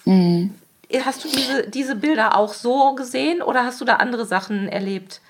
mhm. 0.04 0.52
Hast 1.04 1.24
du 1.24 1.28
diese, 1.28 1.68
diese 1.68 1.96
Bilder 1.96 2.36
auch 2.36 2.52
so 2.52 2.94
gesehen 2.94 3.42
oder 3.42 3.64
hast 3.64 3.80
du 3.80 3.84
da 3.84 3.96
andere 3.96 4.24
Sachen 4.24 4.68
erlebt? 4.68 5.20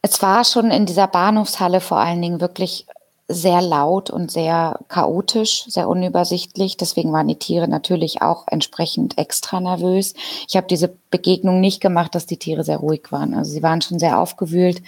Es 0.00 0.20
war 0.22 0.44
schon 0.44 0.70
in 0.70 0.86
dieser 0.86 1.06
Bahnhofshalle 1.06 1.80
vor 1.80 1.98
allen 1.98 2.22
Dingen 2.22 2.40
wirklich 2.40 2.86
sehr 3.28 3.62
laut 3.62 4.10
und 4.10 4.30
sehr 4.30 4.80
chaotisch, 4.88 5.64
sehr 5.68 5.88
unübersichtlich. 5.88 6.76
Deswegen 6.76 7.12
waren 7.12 7.28
die 7.28 7.38
Tiere 7.38 7.68
natürlich 7.68 8.20
auch 8.20 8.46
entsprechend 8.48 9.18
extra 9.18 9.60
nervös. 9.60 10.14
Ich 10.48 10.56
habe 10.56 10.66
diese 10.66 10.94
Begegnung 11.10 11.60
nicht 11.60 11.80
gemacht, 11.80 12.14
dass 12.14 12.26
die 12.26 12.36
Tiere 12.36 12.64
sehr 12.64 12.78
ruhig 12.78 13.10
waren. 13.10 13.34
Also 13.34 13.52
sie 13.52 13.62
waren 13.62 13.80
schon 13.80 13.98
sehr 13.98 14.18
aufgewühlt, 14.18 14.82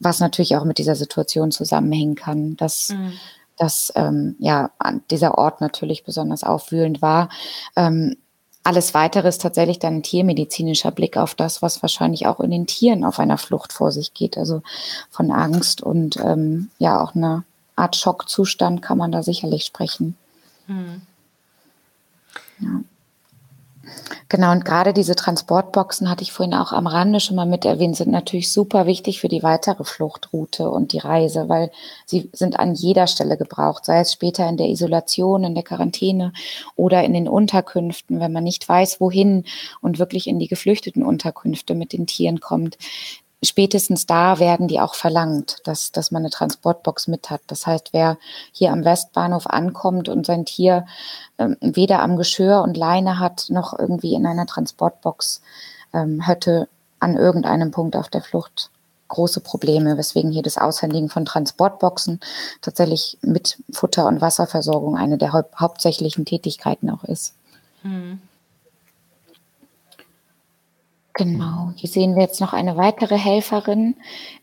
was 0.00 0.20
natürlich 0.20 0.56
auch 0.56 0.64
mit 0.64 0.78
dieser 0.78 0.96
Situation 0.96 1.50
zusammenhängen 1.50 2.14
kann, 2.14 2.56
dass, 2.56 2.90
mhm. 2.90 3.12
dass 3.56 3.92
ähm, 3.96 4.36
ja 4.38 4.70
dieser 5.10 5.38
Ort 5.38 5.60
natürlich 5.60 6.04
besonders 6.04 6.44
aufwühlend 6.44 7.00
war. 7.00 7.28
Ähm, 7.76 8.16
alles 8.64 8.92
weitere 8.94 9.28
ist 9.28 9.40
tatsächlich 9.40 9.78
dann 9.78 9.96
ein 9.96 10.02
tiermedizinischer 10.02 10.90
Blick 10.90 11.16
auf 11.16 11.34
das, 11.34 11.62
was 11.62 11.82
wahrscheinlich 11.82 12.26
auch 12.26 12.40
in 12.40 12.50
den 12.50 12.66
Tieren 12.66 13.04
auf 13.04 13.18
einer 13.18 13.38
Flucht 13.38 13.72
vor 13.72 13.92
sich 13.92 14.14
geht. 14.14 14.36
Also 14.36 14.62
von 15.10 15.30
Angst 15.30 15.82
und 15.82 16.16
ähm, 16.18 16.70
ja 16.78 17.00
auch 17.00 17.14
einer 17.14 17.44
Art 17.76 17.96
Schockzustand 17.96 18.82
kann 18.82 18.98
man 18.98 19.12
da 19.12 19.22
sicherlich 19.22 19.64
sprechen. 19.64 20.16
Hm. 20.66 21.02
Ja. 22.60 22.80
Genau, 24.28 24.52
und 24.52 24.64
gerade 24.64 24.92
diese 24.92 25.16
Transportboxen 25.16 26.10
hatte 26.10 26.22
ich 26.22 26.32
vorhin 26.32 26.54
auch 26.54 26.72
am 26.72 26.86
Rande 26.86 27.20
schon 27.20 27.36
mal 27.36 27.46
mit 27.46 27.64
erwähnt, 27.64 27.96
sind 27.96 28.10
natürlich 28.10 28.52
super 28.52 28.86
wichtig 28.86 29.20
für 29.20 29.28
die 29.28 29.42
weitere 29.42 29.84
Fluchtroute 29.84 30.68
und 30.70 30.92
die 30.92 30.98
Reise, 30.98 31.48
weil 31.48 31.70
sie 32.04 32.28
sind 32.32 32.58
an 32.58 32.74
jeder 32.74 33.06
Stelle 33.06 33.36
gebraucht, 33.36 33.84
sei 33.84 34.00
es 34.00 34.12
später 34.12 34.48
in 34.48 34.56
der 34.56 34.68
Isolation, 34.68 35.44
in 35.44 35.54
der 35.54 35.64
Quarantäne 35.64 36.32
oder 36.76 37.04
in 37.04 37.14
den 37.14 37.28
Unterkünften, 37.28 38.20
wenn 38.20 38.32
man 38.32 38.44
nicht 38.44 38.68
weiß, 38.68 39.00
wohin 39.00 39.44
und 39.80 39.98
wirklich 39.98 40.26
in 40.26 40.38
die 40.38 40.48
geflüchteten 40.48 41.02
Unterkünfte 41.02 41.74
mit 41.74 41.92
den 41.92 42.06
Tieren 42.06 42.40
kommt 42.40 42.76
spätestens 43.42 44.06
da 44.06 44.38
werden 44.38 44.68
die 44.68 44.80
auch 44.80 44.94
verlangt, 44.94 45.58
dass, 45.64 45.92
dass 45.92 46.10
man 46.10 46.22
eine 46.22 46.30
Transportbox 46.30 47.06
mit 47.06 47.30
hat. 47.30 47.40
Das 47.46 47.66
heißt, 47.66 47.92
wer 47.92 48.18
hier 48.52 48.72
am 48.72 48.84
Westbahnhof 48.84 49.46
ankommt 49.46 50.08
und 50.08 50.26
sein 50.26 50.44
Tier 50.44 50.86
ähm, 51.38 51.56
weder 51.60 52.02
am 52.02 52.16
Geschirr 52.16 52.62
und 52.62 52.76
Leine 52.76 53.18
hat, 53.18 53.46
noch 53.48 53.78
irgendwie 53.78 54.14
in 54.14 54.26
einer 54.26 54.46
Transportbox 54.46 55.40
ähm, 55.92 56.20
hätte 56.20 56.68
an 57.00 57.16
irgendeinem 57.16 57.70
Punkt 57.70 57.96
auf 57.96 58.08
der 58.08 58.22
Flucht 58.22 58.70
große 59.08 59.40
Probleme, 59.40 59.96
weswegen 59.96 60.30
hier 60.30 60.42
das 60.42 60.58
Aushändigen 60.58 61.08
von 61.08 61.24
Transportboxen 61.24 62.20
tatsächlich 62.60 63.18
mit 63.22 63.58
Futter- 63.70 64.06
und 64.06 64.20
Wasserversorgung 64.20 64.96
eine 64.96 65.16
der 65.16 65.32
hau 65.32 65.44
hauptsächlichen 65.58 66.24
Tätigkeiten 66.24 66.90
auch 66.90 67.04
ist. 67.04 67.34
Hm. 67.82 68.20
Genau, 71.18 71.72
hier 71.74 71.90
sehen 71.90 72.14
wir 72.14 72.22
jetzt 72.22 72.40
noch 72.40 72.52
eine 72.52 72.76
weitere 72.76 73.18
Helferin, 73.18 73.96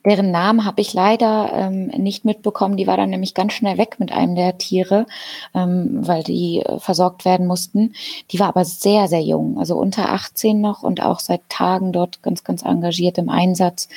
deren 0.06 0.30
Namen 0.30 0.66
habe 0.66 0.82
ich 0.82 0.94
leider 0.94 1.50
ähm, 1.54 1.88
nicht 1.88 2.26
mitbekommen. 2.26 2.76
Die 2.76 2.86
war 2.86 2.98
dann 2.98 3.12
nämlich 3.12 3.34
ganz 3.34 3.54
schnell 3.54 3.78
weg 3.78 3.96
mit 3.98 4.12
einem 4.12 4.36
der 4.36 4.58
Tiere, 4.58 5.06
ähm, 5.54 6.06
weil 6.06 6.24
die 6.24 6.60
äh, 6.60 6.78
versorgt 6.80 7.24
werden 7.24 7.48
mussten. 7.48 7.94
Die 8.32 8.42
war 8.42 8.50
aber 8.50 8.66
sehr, 8.66 9.08
sehr 9.08 9.22
jung, 9.22 9.58
also 9.58 9.78
unter 9.78 10.10
18 10.10 10.60
noch 10.60 10.84
und 10.84 11.02
auch 11.02 11.20
seit 11.20 11.48
Tagen 11.48 11.94
dort 11.94 12.22
ganz, 12.22 12.44
ganz 12.44 12.64
engagiert 12.64 13.18
im 13.20 13.30
Einsatz 13.30 13.88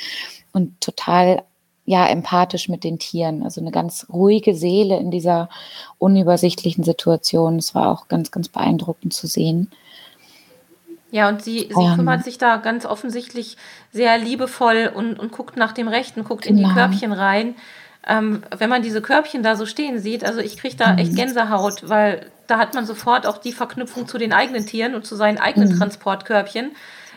und 0.53 0.81
total 0.81 1.43
ja 1.85 2.07
empathisch 2.07 2.68
mit 2.68 2.85
den 2.85 3.01
Tieren. 3.01 3.43
Also 3.43 3.61
eine 3.61 3.72
ganz 3.72 4.07
ruhige 4.12 4.55
Seele 4.55 4.99
in 4.99 5.11
dieser 5.11 5.49
unübersichtlichen 5.99 6.85
Situation. 6.85 7.57
Es 7.57 7.74
war 7.74 7.91
auch 7.91 8.07
ganz, 8.07 8.31
ganz 8.31 8.49
beeindruckend 8.49 9.14
zu 9.14 9.26
sehen. 9.26 9.68
Ja, 11.11 11.28
und 11.28 11.42
sie, 11.42 11.68
sie 11.68 11.74
um, 11.74 11.96
kümmert 11.96 12.24
sich 12.24 12.36
da 12.36 12.56
ganz 12.56 12.84
offensichtlich 12.84 13.56
sehr 13.92 14.18
liebevoll 14.18 14.90
und, 14.94 15.18
und 15.18 15.32
guckt 15.32 15.56
nach 15.56 15.72
dem 15.72 15.88
Rechten, 15.88 16.24
guckt 16.24 16.44
genau. 16.44 16.50
in 16.50 16.56
die 16.59 16.62
genau. 16.64 16.74
Körbchen 16.74 17.12
rein. 17.12 17.54
Ähm, 18.06 18.42
wenn 18.56 18.70
man 18.70 18.82
diese 18.82 19.02
Körbchen 19.02 19.42
da 19.42 19.56
so 19.56 19.66
stehen 19.66 19.98
sieht, 19.98 20.24
also 20.24 20.40
ich 20.40 20.56
kriege 20.56 20.76
da 20.76 20.92
mhm. 20.92 20.98
echt 20.98 21.16
Gänsehaut, 21.16 21.88
weil 21.88 22.30
da 22.46 22.59
hat 22.59 22.74
man 22.74 22.86
sofort 22.86 23.26
auch 23.26 23.38
die 23.38 23.52
Verknüpfung 23.52 24.06
zu 24.06 24.18
den 24.18 24.32
eigenen 24.32 24.66
Tieren 24.66 24.94
und 24.94 25.06
zu 25.06 25.16
seinen 25.16 25.38
eigenen 25.38 25.72
mhm. 25.72 25.78
Transportkörbchen. 25.78 26.72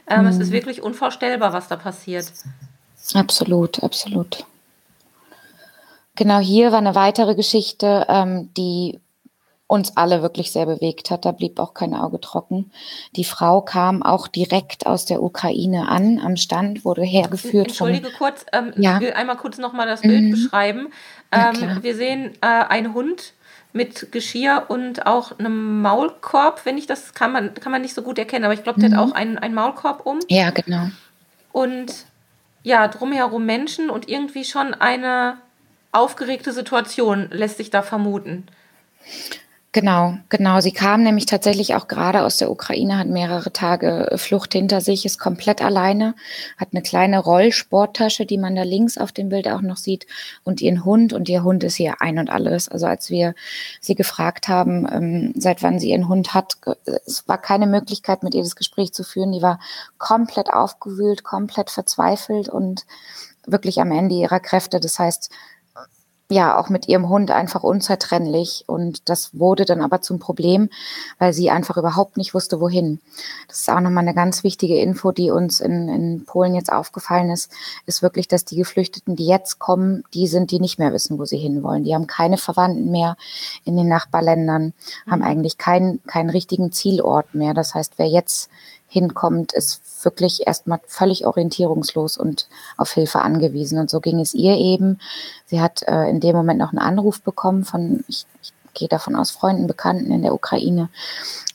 Ähm, 0.07 0.21
mhm. 0.21 0.27
Es 0.27 0.37
ist 0.37 0.51
wirklich 0.51 0.81
unvorstellbar, 0.81 1.53
was 1.53 1.67
da 1.67 1.75
passiert. 1.75 2.31
Absolut, 3.13 3.83
absolut. 3.83 4.45
Genau 6.15 6.39
hier 6.39 6.71
war 6.71 6.79
eine 6.79 6.95
weitere 6.95 7.35
Geschichte, 7.35 8.05
ähm, 8.09 8.49
die 8.55 8.99
uns 9.71 9.95
alle 9.95 10.21
wirklich 10.21 10.51
sehr 10.51 10.65
bewegt 10.65 11.11
hat. 11.11 11.23
Da 11.23 11.31
blieb 11.31 11.57
auch 11.57 11.73
kein 11.73 11.95
Auge 11.95 12.19
trocken. 12.19 12.71
Die 13.15 13.23
Frau 13.23 13.61
kam 13.61 14.03
auch 14.03 14.27
direkt 14.27 14.85
aus 14.85 15.05
der 15.05 15.23
Ukraine 15.23 15.87
an, 15.87 16.19
am 16.19 16.35
Stand, 16.35 16.83
wurde 16.83 17.03
hergeführt. 17.03 17.69
Entschuldige 17.69 18.09
von, 18.09 18.17
kurz, 18.17 18.45
ähm, 18.51 18.73
ja. 18.75 18.95
ich 18.95 19.01
will 19.01 19.13
einmal 19.13 19.37
kurz 19.37 19.57
nochmal 19.57 19.87
das 19.87 20.01
Bild 20.01 20.23
mhm. 20.23 20.31
beschreiben. 20.31 20.87
Ähm, 21.31 21.79
wir 21.81 21.95
sehen 21.95 22.33
äh, 22.41 22.47
einen 22.47 22.93
Hund 22.93 23.33
mit 23.71 24.11
Geschirr 24.11 24.65
und 24.67 25.07
auch 25.07 25.39
einem 25.39 25.81
Maulkorb, 25.81 26.65
wenn 26.65 26.77
ich 26.77 26.85
das 26.85 27.13
kann 27.13 27.31
man, 27.31 27.53
kann 27.53 27.71
man 27.71 27.81
nicht 27.81 27.95
so 27.95 28.01
gut 28.01 28.19
erkennen, 28.19 28.43
aber 28.43 28.53
ich 28.53 28.63
glaube, 28.63 28.81
der 28.81 28.89
mhm. 28.89 28.97
hat 28.97 29.01
auch 29.01 29.11
einen, 29.13 29.37
einen 29.37 29.55
Maulkorb 29.55 30.05
um. 30.05 30.19
Ja, 30.27 30.49
genau. 30.49 30.87
Und 31.53 32.05
ja, 32.63 32.89
drumherum 32.89 33.45
Menschen 33.45 33.89
und 33.89 34.09
irgendwie 34.09 34.43
schon 34.43 34.73
eine 34.73 35.37
aufgeregte 35.93 36.51
Situation 36.51 37.29
lässt 37.31 37.55
sich 37.55 37.69
da 37.69 37.81
vermuten. 37.81 38.47
Genau, 39.73 40.17
genau. 40.27 40.59
Sie 40.59 40.73
kam 40.73 41.01
nämlich 41.01 41.25
tatsächlich 41.27 41.75
auch 41.75 41.87
gerade 41.87 42.23
aus 42.23 42.35
der 42.35 42.51
Ukraine, 42.51 42.97
hat 42.97 43.07
mehrere 43.07 43.53
Tage 43.53 44.11
äh, 44.11 44.17
Flucht 44.17 44.51
hinter 44.51 44.81
sich, 44.81 45.05
ist 45.05 45.17
komplett 45.17 45.61
alleine, 45.61 46.13
hat 46.57 46.69
eine 46.73 46.81
kleine 46.81 47.19
Rollsporttasche, 47.19 48.25
die 48.25 48.37
man 48.37 48.53
da 48.53 48.63
links 48.63 48.97
auf 48.97 49.13
dem 49.13 49.29
Bild 49.29 49.47
auch 49.47 49.61
noch 49.61 49.77
sieht, 49.77 50.07
und 50.43 50.59
ihren 50.59 50.83
Hund. 50.83 51.13
Und 51.13 51.29
ihr 51.29 51.45
Hund 51.45 51.63
ist 51.63 51.75
hier 51.75 52.01
ein 52.01 52.19
und 52.19 52.29
alles. 52.29 52.67
Also 52.67 52.85
als 52.85 53.09
wir 53.09 53.33
sie 53.79 53.95
gefragt 53.95 54.49
haben, 54.49 54.85
ähm, 54.91 55.33
seit 55.37 55.63
wann 55.63 55.79
sie 55.79 55.91
ihren 55.91 56.09
Hund 56.09 56.33
hat, 56.33 56.57
es 57.05 57.25
war 57.29 57.37
keine 57.37 57.65
Möglichkeit, 57.65 58.23
mit 58.23 58.35
ihr 58.35 58.43
das 58.43 58.57
Gespräch 58.57 58.91
zu 58.91 59.05
führen. 59.05 59.31
Die 59.31 59.41
war 59.41 59.57
komplett 59.97 60.51
aufgewühlt, 60.51 61.23
komplett 61.23 61.69
verzweifelt 61.69 62.49
und 62.49 62.85
wirklich 63.47 63.79
am 63.79 63.91
Ende 63.93 64.15
ihrer 64.15 64.41
Kräfte. 64.41 64.81
Das 64.81 64.99
heißt, 64.99 65.29
ja 66.31 66.57
auch 66.57 66.69
mit 66.69 66.87
ihrem 66.87 67.09
Hund 67.09 67.31
einfach 67.31 67.63
unzertrennlich. 67.63 68.63
Und 68.67 69.09
das 69.09 69.37
wurde 69.37 69.65
dann 69.65 69.81
aber 69.81 70.01
zum 70.01 70.19
Problem, 70.19 70.69
weil 71.19 71.33
sie 71.33 71.49
einfach 71.49 71.77
überhaupt 71.77 72.17
nicht 72.17 72.33
wusste, 72.33 72.59
wohin. 72.59 72.99
Das 73.47 73.59
ist 73.59 73.69
auch 73.69 73.79
nochmal 73.79 74.03
eine 74.03 74.13
ganz 74.13 74.43
wichtige 74.43 74.79
Info, 74.79 75.11
die 75.11 75.31
uns 75.31 75.59
in, 75.59 75.89
in 75.89 76.25
Polen 76.25 76.55
jetzt 76.55 76.71
aufgefallen 76.71 77.29
ist, 77.29 77.51
ist 77.85 78.01
wirklich, 78.01 78.27
dass 78.27 78.45
die 78.45 78.55
Geflüchteten, 78.55 79.15
die 79.15 79.27
jetzt 79.27 79.59
kommen, 79.59 80.03
die 80.13 80.27
sind, 80.27 80.51
die 80.51 80.59
nicht 80.59 80.79
mehr 80.79 80.93
wissen, 80.93 81.19
wo 81.19 81.25
sie 81.25 81.37
hinwollen. 81.37 81.83
Die 81.83 81.93
haben 81.93 82.07
keine 82.07 82.37
Verwandten 82.37 82.91
mehr 82.91 83.17
in 83.63 83.75
den 83.75 83.87
Nachbarländern, 83.87 84.73
haben 85.09 85.19
mhm. 85.19 85.25
eigentlich 85.25 85.57
keinen, 85.57 86.03
keinen 86.05 86.29
richtigen 86.29 86.71
Zielort 86.71 87.33
mehr. 87.35 87.53
Das 87.53 87.75
heißt, 87.75 87.93
wer 87.97 88.07
jetzt 88.07 88.49
hinkommt, 88.91 89.53
ist 89.53 90.03
wirklich 90.03 90.45
erstmal 90.45 90.81
völlig 90.85 91.25
orientierungslos 91.25 92.17
und 92.17 92.49
auf 92.75 92.91
Hilfe 92.91 93.21
angewiesen. 93.21 93.79
Und 93.79 93.89
so 93.89 94.01
ging 94.01 94.19
es 94.19 94.33
ihr 94.33 94.57
eben. 94.57 94.99
Sie 95.45 95.61
hat 95.61 95.83
äh, 95.87 96.09
in 96.09 96.19
dem 96.19 96.35
Moment 96.35 96.59
noch 96.59 96.71
einen 96.71 96.79
Anruf 96.79 97.21
bekommen 97.21 97.63
von, 97.63 98.03
ich, 98.09 98.25
ich 98.41 98.51
gehe 98.73 98.89
davon 98.89 99.15
aus, 99.15 99.31
Freunden, 99.31 99.65
Bekannten 99.65 100.11
in 100.11 100.23
der 100.23 100.33
Ukraine 100.33 100.89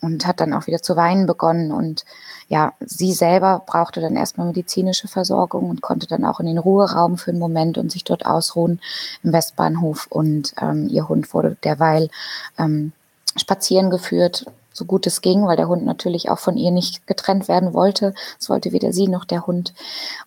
und 0.00 0.26
hat 0.26 0.40
dann 0.40 0.54
auch 0.54 0.66
wieder 0.66 0.80
zu 0.80 0.96
weinen 0.96 1.26
begonnen. 1.26 1.72
Und 1.72 2.06
ja, 2.48 2.72
sie 2.80 3.12
selber 3.12 3.62
brauchte 3.66 4.00
dann 4.00 4.16
erstmal 4.16 4.46
medizinische 4.46 5.06
Versorgung 5.06 5.68
und 5.68 5.82
konnte 5.82 6.06
dann 6.06 6.24
auch 6.24 6.40
in 6.40 6.46
den 6.46 6.56
Ruheraum 6.56 7.18
für 7.18 7.32
einen 7.32 7.38
Moment 7.38 7.76
und 7.76 7.92
sich 7.92 8.04
dort 8.04 8.24
ausruhen 8.24 8.80
im 9.22 9.34
Westbahnhof. 9.34 10.06
Und 10.08 10.54
ähm, 10.58 10.88
ihr 10.88 11.06
Hund 11.06 11.34
wurde 11.34 11.58
derweil 11.62 12.08
ähm, 12.56 12.92
spazieren 13.36 13.90
geführt 13.90 14.46
so 14.76 14.84
gut 14.84 15.06
es 15.06 15.22
ging, 15.22 15.46
weil 15.46 15.56
der 15.56 15.68
Hund 15.68 15.84
natürlich 15.84 16.28
auch 16.30 16.38
von 16.38 16.56
ihr 16.56 16.70
nicht 16.70 17.06
getrennt 17.06 17.48
werden 17.48 17.72
wollte. 17.72 18.14
Es 18.38 18.50
wollte 18.50 18.72
weder 18.72 18.92
sie 18.92 19.08
noch 19.08 19.24
der 19.24 19.46
Hund. 19.46 19.72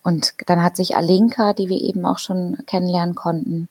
Und 0.02 0.34
dann 0.46 0.62
hat 0.62 0.76
sich 0.76 0.96
Alinka, 0.96 1.52
die 1.52 1.68
wir 1.68 1.80
eben 1.80 2.04
auch 2.04 2.18
schon 2.18 2.58
kennenlernen 2.66 3.14
konnten, 3.14 3.68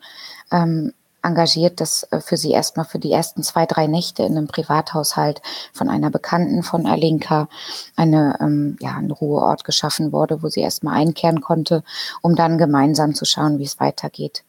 ähm, 0.51 0.93
engagiert, 1.21 1.81
dass 1.81 2.03
äh, 2.11 2.21
für 2.21 2.37
sie 2.37 2.51
erstmal 2.51 2.85
für 2.85 2.99
die 2.99 3.11
ersten 3.11 3.43
zwei, 3.43 3.65
drei 3.65 3.87
Nächte 3.87 4.23
in 4.23 4.37
einem 4.37 4.47
Privathaushalt 4.47 5.41
von 5.73 5.89
einer 5.89 6.09
Bekannten 6.09 6.63
von 6.63 6.87
Alinka 6.87 7.49
eine, 7.97 8.37
ähm, 8.39 8.77
ja, 8.79 8.95
ein 8.95 9.11
Ruheort 9.11 9.65
geschaffen 9.65 10.13
wurde, 10.13 10.41
wo 10.41 10.47
sie 10.47 10.61
erstmal 10.61 10.95
einkehren 10.95 11.41
konnte, 11.41 11.83
um 12.21 12.35
dann 12.35 12.57
gemeinsam 12.57 13.15
zu 13.15 13.25
schauen, 13.25 13.59
wie 13.59 13.65
es 13.65 13.81
weitergeht. 13.81 14.43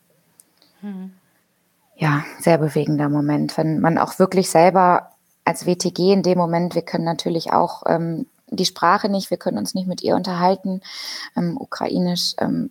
Hm. 0.81 1.12
Ja, 1.97 2.22
sehr 2.39 2.59
bewegender 2.59 3.09
Moment, 3.09 3.59
wenn 3.59 3.81
man 3.81 3.99
auch 3.99 4.18
wirklich 4.20 4.49
selber 4.49 5.11
als 5.51 5.66
WTG 5.66 6.12
in 6.12 6.22
dem 6.22 6.38
Moment, 6.38 6.76
wir 6.76 6.82
können 6.82 7.03
natürlich 7.03 7.53
auch 7.53 7.82
ähm, 7.86 8.26
die 8.51 8.64
Sprache 8.64 9.09
nicht, 9.09 9.30
wir 9.30 9.36
können 9.36 9.59
uns 9.59 9.74
nicht 9.74 9.88
mit 9.88 10.01
ihr 10.01 10.14
unterhalten, 10.14 10.80
ähm, 11.36 11.57
ukrainisch. 11.59 12.34
Ähm, 12.38 12.70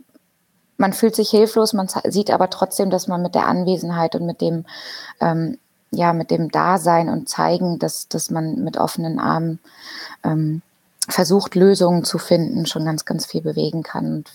man 0.78 0.94
fühlt 0.94 1.14
sich 1.14 1.30
hilflos, 1.30 1.74
man 1.74 1.90
sieht 2.06 2.32
aber 2.32 2.50
trotzdem, 2.50 2.90
dass 2.90 3.10
man 3.10 3.22
mit 3.22 3.36
der 3.36 3.48
Anwesenheit 3.48 4.16
und 4.16 4.26
mit 4.26 4.40
dem, 4.40 4.66
ähm, 5.20 5.58
ja, 5.92 6.14
mit 6.14 6.32
dem 6.32 6.52
Dasein 6.52 7.10
und 7.10 7.28
zeigen, 7.28 7.80
dass, 7.80 8.08
dass 8.08 8.30
man 8.30 8.64
mit 8.64 8.78
offenen 8.78 9.20
Armen 9.20 9.60
ähm, 10.24 10.62
versucht, 11.10 11.56
Lösungen 11.56 12.06
zu 12.06 12.18
finden, 12.18 12.66
schon 12.66 12.86
ganz, 12.86 13.04
ganz 13.04 13.26
viel 13.26 13.42
bewegen 13.42 13.84
kann 13.84 14.14
und 14.14 14.32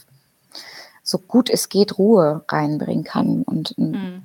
so 1.02 1.16
gut 1.16 1.48
es 1.48 1.70
geht 1.70 1.96
Ruhe 1.96 2.44
reinbringen 2.48 3.04
kann 3.04 3.42
und 3.42 3.78
mhm 3.78 4.22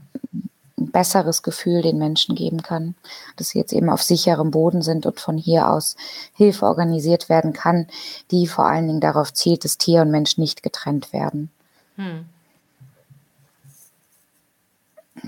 ein 0.80 0.92
besseres 0.92 1.44
Gefühl 1.44 1.82
den 1.82 1.98
Menschen 1.98 2.36
geben 2.36 2.62
kann, 2.62 2.96
dass 3.36 3.50
sie 3.50 3.60
jetzt 3.60 3.74
eben 3.74 3.90
auf 3.90 4.02
sicherem 4.02 4.52
Boden 4.52 4.82
sind 4.82 5.06
und 5.06 5.20
von 5.20 5.38
hier 5.38 5.70
aus 5.70 5.96
Hilfe 6.34 6.66
organisiert 6.66 7.30
werden 7.30 7.54
kann, 7.54 7.88
die 8.32 8.48
vor 8.48 8.66
allen 8.66 8.88
Dingen 8.88 9.02
darauf 9.02 9.34
zielt, 9.34 9.66
dass 9.66 9.78
Tier 9.78 10.02
und 10.02 10.12
Mensch 10.12 10.38
nicht 10.38 10.64
getrennt 10.64 11.14
werden. 11.14 11.52
Hm. 11.96 12.26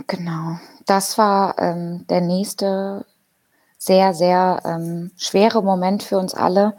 Genau, 0.07 0.57
das 0.85 1.17
war 1.17 1.59
ähm, 1.59 2.05
der 2.07 2.21
nächste 2.21 3.05
sehr, 3.77 4.13
sehr 4.13 4.61
ähm, 4.63 5.11
schwere 5.17 5.63
Moment 5.63 6.03
für 6.03 6.17
uns 6.17 6.33
alle, 6.33 6.75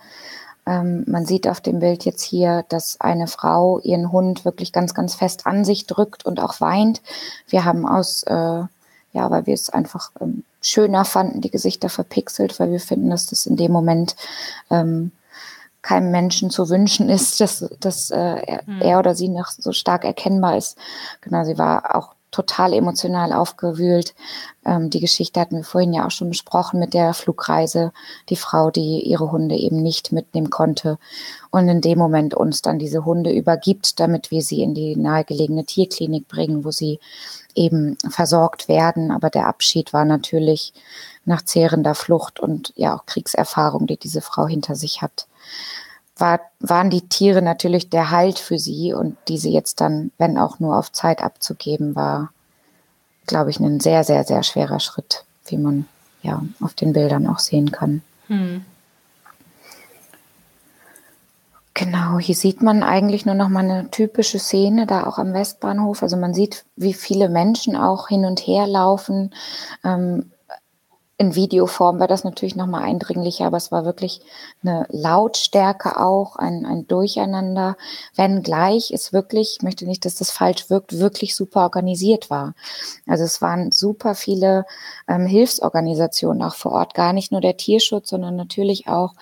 Ähm, 0.66 1.04
man 1.06 1.26
sieht 1.26 1.48
auf 1.48 1.60
dem 1.60 1.80
Bild 1.80 2.04
jetzt 2.04 2.22
hier, 2.22 2.64
dass 2.68 3.00
eine 3.00 3.26
Frau 3.26 3.80
ihren 3.80 4.12
Hund 4.12 4.44
wirklich 4.44 4.72
ganz, 4.72 4.94
ganz 4.94 5.14
fest 5.14 5.46
an 5.46 5.64
sich 5.64 5.86
drückt 5.86 6.24
und 6.24 6.40
auch 6.40 6.60
weint. 6.60 7.02
Wir 7.48 7.64
haben 7.64 7.86
aus, 7.86 8.22
äh, 8.24 8.32
ja, 8.34 9.30
weil 9.30 9.46
wir 9.46 9.54
es 9.54 9.70
einfach 9.70 10.10
ähm, 10.20 10.44
schöner 10.60 11.04
fanden, 11.04 11.40
die 11.40 11.50
Gesichter 11.50 11.88
verpixelt, 11.88 12.58
weil 12.60 12.70
wir 12.70 12.80
finden, 12.80 13.10
dass 13.10 13.26
das 13.26 13.46
in 13.46 13.56
dem 13.56 13.72
Moment 13.72 14.14
ähm, 14.70 15.10
keinem 15.82 16.12
Menschen 16.12 16.50
zu 16.50 16.68
wünschen 16.68 17.08
ist, 17.08 17.40
dass, 17.40 17.68
dass 17.80 18.10
äh, 18.10 18.16
er, 18.16 18.62
mhm. 18.66 18.80
er 18.80 18.98
oder 18.98 19.14
sie 19.14 19.28
noch 19.28 19.48
so 19.50 19.72
stark 19.72 20.04
erkennbar 20.04 20.56
ist. 20.56 20.78
Genau, 21.20 21.44
sie 21.44 21.58
war 21.58 21.96
auch 21.96 22.14
total 22.32 22.72
emotional 22.72 23.32
aufgewühlt. 23.32 24.14
Ähm, 24.64 24.90
die 24.90 24.98
Geschichte 24.98 25.38
hatten 25.38 25.58
wir 25.58 25.64
vorhin 25.64 25.92
ja 25.92 26.06
auch 26.06 26.10
schon 26.10 26.30
besprochen 26.30 26.80
mit 26.80 26.94
der 26.94 27.14
Flugreise, 27.14 27.92
die 28.28 28.36
Frau, 28.36 28.70
die 28.70 29.02
ihre 29.02 29.30
Hunde 29.30 29.54
eben 29.54 29.82
nicht 29.82 30.10
mitnehmen 30.10 30.50
konnte 30.50 30.98
und 31.50 31.68
in 31.68 31.80
dem 31.80 31.98
Moment 31.98 32.34
uns 32.34 32.62
dann 32.62 32.80
diese 32.80 33.04
Hunde 33.04 33.30
übergibt, 33.30 34.00
damit 34.00 34.32
wir 34.32 34.42
sie 34.42 34.62
in 34.62 34.74
die 34.74 34.96
nahegelegene 34.96 35.64
Tierklinik 35.64 36.26
bringen, 36.26 36.64
wo 36.64 36.72
sie 36.72 36.98
eben 37.54 37.96
versorgt 38.08 38.66
werden. 38.66 39.12
Aber 39.12 39.30
der 39.30 39.46
Abschied 39.46 39.92
war 39.92 40.04
natürlich 40.04 40.72
nach 41.24 41.42
zehrender 41.42 41.94
Flucht 41.94 42.40
und 42.40 42.72
ja 42.74 42.96
auch 42.96 43.06
Kriegserfahrung, 43.06 43.86
die 43.86 43.98
diese 43.98 44.22
Frau 44.22 44.46
hinter 44.46 44.74
sich 44.74 45.02
hat 45.02 45.28
war, 46.16 46.40
waren 46.60 46.90
die 46.90 47.08
Tiere 47.08 47.42
natürlich 47.42 47.90
der 47.90 48.10
Halt 48.10 48.38
für 48.38 48.58
sie 48.58 48.92
und 48.92 49.16
diese 49.28 49.48
jetzt 49.48 49.80
dann, 49.80 50.10
wenn 50.18 50.38
auch 50.38 50.60
nur 50.60 50.76
auf 50.78 50.92
Zeit 50.92 51.22
abzugeben, 51.22 51.96
war, 51.96 52.30
glaube 53.26 53.50
ich, 53.50 53.60
ein 53.60 53.80
sehr, 53.80 54.04
sehr, 54.04 54.24
sehr 54.24 54.42
schwerer 54.42 54.80
Schritt, 54.80 55.24
wie 55.46 55.58
man 55.58 55.86
ja 56.22 56.42
auf 56.60 56.74
den 56.74 56.92
Bildern 56.92 57.26
auch 57.26 57.38
sehen 57.38 57.72
kann. 57.72 58.02
Hm. 58.28 58.64
Genau, 61.74 62.18
hier 62.18 62.34
sieht 62.34 62.62
man 62.62 62.82
eigentlich 62.82 63.24
nur 63.24 63.34
noch 63.34 63.48
mal 63.48 63.64
eine 63.64 63.90
typische 63.90 64.38
Szene 64.38 64.86
da 64.86 65.06
auch 65.06 65.18
am 65.18 65.32
Westbahnhof. 65.32 66.02
Also 66.02 66.18
man 66.18 66.34
sieht, 66.34 66.66
wie 66.76 66.92
viele 66.92 67.30
Menschen 67.30 67.76
auch 67.76 68.08
hin 68.08 68.26
und 68.26 68.40
her 68.40 68.66
laufen. 68.66 69.32
Ähm, 69.82 70.30
in 71.22 71.36
Videoform 71.36 72.00
war 72.00 72.08
das 72.08 72.24
natürlich 72.24 72.56
noch 72.56 72.66
mal 72.66 72.82
eindringlicher, 72.82 73.46
aber 73.46 73.56
es 73.56 73.70
war 73.70 73.84
wirklich 73.84 74.20
eine 74.64 74.86
Lautstärke 74.90 76.00
auch, 76.00 76.34
ein, 76.34 76.66
ein 76.66 76.88
Durcheinander, 76.88 77.76
wenngleich 78.16 78.90
es 78.90 79.12
wirklich, 79.12 79.58
ich 79.58 79.62
möchte 79.62 79.86
nicht, 79.86 80.04
dass 80.04 80.16
das 80.16 80.32
falsch 80.32 80.68
wirkt, 80.68 80.98
wirklich 80.98 81.36
super 81.36 81.60
organisiert 81.60 82.28
war. 82.28 82.54
Also 83.06 83.22
es 83.22 83.40
waren 83.40 83.70
super 83.70 84.16
viele 84.16 84.66
ähm, 85.06 85.26
Hilfsorganisationen 85.26 86.42
auch 86.42 86.56
vor 86.56 86.72
Ort, 86.72 86.94
gar 86.94 87.12
nicht 87.12 87.30
nur 87.30 87.40
der 87.40 87.56
Tierschutz, 87.56 88.10
sondern 88.10 88.34
natürlich 88.34 88.88
auch 88.88 89.14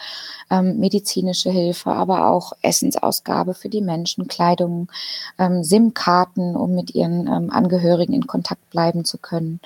ähm, 0.50 0.78
medizinische 0.78 1.50
Hilfe, 1.50 1.90
aber 1.90 2.28
auch 2.28 2.52
Essensausgabe 2.62 3.54
für 3.54 3.68
die 3.68 3.80
Menschen, 3.80 4.28
Kleidung, 4.28 4.90
ähm, 5.38 5.62
SIM-Karten, 5.62 6.56
um 6.56 6.74
mit 6.74 6.94
ihren 6.94 7.26
ähm, 7.28 7.50
Angehörigen 7.50 8.12
in 8.12 8.26
Kontakt 8.26 8.68
bleiben 8.70 9.04
zu 9.04 9.18
können, 9.18 9.60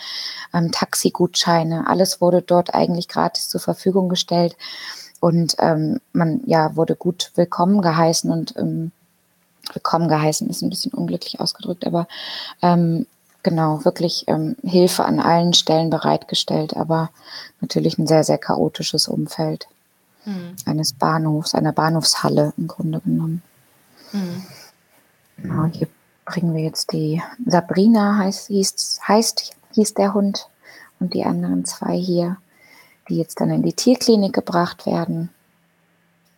ähm, 0.53 0.70
Taxigutscheine, 0.70 1.87
alles 1.87 2.20
wurde 2.20 2.43
dort 2.43 2.74
eigentlich 2.74 3.09
gratis 3.09 3.49
zur 3.49 3.61
Verfügung 3.61 4.09
gestellt. 4.09 4.57
Und 5.20 5.57
ähm, 5.59 6.01
man 6.12 6.43
ja 6.45 6.76
wurde 6.76 6.97
gut 6.97 7.32
willkommen 7.35 7.80
geheißen 7.80 8.30
und 8.30 8.55
ähm, 8.59 8.93
willkommen 9.72 10.09
geheißen 10.09 10.51
ist 10.51 10.61
ein 10.61 10.68
bisschen 10.68 10.93
unglücklich 10.93 11.41
ausgedrückt, 11.41 11.87
aber 11.87 12.07
ähm, 12.61 13.07
genau, 13.43 13.85
wirklich 13.87 14.24
ähm, 14.26 14.57
Hilfe 14.62 15.07
an 15.07 15.20
allen 15.20 15.55
Stellen 15.55 15.89
bereitgestellt, 15.89 16.76
aber 16.76 17.11
natürlich 17.62 17.97
ein 17.97 18.07
sehr, 18.07 18.24
sehr 18.24 18.37
chaotisches 18.37 19.09
Umfeld 19.09 19.66
hm. 20.24 20.56
eines 20.66 20.92
Bahnhofs, 20.92 21.54
einer 21.54 21.72
Bahnhofshalle 21.72 22.52
im 22.56 22.66
Grunde 22.66 23.00
genommen. 23.00 23.42
Hm. 24.10 24.42
Genau, 25.36 25.64
hier 25.66 25.88
bringen 26.24 26.54
wir 26.54 26.62
jetzt 26.62 26.92
die 26.92 27.22
Sabrina 27.46 28.18
heißt, 28.18 28.48
hieß, 28.48 29.00
heißt, 29.06 29.56
hieß 29.72 29.94
der 29.94 30.14
Hund 30.14 30.48
und 31.00 31.14
die 31.14 31.24
anderen 31.24 31.64
zwei 31.64 31.96
hier, 31.96 32.38
die 33.08 33.18
jetzt 33.18 33.40
dann 33.40 33.50
in 33.50 33.62
die 33.62 33.72
Tierklinik 33.72 34.32
gebracht 34.32 34.86
werden. 34.86 35.30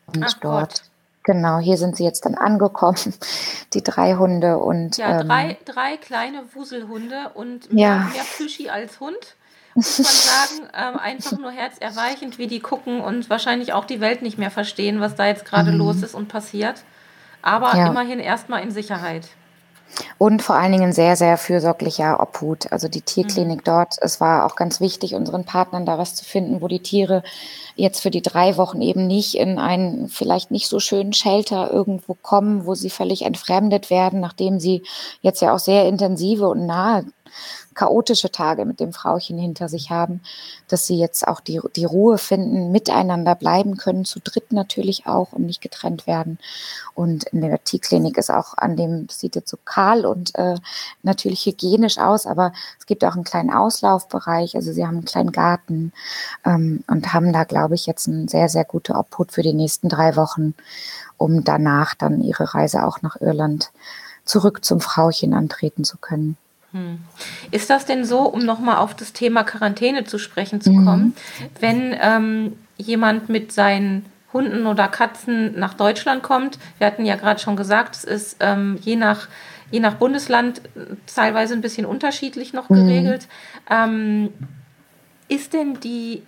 Und 0.07 0.25
Ach 0.25 0.35
dort. 0.35 0.71
Gott. 0.71 0.83
Genau, 1.23 1.59
hier 1.59 1.77
sind 1.77 1.97
sie 1.97 2.05
jetzt 2.05 2.25
dann 2.25 2.37
angekommen, 2.37 3.15
die 3.75 3.83
drei 3.83 4.15
Hunde 4.15 4.59
und. 4.59 4.97
Ja, 4.97 5.21
ähm, 5.21 5.29
drei, 5.29 5.59
drei 5.65 5.97
kleine 5.97 6.45
Wuselhunde 6.55 7.31
und 7.35 7.73
mehr, 7.73 7.89
ja. 7.89 8.11
mehr 8.13 8.25
Plüschi 8.37 8.71
als 8.71 9.01
Hund. 9.01 9.37
Muss 9.77 9.99
man 9.99 10.07
sagen, 10.07 10.71
ähm, 10.75 10.99
einfach 10.99 11.39
nur 11.39 11.51
herzerweichend, 11.53 12.39
wie 12.39 12.47
die 12.47 12.61
gucken 12.61 13.01
und 13.01 13.31
wahrscheinlich 13.31 13.73
auch 13.73 13.85
die 13.85 14.01
Welt 14.01 14.23
nicht 14.23 14.39
mehr 14.39 14.51
verstehen, 14.51 15.01
was 15.01 15.15
da 15.15 15.27
jetzt 15.27 15.45
gerade 15.45 15.71
mhm. 15.71 15.79
los 15.79 16.03
ist 16.03 16.15
und 16.15 16.29
passiert. 16.29 16.83
Aber 17.43 17.77
ja. 17.77 17.89
immerhin 17.89 18.19
erstmal 18.19 18.63
in 18.63 18.73
Sicherheit. 18.73 19.29
Und 20.19 20.43
vor 20.43 20.57
allen 20.57 20.73
Dingen 20.73 20.93
sehr, 20.93 21.15
sehr 21.17 21.39
fürsorglicher 21.39 22.21
Obhut. 22.21 22.73
Also 22.73 22.89
die 22.89 23.03
Tierklinik 23.03 23.59
mhm. 23.59 23.65
dort. 23.65 23.97
Es 24.01 24.21
war 24.21 24.45
auch 24.47 24.57
ganz 24.57 24.81
wichtig, 24.81 25.15
unseren 25.15 25.45
Partnern 25.45 25.87
da 25.87 25.99
was 25.99 26.15
zu 26.15 26.25
finden, 26.25 26.61
wo 26.61 26.69
die 26.69 26.81
Tiere 26.81 27.23
jetzt 27.77 28.01
für 28.01 28.11
die 28.11 28.23
drei 28.23 28.57
Wochen 28.57 28.81
eben 28.81 29.07
nicht 29.07 29.37
in 29.37 29.59
einen 29.59 30.09
vielleicht 30.09 30.51
nicht 30.51 30.69
so 30.69 30.81
schönen 30.81 31.13
Shelter 31.13 31.71
irgendwo 31.71 32.15
kommen, 32.15 32.67
wo 32.67 32.75
sie 32.75 32.91
völlig 32.91 33.23
entfremdet 33.23 33.91
werden, 33.91 34.21
nachdem 34.21 34.59
sie 34.59 34.83
jetzt 35.21 35.41
ja 35.43 35.55
auch 35.55 35.59
sehr 35.59 35.87
intensive 35.87 36.49
und 36.49 36.67
nahe 36.67 37.05
chaotische 37.77 38.33
Tage 38.33 38.65
mit 38.65 38.81
dem 38.81 38.93
Frauchen 38.93 39.39
hinter 39.39 39.69
sich 39.69 39.91
haben, 39.91 40.21
dass 40.67 40.87
sie 40.87 40.99
jetzt 40.99 41.29
auch 41.29 41.41
die, 41.41 41.61
die 41.77 41.85
Ruhe 41.85 42.19
finden, 42.19 42.73
miteinander 42.73 43.35
bleiben 43.35 43.77
können, 43.77 44.05
zu 44.05 44.19
dritt 44.19 44.51
natürlich 44.51 45.07
auch 45.07 45.33
und 45.33 45.47
nicht 45.47 45.61
getrennt 45.61 46.07
werden. 46.07 46.39
Und 46.95 47.25
in 47.25 47.43
der 47.43 47.63
Tierklinik 47.63 48.17
ist 48.17 48.31
auch 48.31 48.55
an 48.57 48.77
dem, 48.77 49.07
das 49.07 49.21
sieht 49.21 49.37
jetzt 49.37 49.51
so 49.51 49.59
kahl 49.65 50.07
und 50.07 50.35
äh, 50.37 50.57
natürlich 51.03 51.47
hygienisch 51.47 51.99
aus, 51.99 52.27
aber 52.27 52.53
es 52.81 52.87
gibt 52.87 53.05
auch 53.05 53.15
einen 53.15 53.25
kleinen 53.25 53.53
Auslaufbereich, 53.53 54.57
also 54.57 54.73
sie 54.73 54.85
haben 54.85 54.97
einen 54.97 55.05
kleinen 55.05 55.33
Garten 55.33 55.93
ähm, 56.45 56.83
und 56.89 57.13
haben 57.13 57.33
da, 57.33 57.45
glaube 57.45 57.75
ich, 57.75 57.87
jetzt 57.87 58.09
eine 58.09 58.29
sehr, 58.29 58.49
sehr 58.49 58.65
gute 58.65 58.95
Obhut 58.95 59.33
für 59.33 59.43
die 59.43 59.53
nächsten 59.53 59.89
drei 59.89 60.17
Wochen, 60.17 60.55
um 61.19 61.45
danach 61.45 61.95
dann 61.95 62.23
ihre 62.23 62.55
Reise 62.55 62.85
auch 62.87 63.03
nach 63.03 63.21
Irland 63.21 63.71
zurück 64.25 64.65
zum 64.65 64.81
Frauchen 64.81 65.35
antreten 65.35 65.85
zu 65.85 65.99
können. 65.99 66.37
Hm. 66.73 66.99
Ist 67.51 67.71
das 67.71 67.87
denn 67.87 68.05
so, 68.05 68.21
um 68.21 68.45
nochmal 68.45 68.77
auf 68.77 68.95
das 68.95 69.13
Thema 69.13 69.45
Quarantäne 69.45 70.05
zu 70.05 70.19
sprechen 70.19 70.61
zu 70.61 70.73
kommen, 70.73 71.05
mhm. 71.05 71.15
wenn 71.61 71.97
ähm, 72.01 72.53
jemand 72.77 73.29
mit 73.29 73.53
seinen 73.53 74.07
Hunden 74.33 74.67
oder 74.67 74.89
Katzen 74.89 75.59
nach 75.59 75.75
Deutschland 75.75 76.23
kommt? 76.23 76.59
Wir 76.79 76.87
hatten 76.87 77.07
ja 77.07 77.17
gerade 77.17 77.41
schon 77.41 77.57
gesagt, 77.57 77.97
es 77.97 78.05
ist 78.05 78.37
ähm, 78.41 78.79
je, 78.83 78.97
nach, 78.97 79.29
je 79.71 79.81
nach 79.81 79.95
Bundesland 79.95 80.59
äh, 80.59 80.97
teilweise 81.07 81.55
ein 81.55 81.61
bisschen 81.61 81.87
unterschiedlich 81.87 82.53
noch 82.53 82.69
mhm. 82.69 82.75
geregelt. 82.75 83.29
Mhm. 83.69 83.75
Ähm, 83.75 84.29
ist 85.29 85.53
denn 85.53 85.81
die 85.81 86.23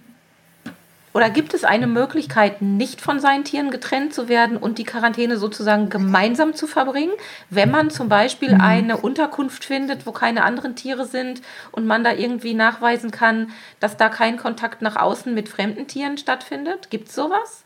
oder 1.14 1.30
gibt 1.30 1.54
es 1.54 1.64
eine 1.64 1.86
Möglichkeit, 1.86 2.62
nicht 2.62 3.00
von 3.00 3.20
seinen 3.20 3.44
Tieren 3.44 3.70
getrennt 3.70 4.14
zu 4.14 4.28
werden 4.28 4.56
und 4.56 4.78
die 4.78 4.84
Quarantäne 4.84 5.36
sozusagen 5.38 5.88
gemeinsam 5.88 6.54
zu 6.54 6.66
verbringen? 6.66 7.12
Wenn 7.50 7.70
man 7.70 7.90
zum 7.90 8.09
Beispiel 8.09 8.54
mhm. 8.54 8.61
eine 8.61 8.96
Unterkunft 8.98 9.64
findet, 9.64 10.06
wo 10.06 10.12
keine 10.12 10.44
anderen 10.44 10.76
Tiere 10.76 11.06
sind 11.06 11.42
und 11.72 11.86
man 11.86 12.04
da 12.04 12.12
irgendwie 12.12 12.54
nachweisen 12.54 13.11
kann, 13.11 13.50
dass 13.80 13.96
da 13.96 14.09
kein 14.09 14.36
Kontakt 14.36 14.82
nach 14.82 14.96
außen 14.96 15.32
mit 15.32 15.48
fremden 15.48 15.86
Tieren 15.86 16.18
stattfindet? 16.18 16.90
Gibt 16.90 17.09
es 17.09 17.14
sowas? 17.14 17.64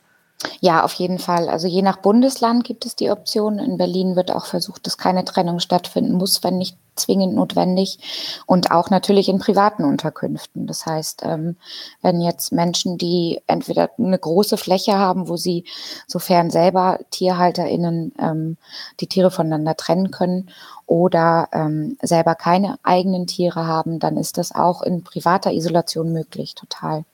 Ja, 0.61 0.85
auf 0.85 0.93
jeden 0.95 1.19
Fall. 1.19 1.49
Also 1.49 1.69
je 1.69 1.83
nach 1.83 1.99
Bundesland 1.99 2.65
gibt 2.65 2.87
es 2.87 2.97
die 2.97 3.11
Option. 3.11 3.59
In 3.59 3.77
Berlin 3.77 4.17
wird 4.17 4.31
auch 4.31 4.47
versucht, 4.47 4.87
dass 4.87 4.99
keine 4.99 5.25
Trennung 5.25 5.61
stattfinden 5.61 6.15
muss, 6.15 6.43
wenn 6.43 6.59
nicht 6.59 6.77
zwingend 6.95 7.35
notwendig. 7.35 7.99
Und 8.47 8.71
auch 8.71 8.91
natürlich 8.91 9.29
in 9.29 9.39
privaten 9.39 9.85
Unterkünften. 9.85 10.67
Das 10.67 10.85
heißt, 10.85 11.23
ähm, 11.25 11.57
wenn 12.03 12.21
jetzt 12.21 12.53
Menschen, 12.53 12.99
die 12.99 13.41
entweder 13.47 13.91
eine 13.99 14.19
große 14.19 14.57
Fläche 14.57 14.99
haben, 14.99 15.29
wo 15.29 15.37
sie, 15.37 15.65
sofern 16.07 16.51
selber 16.51 16.99
TierhalterInnen 17.11 18.13
ähm, 18.19 18.57
die 19.01 19.07
Tiere 19.07 19.31
voneinander 19.31 19.77
trennen 19.77 20.11
können 20.11 20.51
oder 20.87 21.49
ähm, 21.53 21.97
selber 22.03 22.35
keine 22.35 22.79
eigenen 22.83 23.27
Tiere 23.27 23.67
haben, 23.67 23.99
dann 23.99 24.17
ist 24.17 24.39
das 24.39 24.55
auch 24.55 24.83
in 24.83 25.05
privater 25.05 25.53
Isolation 25.53 26.13
möglich, 26.13 26.55
total 26.55 27.05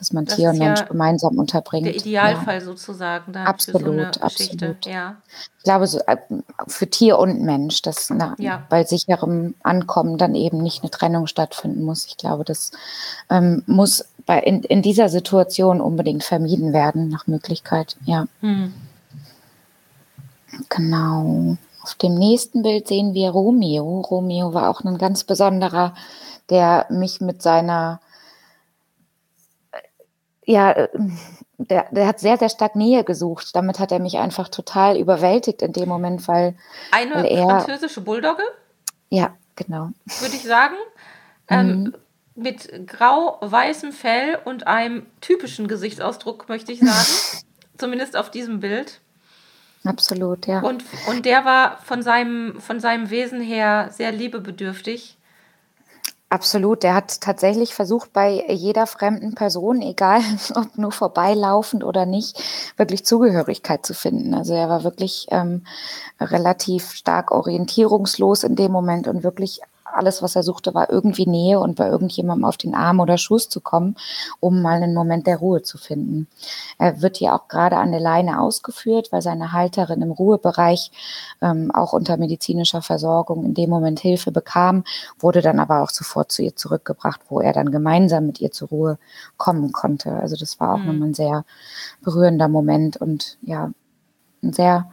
dass 0.00 0.14
man 0.14 0.24
das 0.24 0.36
Tier 0.36 0.50
und 0.50 0.58
Mensch 0.58 0.80
ja 0.80 0.86
gemeinsam 0.86 1.38
unterbringt. 1.38 1.86
Der 1.86 1.94
Idealfall 1.94 2.54
ja. 2.54 2.60
sozusagen. 2.62 3.32
Dann 3.32 3.46
absolut, 3.46 4.14
so 4.14 4.20
absolut. 4.22 4.86
Ja. 4.86 5.16
Ich 5.58 5.64
glaube, 5.64 5.86
so, 5.86 6.00
äh, 6.06 6.16
für 6.66 6.88
Tier 6.88 7.18
und 7.18 7.42
Mensch, 7.42 7.82
dass 7.82 8.08
na, 8.08 8.34
bei 8.70 8.84
sicherem 8.84 9.54
Ankommen 9.62 10.16
dann 10.16 10.34
eben 10.34 10.62
nicht 10.62 10.82
eine 10.82 10.90
Trennung 10.90 11.26
stattfinden 11.26 11.84
muss. 11.84 12.06
Ich 12.06 12.16
glaube, 12.16 12.44
das 12.44 12.72
ähm, 13.28 13.62
muss 13.66 14.06
bei, 14.24 14.40
in, 14.40 14.62
in 14.62 14.80
dieser 14.80 15.10
Situation 15.10 15.82
unbedingt 15.82 16.24
vermieden 16.24 16.72
werden, 16.72 17.08
nach 17.08 17.26
Möglichkeit. 17.26 17.96
Ja. 18.06 18.26
Hm. 18.40 18.72
Genau. 20.70 21.58
Auf 21.82 21.94
dem 21.96 22.14
nächsten 22.14 22.62
Bild 22.62 22.88
sehen 22.88 23.12
wir 23.12 23.30
Romeo. 23.30 24.00
Romeo 24.00 24.54
war 24.54 24.70
auch 24.70 24.80
ein 24.80 24.96
ganz 24.96 25.24
besonderer, 25.24 25.94
der 26.48 26.86
mich 26.88 27.20
mit 27.20 27.42
seiner 27.42 28.00
ja, 30.50 30.72
äh, 30.72 30.88
der, 31.58 31.86
der 31.90 32.06
hat 32.06 32.20
sehr, 32.20 32.36
sehr 32.36 32.48
stark 32.48 32.74
Nähe 32.74 33.04
gesucht. 33.04 33.54
Damit 33.54 33.78
hat 33.78 33.92
er 33.92 34.00
mich 34.00 34.18
einfach 34.18 34.48
total 34.48 34.98
überwältigt 34.98 35.62
in 35.62 35.72
dem 35.72 35.88
Moment, 35.88 36.26
weil. 36.26 36.56
Eine 36.90 37.16
weil 37.16 37.26
er, 37.26 37.60
französische 37.60 38.00
Bulldogge? 38.00 38.42
Ja, 39.10 39.36
genau. 39.56 39.90
Würde 40.20 40.34
ich 40.34 40.42
sagen. 40.42 40.74
Ähm, 41.48 41.82
mhm. 41.82 41.94
mit 42.36 42.86
grau-weißem 42.86 43.92
Fell 43.92 44.38
und 44.44 44.66
einem 44.66 45.06
typischen 45.20 45.66
Gesichtsausdruck, 45.68 46.48
möchte 46.48 46.72
ich 46.72 46.80
sagen. 46.80 47.44
Zumindest 47.78 48.16
auf 48.16 48.30
diesem 48.30 48.60
Bild. 48.60 49.00
Absolut, 49.84 50.46
ja. 50.46 50.60
Und, 50.60 50.84
und 51.08 51.24
der 51.24 51.44
war 51.44 51.78
von 51.78 52.02
seinem, 52.02 52.60
von 52.60 52.78
seinem 52.80 53.10
Wesen 53.10 53.40
her 53.40 53.88
sehr 53.92 54.12
liebebedürftig. 54.12 55.16
Absolut. 56.32 56.84
Der 56.84 56.94
hat 56.94 57.20
tatsächlich 57.20 57.74
versucht, 57.74 58.12
bei 58.12 58.44
jeder 58.48 58.86
fremden 58.86 59.34
Person, 59.34 59.82
egal 59.82 60.20
ob 60.54 60.78
nur 60.78 60.92
vorbeilaufend 60.92 61.82
oder 61.82 62.06
nicht, 62.06 62.40
wirklich 62.76 63.04
Zugehörigkeit 63.04 63.84
zu 63.84 63.94
finden. 63.94 64.32
Also 64.34 64.54
er 64.54 64.68
war 64.68 64.84
wirklich 64.84 65.26
ähm, 65.32 65.64
relativ 66.20 66.92
stark 66.92 67.32
orientierungslos 67.32 68.44
in 68.44 68.54
dem 68.54 68.70
Moment 68.70 69.08
und 69.08 69.24
wirklich 69.24 69.60
alles, 69.94 70.22
was 70.22 70.36
er 70.36 70.42
suchte, 70.42 70.74
war 70.74 70.90
irgendwie 70.90 71.26
Nähe 71.26 71.60
und 71.60 71.76
bei 71.76 71.88
irgendjemandem 71.88 72.44
auf 72.44 72.56
den 72.56 72.74
Arm 72.74 73.00
oder 73.00 73.18
Schuss 73.18 73.48
zu 73.48 73.60
kommen, 73.60 73.96
um 74.40 74.62
mal 74.62 74.82
einen 74.82 74.94
Moment 74.94 75.26
der 75.26 75.38
Ruhe 75.38 75.62
zu 75.62 75.78
finden. 75.78 76.28
Er 76.78 77.02
wird 77.02 77.18
hier 77.18 77.34
auch 77.34 77.48
gerade 77.48 77.76
an 77.76 77.92
der 77.92 78.00
Leine 78.00 78.40
ausgeführt, 78.40 79.12
weil 79.12 79.22
seine 79.22 79.52
Halterin 79.52 80.02
im 80.02 80.10
Ruhebereich 80.10 80.90
ähm, 81.42 81.70
auch 81.74 81.92
unter 81.92 82.16
medizinischer 82.16 82.82
Versorgung 82.82 83.44
in 83.44 83.54
dem 83.54 83.70
Moment 83.70 84.00
Hilfe 84.00 84.32
bekam, 84.32 84.84
wurde 85.18 85.42
dann 85.42 85.60
aber 85.60 85.82
auch 85.82 85.90
sofort 85.90 86.32
zu 86.32 86.42
ihr 86.42 86.56
zurückgebracht, 86.56 87.20
wo 87.28 87.40
er 87.40 87.52
dann 87.52 87.70
gemeinsam 87.70 88.26
mit 88.26 88.40
ihr 88.40 88.50
zur 88.50 88.68
Ruhe 88.68 88.98
kommen 89.36 89.72
konnte. 89.72 90.12
Also 90.12 90.36
das 90.36 90.60
war 90.60 90.74
auch 90.74 90.78
mhm. 90.78 90.86
nochmal 90.86 91.08
ein 91.08 91.14
sehr 91.14 91.44
berührender 92.02 92.48
Moment 92.48 92.96
und 92.96 93.38
ja, 93.42 93.70
ein 94.42 94.52
sehr 94.52 94.90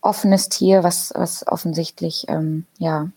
offenes 0.00 0.48
Tier, 0.48 0.84
was, 0.84 1.12
was 1.14 1.46
offensichtlich 1.46 2.26
ähm, 2.28 2.66
ja 2.78 3.08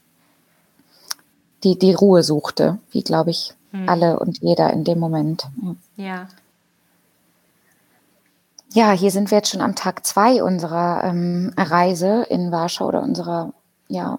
die, 1.63 1.77
die 1.77 1.93
Ruhe 1.93 2.23
suchte, 2.23 2.79
wie 2.91 3.03
glaube 3.03 3.31
ich 3.31 3.53
hm. 3.71 3.89
alle 3.89 4.19
und 4.19 4.39
jeder 4.41 4.71
in 4.73 4.83
dem 4.83 4.99
Moment. 4.99 5.47
Ja. 5.95 6.27
Ja, 8.73 8.91
hier 8.91 9.11
sind 9.11 9.31
wir 9.31 9.39
jetzt 9.39 9.49
schon 9.49 9.61
am 9.61 9.75
Tag 9.75 10.05
zwei 10.05 10.43
unserer 10.43 11.03
ähm, 11.05 11.53
Reise 11.57 12.23
in 12.29 12.51
Warschau 12.51 12.87
oder 12.87 13.01
unserer 13.01 13.53
ja, 13.87 14.17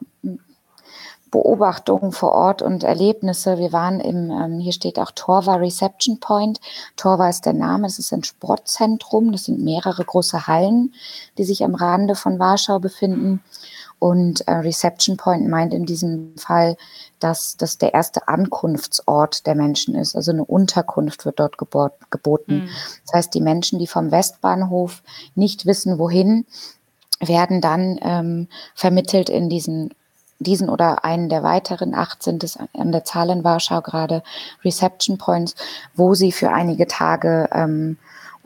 Beobachtungen 1.31 2.13
vor 2.13 2.33
Ort 2.33 2.63
und 2.63 2.83
Erlebnisse. 2.83 3.59
Wir 3.59 3.73
waren 3.73 4.01
im, 4.01 4.31
ähm, 4.31 4.59
hier 4.59 4.73
steht 4.73 4.99
auch 4.99 5.11
Torva 5.11 5.57
Reception 5.57 6.21
Point. 6.21 6.61
Torva 6.97 7.29
ist 7.29 7.45
der 7.45 7.53
Name, 7.53 7.87
es 7.87 7.99
ist 7.99 8.13
ein 8.13 8.25
Sportzentrum. 8.25 9.33
Das 9.33 9.45
sind 9.45 9.63
mehrere 9.63 10.05
große 10.05 10.47
Hallen, 10.47 10.95
die 11.37 11.45
sich 11.45 11.63
am 11.65 11.75
Rande 11.75 12.15
von 12.15 12.39
Warschau 12.39 12.79
befinden. 12.79 13.43
Und 13.99 14.47
äh, 14.47 14.53
Reception 14.53 15.17
Point 15.17 15.49
meint 15.49 15.75
in 15.75 15.85
diesem 15.85 16.37
Fall, 16.37 16.77
dass 17.19 17.57
das 17.57 17.79
der 17.79 17.95
erste 17.95 18.29
Ankunftsort 18.29 19.47
der 19.47 19.55
Menschen 19.55 19.95
ist. 19.95 20.15
Also 20.15 20.31
eine 20.31 20.45
Unterkunft 20.45 21.25
wird 21.25 21.41
dort 21.41 21.57
geboten. 21.59 22.55
Mhm. 22.55 22.69
Das 23.07 23.15
heißt, 23.15 23.35
die 23.35 23.41
Menschen, 23.41 23.79
die 23.79 23.87
vom 23.89 24.11
Westbahnhof 24.11 25.03
nicht 25.35 25.67
wissen, 25.67 25.99
wohin, 25.99 26.47
werden 27.21 27.61
dann 27.61 27.99
ähm, 28.03 28.49
vermittelt 28.75 29.29
in 29.29 29.49
diesen 29.49 29.93
diesen 30.41 30.69
oder 30.69 31.05
einen 31.05 31.29
der 31.29 31.43
weiteren 31.43 31.95
acht 31.95 32.23
sind 32.23 32.45
es 32.45 32.57
an 32.57 32.93
der 32.93 33.05
Zahl 33.05 33.31
in 33.31 33.43
Warschau 33.43 33.81
gerade 33.81 34.23
Reception 34.65 35.19
Points, 35.19 35.57
wo 35.95 36.15
sie 36.15 36.31
für 36.31 36.51
einige 36.51 36.87
Tage 36.87 37.49
ähm, 37.53 37.99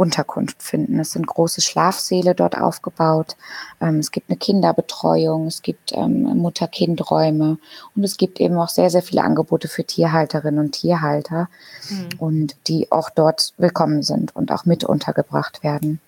Unterkunft 0.02 0.60
finden. 0.64 0.98
Es 0.98 1.12
sind 1.12 1.28
große 1.28 1.60
Schlafsäle 1.60 2.34
dort 2.34 2.58
aufgebaut. 2.58 3.36
Ähm, 3.80 4.00
es 4.00 4.10
gibt 4.10 4.28
eine 4.28 4.36
Kinderbetreuung, 4.36 5.46
es 5.46 5.62
gibt 5.62 5.92
ähm, 5.92 6.22
Mutter-Kind-Räume 6.38 7.58
und 7.94 8.04
es 8.04 8.16
gibt 8.16 8.40
eben 8.40 8.58
auch 8.58 8.68
sehr, 8.68 8.90
sehr 8.90 9.02
viele 9.02 9.22
Angebote 9.22 9.68
für 9.68 9.84
Tierhalterinnen 9.84 10.58
und 10.58 10.72
Tierhalter 10.72 11.48
mhm. 11.88 12.08
und 12.18 12.56
die 12.66 12.90
auch 12.90 13.10
dort 13.10 13.54
willkommen 13.58 14.02
sind 14.02 14.34
und 14.34 14.50
auch 14.50 14.64
mit 14.64 14.82
untergebracht 14.82 15.62
werden. 15.62 16.00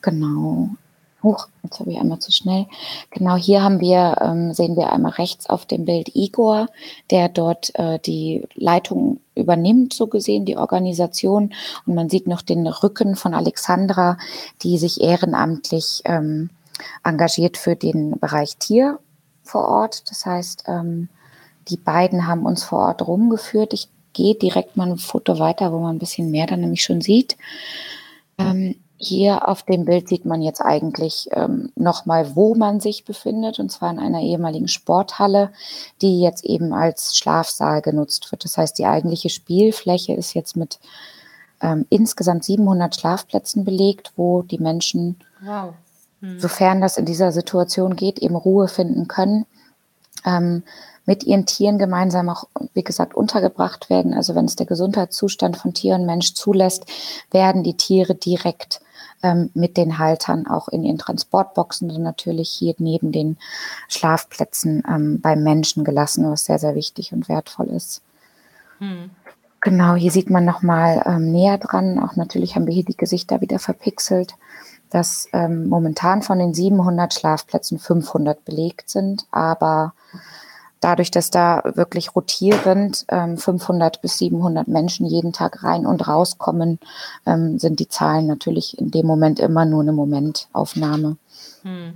Genau. 0.00 0.70
Huch, 1.22 1.48
jetzt 1.62 1.80
habe 1.80 1.90
ich 1.90 1.98
einmal 1.98 2.18
zu 2.18 2.32
schnell. 2.32 2.66
Genau 3.10 3.36
hier 3.36 3.62
haben 3.62 3.80
wir, 3.80 4.16
ähm, 4.20 4.54
sehen 4.54 4.76
wir 4.76 4.92
einmal 4.92 5.12
rechts 5.12 5.48
auf 5.48 5.66
dem 5.66 5.84
Bild 5.84 6.14
Igor, 6.14 6.68
der 7.10 7.28
dort 7.28 7.74
äh, 7.78 7.98
die 7.98 8.44
Leitung 8.54 9.20
übernimmt, 9.34 9.92
so 9.92 10.06
gesehen, 10.06 10.46
die 10.46 10.56
Organisation. 10.56 11.52
Und 11.86 11.94
man 11.94 12.08
sieht 12.08 12.26
noch 12.26 12.42
den 12.42 12.66
Rücken 12.66 13.16
von 13.16 13.34
Alexandra, 13.34 14.16
die 14.62 14.78
sich 14.78 15.00
ehrenamtlich 15.00 16.02
ähm, 16.06 16.50
engagiert 17.04 17.56
für 17.56 17.76
den 17.76 18.18
Bereich 18.18 18.56
Tier 18.56 18.98
vor 19.42 19.68
Ort. 19.68 20.10
Das 20.10 20.24
heißt, 20.24 20.64
ähm, 20.68 21.08
die 21.68 21.76
beiden 21.76 22.26
haben 22.26 22.46
uns 22.46 22.64
vor 22.64 22.80
Ort 22.80 23.06
rumgeführt. 23.06 23.74
Ich 23.74 23.88
gehe 24.12 24.34
direkt 24.34 24.76
mal 24.76 24.90
ein 24.90 24.98
Foto 24.98 25.38
weiter, 25.38 25.72
wo 25.72 25.78
man 25.78 25.96
ein 25.96 26.00
bisschen 26.00 26.30
mehr 26.30 26.46
dann 26.46 26.60
nämlich 26.60 26.82
schon 26.82 27.00
sieht. 27.00 27.36
Ähm, 28.38 28.76
hier 29.02 29.48
auf 29.48 29.62
dem 29.62 29.86
Bild 29.86 30.10
sieht 30.10 30.26
man 30.26 30.42
jetzt 30.42 30.60
eigentlich 30.60 31.30
ähm, 31.32 31.72
nochmal, 31.74 32.36
wo 32.36 32.54
man 32.54 32.80
sich 32.80 33.06
befindet, 33.06 33.58
und 33.58 33.72
zwar 33.72 33.90
in 33.90 33.98
einer 33.98 34.20
ehemaligen 34.20 34.68
Sporthalle, 34.68 35.52
die 36.02 36.20
jetzt 36.20 36.44
eben 36.44 36.74
als 36.74 37.16
Schlafsaal 37.16 37.80
genutzt 37.80 38.30
wird. 38.30 38.44
Das 38.44 38.58
heißt, 38.58 38.78
die 38.78 38.84
eigentliche 38.84 39.30
Spielfläche 39.30 40.12
ist 40.12 40.34
jetzt 40.34 40.54
mit 40.54 40.80
ähm, 41.62 41.86
insgesamt 41.88 42.44
700 42.44 42.94
Schlafplätzen 42.94 43.64
belegt, 43.64 44.12
wo 44.16 44.42
die 44.42 44.58
Menschen, 44.58 45.18
wow. 45.42 45.72
hm. 46.20 46.38
sofern 46.38 46.82
das 46.82 46.98
in 46.98 47.06
dieser 47.06 47.32
Situation 47.32 47.96
geht, 47.96 48.18
eben 48.18 48.36
Ruhe 48.36 48.68
finden 48.68 49.08
können. 49.08 49.46
Ähm, 50.26 50.62
mit 51.06 51.24
ihren 51.24 51.46
Tieren 51.46 51.78
gemeinsam 51.78 52.28
auch, 52.28 52.44
wie 52.74 52.84
gesagt, 52.84 53.14
untergebracht 53.14 53.88
werden. 53.88 54.12
Also 54.12 54.34
wenn 54.34 54.44
es 54.44 54.56
der 54.56 54.66
Gesundheitszustand 54.66 55.56
von 55.56 55.72
Tier 55.72 55.94
und 55.94 56.04
Mensch 56.04 56.34
zulässt, 56.34 56.84
werden 57.30 57.62
die 57.62 57.78
Tiere 57.78 58.14
direkt 58.14 58.82
ähm, 59.22 59.50
mit 59.54 59.76
den 59.76 59.98
Haltern 59.98 60.46
auch 60.46 60.68
in 60.68 60.84
ihren 60.84 60.98
Transportboxen 60.98 61.90
und 61.90 62.02
natürlich 62.02 62.50
hier 62.50 62.74
neben 62.78 63.12
den 63.12 63.36
Schlafplätzen 63.88 64.82
ähm, 64.88 65.20
beim 65.20 65.42
Menschen 65.42 65.84
gelassen, 65.84 66.30
was 66.30 66.44
sehr, 66.44 66.58
sehr 66.58 66.74
wichtig 66.74 67.12
und 67.12 67.28
wertvoll 67.28 67.68
ist. 67.68 68.02
Hm. 68.78 69.10
Genau, 69.60 69.94
hier 69.94 70.10
sieht 70.10 70.30
man 70.30 70.46
nochmal 70.46 71.02
ähm, 71.04 71.32
näher 71.32 71.58
dran. 71.58 71.98
Auch 71.98 72.16
natürlich 72.16 72.56
haben 72.56 72.66
wir 72.66 72.72
hier 72.72 72.84
die 72.84 72.96
Gesichter 72.96 73.42
wieder 73.42 73.58
verpixelt, 73.58 74.34
dass 74.88 75.28
ähm, 75.34 75.68
momentan 75.68 76.22
von 76.22 76.38
den 76.38 76.54
700 76.54 77.12
Schlafplätzen 77.12 77.78
500 77.78 78.42
belegt 78.44 78.88
sind, 78.88 79.26
aber 79.30 79.92
dadurch, 80.80 81.10
dass 81.10 81.30
da 81.30 81.62
wirklich 81.74 82.14
rotierend 82.16 83.04
ähm, 83.08 83.36
500 83.36 84.00
bis 84.02 84.18
700 84.18 84.68
Menschen 84.68 85.06
jeden 85.06 85.32
Tag 85.32 85.62
rein 85.62 85.86
und 85.86 86.08
rauskommen, 86.08 86.78
ähm, 87.26 87.58
sind 87.58 87.80
die 87.80 87.88
Zahlen 87.88 88.26
natürlich 88.26 88.78
in 88.78 88.90
dem 88.90 89.06
Moment 89.06 89.38
immer 89.40 89.64
nur 89.64 89.82
eine 89.82 89.92
Momentaufnahme. 89.92 91.16
Hm. 91.62 91.94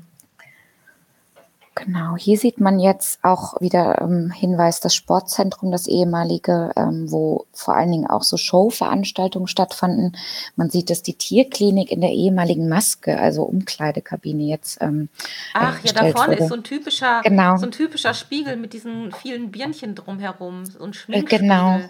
Genau, 1.76 2.16
hier 2.16 2.38
sieht 2.38 2.60
man 2.60 2.78
jetzt 2.78 3.18
auch 3.22 3.60
wieder 3.60 4.00
ähm, 4.00 4.30
Hinweis, 4.30 4.78
das 4.78 4.94
Sportzentrum, 4.94 5.72
das 5.72 5.88
ehemalige, 5.88 6.70
ähm, 6.76 7.10
wo 7.10 7.46
vor 7.52 7.74
allen 7.76 7.90
Dingen 7.90 8.06
auch 8.06 8.22
so 8.22 8.36
Showveranstaltungen 8.36 9.48
stattfanden. 9.48 10.16
Man 10.54 10.70
sieht, 10.70 10.88
dass 10.88 11.02
die 11.02 11.14
Tierklinik 11.14 11.90
in 11.90 12.00
der 12.00 12.12
ehemaligen 12.12 12.68
Maske, 12.68 13.18
also 13.18 13.42
Umkleidekabine 13.42 14.44
jetzt. 14.44 14.78
Ähm, 14.80 15.08
Ach 15.52 15.82
ja, 15.82 15.92
da 15.92 16.10
vorne 16.10 16.34
wurde. 16.34 16.42
ist 16.44 16.48
so 16.48 16.54
ein 16.54 16.62
typischer, 16.62 17.22
genau. 17.24 17.56
so 17.56 17.66
ein 17.66 17.72
typischer 17.72 18.14
Spiegel 18.14 18.56
mit 18.56 18.72
diesen 18.72 19.10
vielen 19.12 19.50
Birnchen 19.50 19.96
drumherum, 19.96 20.66
so 20.66 20.84
ein 20.84 20.90
äh, 20.90 20.94
Schminkspiegel. 20.94 21.40
Genau. 21.40 21.80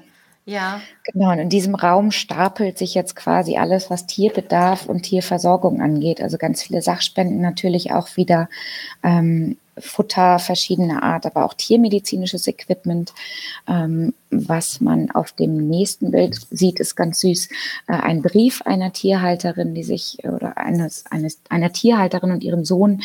Ja. 0.46 0.80
Genau, 1.04 1.30
und 1.32 1.38
in 1.38 1.48
diesem 1.48 1.74
Raum 1.74 2.10
stapelt 2.10 2.76
sich 2.76 2.94
jetzt 2.94 3.16
quasi 3.16 3.56
alles, 3.56 3.90
was 3.90 4.06
Tierbedarf 4.06 4.86
und 4.86 5.02
Tierversorgung 5.02 5.80
angeht. 5.80 6.20
Also 6.20 6.36
ganz 6.36 6.62
viele 6.62 6.82
Sachspenden 6.82 7.40
natürlich 7.40 7.92
auch 7.92 8.16
wieder 8.16 8.48
ähm, 9.02 9.56
Futter 9.78 10.38
verschiedener 10.38 11.02
Art, 11.02 11.26
aber 11.26 11.44
auch 11.44 11.54
tiermedizinisches 11.54 12.46
Equipment. 12.46 13.12
Ähm, 13.68 14.14
was 14.30 14.80
man 14.80 15.10
auf 15.10 15.32
dem 15.32 15.68
nächsten 15.68 16.10
Bild 16.10 16.38
sieht, 16.50 16.80
ist 16.80 16.96
ganz 16.96 17.20
süß. 17.20 17.48
Äh, 17.86 17.92
ein 17.92 18.22
Brief 18.22 18.62
einer 18.62 18.92
Tierhalterin, 18.92 19.74
die 19.74 19.84
sich, 19.84 20.18
oder 20.24 20.56
eines, 20.58 21.04
eines, 21.10 21.40
einer 21.48 21.72
Tierhalterin 21.72 22.32
und 22.32 22.44
ihrem 22.44 22.64
Sohn, 22.64 23.02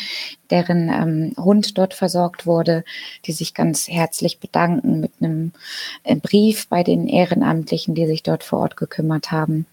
deren 0.50 0.88
ähm, 0.88 1.32
Hund 1.42 1.78
dort 1.78 1.94
versorgt 1.94 2.46
wurde, 2.46 2.84
die 3.26 3.32
sich 3.32 3.54
ganz 3.54 3.88
herzlich 3.88 4.40
bedanken 4.40 5.00
mit 5.00 5.12
einem 5.20 5.52
äh, 6.04 6.16
Brief 6.16 6.68
bei 6.68 6.82
den 6.82 7.06
Ehrenamtlichen, 7.06 7.94
die 7.94 8.06
sich 8.06 8.22
dort 8.22 8.44
vor 8.44 8.60
Ort 8.60 8.76
gekümmert 8.76 9.30
haben. 9.30 9.66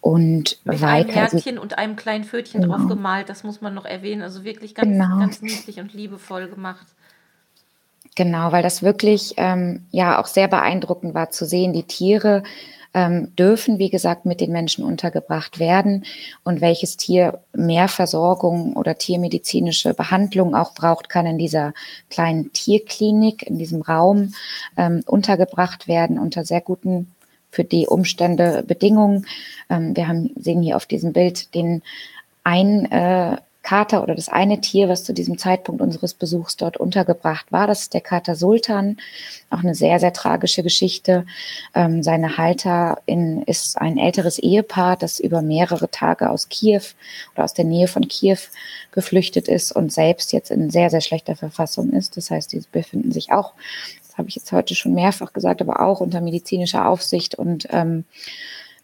Und 0.00 0.58
Mit 0.64 0.80
weiter. 0.80 1.08
Einem 1.08 1.10
Herzchen 1.10 1.58
und 1.58 1.76
einem 1.76 1.96
kleinen 1.96 2.24
Pfötchen 2.24 2.62
genau. 2.62 2.76
drauf 2.76 2.88
gemalt, 2.88 3.28
das 3.28 3.42
muss 3.42 3.60
man 3.60 3.74
noch 3.74 3.84
erwähnen. 3.84 4.22
Also 4.22 4.44
wirklich 4.44 4.74
ganz, 4.74 4.88
genau. 4.88 5.18
ganz 5.18 5.42
niedlich 5.42 5.80
und 5.80 5.92
liebevoll 5.92 6.48
gemacht. 6.48 6.86
Genau, 8.14 8.52
weil 8.52 8.62
das 8.62 8.82
wirklich 8.82 9.34
ähm, 9.36 9.86
ja 9.90 10.20
auch 10.20 10.26
sehr 10.26 10.48
beeindruckend 10.48 11.14
war 11.14 11.30
zu 11.30 11.46
sehen. 11.46 11.72
Die 11.72 11.84
Tiere 11.84 12.42
ähm, 12.94 13.34
dürfen, 13.36 13.78
wie 13.78 13.90
gesagt, 13.90 14.24
mit 14.24 14.40
den 14.40 14.50
Menschen 14.50 14.84
untergebracht 14.84 15.58
werden 15.58 16.04
und 16.42 16.60
welches 16.60 16.96
Tier 16.96 17.40
mehr 17.52 17.88
Versorgung 17.88 18.74
oder 18.74 18.96
tiermedizinische 18.96 19.94
Behandlung 19.94 20.54
auch 20.54 20.74
braucht, 20.74 21.08
kann 21.08 21.26
in 21.26 21.38
dieser 21.38 21.74
kleinen 22.10 22.52
Tierklinik, 22.52 23.42
in 23.42 23.58
diesem 23.58 23.82
Raum 23.82 24.34
ähm, 24.76 25.02
untergebracht 25.06 25.86
werden 25.86 26.18
unter 26.18 26.44
sehr 26.44 26.60
guten 26.60 27.12
für 27.58 27.64
die 27.64 27.88
Umstände 27.88 28.62
Bedingungen. 28.64 29.26
Ähm, 29.68 29.96
wir 29.96 30.06
haben, 30.06 30.30
sehen 30.36 30.62
hier 30.62 30.76
auf 30.76 30.86
diesem 30.86 31.12
Bild 31.12 31.52
den 31.56 31.82
ein 32.44 32.84
äh, 32.92 33.36
Kater 33.64 34.04
oder 34.04 34.14
das 34.14 34.28
eine 34.28 34.60
Tier, 34.60 34.88
was 34.88 35.02
zu 35.02 35.12
diesem 35.12 35.38
Zeitpunkt 35.38 35.82
unseres 35.82 36.14
Besuchs 36.14 36.56
dort 36.56 36.76
untergebracht 36.76 37.50
war. 37.50 37.66
Das 37.66 37.80
ist 37.80 37.94
der 37.94 38.00
Kater 38.00 38.36
Sultan. 38.36 38.96
Auch 39.50 39.58
eine 39.58 39.74
sehr, 39.74 39.98
sehr 39.98 40.12
tragische 40.12 40.62
Geschichte. 40.62 41.26
Ähm, 41.74 42.04
seine 42.04 42.38
Halterin 42.38 43.42
ist 43.42 43.76
ein 43.76 43.98
älteres 43.98 44.38
Ehepaar, 44.38 44.96
das 44.96 45.18
über 45.18 45.42
mehrere 45.42 45.90
Tage 45.90 46.30
aus 46.30 46.48
Kiew 46.48 46.82
oder 47.34 47.42
aus 47.42 47.54
der 47.54 47.64
Nähe 47.64 47.88
von 47.88 48.06
Kiew 48.06 48.38
geflüchtet 48.92 49.48
ist 49.48 49.72
und 49.72 49.92
selbst 49.92 50.32
jetzt 50.32 50.52
in 50.52 50.70
sehr, 50.70 50.90
sehr 50.90 51.00
schlechter 51.00 51.34
Verfassung 51.34 51.90
ist. 51.90 52.16
Das 52.16 52.30
heißt, 52.30 52.52
die 52.52 52.62
befinden 52.70 53.10
sich 53.10 53.32
auch, 53.32 53.52
habe 54.18 54.28
ich 54.28 54.36
jetzt 54.36 54.52
heute 54.52 54.74
schon 54.74 54.94
mehrfach 54.94 55.32
gesagt, 55.32 55.62
aber 55.62 55.80
auch 55.80 56.00
unter 56.00 56.20
medizinischer 56.20 56.86
Aufsicht 56.86 57.36
und 57.36 57.68
ähm, 57.70 58.04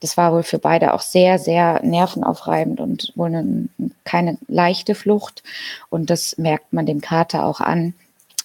das 0.05 0.18
war 0.18 0.35
wohl 0.35 0.43
für 0.43 0.59
beide 0.59 0.93
auch 0.93 1.01
sehr, 1.01 1.39
sehr 1.39 1.82
nervenaufreibend 1.82 2.78
und 2.78 3.12
wohl 3.14 3.28
eine, 3.28 3.68
keine 4.05 4.37
leichte 4.49 4.95
Flucht. 4.95 5.43
Und 5.89 6.11
das 6.11 6.37
merkt 6.37 6.74
man 6.74 6.85
dem 6.85 7.01
Kater 7.01 7.47
auch 7.47 7.61
an. 7.62 7.95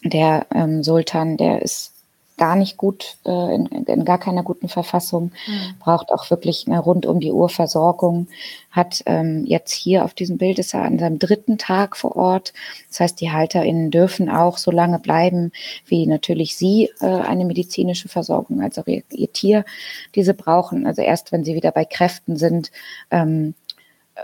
Der 0.02 0.46
ähm, 0.56 0.84
Sultan, 0.86 1.36
der 1.36 1.62
ist 1.62 1.92
gar 2.40 2.56
nicht 2.56 2.78
gut, 2.78 3.18
äh, 3.26 3.54
in, 3.54 3.66
in, 3.68 4.06
gar 4.06 4.18
keiner 4.18 4.42
guten 4.42 4.70
Verfassung, 4.70 5.32
mhm. 5.46 5.76
braucht 5.80 6.12
auch 6.12 6.30
wirklich 6.32 6.66
eine 6.66 6.80
rund 6.80 7.06
um 7.06 7.20
die 7.20 7.32
Uhr 7.32 7.50
Versorgung, 7.50 8.28
hat 8.72 9.04
ähm, 9.06 9.46
jetzt 9.46 9.74
hier 9.74 10.06
auf 10.06 10.14
diesem 10.14 10.38
Bild 10.38 10.58
ist 10.58 10.74
er 10.74 10.84
an 10.84 10.98
seinem 10.98 11.20
dritten 11.20 11.58
Tag 11.58 11.98
vor 11.98 12.16
Ort. 12.16 12.54
Das 12.88 13.02
heißt, 13.02 13.22
die 13.22 13.32
HalterInnen 13.32 13.92
dürfen 13.92 14.30
auch 14.30 14.58
so 14.58 14.72
lange 14.72 15.00
bleiben, 15.00 15.52
wie 15.86 16.08
natürlich 16.08 16.56
sie 16.56 16.90
äh, 17.02 17.06
eine 17.06 17.46
medizinische 17.46 18.10
Versorgung, 18.10 18.62
als 18.62 18.80
auch 18.80 18.88
ihr, 18.88 19.04
ihr 19.12 19.32
Tier 19.32 19.66
diese 20.16 20.34
brauchen. 20.34 20.88
Also 20.88 21.02
erst 21.02 21.32
wenn 21.32 21.44
sie 21.44 21.56
wieder 21.56 21.72
bei 21.72 21.84
Kräften 21.84 22.38
sind, 22.38 22.72
ähm, 23.12 23.54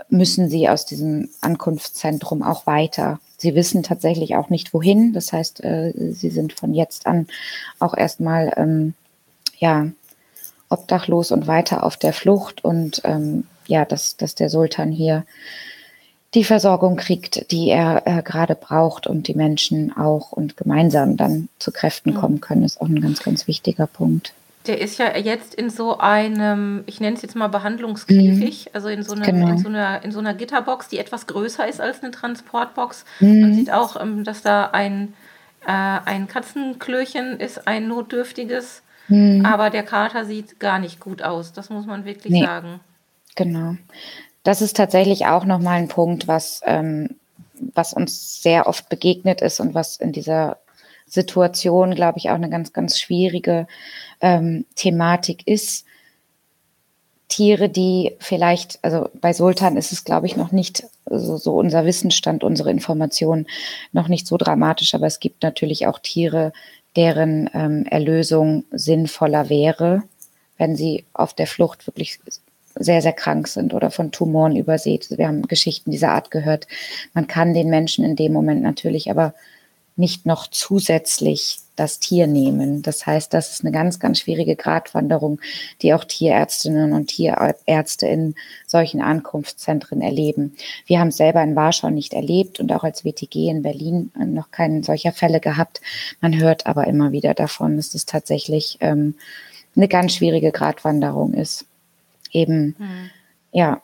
müssen 0.08 0.48
sie 0.48 0.68
aus 0.68 0.86
diesem 0.86 1.28
Ankunftszentrum 1.42 2.42
auch 2.42 2.66
weiter. 2.66 3.20
Sie 3.36 3.54
wissen 3.54 3.82
tatsächlich 3.82 4.36
auch 4.36 4.50
nicht 4.50 4.72
wohin. 4.72 5.12
Das 5.12 5.32
heißt, 5.32 5.62
äh, 5.62 5.92
sie 6.12 6.30
sind 6.30 6.52
von 6.52 6.74
jetzt 6.74 7.06
an 7.06 7.26
auch 7.78 7.94
erstmal 7.94 8.52
ähm, 8.56 8.94
ja 9.58 9.88
obdachlos 10.68 11.30
und 11.30 11.46
weiter 11.46 11.84
auf 11.84 11.96
der 11.96 12.12
Flucht 12.12 12.64
und 12.64 13.02
ähm, 13.04 13.44
ja, 13.66 13.84
dass, 13.84 14.16
dass 14.16 14.34
der 14.34 14.48
Sultan 14.48 14.90
hier 14.90 15.24
die 16.34 16.44
Versorgung 16.44 16.96
kriegt, 16.96 17.50
die 17.50 17.70
er 17.70 18.02
äh, 18.04 18.22
gerade 18.22 18.54
braucht 18.54 19.06
und 19.06 19.28
die 19.28 19.34
Menschen 19.34 19.96
auch 19.96 20.32
und 20.32 20.56
gemeinsam 20.56 21.16
dann 21.16 21.48
zu 21.58 21.72
Kräften 21.72 22.14
kommen 22.14 22.40
können, 22.40 22.62
ist 22.62 22.80
auch 22.80 22.88
ein 22.88 23.00
ganz, 23.00 23.22
ganz 23.22 23.46
wichtiger 23.46 23.86
Punkt. 23.86 24.34
Der 24.66 24.80
ist 24.80 24.98
ja 24.98 25.16
jetzt 25.16 25.54
in 25.54 25.70
so 25.70 25.98
einem, 25.98 26.82
ich 26.86 27.00
nenne 27.00 27.16
es 27.16 27.22
jetzt 27.22 27.36
mal 27.36 27.48
Behandlungskäfig, 27.48 28.66
mhm. 28.66 28.70
also 28.72 28.88
in 28.88 29.02
so, 29.02 29.14
eine, 29.14 29.24
genau. 29.24 29.48
in, 29.48 29.58
so 29.58 29.68
einer, 29.68 30.04
in 30.04 30.12
so 30.12 30.18
einer 30.18 30.34
Gitterbox, 30.34 30.88
die 30.88 30.98
etwas 30.98 31.26
größer 31.26 31.66
ist 31.68 31.80
als 31.80 32.02
eine 32.02 32.10
Transportbox. 32.10 33.04
Mhm. 33.20 33.40
Man 33.40 33.54
sieht 33.54 33.70
auch, 33.70 34.00
ähm, 34.00 34.24
dass 34.24 34.42
da 34.42 34.70
ein, 34.72 35.14
äh, 35.66 35.70
ein 35.70 36.26
Katzenklöchen 36.28 37.38
ist, 37.38 37.66
ein 37.68 37.88
notdürftiges, 37.88 38.82
mhm. 39.08 39.44
aber 39.46 39.70
der 39.70 39.82
Kater 39.82 40.24
sieht 40.24 40.58
gar 40.58 40.78
nicht 40.78 41.00
gut 41.00 41.22
aus, 41.22 41.52
das 41.52 41.70
muss 41.70 41.86
man 41.86 42.04
wirklich 42.04 42.32
nee. 42.32 42.44
sagen. 42.44 42.80
Genau. 43.36 43.76
Das 44.42 44.62
ist 44.62 44.76
tatsächlich 44.76 45.26
auch 45.26 45.44
nochmal 45.44 45.78
ein 45.78 45.88
Punkt, 45.88 46.28
was, 46.28 46.60
ähm, 46.64 47.16
was 47.74 47.92
uns 47.92 48.42
sehr 48.42 48.66
oft 48.66 48.88
begegnet 48.88 49.42
ist 49.42 49.60
und 49.60 49.74
was 49.74 49.96
in 49.96 50.12
dieser 50.12 50.58
Situation, 51.06 51.94
glaube 51.94 52.18
ich, 52.18 52.30
auch 52.30 52.34
eine 52.34 52.50
ganz, 52.50 52.72
ganz 52.72 52.98
schwierige 52.98 53.66
ähm, 54.20 54.66
Thematik 54.74 55.46
ist. 55.46 55.84
Tiere, 57.28 57.68
die 57.68 58.12
vielleicht, 58.20 58.78
also 58.82 59.08
bei 59.20 59.32
Sultan 59.32 59.76
ist 59.76 59.92
es, 59.92 60.04
glaube 60.04 60.26
ich, 60.26 60.36
noch 60.36 60.52
nicht 60.52 60.84
so, 61.10 61.36
so 61.36 61.56
unser 61.56 61.84
Wissensstand, 61.84 62.44
unsere 62.44 62.70
Informationen 62.70 63.46
noch 63.92 64.08
nicht 64.08 64.26
so 64.26 64.36
dramatisch, 64.36 64.94
aber 64.94 65.06
es 65.06 65.18
gibt 65.18 65.42
natürlich 65.42 65.86
auch 65.86 65.98
Tiere, 65.98 66.52
deren 66.94 67.50
ähm, 67.52 67.84
Erlösung 67.86 68.64
sinnvoller 68.70 69.48
wäre, 69.48 70.02
wenn 70.56 70.76
sie 70.76 71.04
auf 71.12 71.34
der 71.34 71.46
Flucht 71.46 71.86
wirklich 71.86 72.20
sehr, 72.74 73.02
sehr 73.02 73.12
krank 73.12 73.48
sind 73.48 73.74
oder 73.74 73.90
von 73.90 74.12
Tumoren 74.12 74.56
übersät. 74.56 75.08
Wir 75.10 75.28
haben 75.28 75.48
Geschichten 75.48 75.90
dieser 75.90 76.10
Art 76.10 76.30
gehört. 76.30 76.66
Man 77.14 77.26
kann 77.26 77.54
den 77.54 77.70
Menschen 77.70 78.04
in 78.04 78.16
dem 78.16 78.32
Moment 78.32 78.62
natürlich 78.62 79.10
aber 79.10 79.34
nicht 79.96 80.26
noch 80.26 80.46
zusätzlich 80.46 81.60
das 81.74 81.98
Tier 81.98 82.26
nehmen. 82.26 82.82
Das 82.82 83.06
heißt, 83.06 83.32
das 83.32 83.52
ist 83.52 83.60
eine 83.62 83.72
ganz, 83.72 83.98
ganz 84.00 84.20
schwierige 84.20 84.56
Gratwanderung, 84.56 85.40
die 85.82 85.94
auch 85.94 86.04
Tierärztinnen 86.04 86.92
und 86.92 87.08
Tierärzte 87.08 88.06
in 88.06 88.34
solchen 88.66 89.02
Ankunftszentren 89.02 90.00
erleben. 90.00 90.56
Wir 90.86 91.00
haben 91.00 91.08
es 91.08 91.18
selber 91.18 91.42
in 91.42 91.54
Warschau 91.54 91.90
nicht 91.90 92.14
erlebt 92.14 92.60
und 92.60 92.72
auch 92.72 92.84
als 92.84 93.04
WTG 93.04 93.48
in 93.48 93.62
Berlin 93.62 94.10
noch 94.16 94.50
keinen 94.50 94.82
solcher 94.82 95.12
Fälle 95.12 95.40
gehabt. 95.40 95.80
Man 96.20 96.38
hört 96.38 96.66
aber 96.66 96.86
immer 96.86 97.12
wieder 97.12 97.34
davon, 97.34 97.76
dass 97.76 97.94
es 97.94 98.06
tatsächlich 98.06 98.78
ähm, 98.80 99.14
eine 99.76 99.88
ganz 99.88 100.14
schwierige 100.14 100.52
Gratwanderung 100.52 101.34
ist. 101.34 101.66
Eben, 102.32 102.74
mhm. 102.78 103.10
ja, 103.52 103.82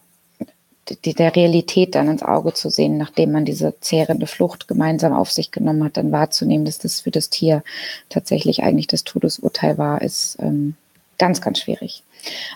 die, 0.88 1.14
der 1.14 1.34
Realität 1.34 1.94
dann 1.94 2.08
ins 2.08 2.22
Auge 2.22 2.54
zu 2.54 2.70
sehen, 2.70 2.98
nachdem 2.98 3.32
man 3.32 3.44
diese 3.44 3.74
zehrende 3.80 4.26
Flucht 4.26 4.68
gemeinsam 4.68 5.12
auf 5.12 5.30
sich 5.30 5.50
genommen 5.50 5.84
hat, 5.84 5.96
dann 5.96 6.12
wahrzunehmen, 6.12 6.64
dass 6.64 6.78
das 6.78 7.00
für 7.00 7.10
das 7.10 7.30
Tier 7.30 7.62
tatsächlich 8.08 8.62
eigentlich 8.62 8.88
das 8.88 9.04
Todesurteil 9.04 9.78
war, 9.78 10.02
ist 10.02 10.36
ähm, 10.40 10.74
ganz, 11.18 11.40
ganz 11.40 11.60
schwierig. 11.60 12.02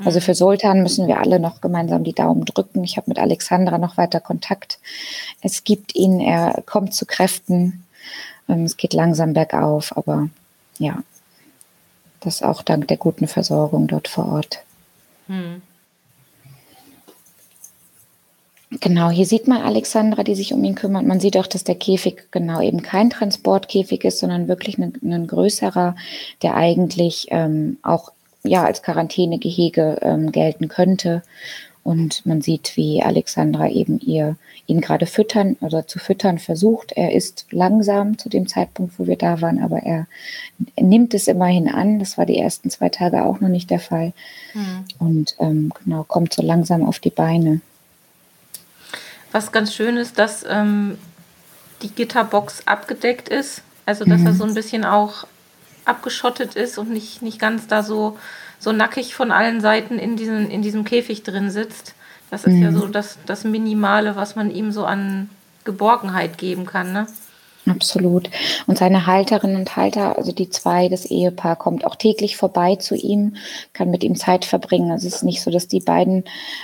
Also 0.05 0.21
für 0.21 0.35
Sultan 0.35 0.83
müssen 0.83 1.09
wir 1.09 1.21
alle 1.21 1.41
noch 1.41 1.61
gemeinsam 1.61 2.05
die 2.05 2.13
Daumen 2.13 2.45
drücken. 2.45 2.85
Ich 2.85 2.97
habe 2.97 3.11
mit 3.11 3.19
Alexandra 3.19 3.79
noch 3.79 3.97
weiter 3.97 4.21
Kontakt. 4.21 4.79
Es 5.41 5.65
gibt 5.65 5.95
ihn, 5.95 6.21
er 6.21 6.63
kommt 6.67 6.95
zu 6.95 7.07
Kräften. 7.07 7.85
Ähm, 8.49 8.65
es 8.65 8.77
geht 8.77 8.93
langsam 8.93 9.33
bergauf, 9.33 9.97
aber 9.97 10.29
ja, 10.79 11.03
das 12.21 12.43
auch 12.43 12.63
dank 12.63 12.89
der 12.89 12.97
guten 12.97 13.29
Versorgung 13.29 13.87
dort 13.87 14.09
vor 14.09 14.33
Ort. 14.33 14.61
Hm. 15.27 15.63
Genau, 18.71 19.11
hier 19.11 19.27
sieht 19.27 19.47
man 19.47 19.63
Alexandra, 19.63 20.25
die 20.25 20.35
sich 20.35 20.53
um 20.53 20.65
ihn 20.65 20.75
kümmert. 20.75 21.07
Man 21.07 21.21
sieht 21.21 21.37
auch, 21.37 21.47
dass 21.47 21.63
der 21.63 21.77
Käfig 21.77 22.25
genau 22.33 22.61
eben 22.61 22.83
kein 22.83 23.11
Transportkäfig 23.11 24.05
ist, 24.05 24.19
sondern 24.19 24.49
wirklich 24.49 24.77
ein, 24.79 24.93
ein 25.03 25.27
größerer, 25.29 25.95
der 26.43 26.57
eigentlich 26.57 27.29
ähm, 27.31 27.79
auch 27.83 28.11
ja 28.43 28.65
als 28.65 28.83
Quarantänegehege 28.83 29.99
ähm, 30.03 30.33
gelten 30.33 30.69
könnte. 30.69 31.23
Und 31.85 32.27
man 32.27 32.43
sieht, 32.43 32.77
wie 32.77 33.01
Alexandra 33.01 33.69
eben 33.69 34.01
ihr 34.01 34.35
ihn 34.67 34.81
gerade 34.81 35.07
füttern 35.07 35.57
oder 35.61 35.87
zu 35.87 36.01
füttern 36.01 36.41
versucht. 36.41 36.91
Er 36.91 37.13
ist 37.13 37.47
langsam 37.53 38.19
zu 38.19 38.29
dem 38.29 38.49
Zeitpunkt, 38.49 38.99
wo 38.99 39.07
wir 39.07 39.17
da 39.17 39.41
waren, 39.41 39.63
aber 39.63 39.85
er, 39.85 40.09
nimmt 40.81 41.15
es 41.15 41.29
immerhin 41.29 41.69
an. 41.69 42.01
Das 42.01 42.19
war 42.19 42.27
die 42.27 42.39
ersten 42.39 42.71
zwei 42.71 42.89
Tage 42.89 43.25
auch 43.25 43.41
noch 43.41 43.49
nicht 43.49 43.71
der 43.71 43.79
Fall. 43.79 44.13
Mhm. 44.55 44.85
Und 44.99 45.37
ähm, 45.39 45.73
genau 45.85 46.03
kommt 46.03 46.35
so 46.35 46.43
langsam 46.43 46.85
auf 46.85 46.99
die 46.99 47.11
Beine. 47.11 47.61
Was 49.37 49.53
ganz 49.53 49.75
schön 49.75 49.99
ist, 49.99 50.19
dass 50.19 50.47
ähm, 50.49 50.97
die 51.83 51.91
Gitterbox 51.91 52.63
abgedeckt 52.65 53.29
ist. 53.29 53.61
Also 53.85 54.07
dass 54.07 54.21
mhm. 54.21 54.29
er 54.29 54.33
so 54.33 54.45
ein 54.45 54.55
bisschen 54.55 54.87
auch 54.87 55.27
abgeschottet 55.85 56.55
ist 56.55 56.79
und 56.79 56.89
nicht, 56.89 57.21
nicht 57.21 57.39
ganz 57.39 57.67
da 57.67 57.83
so, 57.83 58.19
so 58.59 58.73
nackig 58.73 59.15
von 59.15 59.31
allen 59.31 59.61
Seiten 59.61 59.99
in, 59.99 60.17
diesen, 60.17 60.51
in 60.51 60.63
diesem 60.63 60.87
Käfig 60.87 61.23
drin 61.23 61.51
sitzt. 61.51 61.93
Das 62.31 62.45
ist 62.45 62.55
mhm. 62.55 62.63
ja 62.63 62.73
so 62.73 62.87
das, 62.87 63.19
das 63.27 63.45
Minimale, 63.45 64.17
was 64.17 64.37
man 64.37 64.51
ihm 64.51 64.73
so 64.73 64.87
an 64.87 65.29
Geborgenheit 65.67 66.39
geben 66.39 66.65
kann. 66.65 66.95
Ne? 66.95 67.07
Absolut. 67.69 68.31
Und 68.69 68.79
seine 68.79 69.07
Halterinnen 69.07 69.57
und 69.57 69.75
Halter, 69.75 70.17
also 70.17 70.31
die 70.31 70.49
zwei, 70.51 70.89
das 70.89 71.05
Ehepaar, 71.05 71.57
kommt 71.57 71.85
auch 71.85 71.97
täglich 71.97 72.37
vorbei 72.37 72.77
zu 72.77 72.95
ihm, 72.95 73.35
kann 73.73 73.91
mit 73.91 74.05
ihm 74.05 74.15
Zeit 74.15 74.45
verbringen. 74.45 74.93
Es 74.93 75.03
ist 75.03 75.25
nicht 75.25 75.43
so, 75.43 75.51
dass 75.51 75.67
die 75.67 75.81
beiden 75.81 76.23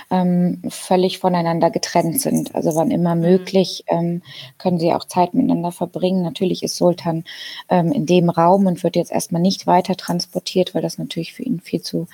ähm, 0.09 0.61
völlig 0.69 1.19
voneinander 1.19 1.71
getrennt 1.71 2.21
sind. 2.21 2.55
Also 2.55 2.75
wann 2.75 2.89
immer 2.89 3.15
mhm. 3.15 3.21
möglich 3.21 3.83
ähm, 3.87 4.21
können 4.57 4.79
sie 4.79 4.93
auch 4.93 5.03
Zeit 5.03 5.33
miteinander 5.33 5.73
verbringen. 5.73 6.23
Natürlich 6.23 6.63
ist 6.63 6.77
Sultan 6.77 7.25
ähm, 7.67 7.91
in 7.91 8.05
dem 8.05 8.29
Raum 8.29 8.65
und 8.65 8.81
wird 8.83 8.95
jetzt 8.95 9.11
erstmal 9.11 9.41
nicht 9.41 9.67
weiter 9.67 9.97
transportiert, 9.97 10.73
weil 10.73 10.81
das 10.81 10.97
natürlich 10.97 11.33
für 11.33 11.43
ihn 11.43 11.59
viel 11.59 11.81
zu 11.81 12.07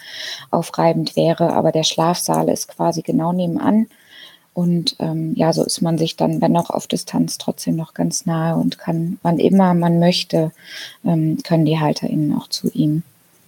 aufreibend 0.49 1.15
wäre. 1.15 1.53
Aber 1.53 1.71
der 1.71 1.83
Schlafsaal 1.83 2.49
ist 2.49 2.67
quasi 2.67 3.03
genau 3.03 3.33
nebenan. 3.33 3.85
Und 4.59 4.97
ähm, 4.99 5.35
ja, 5.35 5.53
so 5.53 5.63
ist 5.63 5.81
man 5.81 5.97
sich 5.97 6.17
dann, 6.17 6.41
wenn 6.41 6.57
auch 6.57 6.69
auf 6.69 6.85
Distanz, 6.85 7.37
trotzdem 7.37 7.77
noch 7.77 7.93
ganz 7.93 8.25
nahe 8.25 8.57
und 8.57 8.77
kann, 8.77 9.17
wann 9.21 9.39
immer 9.39 9.73
man 9.73 9.99
möchte, 9.99 10.51
ähm, 11.05 11.37
können 11.45 11.63
die 11.63 11.79
HalterInnen 11.79 12.35
auch 12.35 12.49
zu 12.49 12.69
ihm. 12.73 13.03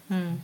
Hm. 0.07 0.39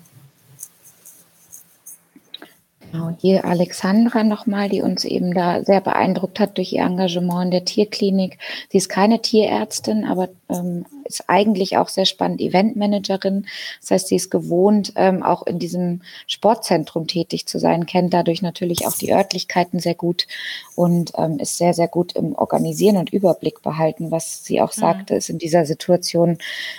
Genau, 2.91 3.15
hier 3.19 3.43
Alexandra 3.43 4.23
nochmal, 4.23 4.69
die 4.69 4.81
uns 4.81 5.03
eben 5.03 5.33
da 5.33 5.63
sehr 5.63 5.81
beeindruckt 5.81 6.39
hat 6.39 6.57
durch 6.57 6.71
ihr 6.71 6.83
Engagement 6.83 7.45
in 7.45 7.51
der 7.51 7.65
Tierklinik. 7.65 8.37
Sie 8.69 8.77
ist 8.77 8.87
keine 8.87 9.21
Tierärztin, 9.21 10.05
aber 10.05 10.29
ähm, 10.49 10.85
ist 11.03 11.25
eigentlich 11.27 11.77
auch 11.77 11.89
sehr 11.89 12.05
spannend 12.05 12.39
Eventmanagerin. 12.39 13.45
Das 13.81 13.91
heißt, 13.91 14.07
sie 14.07 14.15
ist 14.15 14.31
gewohnt, 14.31 14.93
ähm, 14.95 15.21
auch 15.21 15.45
in 15.45 15.59
diesem 15.59 16.01
Sportzentrum 16.27 17.07
tätig 17.07 17.45
zu 17.45 17.59
sein, 17.59 17.85
kennt 17.85 18.13
dadurch 18.13 18.41
natürlich 18.41 18.87
auch 18.87 18.95
die 18.95 19.13
Örtlichkeiten 19.13 19.79
sehr 19.79 19.95
gut 19.95 20.27
und 20.75 21.11
ähm, 21.17 21.39
ist 21.39 21.57
sehr, 21.57 21.73
sehr 21.73 21.87
gut 21.89 22.13
im 22.13 22.35
Organisieren 22.35 22.97
und 22.97 23.11
Überblick 23.11 23.61
behalten. 23.61 24.11
Was 24.11 24.45
sie 24.45 24.61
auch 24.61 24.75
mhm. 24.75 24.81
sagte, 24.81 25.15
ist 25.15 25.29
in 25.29 25.39
dieser 25.39 25.65
Situation 25.65 26.37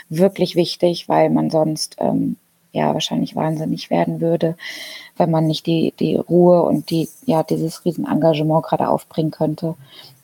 wirklich 0.08 0.56
wichtig, 0.56 1.08
weil 1.08 1.28
man 1.28 1.50
sonst 1.50 1.96
ähm, 1.98 2.36
ja 2.72 2.92
wahrscheinlich 2.92 3.34
wahnsinnig 3.34 3.90
werden 3.90 4.20
würde, 4.20 4.56
wenn 5.16 5.30
man 5.30 5.46
nicht 5.46 5.66
die, 5.66 5.92
die 5.98 6.16
Ruhe 6.16 6.62
und 6.62 6.90
die, 6.90 7.08
ja, 7.26 7.42
dieses 7.42 7.84
Riesenengagement 7.84 8.64
gerade 8.64 8.88
aufbringen 8.88 9.30
könnte, 9.30 9.74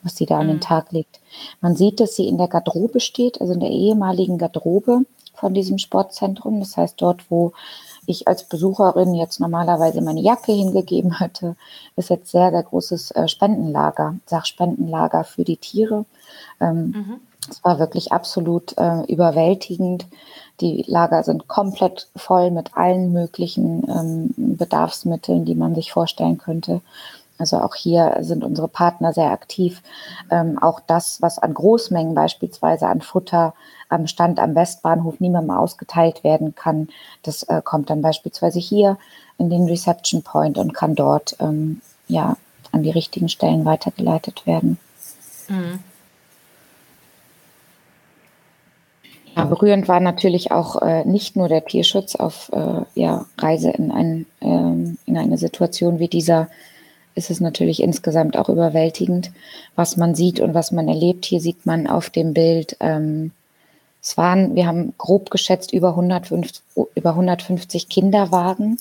was 0.03 0.17
sie 0.17 0.27
da 0.27 0.39
an 0.39 0.49
den 0.49 0.57
mhm. 0.57 0.63
Tag 0.63 0.93
legt. 0.93 1.21
Man 1.61 1.77
sieht, 1.77 2.01
dass 2.01 2.17
sie 2.17 2.29
in 2.29 2.39
der 2.39 2.49
Garderobe 2.49 3.01
steht, 3.01 3.41
also 3.41 3.55
in 3.55 3.61
der 3.61 3.71
ehemaligen 3.71 4.39
Garderobe 4.39 5.01
von 5.35 5.55
diesem 5.55 5.79
Sportzentrum. 5.79 6.61
Das 6.61 6.77
heißt, 6.77 7.01
dort, 7.01 7.31
wo 7.31 7.53
ich 8.07 8.29
als 8.29 8.45
Besucherin 8.45 9.15
jetzt 9.15 9.41
normalerweise 9.41 10.01
meine 10.01 10.21
Jacke 10.21 10.53
hingegeben 10.53 11.21
hatte, 11.21 11.57
ist 11.97 12.11
jetzt 12.11 12.31
sehr, 12.31 12.51
sehr 12.51 12.63
großes 12.63 13.13
äh, 13.13 13.29
Spendenlager, 13.29 14.17
Sachspendenlager 14.27 15.25
für 15.25 15.45
die 15.45 15.57
Tiere. 15.57 16.05
Ähm, 16.61 16.95
mhm. 16.95 17.21
Es 17.51 17.63
war 17.63 17.79
wirklich 17.79 18.13
absolut 18.13 18.77
äh, 18.79 19.03
überwältigend. 19.03 20.07
Die 20.61 20.85
Lager 20.87 21.25
sind 21.25 21.49
komplett 21.49 22.09
voll 22.15 22.51
mit 22.51 22.77
allen 22.77 23.13
möglichen 23.13 23.89
ähm, 23.89 24.35
Bedarfsmitteln, 24.57 25.45
die 25.45 25.55
man 25.57 25.75
sich 25.75 25.93
vorstellen 25.93 26.39
könnte. 26.39 26.81
Also 27.37 27.59
auch 27.59 27.75
hier 27.75 28.19
sind 28.21 28.45
unsere 28.45 28.69
Partner 28.69 29.13
sehr 29.13 29.33
aktiv. 29.33 29.83
Ähm, 30.31 30.59
auch 30.63 30.81
das, 30.87 31.21
was 31.21 31.39
an 31.39 31.53
Großmengen 31.53 32.15
beispielsweise 32.15 32.87
an 32.87 33.01
Futter 33.01 33.55
am 33.89 34.07
Stand 34.07 34.39
am 34.39 34.55
Westbahnhof 34.55 35.19
niemandem 35.19 35.57
ausgeteilt 35.57 36.23
werden 36.23 36.55
kann, 36.55 36.89
das 37.23 37.43
äh, 37.45 37.61
kommt 37.63 37.91
dann 37.91 38.03
beispielsweise 38.03 38.61
hier 38.61 38.99
in 39.39 39.51
den 39.51 39.67
Reception 39.67 40.23
Point 40.23 40.59
und 40.59 40.75
kann 40.75 40.95
dort 40.95 41.37
ähm, 41.41 41.81
ja 42.07 42.37
an 42.71 42.83
die 42.83 42.91
richtigen 42.91 43.29
Stellen 43.29 43.65
weitergeleitet 43.65 44.47
werden. 44.47 44.79
Mhm. 45.49 45.81
Ja, 49.37 49.45
berührend 49.45 49.89
war 49.89 50.01
natürlich 50.01 50.53
auch 50.53 50.81
äh, 50.83 51.05
nicht 51.05 51.37
nur 51.37 51.49
der 51.49 51.65
Tierschutz 51.65 52.15
auf 52.15 52.51
äh, 52.53 52.83
ja, 52.95 53.27
Reise 53.39 53.71
in, 53.71 53.91
ein, 53.91 54.27
ähm, 54.41 54.99
in 55.07 55.17
eine 55.17 55.39
Situation 55.39 55.99
wie 55.99 56.09
dieser, 56.09 56.49
ist 57.15 57.31
es 57.31 57.41
natürlich 57.41 57.83
insgesamt 57.83 58.37
auch 58.37 58.49
überwältigend, 58.49 59.33
was 59.75 59.97
man 59.97 60.15
sieht 60.15 60.41
und 60.41 60.55
was 60.55 60.71
man 60.73 60.89
erlebt. 60.89 61.25
Hier 61.25 61.41
sieht 61.41 61.67
man 61.67 61.87
auf 61.87 62.11
dem 62.11 62.33
Bild 62.33 62.77
ähm, 62.81 63.33
es 64.05 64.19
waren, 64.19 64.55
wir 64.55 64.67
haben 64.67 64.93
grob 64.99 65.31
geschätzt 65.31 65.73
über 65.73 65.89
150, 65.89 66.63
über 66.95 67.11
150 67.11 67.89
Kinderwagen, 67.89 68.77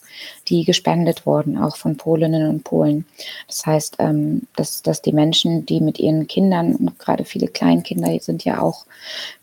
die 0.49 0.65
gespendet 0.65 1.25
wurden, 1.25 1.57
auch 1.57 1.77
von 1.77 1.95
Polinnen 1.95 2.49
und 2.49 2.65
Polen. 2.65 3.05
Das 3.47 3.65
heißt, 3.65 3.95
ähm, 3.99 4.41
dass, 4.57 4.81
dass 4.81 5.01
die 5.01 5.13
Menschen, 5.13 5.65
die 5.65 5.79
mit 5.79 5.97
ihren 5.97 6.27
Kindern, 6.27 6.91
gerade 6.99 7.23
viele 7.23 7.47
Kleinkinder 7.47 8.19
sind 8.19 8.43
ja 8.43 8.61
auch 8.61 8.85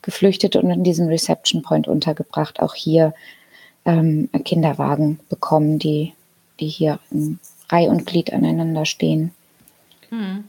geflüchtet 0.02 0.54
und 0.54 0.70
in 0.70 0.84
diesem 0.84 1.06
Reception 1.06 1.62
Point 1.62 1.88
untergebracht, 1.88 2.60
auch 2.60 2.74
hier 2.74 3.14
ähm, 3.86 4.28
Kinderwagen 4.44 5.18
bekommen, 5.30 5.78
die, 5.78 6.12
die 6.60 6.68
hier 6.68 6.98
in 7.10 7.38
Reihe 7.70 7.88
und 7.88 8.04
Glied 8.04 8.34
aneinander 8.34 8.84
stehen. 8.84 9.32
Mhm. 10.10 10.44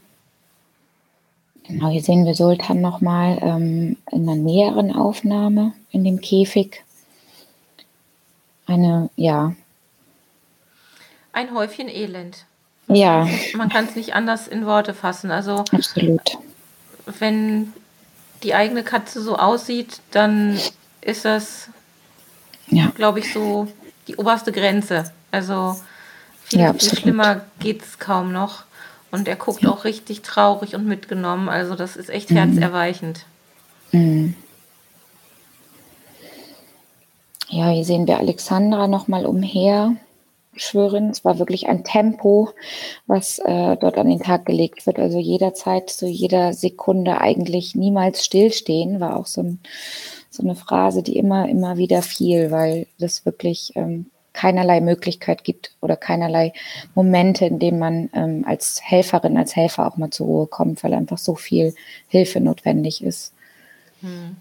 Genau, 1.72 1.88
hier 1.88 2.02
sehen 2.02 2.26
wir 2.26 2.36
Sultan 2.36 2.82
nochmal 2.82 3.38
ähm, 3.42 3.96
in 4.12 4.28
einer 4.28 4.36
näheren 4.36 4.94
Aufnahme 4.94 5.74
in 5.92 6.04
dem 6.04 6.20
Käfig. 6.20 6.84
Eine, 8.66 9.10
ja. 9.16 9.56
Ein 11.32 11.54
Häufchen 11.54 11.88
Elend. 11.88 12.46
Ja. 12.88 13.26
Man 13.56 13.70
kann 13.70 13.86
es 13.86 13.96
nicht 13.96 14.14
anders 14.16 14.50
in 14.50 14.66
Worte 14.66 14.94
fassen. 14.94 15.32
Also, 15.32 15.64
Absolut. 15.72 16.38
Wenn 17.20 17.72
die 18.44 18.54
eigene 18.54 18.84
Katze 18.84 19.22
so 19.22 19.38
aussieht, 19.38 20.02
dann 20.12 20.60
ist 21.00 21.24
das, 21.24 21.70
ja. 22.68 22.92
glaube 22.96 23.20
ich, 23.20 23.32
so 23.32 23.70
die 24.10 24.18
oberste 24.18 24.52
Grenze. 24.52 25.10
Also, 25.32 25.78
viel, 26.44 26.60
ja, 26.60 26.74
viel 26.74 26.98
schlimmer 26.98 27.46
geht 27.60 27.82
es 27.82 27.98
kaum 27.98 28.34
noch. 28.34 28.66
Und 29.12 29.28
er 29.28 29.36
guckt 29.36 29.66
auch 29.68 29.84
richtig 29.84 30.22
traurig 30.22 30.76
und 30.76 30.86
mitgenommen. 30.86 31.50
Also 31.50 31.76
das 31.76 31.96
ist 31.96 32.10
echt 32.10 32.32
mhm. 32.32 32.38
herzerweichend. 32.38 33.26
Mhm. 33.92 34.36
Ja, 37.50 37.70
hier 37.70 37.84
sehen 37.84 38.08
wir 38.08 38.18
Alexandra 38.18 38.88
nochmal 38.88 39.26
umher 39.26 39.98
schwören. 40.56 41.10
Es 41.10 41.26
war 41.26 41.40
wirklich 41.40 41.68
ein 41.68 41.84
Tempo, 41.84 42.50
was 43.08 43.40
äh, 43.40 43.76
dort 43.78 43.98
an 43.98 44.08
den 44.08 44.22
Tag 44.22 44.46
gelegt 44.46 44.86
wird. 44.86 45.00
Also 45.00 45.20
jederzeit, 45.20 45.90
so 45.90 46.06
jeder 46.06 46.54
Sekunde 46.54 47.20
eigentlich 47.20 47.76
niemals 47.76 48.26
stillstehen, 48.26 49.00
war 49.00 49.18
auch 49.18 49.26
so, 49.26 49.42
ein, 49.42 49.60
so 50.30 50.44
eine 50.44 50.56
Phrase, 50.56 51.04
die 51.04 51.18
immer, 51.18 51.50
immer 51.50 51.78
wieder 51.78 52.02
fiel, 52.02 52.52
weil 52.52 52.88
das 53.00 53.26
wirklich 53.26 53.74
ähm, 53.76 54.08
keinerlei 54.34 54.82
Möglichkeit 54.82 55.44
gibt 55.44 55.76
oder 55.82 55.96
keinerlei 55.96 56.54
Momente, 56.96 57.46
in 57.46 57.60
denen 57.60 57.80
man 57.80 58.10
ähm, 58.14 58.46
als 58.48 58.82
Helferin, 58.84 59.38
als 59.38 59.56
Helfer 59.56 59.88
auch 59.88 59.98
mal 59.98 60.10
zur 60.10 60.28
Ruhe 60.28 60.48
kommt, 60.48 60.84
weil 60.84 60.94
einfach 60.94 61.18
so 61.18 61.36
viel 61.36 61.74
Hilfe 62.08 62.40
notwendig 62.40 63.04
ist. 63.04 63.34
Hm. 64.02 64.38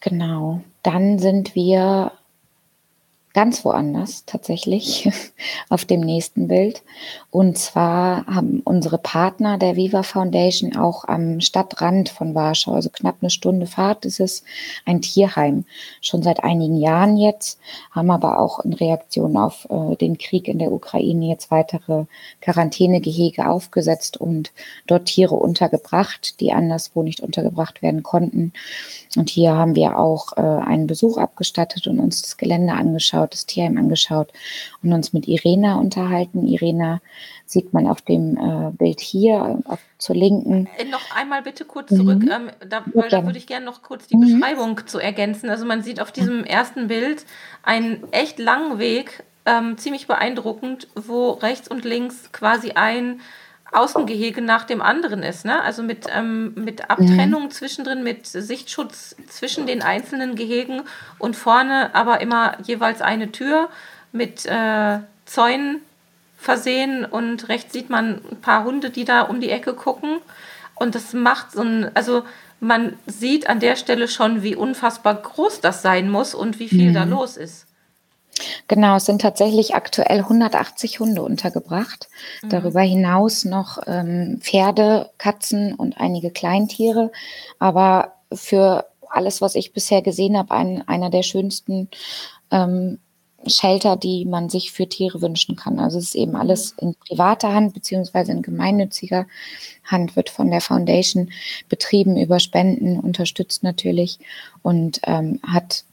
Genau. 0.00 0.60
Dann 0.82 1.18
sind 1.18 1.54
wir 1.54 2.12
ganz 3.36 3.66
woanders 3.66 4.24
tatsächlich 4.24 5.10
auf 5.68 5.84
dem 5.84 6.00
nächsten 6.00 6.48
Bild. 6.48 6.82
Und 7.30 7.58
zwar 7.58 8.24
haben 8.24 8.62
unsere 8.64 8.96
Partner 8.96 9.58
der 9.58 9.76
Viva 9.76 10.02
Foundation 10.02 10.74
auch 10.74 11.04
am 11.04 11.42
Stadtrand 11.42 12.08
von 12.08 12.34
Warschau, 12.34 12.72
also 12.72 12.88
knapp 12.88 13.16
eine 13.20 13.28
Stunde 13.28 13.66
Fahrt, 13.66 14.06
ist 14.06 14.20
es 14.20 14.42
ein 14.86 15.02
Tierheim. 15.02 15.66
Schon 16.00 16.22
seit 16.22 16.44
einigen 16.44 16.78
Jahren 16.78 17.18
jetzt, 17.18 17.60
haben 17.90 18.10
aber 18.10 18.40
auch 18.40 18.60
in 18.60 18.72
Reaktion 18.72 19.36
auf 19.36 19.68
äh, 19.68 19.96
den 19.96 20.16
Krieg 20.16 20.48
in 20.48 20.58
der 20.58 20.72
Ukraine 20.72 21.26
jetzt 21.26 21.50
weitere 21.50 22.06
Quarantänegehege 22.40 23.50
aufgesetzt 23.50 24.16
und 24.16 24.50
dort 24.86 25.04
Tiere 25.04 25.34
untergebracht, 25.34 26.40
die 26.40 26.54
anderswo 26.54 27.02
nicht 27.02 27.20
untergebracht 27.20 27.82
werden 27.82 28.02
konnten. 28.02 28.54
Und 29.14 29.28
hier 29.28 29.54
haben 29.54 29.74
wir 29.74 29.98
auch 29.98 30.38
äh, 30.38 30.40
einen 30.40 30.86
Besuch 30.86 31.18
abgestattet 31.18 31.86
und 31.86 32.00
uns 32.00 32.22
das 32.22 32.38
Gelände 32.38 32.72
angeschaut, 32.72 33.25
das 33.32 33.46
Tierheim 33.46 33.78
angeschaut 33.78 34.32
und 34.82 34.92
uns 34.92 35.12
mit 35.12 35.28
Irena 35.28 35.76
unterhalten. 35.78 36.46
Irena 36.46 37.00
sieht 37.44 37.72
man 37.72 37.86
auf 37.86 38.02
dem 38.02 38.36
äh, 38.36 38.70
Bild 38.72 39.00
hier 39.00 39.60
auf, 39.64 39.80
zur 39.98 40.16
Linken. 40.16 40.68
Äh, 40.78 40.84
noch 40.84 41.14
einmal 41.14 41.42
bitte 41.42 41.64
kurz 41.64 41.88
zurück, 41.88 42.22
mhm. 42.22 42.30
ähm, 42.30 42.50
da, 42.68 42.84
da 43.08 43.24
würde 43.24 43.38
ich 43.38 43.46
gerne 43.46 43.64
noch 43.64 43.82
kurz 43.82 44.06
die 44.08 44.16
mhm. 44.16 44.38
Beschreibung 44.38 44.86
zu 44.86 44.98
ergänzen. 44.98 45.48
Also 45.48 45.64
man 45.64 45.82
sieht 45.82 46.00
auf 46.00 46.12
diesem 46.12 46.44
ersten 46.44 46.88
Bild 46.88 47.24
einen 47.62 48.02
echt 48.12 48.38
langen 48.38 48.78
Weg, 48.78 49.24
ähm, 49.46 49.78
ziemlich 49.78 50.06
beeindruckend, 50.06 50.88
wo 50.94 51.30
rechts 51.30 51.68
und 51.68 51.84
links 51.84 52.32
quasi 52.32 52.72
ein 52.72 53.20
Außengehege 53.76 54.40
nach 54.40 54.64
dem 54.64 54.80
anderen 54.80 55.22
ist, 55.22 55.44
ne? 55.44 55.62
Also 55.62 55.82
mit, 55.82 56.06
ähm, 56.12 56.54
mit 56.54 56.90
Abtrennung 56.90 57.44
mhm. 57.44 57.50
zwischendrin, 57.50 58.02
mit 58.02 58.26
Sichtschutz 58.26 59.16
zwischen 59.28 59.66
den 59.66 59.82
einzelnen 59.82 60.34
Gehegen 60.34 60.82
und 61.18 61.36
vorne 61.36 61.94
aber 61.94 62.20
immer 62.20 62.56
jeweils 62.62 63.02
eine 63.02 63.32
Tür 63.32 63.68
mit 64.12 64.46
äh, 64.46 64.98
Zäunen 65.26 65.80
versehen 66.38 67.04
und 67.04 67.48
rechts 67.48 67.72
sieht 67.72 67.90
man 67.90 68.20
ein 68.30 68.40
paar 68.40 68.64
Hunde, 68.64 68.90
die 68.90 69.04
da 69.04 69.22
um 69.22 69.40
die 69.40 69.50
Ecke 69.50 69.74
gucken. 69.74 70.18
Und 70.74 70.94
das 70.94 71.12
macht 71.12 71.52
so 71.52 71.62
ein, 71.62 71.90
also 71.94 72.24
man 72.60 72.94
sieht 73.06 73.48
an 73.48 73.60
der 73.60 73.76
Stelle 73.76 74.08
schon, 74.08 74.42
wie 74.42 74.54
unfassbar 74.54 75.14
groß 75.14 75.60
das 75.60 75.82
sein 75.82 76.10
muss 76.10 76.34
und 76.34 76.58
wie 76.58 76.68
viel 76.68 76.90
mhm. 76.90 76.94
da 76.94 77.04
los 77.04 77.36
ist. 77.36 77.65
Genau, 78.68 78.96
es 78.96 79.06
sind 79.06 79.20
tatsächlich 79.20 79.74
aktuell 79.74 80.20
180 80.20 81.00
Hunde 81.00 81.22
untergebracht. 81.22 82.08
Mhm. 82.42 82.48
Darüber 82.50 82.80
hinaus 82.80 83.44
noch 83.44 83.78
ähm, 83.86 84.38
Pferde, 84.40 85.10
Katzen 85.18 85.74
und 85.74 85.98
einige 85.98 86.30
Kleintiere. 86.30 87.12
Aber 87.58 88.12
für 88.32 88.86
alles, 89.08 89.40
was 89.40 89.54
ich 89.54 89.72
bisher 89.72 90.02
gesehen 90.02 90.36
habe, 90.36 90.52
ein, 90.52 90.86
einer 90.86 91.10
der 91.10 91.22
schönsten 91.22 91.88
ähm, 92.50 92.98
Shelter, 93.46 93.96
die 93.96 94.24
man 94.24 94.48
sich 94.48 94.72
für 94.72 94.88
Tiere 94.88 95.22
wünschen 95.22 95.56
kann. 95.56 95.78
Also 95.78 95.98
es 95.98 96.06
ist 96.06 96.14
eben 96.14 96.36
alles 96.36 96.72
mhm. 96.72 96.88
in 96.88 96.94
privater 96.94 97.52
Hand 97.52 97.74
beziehungsweise 97.74 98.32
in 98.32 98.42
gemeinnütziger 98.42 99.26
Hand, 99.84 100.16
wird 100.16 100.30
von 100.30 100.50
der 100.50 100.60
Foundation 100.60 101.30
betrieben, 101.68 102.16
über 102.16 102.40
Spenden 102.40 102.98
unterstützt 102.98 103.62
natürlich 103.62 104.18
und 104.62 105.00
ähm, 105.04 105.40
hat 105.46 105.84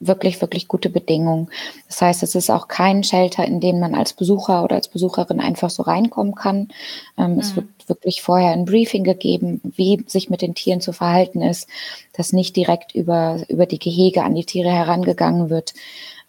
wirklich, 0.00 0.40
wirklich 0.40 0.68
gute 0.68 0.90
Bedingungen. 0.90 1.48
Das 1.88 2.02
heißt, 2.02 2.22
es 2.22 2.34
ist 2.34 2.50
auch 2.50 2.68
kein 2.68 3.02
Shelter, 3.02 3.44
in 3.44 3.60
den 3.60 3.80
man 3.80 3.94
als 3.94 4.12
Besucher 4.12 4.62
oder 4.62 4.76
als 4.76 4.88
Besucherin 4.88 5.40
einfach 5.40 5.70
so 5.70 5.82
reinkommen 5.82 6.34
kann. 6.34 6.68
Ähm, 7.16 7.34
mhm. 7.34 7.38
Es 7.40 7.56
wird 7.56 7.66
wirklich 7.86 8.20
vorher 8.20 8.52
ein 8.52 8.64
Briefing 8.64 9.04
gegeben, 9.04 9.60
wie 9.62 10.04
sich 10.06 10.28
mit 10.28 10.42
den 10.42 10.54
Tieren 10.54 10.80
zu 10.80 10.92
verhalten 10.92 11.40
ist, 11.40 11.68
dass 12.12 12.32
nicht 12.32 12.56
direkt 12.56 12.94
über, 12.94 13.42
über 13.48 13.66
die 13.66 13.78
Gehege 13.78 14.22
an 14.22 14.34
die 14.34 14.44
Tiere 14.44 14.70
herangegangen 14.70 15.50
wird. 15.50 15.72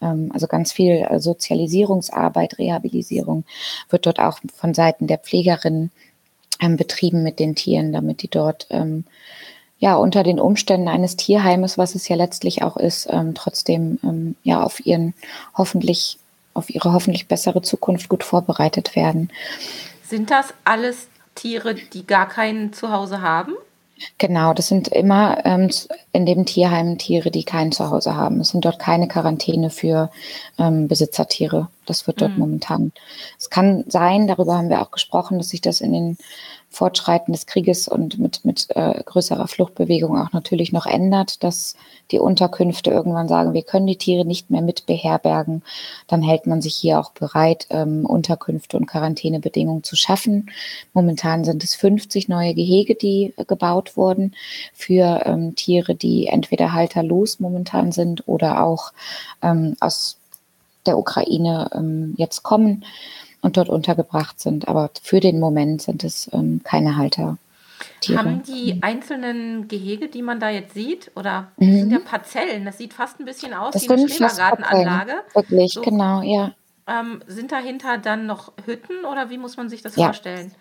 Ähm, 0.00 0.30
also 0.32 0.46
ganz 0.46 0.72
viel 0.72 1.06
äh, 1.08 1.20
Sozialisierungsarbeit, 1.20 2.58
Rehabilisierung 2.58 3.44
wird 3.90 4.06
dort 4.06 4.18
auch 4.18 4.38
von 4.54 4.74
Seiten 4.74 5.06
der 5.06 5.18
Pflegerinnen 5.18 5.90
ähm, 6.60 6.76
betrieben 6.76 7.22
mit 7.22 7.38
den 7.38 7.54
Tieren, 7.54 7.92
damit 7.92 8.22
die 8.22 8.28
dort 8.28 8.66
ähm, 8.70 9.04
ja 9.78 9.94
unter 9.96 10.22
den 10.22 10.40
Umständen 10.40 10.88
eines 10.88 11.16
Tierheimes, 11.16 11.78
was 11.78 11.94
es 11.94 12.08
ja 12.08 12.16
letztlich 12.16 12.62
auch 12.62 12.76
ist, 12.76 13.08
ähm, 13.10 13.34
trotzdem 13.34 13.98
ähm, 14.02 14.36
ja 14.42 14.62
auf 14.62 14.84
ihren 14.84 15.14
hoffentlich 15.56 16.18
auf 16.54 16.70
ihre 16.70 16.92
hoffentlich 16.92 17.28
bessere 17.28 17.62
Zukunft 17.62 18.08
gut 18.08 18.24
vorbereitet 18.24 18.96
werden. 18.96 19.30
Sind 20.02 20.30
das 20.30 20.52
alles 20.64 21.08
Tiere, 21.36 21.74
die 21.74 22.04
gar 22.04 22.28
kein 22.28 22.72
Zuhause 22.72 23.20
haben? 23.20 23.54
Genau, 24.18 24.54
das 24.54 24.68
sind 24.68 24.88
immer 24.88 25.44
ähm, 25.44 25.70
in 26.12 26.24
dem 26.24 26.46
Tierheim 26.46 26.98
Tiere, 26.98 27.30
die 27.30 27.44
kein 27.44 27.72
Zuhause 27.72 28.14
haben. 28.14 28.40
Es 28.40 28.50
sind 28.50 28.64
dort 28.64 28.78
keine 28.78 29.08
Quarantäne 29.08 29.70
für 29.70 30.10
ähm, 30.58 30.88
Besitzertiere. 30.88 31.68
Das 31.86 32.06
wird 32.06 32.20
dort 32.20 32.32
mhm. 32.32 32.38
momentan. 32.38 32.92
Es 33.38 33.50
kann 33.50 33.84
sein, 33.88 34.28
darüber 34.28 34.56
haben 34.56 34.70
wir 34.70 34.82
auch 34.82 34.92
gesprochen, 34.92 35.38
dass 35.38 35.48
sich 35.48 35.60
das 35.60 35.80
in 35.80 35.92
den 35.92 36.18
Fortschreiten 36.70 37.32
des 37.32 37.46
Krieges 37.46 37.88
und 37.88 38.18
mit, 38.18 38.44
mit 38.44 38.66
äh, 38.76 39.02
größerer 39.02 39.48
Fluchtbewegung 39.48 40.18
auch 40.18 40.32
natürlich 40.32 40.70
noch 40.70 40.86
ändert, 40.86 41.42
dass 41.42 41.74
die 42.10 42.18
Unterkünfte 42.18 42.90
irgendwann 42.90 43.26
sagen, 43.26 43.54
wir 43.54 43.62
können 43.62 43.86
die 43.86 43.96
Tiere 43.96 44.24
nicht 44.24 44.50
mehr 44.50 44.60
mit 44.60 44.86
beherbergen. 44.86 45.62
Dann 46.06 46.22
hält 46.22 46.46
man 46.46 46.60
sich 46.60 46.74
hier 46.74 47.00
auch 47.00 47.12
bereit, 47.12 47.66
ähm, 47.70 48.04
Unterkünfte 48.04 48.76
und 48.76 48.86
Quarantänebedingungen 48.86 49.82
zu 49.82 49.96
schaffen. 49.96 50.50
Momentan 50.92 51.44
sind 51.44 51.64
es 51.64 51.74
50 51.74 52.28
neue 52.28 52.54
Gehege, 52.54 52.94
die 52.94 53.32
äh, 53.36 53.44
gebaut 53.44 53.96
wurden 53.96 54.34
für 54.74 55.22
ähm, 55.24 55.54
Tiere, 55.56 55.94
die 55.94 56.26
entweder 56.26 56.74
halterlos 56.74 57.40
momentan 57.40 57.92
sind 57.92 58.28
oder 58.28 58.62
auch 58.62 58.92
ähm, 59.42 59.74
aus 59.80 60.18
der 60.86 60.98
Ukraine 60.98 61.70
ähm, 61.74 62.14
jetzt 62.16 62.42
kommen 62.42 62.84
und 63.40 63.56
dort 63.56 63.68
untergebracht 63.68 64.40
sind. 64.40 64.68
Aber 64.68 64.90
für 65.02 65.20
den 65.20 65.40
Moment 65.40 65.82
sind 65.82 66.04
es 66.04 66.30
ähm, 66.32 66.60
keine 66.64 66.96
Halter. 66.96 67.38
Tiere. 68.00 68.18
Haben 68.18 68.42
die 68.42 68.74
mhm. 68.74 68.82
einzelnen 68.82 69.68
Gehege, 69.68 70.08
die 70.08 70.22
man 70.22 70.40
da 70.40 70.50
jetzt 70.50 70.74
sieht, 70.74 71.10
oder 71.14 71.48
mhm. 71.56 71.70
das 71.70 71.80
sind 71.80 71.92
ja 71.92 71.98
Parzellen, 72.00 72.64
das 72.64 72.78
sieht 72.78 72.92
fast 72.92 73.20
ein 73.20 73.24
bisschen 73.24 73.54
aus 73.54 73.72
das 73.72 73.88
wie 73.88 73.92
eine 73.92 74.08
Schrebergartenanlage. 74.08 75.12
Wirklich, 75.34 75.72
so, 75.72 75.82
genau, 75.82 76.22
ja. 76.22 76.52
Ähm, 76.86 77.20
sind 77.26 77.52
dahinter 77.52 77.98
dann 77.98 78.26
noch 78.26 78.52
Hütten 78.64 79.04
oder 79.04 79.30
wie 79.30 79.38
muss 79.38 79.56
man 79.56 79.68
sich 79.68 79.82
das 79.82 79.96
ja. 79.96 80.06
vorstellen? 80.06 80.52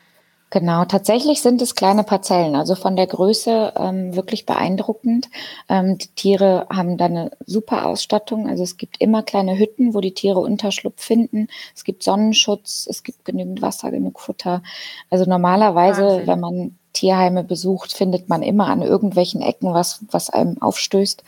Genau, 0.49 0.85
tatsächlich 0.85 1.41
sind 1.41 1.61
es 1.61 1.75
kleine 1.75 2.03
Parzellen, 2.03 2.55
also 2.55 2.75
von 2.75 2.95
der 2.95 3.07
Größe 3.07 3.73
ähm, 3.75 4.15
wirklich 4.15 4.45
beeindruckend. 4.45 5.29
Ähm, 5.67 5.97
die 5.97 6.07
Tiere 6.09 6.67
haben 6.69 6.97
da 6.97 7.05
eine 7.05 7.31
super 7.45 7.85
Ausstattung. 7.85 8.47
Also 8.47 8.63
es 8.63 8.77
gibt 8.77 9.01
immer 9.01 9.23
kleine 9.23 9.59
Hütten, 9.59 9.93
wo 9.93 9.99
die 9.99 10.13
Tiere 10.13 10.39
Unterschlupf 10.39 11.03
finden. 11.03 11.49
Es 11.75 11.83
gibt 11.83 12.01
Sonnenschutz, 12.01 12.87
es 12.89 13.03
gibt 13.03 13.25
genügend 13.25 13.61
Wasser, 13.61 13.91
genug 13.91 14.21
Futter. 14.21 14.63
Also 15.09 15.25
normalerweise, 15.25 16.03
Wahnsinn. 16.03 16.27
wenn 16.27 16.39
man 16.39 16.77
Tierheime 16.97 17.43
besucht, 17.43 17.93
findet 17.93 18.27
man 18.27 18.41
immer 18.41 18.67
an 18.67 18.81
irgendwelchen 18.81 19.41
Ecken 19.41 19.71
was, 19.71 19.99
was 20.09 20.31
einem 20.31 20.59
aufstößt. 20.59 21.23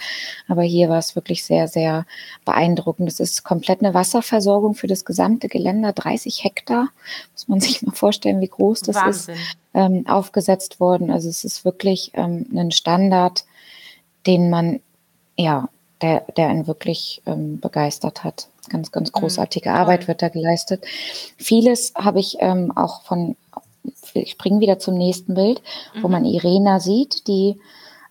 Aber 0.47 0.63
hier 0.63 0.89
war 0.89 0.97
es 0.97 1.15
wirklich 1.15 1.45
sehr, 1.45 1.67
sehr 1.67 2.07
beeindruckend. 2.43 3.07
Es 3.07 3.19
ist 3.19 3.43
komplett 3.43 3.81
eine 3.81 3.93
Wasserversorgung 3.93 4.73
für 4.73 4.87
das 4.87 5.05
gesamte 5.05 5.47
Geländer, 5.47 5.93
30 5.93 6.43
Hektar. 6.43 6.89
Muss 7.33 7.47
man 7.47 7.59
sich 7.61 7.83
mal 7.83 7.93
vorstellen, 7.93 8.41
wie 8.41 8.47
groß 8.47 8.81
das 8.81 8.95
Wahnsinn. 8.95 9.35
ist, 9.35 9.57
ähm, 9.75 10.07
aufgesetzt 10.07 10.79
worden. 10.79 11.11
Also 11.11 11.29
es 11.29 11.43
ist 11.43 11.65
wirklich 11.65 12.11
ähm, 12.15 12.47
ein 12.55 12.71
Standard, 12.71 13.45
den 14.25 14.49
man, 14.49 14.79
ja, 15.37 15.69
der, 16.01 16.21
der 16.35 16.47
einen 16.47 16.65
wirklich 16.65 17.21
ähm, 17.27 17.59
begeistert 17.59 18.23
hat. 18.23 18.47
Ganz, 18.69 18.91
ganz 18.91 19.09
mhm. 19.09 19.19
großartige 19.19 19.69
mhm, 19.69 19.75
Arbeit 19.75 20.07
wird 20.07 20.23
da 20.23 20.29
geleistet. 20.29 20.83
Vieles 21.37 21.93
habe 21.95 22.19
ich 22.19 22.37
ähm, 22.39 22.75
auch 22.75 23.03
von 23.03 23.35
ich 24.15 24.31
springe 24.31 24.59
wieder 24.59 24.79
zum 24.79 24.95
nächsten 24.95 25.33
Bild, 25.33 25.61
mhm. 25.95 26.03
wo 26.03 26.07
man 26.07 26.25
Irena 26.25 26.79
sieht, 26.79 27.27
die 27.27 27.59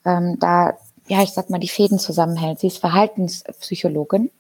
ähm, 0.04 0.38
da, 0.38 0.74
ja, 1.06 1.22
ich 1.22 1.30
sag 1.30 1.50
mal, 1.50 1.58
die 1.58 1.68
Fäden 1.68 1.98
zusammenhält. 1.98 2.60
Sie 2.60 2.68
ist 2.68 2.78
Verhaltenspsychologin, 2.78 4.30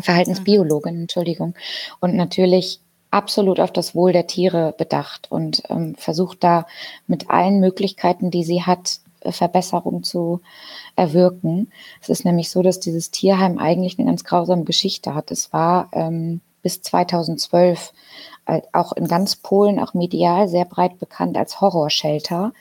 Verhaltensbiologin, 0.00 1.02
Entschuldigung, 1.02 1.54
und 2.00 2.14
natürlich 2.14 2.80
absolut 3.10 3.60
auf 3.60 3.72
das 3.72 3.94
Wohl 3.94 4.12
der 4.12 4.26
Tiere 4.26 4.74
bedacht 4.76 5.30
und 5.30 5.62
ähm, 5.68 5.94
versucht 5.96 6.42
da 6.42 6.66
mit 7.06 7.30
allen 7.30 7.60
Möglichkeiten, 7.60 8.32
die 8.32 8.42
sie 8.42 8.62
hat, 8.62 8.98
äh, 9.20 9.30
Verbesserung 9.30 10.02
zu 10.02 10.40
erwirken. 10.96 11.70
Es 12.02 12.08
ist 12.08 12.24
nämlich 12.24 12.50
so, 12.50 12.62
dass 12.62 12.80
dieses 12.80 13.12
Tierheim 13.12 13.58
eigentlich 13.58 13.98
eine 13.98 14.08
ganz 14.08 14.24
grausame 14.24 14.64
Geschichte 14.64 15.14
hat. 15.14 15.30
Es 15.30 15.52
war 15.52 15.90
ähm, 15.92 16.40
bis 16.62 16.82
2012 16.82 17.92
auch 18.72 18.92
in 18.92 19.08
ganz 19.08 19.36
Polen, 19.36 19.80
auch 19.80 19.94
medial 19.94 20.48
sehr 20.48 20.64
breit 20.64 20.98
bekannt 20.98 21.36
als 21.36 21.60
Horrorshelter, 21.60 22.52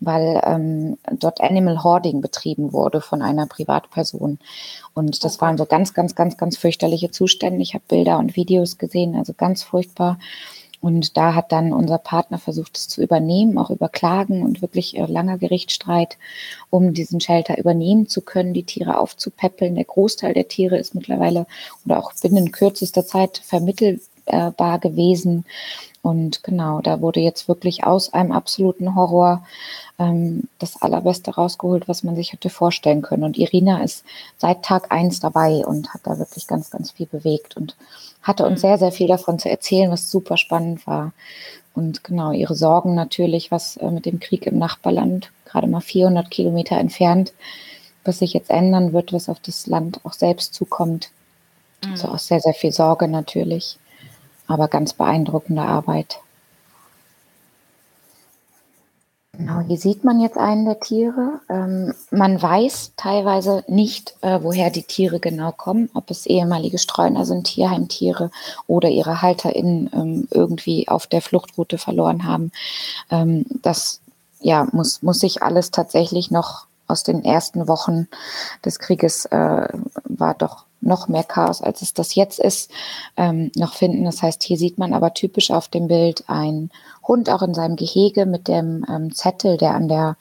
weil 0.00 0.40
ähm, 0.44 0.98
dort 1.12 1.40
Animal 1.40 1.82
Hoarding 1.82 2.20
betrieben 2.20 2.72
wurde 2.72 3.00
von 3.00 3.22
einer 3.22 3.46
Privatperson. 3.46 4.38
Und 4.94 5.24
das 5.24 5.40
waren 5.40 5.58
so 5.58 5.66
ganz, 5.66 5.94
ganz, 5.94 6.14
ganz, 6.14 6.36
ganz 6.36 6.56
fürchterliche 6.56 7.10
Zustände. 7.10 7.62
Ich 7.62 7.74
habe 7.74 7.84
Bilder 7.88 8.18
und 8.18 8.36
Videos 8.36 8.78
gesehen, 8.78 9.16
also 9.16 9.34
ganz 9.36 9.62
furchtbar. 9.62 10.18
Und 10.80 11.16
da 11.16 11.34
hat 11.34 11.50
dann 11.50 11.72
unser 11.72 11.96
Partner 11.96 12.36
versucht, 12.36 12.76
es 12.76 12.88
zu 12.88 13.02
übernehmen, 13.02 13.56
auch 13.56 13.70
über 13.70 13.88
Klagen 13.88 14.42
und 14.42 14.60
wirklich 14.60 14.98
äh, 14.98 15.06
langer 15.06 15.38
Gerichtsstreit, 15.38 16.18
um 16.68 16.92
diesen 16.92 17.22
Shelter 17.22 17.56
übernehmen 17.56 18.06
zu 18.06 18.20
können, 18.20 18.52
die 18.52 18.64
Tiere 18.64 18.98
aufzupäppeln. 18.98 19.76
Der 19.76 19.84
Großteil 19.84 20.34
der 20.34 20.46
Tiere 20.46 20.76
ist 20.76 20.94
mittlerweile 20.94 21.46
oder 21.86 21.98
auch 21.98 22.12
binnen 22.20 22.52
kürzester 22.52 23.06
Zeit 23.06 23.38
vermittelt 23.38 24.02
bar 24.26 24.78
gewesen. 24.78 25.44
Und 26.04 26.42
genau, 26.44 26.82
da 26.82 27.00
wurde 27.00 27.20
jetzt 27.20 27.48
wirklich 27.48 27.84
aus 27.84 28.12
einem 28.12 28.30
absoluten 28.30 28.94
Horror 28.94 29.42
ähm, 29.98 30.48
das 30.58 30.82
Allerbeste 30.82 31.30
rausgeholt, 31.30 31.88
was 31.88 32.04
man 32.04 32.14
sich 32.14 32.34
hätte 32.34 32.50
vorstellen 32.50 33.00
können. 33.00 33.24
Und 33.24 33.38
Irina 33.38 33.82
ist 33.82 34.04
seit 34.36 34.62
Tag 34.62 34.92
eins 34.92 35.18
dabei 35.20 35.64
und 35.64 35.94
hat 35.94 36.02
da 36.04 36.18
wirklich 36.18 36.46
ganz, 36.46 36.70
ganz 36.70 36.90
viel 36.90 37.06
bewegt 37.06 37.56
und 37.56 37.74
hatte 38.20 38.44
uns 38.44 38.58
mhm. 38.58 38.66
sehr, 38.66 38.78
sehr 38.78 38.92
viel 38.92 39.06
davon 39.06 39.38
zu 39.38 39.48
erzählen, 39.48 39.90
was 39.90 40.10
super 40.10 40.36
spannend 40.36 40.86
war. 40.86 41.12
Und 41.74 42.04
genau, 42.04 42.32
ihre 42.32 42.54
Sorgen 42.54 42.94
natürlich, 42.94 43.50
was 43.50 43.78
äh, 43.78 43.90
mit 43.90 44.04
dem 44.04 44.20
Krieg 44.20 44.46
im 44.46 44.58
Nachbarland, 44.58 45.30
gerade 45.46 45.68
mal 45.68 45.80
400 45.80 46.30
Kilometer 46.30 46.76
entfernt, 46.76 47.32
was 48.04 48.18
sich 48.18 48.34
jetzt 48.34 48.50
ändern 48.50 48.92
wird, 48.92 49.14
was 49.14 49.30
auf 49.30 49.40
das 49.40 49.66
Land 49.66 50.00
auch 50.04 50.12
selbst 50.12 50.52
zukommt. 50.52 51.08
Mhm. 51.82 51.92
Also 51.92 52.08
auch 52.08 52.18
sehr, 52.18 52.40
sehr 52.40 52.52
viel 52.52 52.72
Sorge 52.72 53.08
natürlich 53.08 53.78
aber 54.46 54.68
ganz 54.68 54.92
beeindruckende 54.92 55.62
Arbeit. 55.62 56.20
Genau, 59.36 59.60
hier 59.60 59.78
sieht 59.78 60.04
man 60.04 60.20
jetzt 60.20 60.38
einen 60.38 60.64
der 60.64 60.78
Tiere. 60.78 61.40
Ähm, 61.48 61.92
man 62.10 62.40
weiß 62.40 62.92
teilweise 62.96 63.64
nicht, 63.66 64.14
äh, 64.20 64.38
woher 64.42 64.70
die 64.70 64.84
Tiere 64.84 65.18
genau 65.18 65.50
kommen, 65.50 65.90
ob 65.94 66.10
es 66.10 66.26
ehemalige 66.26 66.78
Streuner 66.78 67.24
sind, 67.24 67.44
Tierheimtiere 67.44 68.30
oder 68.68 68.90
ihre 68.90 69.22
HalterInnen 69.22 69.90
ähm, 69.92 70.28
irgendwie 70.30 70.88
auf 70.88 71.06
der 71.08 71.20
Fluchtroute 71.20 71.78
verloren 71.78 72.24
haben. 72.24 72.52
Ähm, 73.10 73.44
das 73.62 74.00
ja, 74.40 74.68
muss, 74.72 75.02
muss 75.02 75.18
sich 75.18 75.42
alles 75.42 75.70
tatsächlich 75.70 76.30
noch 76.30 76.66
aus 76.86 77.02
den 77.02 77.24
ersten 77.24 77.66
Wochen 77.66 78.08
des 78.64 78.78
Krieges 78.78 79.24
äh, 79.26 79.68
war 80.04 80.34
doch 80.34 80.64
noch 80.84 81.08
mehr 81.08 81.24
Chaos, 81.24 81.62
als 81.62 81.82
es 81.82 81.94
das 81.94 82.14
jetzt 82.14 82.38
ist, 82.38 82.70
ähm, 83.16 83.50
noch 83.56 83.74
finden. 83.74 84.04
Das 84.04 84.22
heißt, 84.22 84.42
hier 84.42 84.58
sieht 84.58 84.78
man 84.78 84.92
aber 84.92 85.14
typisch 85.14 85.50
auf 85.50 85.68
dem 85.68 85.88
Bild 85.88 86.24
ein 86.28 86.70
Hund 87.06 87.30
auch 87.30 87.42
in 87.42 87.54
seinem 87.54 87.76
Gehege 87.76 88.26
mit 88.26 88.48
dem 88.48 88.84
ähm, 88.88 89.14
Zettel, 89.14 89.56
der 89.56 89.74
an 89.74 89.88
der 89.88 90.16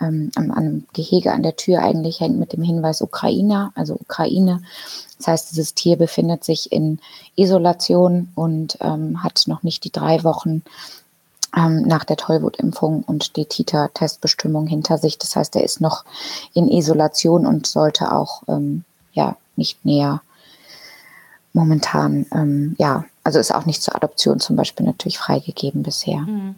ähm, 0.00 0.84
Gehege 0.92 1.32
an 1.32 1.42
der 1.42 1.56
Tür 1.56 1.80
eigentlich 1.80 2.20
hängt 2.20 2.38
mit 2.38 2.52
dem 2.52 2.62
Hinweis 2.62 3.02
Ukraine, 3.02 3.70
also 3.74 3.94
Ukraine. 3.94 4.62
Das 5.18 5.28
heißt, 5.28 5.50
dieses 5.52 5.74
Tier 5.74 5.96
befindet 5.96 6.44
sich 6.44 6.72
in 6.72 6.98
Isolation 7.36 8.30
und 8.34 8.78
ähm, 8.80 9.22
hat 9.22 9.44
noch 9.46 9.62
nicht 9.62 9.84
die 9.84 9.92
drei 9.92 10.24
Wochen 10.24 10.62
ähm, 11.56 11.82
nach 11.82 12.04
der 12.04 12.16
Tollwutimpfung 12.16 13.04
und 13.06 13.36
die 13.36 13.44
Titer-Testbestimmung 13.44 14.66
hinter 14.66 14.98
sich. 14.98 15.18
Das 15.18 15.36
heißt, 15.36 15.54
er 15.56 15.64
ist 15.64 15.80
noch 15.80 16.04
in 16.54 16.68
Isolation 16.68 17.46
und 17.46 17.66
sollte 17.66 18.12
auch 18.12 18.42
ähm, 18.48 18.84
ja 19.12 19.36
nicht 19.56 19.84
näher 19.84 20.22
momentan, 21.52 22.26
ähm, 22.32 22.74
ja, 22.78 23.04
also 23.24 23.38
ist 23.38 23.54
auch 23.54 23.66
nicht 23.66 23.82
zur 23.82 23.94
Adoption 23.94 24.40
zum 24.40 24.56
Beispiel 24.56 24.86
natürlich 24.86 25.18
freigegeben 25.18 25.82
bisher. 25.82 26.20
Mhm. 26.20 26.56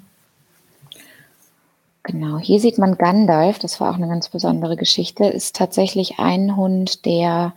Genau, 2.04 2.38
hier 2.38 2.60
sieht 2.60 2.76
man 2.78 2.98
Gandalf, 2.98 3.58
das 3.58 3.80
war 3.80 3.90
auch 3.90 3.96
eine 3.96 4.08
ganz 4.08 4.28
besondere 4.28 4.76
Geschichte, 4.76 5.24
ist 5.24 5.56
tatsächlich 5.56 6.18
ein 6.18 6.54
Hund, 6.54 7.06
der 7.06 7.54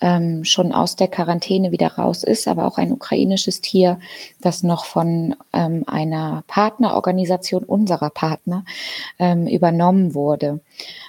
ähm, 0.00 0.44
schon 0.44 0.72
aus 0.72 0.96
der 0.96 1.08
Quarantäne 1.08 1.72
wieder 1.72 1.88
raus 1.94 2.24
ist, 2.24 2.48
aber 2.48 2.66
auch 2.66 2.78
ein 2.78 2.92
ukrainisches 2.92 3.60
Tier, 3.60 3.98
das 4.40 4.62
noch 4.62 4.84
von 4.84 5.36
ähm, 5.52 5.84
einer 5.86 6.42
Partnerorganisation 6.46 7.64
unserer 7.64 8.10
Partner 8.10 8.64
ähm, 9.18 9.46
übernommen 9.46 10.14
wurde, 10.14 10.60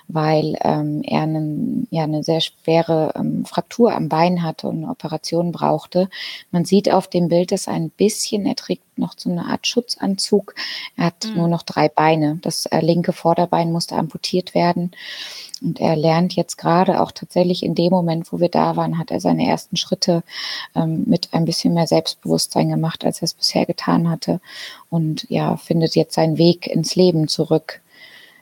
weil 0.07 0.57
ähm, 0.61 1.01
er 1.03 1.21
einen, 1.21 1.87
ja, 1.89 2.03
eine 2.03 2.23
sehr 2.23 2.41
schwere 2.41 3.13
ähm, 3.15 3.45
Fraktur 3.45 3.93
am 3.93 4.09
Bein 4.09 4.43
hatte 4.43 4.67
und 4.67 4.83
eine 4.83 4.91
Operation 4.91 5.51
brauchte. 5.51 6.09
Man 6.51 6.65
sieht 6.65 6.91
auf 6.91 7.07
dem 7.07 7.29
Bild, 7.29 7.51
dass 7.51 7.67
ein 7.67 7.89
bisschen, 7.89 8.45
er 8.45 8.55
trägt 8.55 8.83
noch 8.97 9.13
so 9.17 9.29
eine 9.29 9.45
Art 9.45 9.67
Schutzanzug. 9.67 10.53
Er 10.97 11.05
hat 11.05 11.27
mhm. 11.27 11.35
nur 11.35 11.47
noch 11.47 11.63
drei 11.63 11.87
Beine. 11.89 12.39
Das 12.41 12.65
äh, 12.67 12.81
linke 12.81 13.13
Vorderbein 13.13 13.71
musste 13.71 13.95
amputiert 13.95 14.53
werden. 14.53 14.91
Und 15.61 15.79
er 15.79 15.95
lernt 15.95 16.33
jetzt 16.33 16.57
gerade 16.57 17.01
auch 17.01 17.11
tatsächlich 17.11 17.63
in 17.63 17.75
dem 17.75 17.91
Moment, 17.91 18.33
wo 18.33 18.39
wir 18.39 18.49
da 18.49 18.75
waren, 18.75 18.97
hat 18.97 19.11
er 19.11 19.19
seine 19.19 19.47
ersten 19.47 19.77
Schritte 19.77 20.23
ähm, 20.75 21.03
mit 21.05 21.29
ein 21.33 21.45
bisschen 21.45 21.75
mehr 21.75 21.85
Selbstbewusstsein 21.85 22.69
gemacht, 22.69 23.05
als 23.05 23.19
er 23.19 23.25
es 23.25 23.33
bisher 23.35 23.67
getan 23.67 24.09
hatte. 24.09 24.41
Und 24.89 25.27
ja, 25.29 25.57
findet 25.57 25.95
jetzt 25.95 26.15
seinen 26.15 26.39
Weg 26.39 26.67
ins 26.67 26.95
Leben 26.95 27.27
zurück 27.27 27.81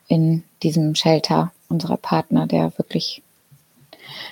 in 0.08 0.44
diesem 0.64 0.96
Shelter 0.96 1.52
unserer 1.68 1.98
Partner, 1.98 2.48
der 2.48 2.78
wirklich 2.78 3.22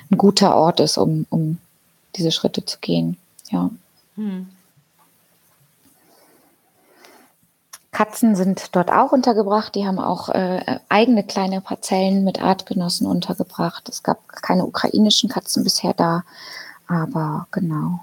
ein 0.09 0.17
guter 0.17 0.55
Ort 0.55 0.79
ist, 0.79 0.97
um, 0.97 1.25
um 1.29 1.57
diese 2.15 2.31
Schritte 2.31 2.65
zu 2.65 2.79
gehen. 2.79 3.17
Ja. 3.51 3.69
Hm. 4.15 4.47
Katzen 7.91 8.35
sind 8.35 8.75
dort 8.75 8.91
auch 8.91 9.11
untergebracht. 9.11 9.73
Die 9.75 9.87
haben 9.87 9.99
auch 9.99 10.29
äh, 10.29 10.79
eigene 10.89 11.23
kleine 11.23 11.61
Parzellen 11.61 12.23
mit 12.23 12.41
Artgenossen 12.41 13.07
untergebracht. 13.07 13.89
Es 13.89 14.03
gab 14.03 14.27
keine 14.27 14.65
ukrainischen 14.65 15.29
Katzen 15.29 15.63
bisher 15.63 15.93
da, 15.93 16.23
aber 16.87 17.47
genau, 17.51 18.01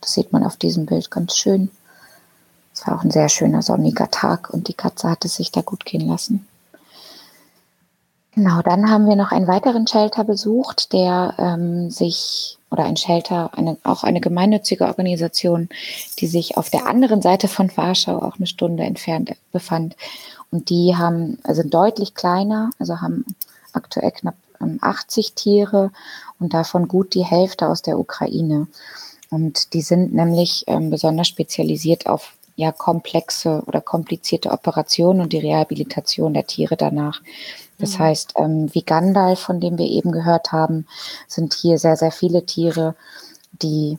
das 0.00 0.12
sieht 0.12 0.32
man 0.32 0.44
auf 0.44 0.56
diesem 0.56 0.86
Bild 0.86 1.10
ganz 1.10 1.36
schön. 1.36 1.70
Es 2.72 2.86
war 2.86 2.96
auch 2.96 3.04
ein 3.04 3.10
sehr 3.10 3.28
schöner 3.28 3.62
sonniger 3.62 4.10
Tag 4.10 4.50
und 4.50 4.68
die 4.68 4.74
Katze 4.74 5.10
hat 5.10 5.24
es 5.24 5.34
sich 5.34 5.50
da 5.50 5.62
gut 5.62 5.84
gehen 5.84 6.06
lassen. 6.06 6.46
Genau, 8.32 8.62
dann 8.62 8.88
haben 8.88 9.08
wir 9.08 9.16
noch 9.16 9.32
einen 9.32 9.48
weiteren 9.48 9.88
Shelter 9.88 10.22
besucht, 10.22 10.92
der 10.92 11.34
ähm, 11.38 11.90
sich 11.90 12.57
oder 12.70 12.84
ein 12.84 12.96
Shelter, 12.96 13.50
eine, 13.56 13.78
auch 13.82 14.04
eine 14.04 14.20
gemeinnützige 14.20 14.86
Organisation, 14.86 15.68
die 16.18 16.26
sich 16.26 16.56
auf 16.56 16.70
der 16.70 16.86
anderen 16.86 17.22
Seite 17.22 17.48
von 17.48 17.74
Warschau 17.76 18.18
auch 18.18 18.36
eine 18.36 18.46
Stunde 18.46 18.82
entfernt 18.84 19.34
befand. 19.52 19.96
Und 20.50 20.70
die 20.70 20.94
haben, 20.96 21.38
also 21.44 21.62
deutlich 21.62 22.14
kleiner, 22.14 22.70
also 22.78 23.00
haben 23.00 23.24
aktuell 23.72 24.12
knapp 24.12 24.34
80 24.80 25.28
ähm, 25.28 25.34
Tiere 25.34 25.90
und 26.40 26.52
davon 26.52 26.88
gut 26.88 27.14
die 27.14 27.24
Hälfte 27.24 27.68
aus 27.68 27.82
der 27.82 27.98
Ukraine. 27.98 28.66
Und 29.30 29.72
die 29.74 29.82
sind 29.82 30.14
nämlich 30.14 30.64
ähm, 30.66 30.90
besonders 30.90 31.28
spezialisiert 31.28 32.06
auf 32.06 32.34
ja 32.56 32.72
komplexe 32.72 33.62
oder 33.66 33.80
komplizierte 33.80 34.50
Operationen 34.50 35.20
und 35.20 35.32
die 35.32 35.38
Rehabilitation 35.38 36.34
der 36.34 36.46
Tiere 36.46 36.76
danach. 36.76 37.22
Das 37.78 37.98
mhm. 37.98 38.02
heißt, 38.02 38.34
ähm, 38.36 38.74
wie 38.74 38.82
Gandalf, 38.82 39.40
von 39.40 39.60
dem 39.60 39.78
wir 39.78 39.86
eben 39.86 40.12
gehört 40.12 40.52
haben, 40.52 40.86
sind 41.26 41.54
hier 41.54 41.78
sehr, 41.78 41.96
sehr 41.96 42.12
viele 42.12 42.44
Tiere, 42.44 42.94
die 43.62 43.98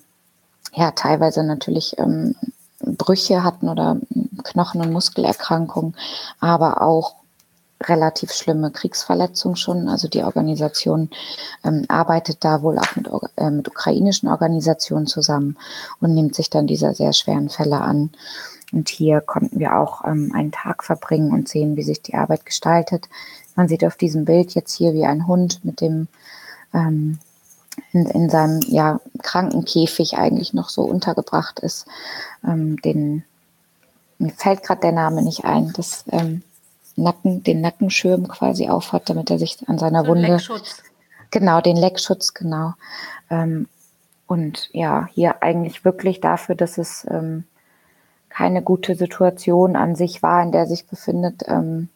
ja 0.74 0.92
teilweise 0.92 1.44
natürlich 1.44 1.98
ähm, 1.98 2.36
Brüche 2.82 3.44
hatten 3.44 3.70
oder 3.70 3.98
Knochen- 4.44 4.82
und 4.82 4.92
Muskelerkrankungen, 4.92 5.96
aber 6.40 6.82
auch 6.82 7.16
relativ 7.84 8.34
schlimme 8.34 8.72
Kriegsverletzungen 8.72 9.56
schon. 9.56 9.88
Also 9.88 10.08
die 10.08 10.24
Organisation 10.24 11.10
ähm, 11.64 11.86
arbeitet 11.88 12.44
da 12.44 12.62
wohl 12.62 12.78
auch 12.78 12.96
mit, 12.96 13.10
äh, 13.38 13.50
mit 13.50 13.68
ukrainischen 13.68 14.30
Organisationen 14.30 15.08
zusammen 15.08 15.58
und 16.02 16.14
nimmt 16.14 16.36
sich 16.36 16.50
dann 16.50 16.68
dieser 16.68 16.94
sehr 16.94 17.14
schweren 17.14 17.50
Fälle 17.50 17.80
an. 17.80 18.12
Und 18.72 18.90
hier 18.90 19.22
konnten 19.22 19.60
wir 19.60 19.78
auch 19.78 20.04
ähm, 20.06 20.32
einen 20.36 20.52
Tag 20.52 20.84
verbringen 20.84 21.32
und 21.32 21.48
sehen, 21.48 21.76
wie 21.76 21.84
sich 21.84 22.02
die 22.02 22.16
Arbeit 22.16 22.46
gestaltet. 22.46 23.08
Man 23.56 23.68
sieht 23.68 23.84
auf 23.84 23.96
diesem 23.96 24.26
Bild 24.26 24.54
jetzt 24.56 24.74
hier, 24.74 24.94
wie 24.94 25.06
ein 25.06 25.28
Hund 25.28 25.64
mit 25.64 25.82
dem 25.82 26.08
ähm, 26.74 27.20
in, 27.92 28.06
in 28.06 28.30
seinem 28.30 28.60
ja, 28.68 29.00
Krankenkäfig 29.22 30.18
eigentlich 30.18 30.54
noch 30.54 30.70
so 30.70 30.84
untergebracht 30.84 31.60
ist. 31.60 31.88
Ähm, 32.46 32.78
den, 32.82 33.24
mir 34.18 34.32
fällt 34.32 34.64
gerade 34.64 34.82
der 34.82 34.92
Name 34.92 35.22
nicht 35.22 35.46
ein, 35.46 35.74
das 35.74 36.06
ähm, 36.12 36.44
Nacken, 36.96 37.44
den 37.44 37.62
Nackenschirm 37.62 38.28
quasi 38.28 38.70
aufhat, 38.70 39.10
damit 39.10 39.30
er 39.30 39.40
sich 39.40 39.58
an 39.68 39.80
seiner 39.80 40.04
so 40.04 40.10
Wunde. 40.10 40.28
Leckschutz. 40.28 40.84
Genau, 41.32 41.62
den 41.62 41.78
Leckschutz, 41.78 42.34
genau. 42.34 42.74
Ähm, 43.30 43.68
und 44.28 44.70
ja, 44.74 45.08
hier 45.14 45.42
eigentlich 45.42 45.86
wirklich 45.86 46.22
dafür, 46.22 46.56
dass 46.56 46.78
es 46.78 47.06
ähm, 47.10 47.46
keine 48.30 48.62
gute 48.62 48.96
Situation 48.96 49.76
an 49.76 49.96
sich 49.96 50.22
war, 50.22 50.44
in 50.44 50.52
der 50.52 50.68
sich 50.68 50.88
befindet, 50.88 51.44
ähm, 51.48 51.90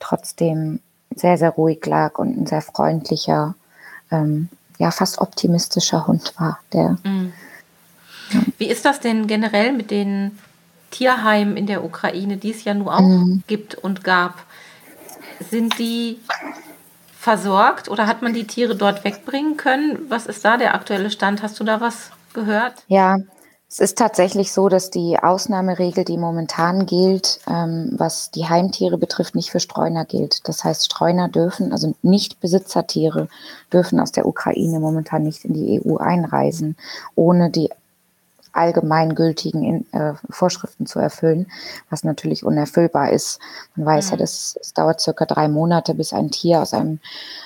trotzdem 0.00 0.80
sehr, 1.14 1.38
sehr 1.38 1.50
ruhig 1.50 1.84
lag 1.86 2.18
und 2.18 2.36
ein 2.36 2.46
sehr 2.46 2.62
freundlicher, 2.62 3.54
ähm, 4.10 4.48
ja, 4.78 4.90
fast 4.90 5.20
optimistischer 5.20 6.06
Hund 6.06 6.34
war. 6.38 6.58
Der, 6.72 6.96
mhm. 7.04 7.32
ja. 8.30 8.40
Wie 8.58 8.68
ist 8.68 8.84
das 8.84 9.00
denn 9.00 9.26
generell 9.26 9.72
mit 9.72 9.90
den 9.90 10.38
Tierheimen 10.90 11.56
in 11.56 11.66
der 11.66 11.84
Ukraine, 11.84 12.36
die 12.36 12.50
es 12.50 12.64
ja 12.64 12.74
nun 12.74 12.88
auch 12.88 13.00
mhm. 13.00 13.42
gibt 13.46 13.74
und 13.74 14.04
gab? 14.04 14.42
Sind 15.50 15.78
die 15.78 16.18
versorgt 17.18 17.88
oder 17.88 18.06
hat 18.06 18.22
man 18.22 18.32
die 18.32 18.46
Tiere 18.46 18.76
dort 18.76 19.04
wegbringen 19.04 19.56
können? 19.56 19.98
Was 20.08 20.26
ist 20.26 20.44
da 20.44 20.56
der 20.56 20.74
aktuelle 20.74 21.10
Stand? 21.10 21.42
Hast 21.42 21.60
du 21.60 21.64
da 21.64 21.80
was 21.80 22.10
gehört? 22.32 22.84
Ja, 22.88 23.18
es 23.70 23.78
ist 23.78 23.98
tatsächlich 23.98 24.50
so, 24.50 24.68
dass 24.68 24.90
die 24.90 25.16
Ausnahmeregel, 25.20 26.04
die 26.04 26.18
momentan 26.18 26.86
gilt, 26.86 27.38
ähm, 27.46 27.90
was 27.92 28.32
die 28.32 28.48
Heimtiere 28.48 28.98
betrifft, 28.98 29.36
nicht 29.36 29.52
für 29.52 29.60
Streuner 29.60 30.04
gilt. 30.04 30.48
Das 30.48 30.64
heißt, 30.64 30.86
Streuner 30.86 31.28
dürfen, 31.28 31.70
also 31.70 31.94
nicht 32.02 32.40
Besitzertiere, 32.40 33.28
dürfen 33.72 34.00
aus 34.00 34.10
der 34.10 34.26
Ukraine 34.26 34.80
momentan 34.80 35.22
nicht 35.22 35.44
in 35.44 35.54
die 35.54 35.80
EU 35.86 35.98
einreisen, 35.98 36.76
ohne 37.14 37.50
die 37.50 37.70
allgemeingültigen 38.52 39.62
in, 39.62 39.92
äh, 39.92 40.14
Vorschriften 40.28 40.86
zu 40.86 40.98
erfüllen, 40.98 41.46
was 41.90 42.02
natürlich 42.02 42.44
unerfüllbar 42.44 43.12
ist. 43.12 43.38
Man 43.76 43.86
weiß 43.86 44.06
mhm. 44.06 44.10
ja, 44.10 44.16
dass 44.16 44.58
es 44.60 44.74
dauert 44.74 45.00
circa 45.00 45.26
drei 45.26 45.46
Monate, 45.46 45.94
bis 45.94 46.12
ein 46.12 46.32
Tier 46.32 46.60
aus 46.60 46.74
einem 46.74 46.98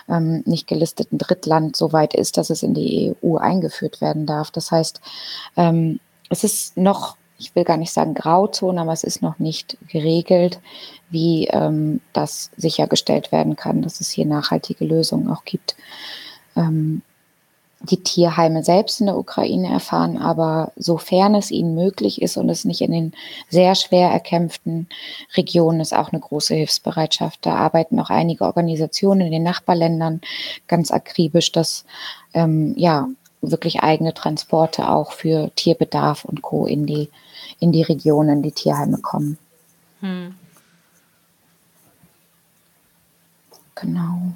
ähm, 0.09 0.43
nicht 0.47 0.67
gelisteten 0.67 1.19
Drittland 1.19 1.77
so 1.77 1.93
weit 1.93 2.15
ist, 2.15 2.39
dass 2.39 2.49
es 2.49 2.63
in 2.63 2.73
die 2.73 3.15
EU 3.23 3.37
eingeführt 3.37 4.01
werden 4.01 4.25
darf. 4.25 4.51
Das 4.51 4.71
heißt, 4.71 5.03
ähm, 5.59 6.01
es 6.35 6.43
ist 6.43 6.77
noch, 6.77 7.17
ich 7.39 7.55
will 7.55 7.63
gar 7.65 7.77
nicht 7.77 7.93
sagen 7.93 8.15
Grauzone, 8.15 8.81
aber 8.81 8.93
es 8.93 9.05
ist 9.05 9.23
noch 9.23 9.39
nicht 9.39 9.79
geregelt, 9.89 10.59
wie 11.11 11.47
ähm, 11.47 12.01
das 12.13 12.51
sichergestellt 12.57 13.31
werden 13.31 13.55
kann, 13.55 13.83
dass 13.83 14.01
es 14.01 14.11
hier 14.11 14.27
nachhaltige 14.27 14.85
Lösungen 14.85 15.31
auch 15.31 15.45
gibt. 15.45 15.77
Ähm, 16.57 17.03
die 17.81 18.03
Tierheime 18.03 18.65
selbst 18.65 19.01
in 19.01 19.07
der 19.07 19.19
Ukraine 19.19 19.71
erfahren, 19.71 20.17
aber 20.17 20.73
sofern 20.75 21.35
es 21.35 21.51
ihnen 21.51 21.75
möglich 21.75 22.23
ist 22.23 22.37
und 22.37 22.49
es 22.49 22.65
nicht 22.65 22.81
in 22.81 22.93
den 22.93 23.13
sehr 23.51 23.75
schwer 23.75 24.09
erkämpften 24.09 24.89
Regionen 25.37 25.81
ist, 25.81 25.95
auch 25.95 26.11
eine 26.11 26.21
große 26.21 26.55
Hilfsbereitschaft. 26.55 27.45
Da 27.47 27.55
arbeiten 27.55 28.01
auch 28.01 28.11
einige 28.11 28.45
Organisationen 28.45 29.21
in 29.21 29.33
den 29.33 29.43
Nachbarländern 29.43 30.23
ganz 30.67 30.91
akribisch, 30.91 31.53
dass 31.53 31.85
ähm, 32.33 32.75
ja 32.77 33.09
wirklich 33.51 33.81
eigene 33.81 34.15
Transporte 34.15 34.89
auch 34.89 35.13
für 35.13 35.51
Tierbedarf 35.57 36.25
und 36.25 36.43
Co. 36.43 36.67
in 36.67 36.87
die, 36.87 37.11
in 37.61 37.73
die 37.73 37.83
Regionen, 37.83 38.43
die 38.43 38.53
Tierheime 38.53 38.99
kommen. 38.99 39.39
Hm. 40.01 40.35
Genau. 43.75 44.33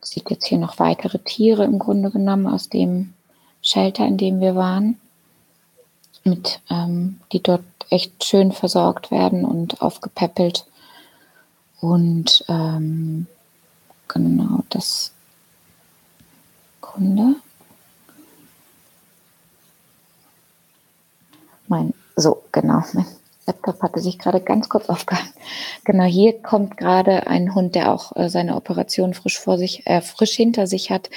Sieht 0.00 0.30
jetzt 0.30 0.46
hier 0.46 0.58
noch 0.58 0.78
weitere 0.78 1.18
Tiere 1.18 1.64
im 1.64 1.78
Grunde 1.78 2.10
genommen 2.10 2.46
aus 2.46 2.68
dem 2.68 3.14
Shelter, 3.62 4.06
in 4.06 4.16
dem 4.16 4.40
wir 4.40 4.54
waren, 4.54 5.00
mit, 6.24 6.60
ähm, 6.70 7.20
die 7.32 7.42
dort 7.42 7.64
echt 7.90 8.24
schön 8.24 8.52
versorgt 8.52 9.10
werden 9.10 9.44
und 9.44 9.82
aufgepäppelt. 9.82 10.66
Und 11.80 12.44
ähm, 12.48 13.26
genau 14.08 14.64
das 14.70 15.12
Kunde. 16.80 17.36
Mein, 21.74 21.94
so, 22.14 22.42
genau, 22.52 22.82
mein 22.92 23.06
Laptop 23.46 23.82
hatte 23.82 24.00
sich 24.00 24.18
gerade 24.18 24.40
ganz 24.40 24.68
kurz 24.68 24.88
aufgehangen. 24.88 25.32
Genau, 25.84 26.04
hier 26.04 26.40
kommt 26.40 26.76
gerade 26.76 27.26
ein 27.26 27.54
Hund, 27.54 27.74
der 27.74 27.92
auch 27.92 28.14
äh, 28.16 28.28
seine 28.28 28.54
Operation 28.54 29.12
frisch 29.12 29.38
vor 29.38 29.58
sich, 29.58 29.86
äh, 29.86 30.00
frisch 30.00 30.32
hinter 30.32 30.66
sich 30.66 30.90
hat. 30.90 31.10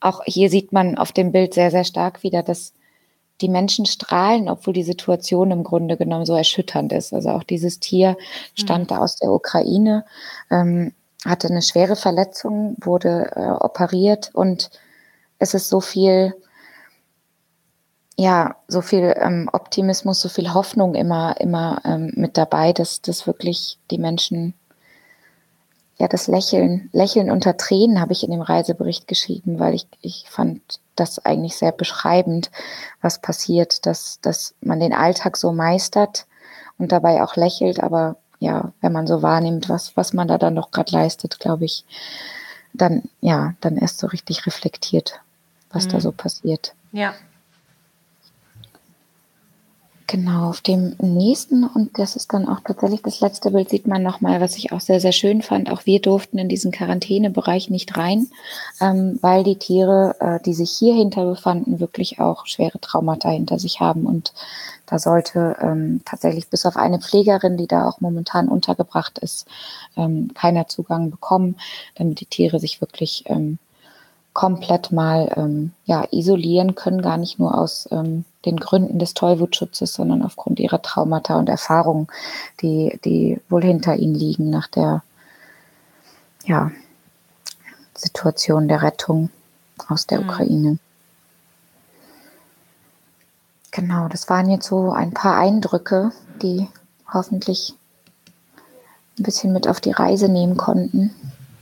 Auch 0.00 0.22
hier 0.24 0.50
sieht 0.50 0.72
man 0.72 0.98
auf 0.98 1.12
dem 1.12 1.32
Bild 1.32 1.54
sehr, 1.54 1.70
sehr 1.70 1.84
stark 1.84 2.22
wieder, 2.22 2.42
dass 2.42 2.74
die 3.40 3.48
Menschen 3.48 3.86
strahlen, 3.86 4.48
obwohl 4.48 4.74
die 4.74 4.84
Situation 4.84 5.50
im 5.50 5.64
Grunde 5.64 5.96
genommen 5.96 6.26
so 6.26 6.34
erschütternd 6.34 6.92
ist. 6.92 7.12
Also 7.12 7.30
auch 7.30 7.42
dieses 7.42 7.80
Tier 7.80 8.16
stammte 8.54 8.94
mhm. 8.94 9.00
aus 9.00 9.16
der 9.16 9.32
Ukraine, 9.32 10.04
ähm, 10.50 10.92
hatte 11.24 11.48
eine 11.48 11.62
schwere 11.62 11.96
Verletzung, 11.96 12.76
wurde 12.80 13.32
äh, 13.34 13.64
operiert 13.64 14.30
und 14.34 14.70
es 15.38 15.54
ist 15.54 15.68
so 15.68 15.80
viel, 15.80 16.34
ja, 18.16 18.56
so 18.68 18.80
viel 18.80 19.14
ähm, 19.18 19.48
Optimismus, 19.52 20.20
so 20.20 20.28
viel 20.28 20.54
Hoffnung 20.54 20.94
immer, 20.94 21.40
immer 21.40 21.80
ähm, 21.84 22.12
mit 22.14 22.36
dabei, 22.36 22.72
dass, 22.72 23.02
dass 23.02 23.26
wirklich 23.26 23.78
die 23.90 23.98
Menschen, 23.98 24.54
ja, 25.98 26.06
das 26.06 26.28
Lächeln, 26.28 26.88
Lächeln 26.92 27.30
unter 27.30 27.56
Tränen 27.56 28.00
habe 28.00 28.12
ich 28.12 28.22
in 28.22 28.30
dem 28.30 28.40
Reisebericht 28.40 29.08
geschrieben, 29.08 29.58
weil 29.58 29.74
ich, 29.74 29.86
ich 30.00 30.26
fand 30.28 30.60
das 30.94 31.24
eigentlich 31.24 31.56
sehr 31.56 31.72
beschreibend, 31.72 32.50
was 33.00 33.20
passiert, 33.20 33.84
dass, 33.86 34.20
dass 34.20 34.54
man 34.60 34.78
den 34.78 34.92
Alltag 34.92 35.36
so 35.36 35.52
meistert 35.52 36.26
und 36.78 36.92
dabei 36.92 37.22
auch 37.22 37.34
lächelt, 37.34 37.80
aber 37.80 38.16
ja, 38.38 38.72
wenn 38.80 38.92
man 38.92 39.06
so 39.08 39.22
wahrnimmt, 39.22 39.68
was, 39.68 39.96
was 39.96 40.12
man 40.12 40.28
da 40.28 40.38
dann 40.38 40.54
noch 40.54 40.70
gerade 40.70 40.92
leistet, 40.92 41.40
glaube 41.40 41.64
ich, 41.64 41.84
dann, 42.72 43.04
ja, 43.20 43.54
dann 43.60 43.76
erst 43.76 43.98
so 43.98 44.06
richtig 44.06 44.46
reflektiert, 44.46 45.20
was 45.70 45.86
mhm. 45.86 45.90
da 45.90 46.00
so 46.00 46.12
passiert. 46.12 46.74
Ja. 46.92 47.14
Genau, 50.06 50.50
auf 50.50 50.60
dem 50.60 50.94
nächsten, 50.98 51.64
und 51.64 51.98
das 51.98 52.14
ist 52.14 52.34
dann 52.34 52.46
auch 52.46 52.60
tatsächlich 52.60 53.00
das 53.00 53.20
letzte 53.20 53.50
Bild, 53.52 53.70
sieht 53.70 53.86
man 53.86 54.02
nochmal, 54.02 54.38
was 54.38 54.56
ich 54.56 54.70
auch 54.70 54.80
sehr, 54.80 55.00
sehr 55.00 55.12
schön 55.12 55.40
fand. 55.40 55.70
Auch 55.70 55.86
wir 55.86 55.98
durften 55.98 56.36
in 56.36 56.48
diesen 56.50 56.72
Quarantänebereich 56.72 57.70
nicht 57.70 57.96
rein, 57.96 58.28
ähm, 58.82 59.18
weil 59.22 59.44
die 59.44 59.56
Tiere, 59.56 60.14
äh, 60.20 60.40
die 60.44 60.52
sich 60.52 60.70
hier 60.72 60.94
hinter 60.94 61.24
befanden, 61.24 61.80
wirklich 61.80 62.20
auch 62.20 62.44
schwere 62.46 62.78
Traumata 62.80 63.30
hinter 63.30 63.58
sich 63.58 63.80
haben. 63.80 64.04
Und 64.04 64.34
da 64.84 64.98
sollte 64.98 65.56
ähm, 65.62 66.02
tatsächlich 66.04 66.48
bis 66.48 66.66
auf 66.66 66.76
eine 66.76 67.00
Pflegerin, 67.00 67.56
die 67.56 67.66
da 67.66 67.88
auch 67.88 68.02
momentan 68.02 68.48
untergebracht 68.48 69.18
ist, 69.20 69.46
ähm, 69.96 70.32
keiner 70.34 70.68
Zugang 70.68 71.10
bekommen, 71.10 71.56
damit 71.94 72.20
die 72.20 72.26
Tiere 72.26 72.60
sich 72.60 72.82
wirklich 72.82 73.24
ähm, 73.26 73.58
komplett 74.34 74.90
mal 74.90 75.32
ähm, 75.36 75.72
ja, 75.86 76.06
isolieren 76.10 76.74
können, 76.74 77.00
gar 77.00 77.16
nicht 77.16 77.38
nur 77.38 77.56
aus 77.56 77.88
ähm, 77.92 78.24
den 78.44 78.58
Gründen 78.58 78.98
des 78.98 79.14
Tollwutschutzes, 79.14 79.94
sondern 79.94 80.22
aufgrund 80.22 80.58
ihrer 80.58 80.82
Traumata 80.82 81.36
und 81.36 81.48
Erfahrungen, 81.48 82.08
die, 82.60 82.98
die 83.04 83.40
wohl 83.48 83.62
hinter 83.62 83.96
ihnen 83.96 84.14
liegen 84.14 84.50
nach 84.50 84.66
der 84.66 85.02
ja, 86.44 86.72
Situation 87.94 88.66
der 88.68 88.82
Rettung 88.82 89.30
aus 89.88 90.06
der 90.06 90.20
mhm. 90.20 90.28
Ukraine. 90.28 90.78
Genau, 93.70 94.08
das 94.08 94.28
waren 94.28 94.50
jetzt 94.50 94.66
so 94.66 94.90
ein 94.92 95.12
paar 95.12 95.36
Eindrücke, 95.36 96.10
die 96.42 96.68
hoffentlich 97.12 97.74
ein 99.18 99.22
bisschen 99.22 99.52
mit 99.52 99.68
auf 99.68 99.80
die 99.80 99.92
Reise 99.92 100.28
nehmen 100.28 100.56
konnten. 100.56 101.14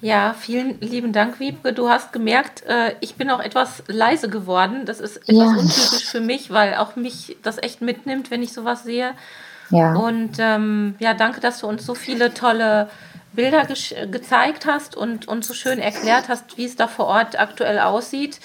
Ja, 0.03 0.35
vielen 0.37 0.81
lieben 0.81 1.13
Dank, 1.13 1.39
Wiebke. 1.39 1.73
Du 1.73 1.89
hast 1.89 2.13
gemerkt, 2.13 2.65
äh, 2.67 2.97
ich 2.99 3.15
bin 3.15 3.31
auch 3.31 3.39
etwas 3.39 3.85
leise 3.87 4.29
geworden. 4.29 4.85
Das 4.85 4.99
ist 4.99 5.19
etwas 5.19 5.37
ja. 5.37 5.45
untypisch 5.45 6.07
für 6.07 6.21
mich, 6.21 6.51
weil 6.51 6.75
auch 6.75 6.97
mich 6.97 7.37
das 7.45 7.63
echt 7.63 7.83
mitnimmt, 7.83 8.33
wenn 8.33 8.43
ich 8.43 8.53
sowas 8.53 8.83
sehe. 8.83 9.13
Ja. 9.71 9.95
Und 9.95 10.39
ähm, 10.41 10.97
ja, 10.99 11.15
danke, 11.15 11.41
dass 11.41 11.61
du 11.61 11.69
uns 11.69 11.87
so 11.87 11.95
viele 11.95 12.35
tolle 12.35 12.91
Bilder 13.33 13.65
ge 13.65 13.77
gezeigt 14.09 14.67
hast 14.67 14.97
und 14.97 15.29
uns 15.29 15.47
so 15.47 15.55
schön 15.55 15.79
erklärt 15.79 16.29
hast, 16.29 16.59
wie 16.59 16.65
es 16.65 16.75
da 16.75 16.89
vor 16.89 17.07
Ort 17.07 17.39
aktuell 17.39 17.79
aussieht. 17.79 18.41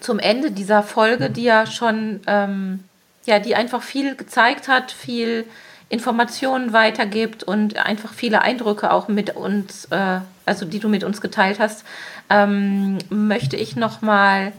Zum 0.00 0.18
Ende 0.18 0.50
dieser 0.50 0.82
Folge, 0.82 1.28
die 1.28 1.44
ja 1.44 1.66
schon, 1.66 2.20
ähm, 2.26 2.84
ja, 3.26 3.38
die 3.38 3.54
einfach 3.54 3.82
viel 3.82 4.16
gezeigt 4.16 4.66
hat, 4.66 4.92
viel 4.92 5.44
Informationen 5.92 6.72
weitergibt 6.72 7.44
und 7.44 7.76
einfach 7.76 8.14
viele 8.14 8.40
Eindrücke 8.40 8.90
auch 8.90 9.08
mit 9.08 9.36
uns, 9.36 9.84
äh, 9.90 10.20
also 10.46 10.64
die 10.64 10.78
du 10.78 10.88
mit 10.88 11.04
uns 11.04 11.20
geteilt 11.20 11.60
hast, 11.60 11.84
ähm, 12.30 12.96
möchte 13.10 13.58
ich 13.58 13.76
nochmal 13.76 14.54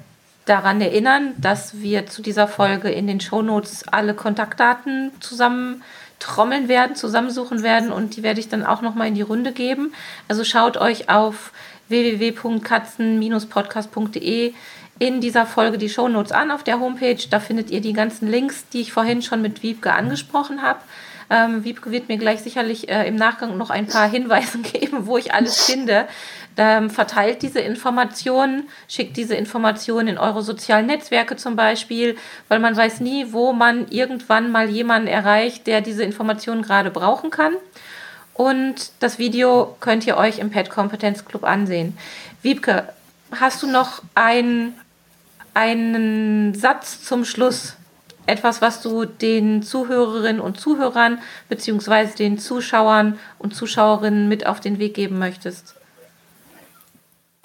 daran 0.46 0.80
erinnern, 0.80 1.34
dass 1.38 1.82
wir 1.82 2.06
zu 2.06 2.22
dieser 2.22 2.48
Folge 2.48 2.92
in 2.92 3.08
den 3.08 3.20
Shownotes 3.20 3.88
alle 3.88 4.14
Kontaktdaten 4.14 5.10
zusammen 5.22 5.82
trommeln 6.20 6.68
werden, 6.68 6.96
zusammensuchen 6.96 7.64
werden 7.64 7.92
und 7.92 8.16
die 8.16 8.22
werde 8.22 8.40
ich 8.40 8.48
dann 8.48 8.64
auch 8.64 8.84
nochmal 8.84 9.08
in 9.08 9.16
die 9.16 9.24
Runde 9.24 9.54
geben. 9.54 9.92
Also 10.28 10.44
schaut 10.44 10.78
euch 10.78 11.10
auf 11.10 11.52
www.katzen-podcast.de 11.88 14.54
in 15.00 15.20
dieser 15.20 15.48
Folge 15.48 15.80
die 15.80 15.90
Shownotes 15.90 16.32
an 16.32 16.52
auf 16.52 16.64
der 16.64 16.80
Homepage. 16.80 17.18
Da 17.28 17.40
findet 17.40 17.72
ihr 17.72 17.82
die 17.82 17.94
ganzen 17.94 18.30
Links, 18.30 18.66
die 18.72 18.82
ich 18.82 18.94
vorhin 18.94 19.24
schon 19.24 19.42
mit 19.42 19.64
Wiebke 19.64 19.94
angesprochen 19.94 20.62
habe. 20.62 20.78
Ähm, 21.34 21.64
Wiebke 21.64 21.90
wird 21.90 22.10
mir 22.10 22.18
gleich 22.18 22.42
sicherlich 22.42 22.90
äh, 22.90 23.08
im 23.08 23.16
Nachgang 23.16 23.58
noch 23.58 23.72
ein 23.72 23.88
paar 23.88 24.08
Hinweise 24.08 24.60
geben, 24.60 25.08
wo 25.08 25.18
ich 25.18 25.34
alles 25.34 25.66
finde. 25.66 26.08
Ähm, 26.56 26.92
verteilt 26.92 27.42
diese 27.42 27.60
Informationen, 27.60 28.70
schickt 28.88 29.18
diese 29.18 29.34
Informationen 29.34 30.10
in 30.10 30.18
eure 30.20 30.44
sozialen 30.44 30.86
Netzwerke 30.86 31.36
zum 31.36 31.56
Beispiel, 31.56 32.16
weil 32.50 32.60
man 32.60 32.78
weiß 32.78 33.00
nie, 33.00 33.34
wo 33.34 33.52
man 33.52 33.88
irgendwann 33.90 34.52
mal 34.52 34.70
jemanden 34.70 35.08
erreicht, 35.08 35.66
der 35.66 35.82
diese 35.82 36.04
Informationen 36.04 36.62
gerade 36.62 36.92
brauchen 36.92 37.32
kann. 37.32 37.54
Und 38.36 38.92
das 39.00 39.18
Video 39.18 39.76
könnt 39.80 40.06
ihr 40.06 40.18
euch 40.18 40.38
im 40.38 40.52
Pet 40.52 40.70
Kompetenz 40.70 41.26
Club 41.26 41.44
ansehen. 41.44 41.98
Wiebke, 42.44 42.90
hast 43.32 43.64
du 43.64 43.68
noch 43.68 44.04
ein, 44.14 44.74
einen 45.56 46.54
Satz 46.54 47.04
zum 47.04 47.26
Schluss, 47.26 47.76
etwas, 48.26 48.62
was 48.62 48.82
du 48.82 49.06
den 49.06 49.64
Zuhörerinnen 49.64 50.42
und 50.42 50.60
Zuhörern 50.60 51.20
beziehungsweise 51.50 52.16
den 52.16 52.38
Zuschauern 52.38 53.20
und 53.40 53.56
Zuschauerinnen 53.56 54.28
mit 54.28 54.46
auf 54.46 54.60
den 54.60 54.80
Weg 54.80 54.94
geben 54.94 55.20
möchtest? 55.20 55.76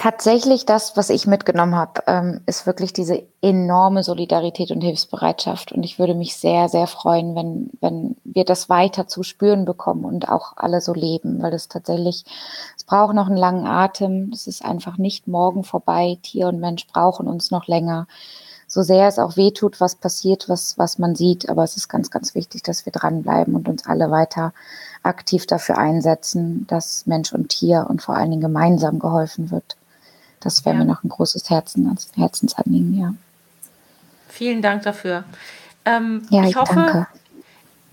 Tatsächlich 0.00 0.64
das, 0.64 0.96
was 0.96 1.10
ich 1.10 1.26
mitgenommen 1.26 1.74
habe, 1.74 2.04
ähm, 2.06 2.40
ist 2.46 2.66
wirklich 2.66 2.92
diese 2.92 3.24
enorme 3.42 4.04
Solidarität 4.04 4.70
und 4.70 4.80
Hilfsbereitschaft. 4.80 5.72
Und 5.72 5.82
ich 5.82 5.98
würde 5.98 6.14
mich 6.14 6.36
sehr, 6.36 6.68
sehr 6.68 6.86
freuen, 6.86 7.34
wenn, 7.34 7.70
wenn 7.80 8.16
wir 8.22 8.44
das 8.44 8.68
weiter 8.68 9.08
zu 9.08 9.24
spüren 9.24 9.64
bekommen 9.64 10.04
und 10.04 10.28
auch 10.28 10.52
alle 10.54 10.80
so 10.80 10.94
leben, 10.94 11.42
weil 11.42 11.52
es 11.52 11.66
tatsächlich, 11.66 12.24
es 12.76 12.84
braucht 12.84 13.12
noch 13.12 13.26
einen 13.26 13.36
langen 13.36 13.66
Atem. 13.66 14.30
Es 14.32 14.46
ist 14.46 14.64
einfach 14.64 14.98
nicht 14.98 15.26
morgen 15.26 15.64
vorbei. 15.64 16.16
Tier 16.22 16.46
und 16.46 16.60
Mensch 16.60 16.86
brauchen 16.86 17.26
uns 17.26 17.50
noch 17.50 17.66
länger 17.66 18.06
so 18.68 18.82
sehr 18.82 19.08
es 19.08 19.18
auch 19.18 19.36
wehtut, 19.36 19.80
was 19.80 19.96
passiert, 19.96 20.48
was, 20.48 20.76
was 20.78 20.98
man 20.98 21.16
sieht. 21.16 21.48
Aber 21.48 21.64
es 21.64 21.76
ist 21.76 21.88
ganz, 21.88 22.10
ganz 22.10 22.34
wichtig, 22.34 22.62
dass 22.62 22.84
wir 22.84 22.92
dranbleiben 22.92 23.54
und 23.54 23.66
uns 23.66 23.86
alle 23.86 24.10
weiter 24.10 24.52
aktiv 25.02 25.46
dafür 25.46 25.78
einsetzen, 25.78 26.66
dass 26.68 27.06
Mensch 27.06 27.32
und 27.32 27.48
Tier 27.48 27.86
und 27.88 28.02
vor 28.02 28.14
allen 28.14 28.30
Dingen 28.30 28.42
gemeinsam 28.42 28.98
geholfen 28.98 29.50
wird. 29.50 29.76
Das 30.40 30.64
wäre 30.64 30.76
ja. 30.76 30.82
mir 30.82 30.86
noch 30.86 31.02
ein 31.02 31.08
großes 31.08 31.48
Herzen, 31.50 31.98
Herzensanliegen, 32.14 32.98
ja. 32.98 33.14
Vielen 34.28 34.60
Dank 34.60 34.82
dafür. 34.82 35.24
Ähm, 35.84 36.26
ja, 36.28 36.42
ich, 36.42 36.50
ich 36.50 36.56
hoffe, 36.56 36.74
danke. 36.74 37.06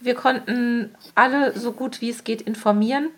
wir 0.01 0.15
konnten 0.15 0.93
alle 1.15 1.57
so 1.57 1.71
gut 1.71 2.01
wie 2.01 2.09
es 2.09 2.25
geht 2.25 2.41
informieren. 2.41 3.09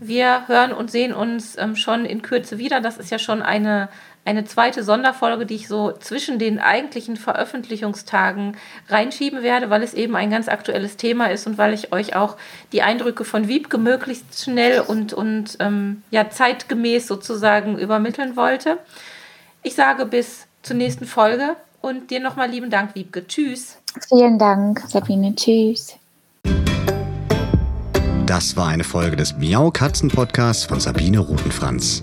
Wir 0.00 0.48
hören 0.48 0.72
und 0.72 0.90
sehen 0.90 1.14
uns 1.14 1.56
ähm, 1.56 1.76
schon 1.76 2.04
in 2.04 2.22
Kürze 2.22 2.58
wieder. 2.58 2.80
Das 2.80 2.98
ist 2.98 3.10
ja 3.10 3.18
schon 3.18 3.42
eine, 3.42 3.88
eine 4.26 4.44
zweite 4.44 4.82
Sonderfolge, 4.82 5.46
die 5.46 5.54
ich 5.54 5.68
so 5.68 5.92
zwischen 5.92 6.38
den 6.38 6.58
eigentlichen 6.58 7.16
Veröffentlichungstagen 7.16 8.56
reinschieben 8.88 9.42
werde, 9.42 9.70
weil 9.70 9.84
es 9.84 9.94
eben 9.94 10.16
ein 10.16 10.30
ganz 10.30 10.48
aktuelles 10.48 10.96
Thema 10.96 11.30
ist 11.30 11.46
und 11.46 11.58
weil 11.58 11.72
ich 11.72 11.92
euch 11.92 12.16
auch 12.16 12.36
die 12.72 12.82
Eindrücke 12.82 13.24
von 13.24 13.46
Wiebke 13.46 13.78
möglichst 13.78 14.42
schnell 14.42 14.80
und, 14.80 15.12
und 15.12 15.56
ähm, 15.60 16.02
ja, 16.10 16.28
zeitgemäß 16.28 17.06
sozusagen 17.06 17.78
übermitteln 17.78 18.34
wollte. 18.34 18.78
Ich 19.62 19.76
sage 19.76 20.06
bis 20.06 20.46
zur 20.62 20.74
nächsten 20.74 21.06
Folge 21.06 21.54
und 21.80 22.10
dir 22.10 22.18
nochmal 22.18 22.50
lieben 22.50 22.68
Dank, 22.68 22.96
Wiebke. 22.96 23.26
Tschüss. 23.28 23.78
Vielen 24.08 24.38
Dank, 24.40 24.82
Sabine. 24.88 25.36
Tschüss. 25.36 25.96
Das 28.26 28.56
war 28.56 28.66
eine 28.66 28.82
Folge 28.82 29.14
des 29.14 29.36
Miau 29.36 29.70
Katzen 29.70 30.08
Podcasts 30.08 30.64
von 30.64 30.80
Sabine 30.80 31.20
Rutenfranz. 31.20 32.02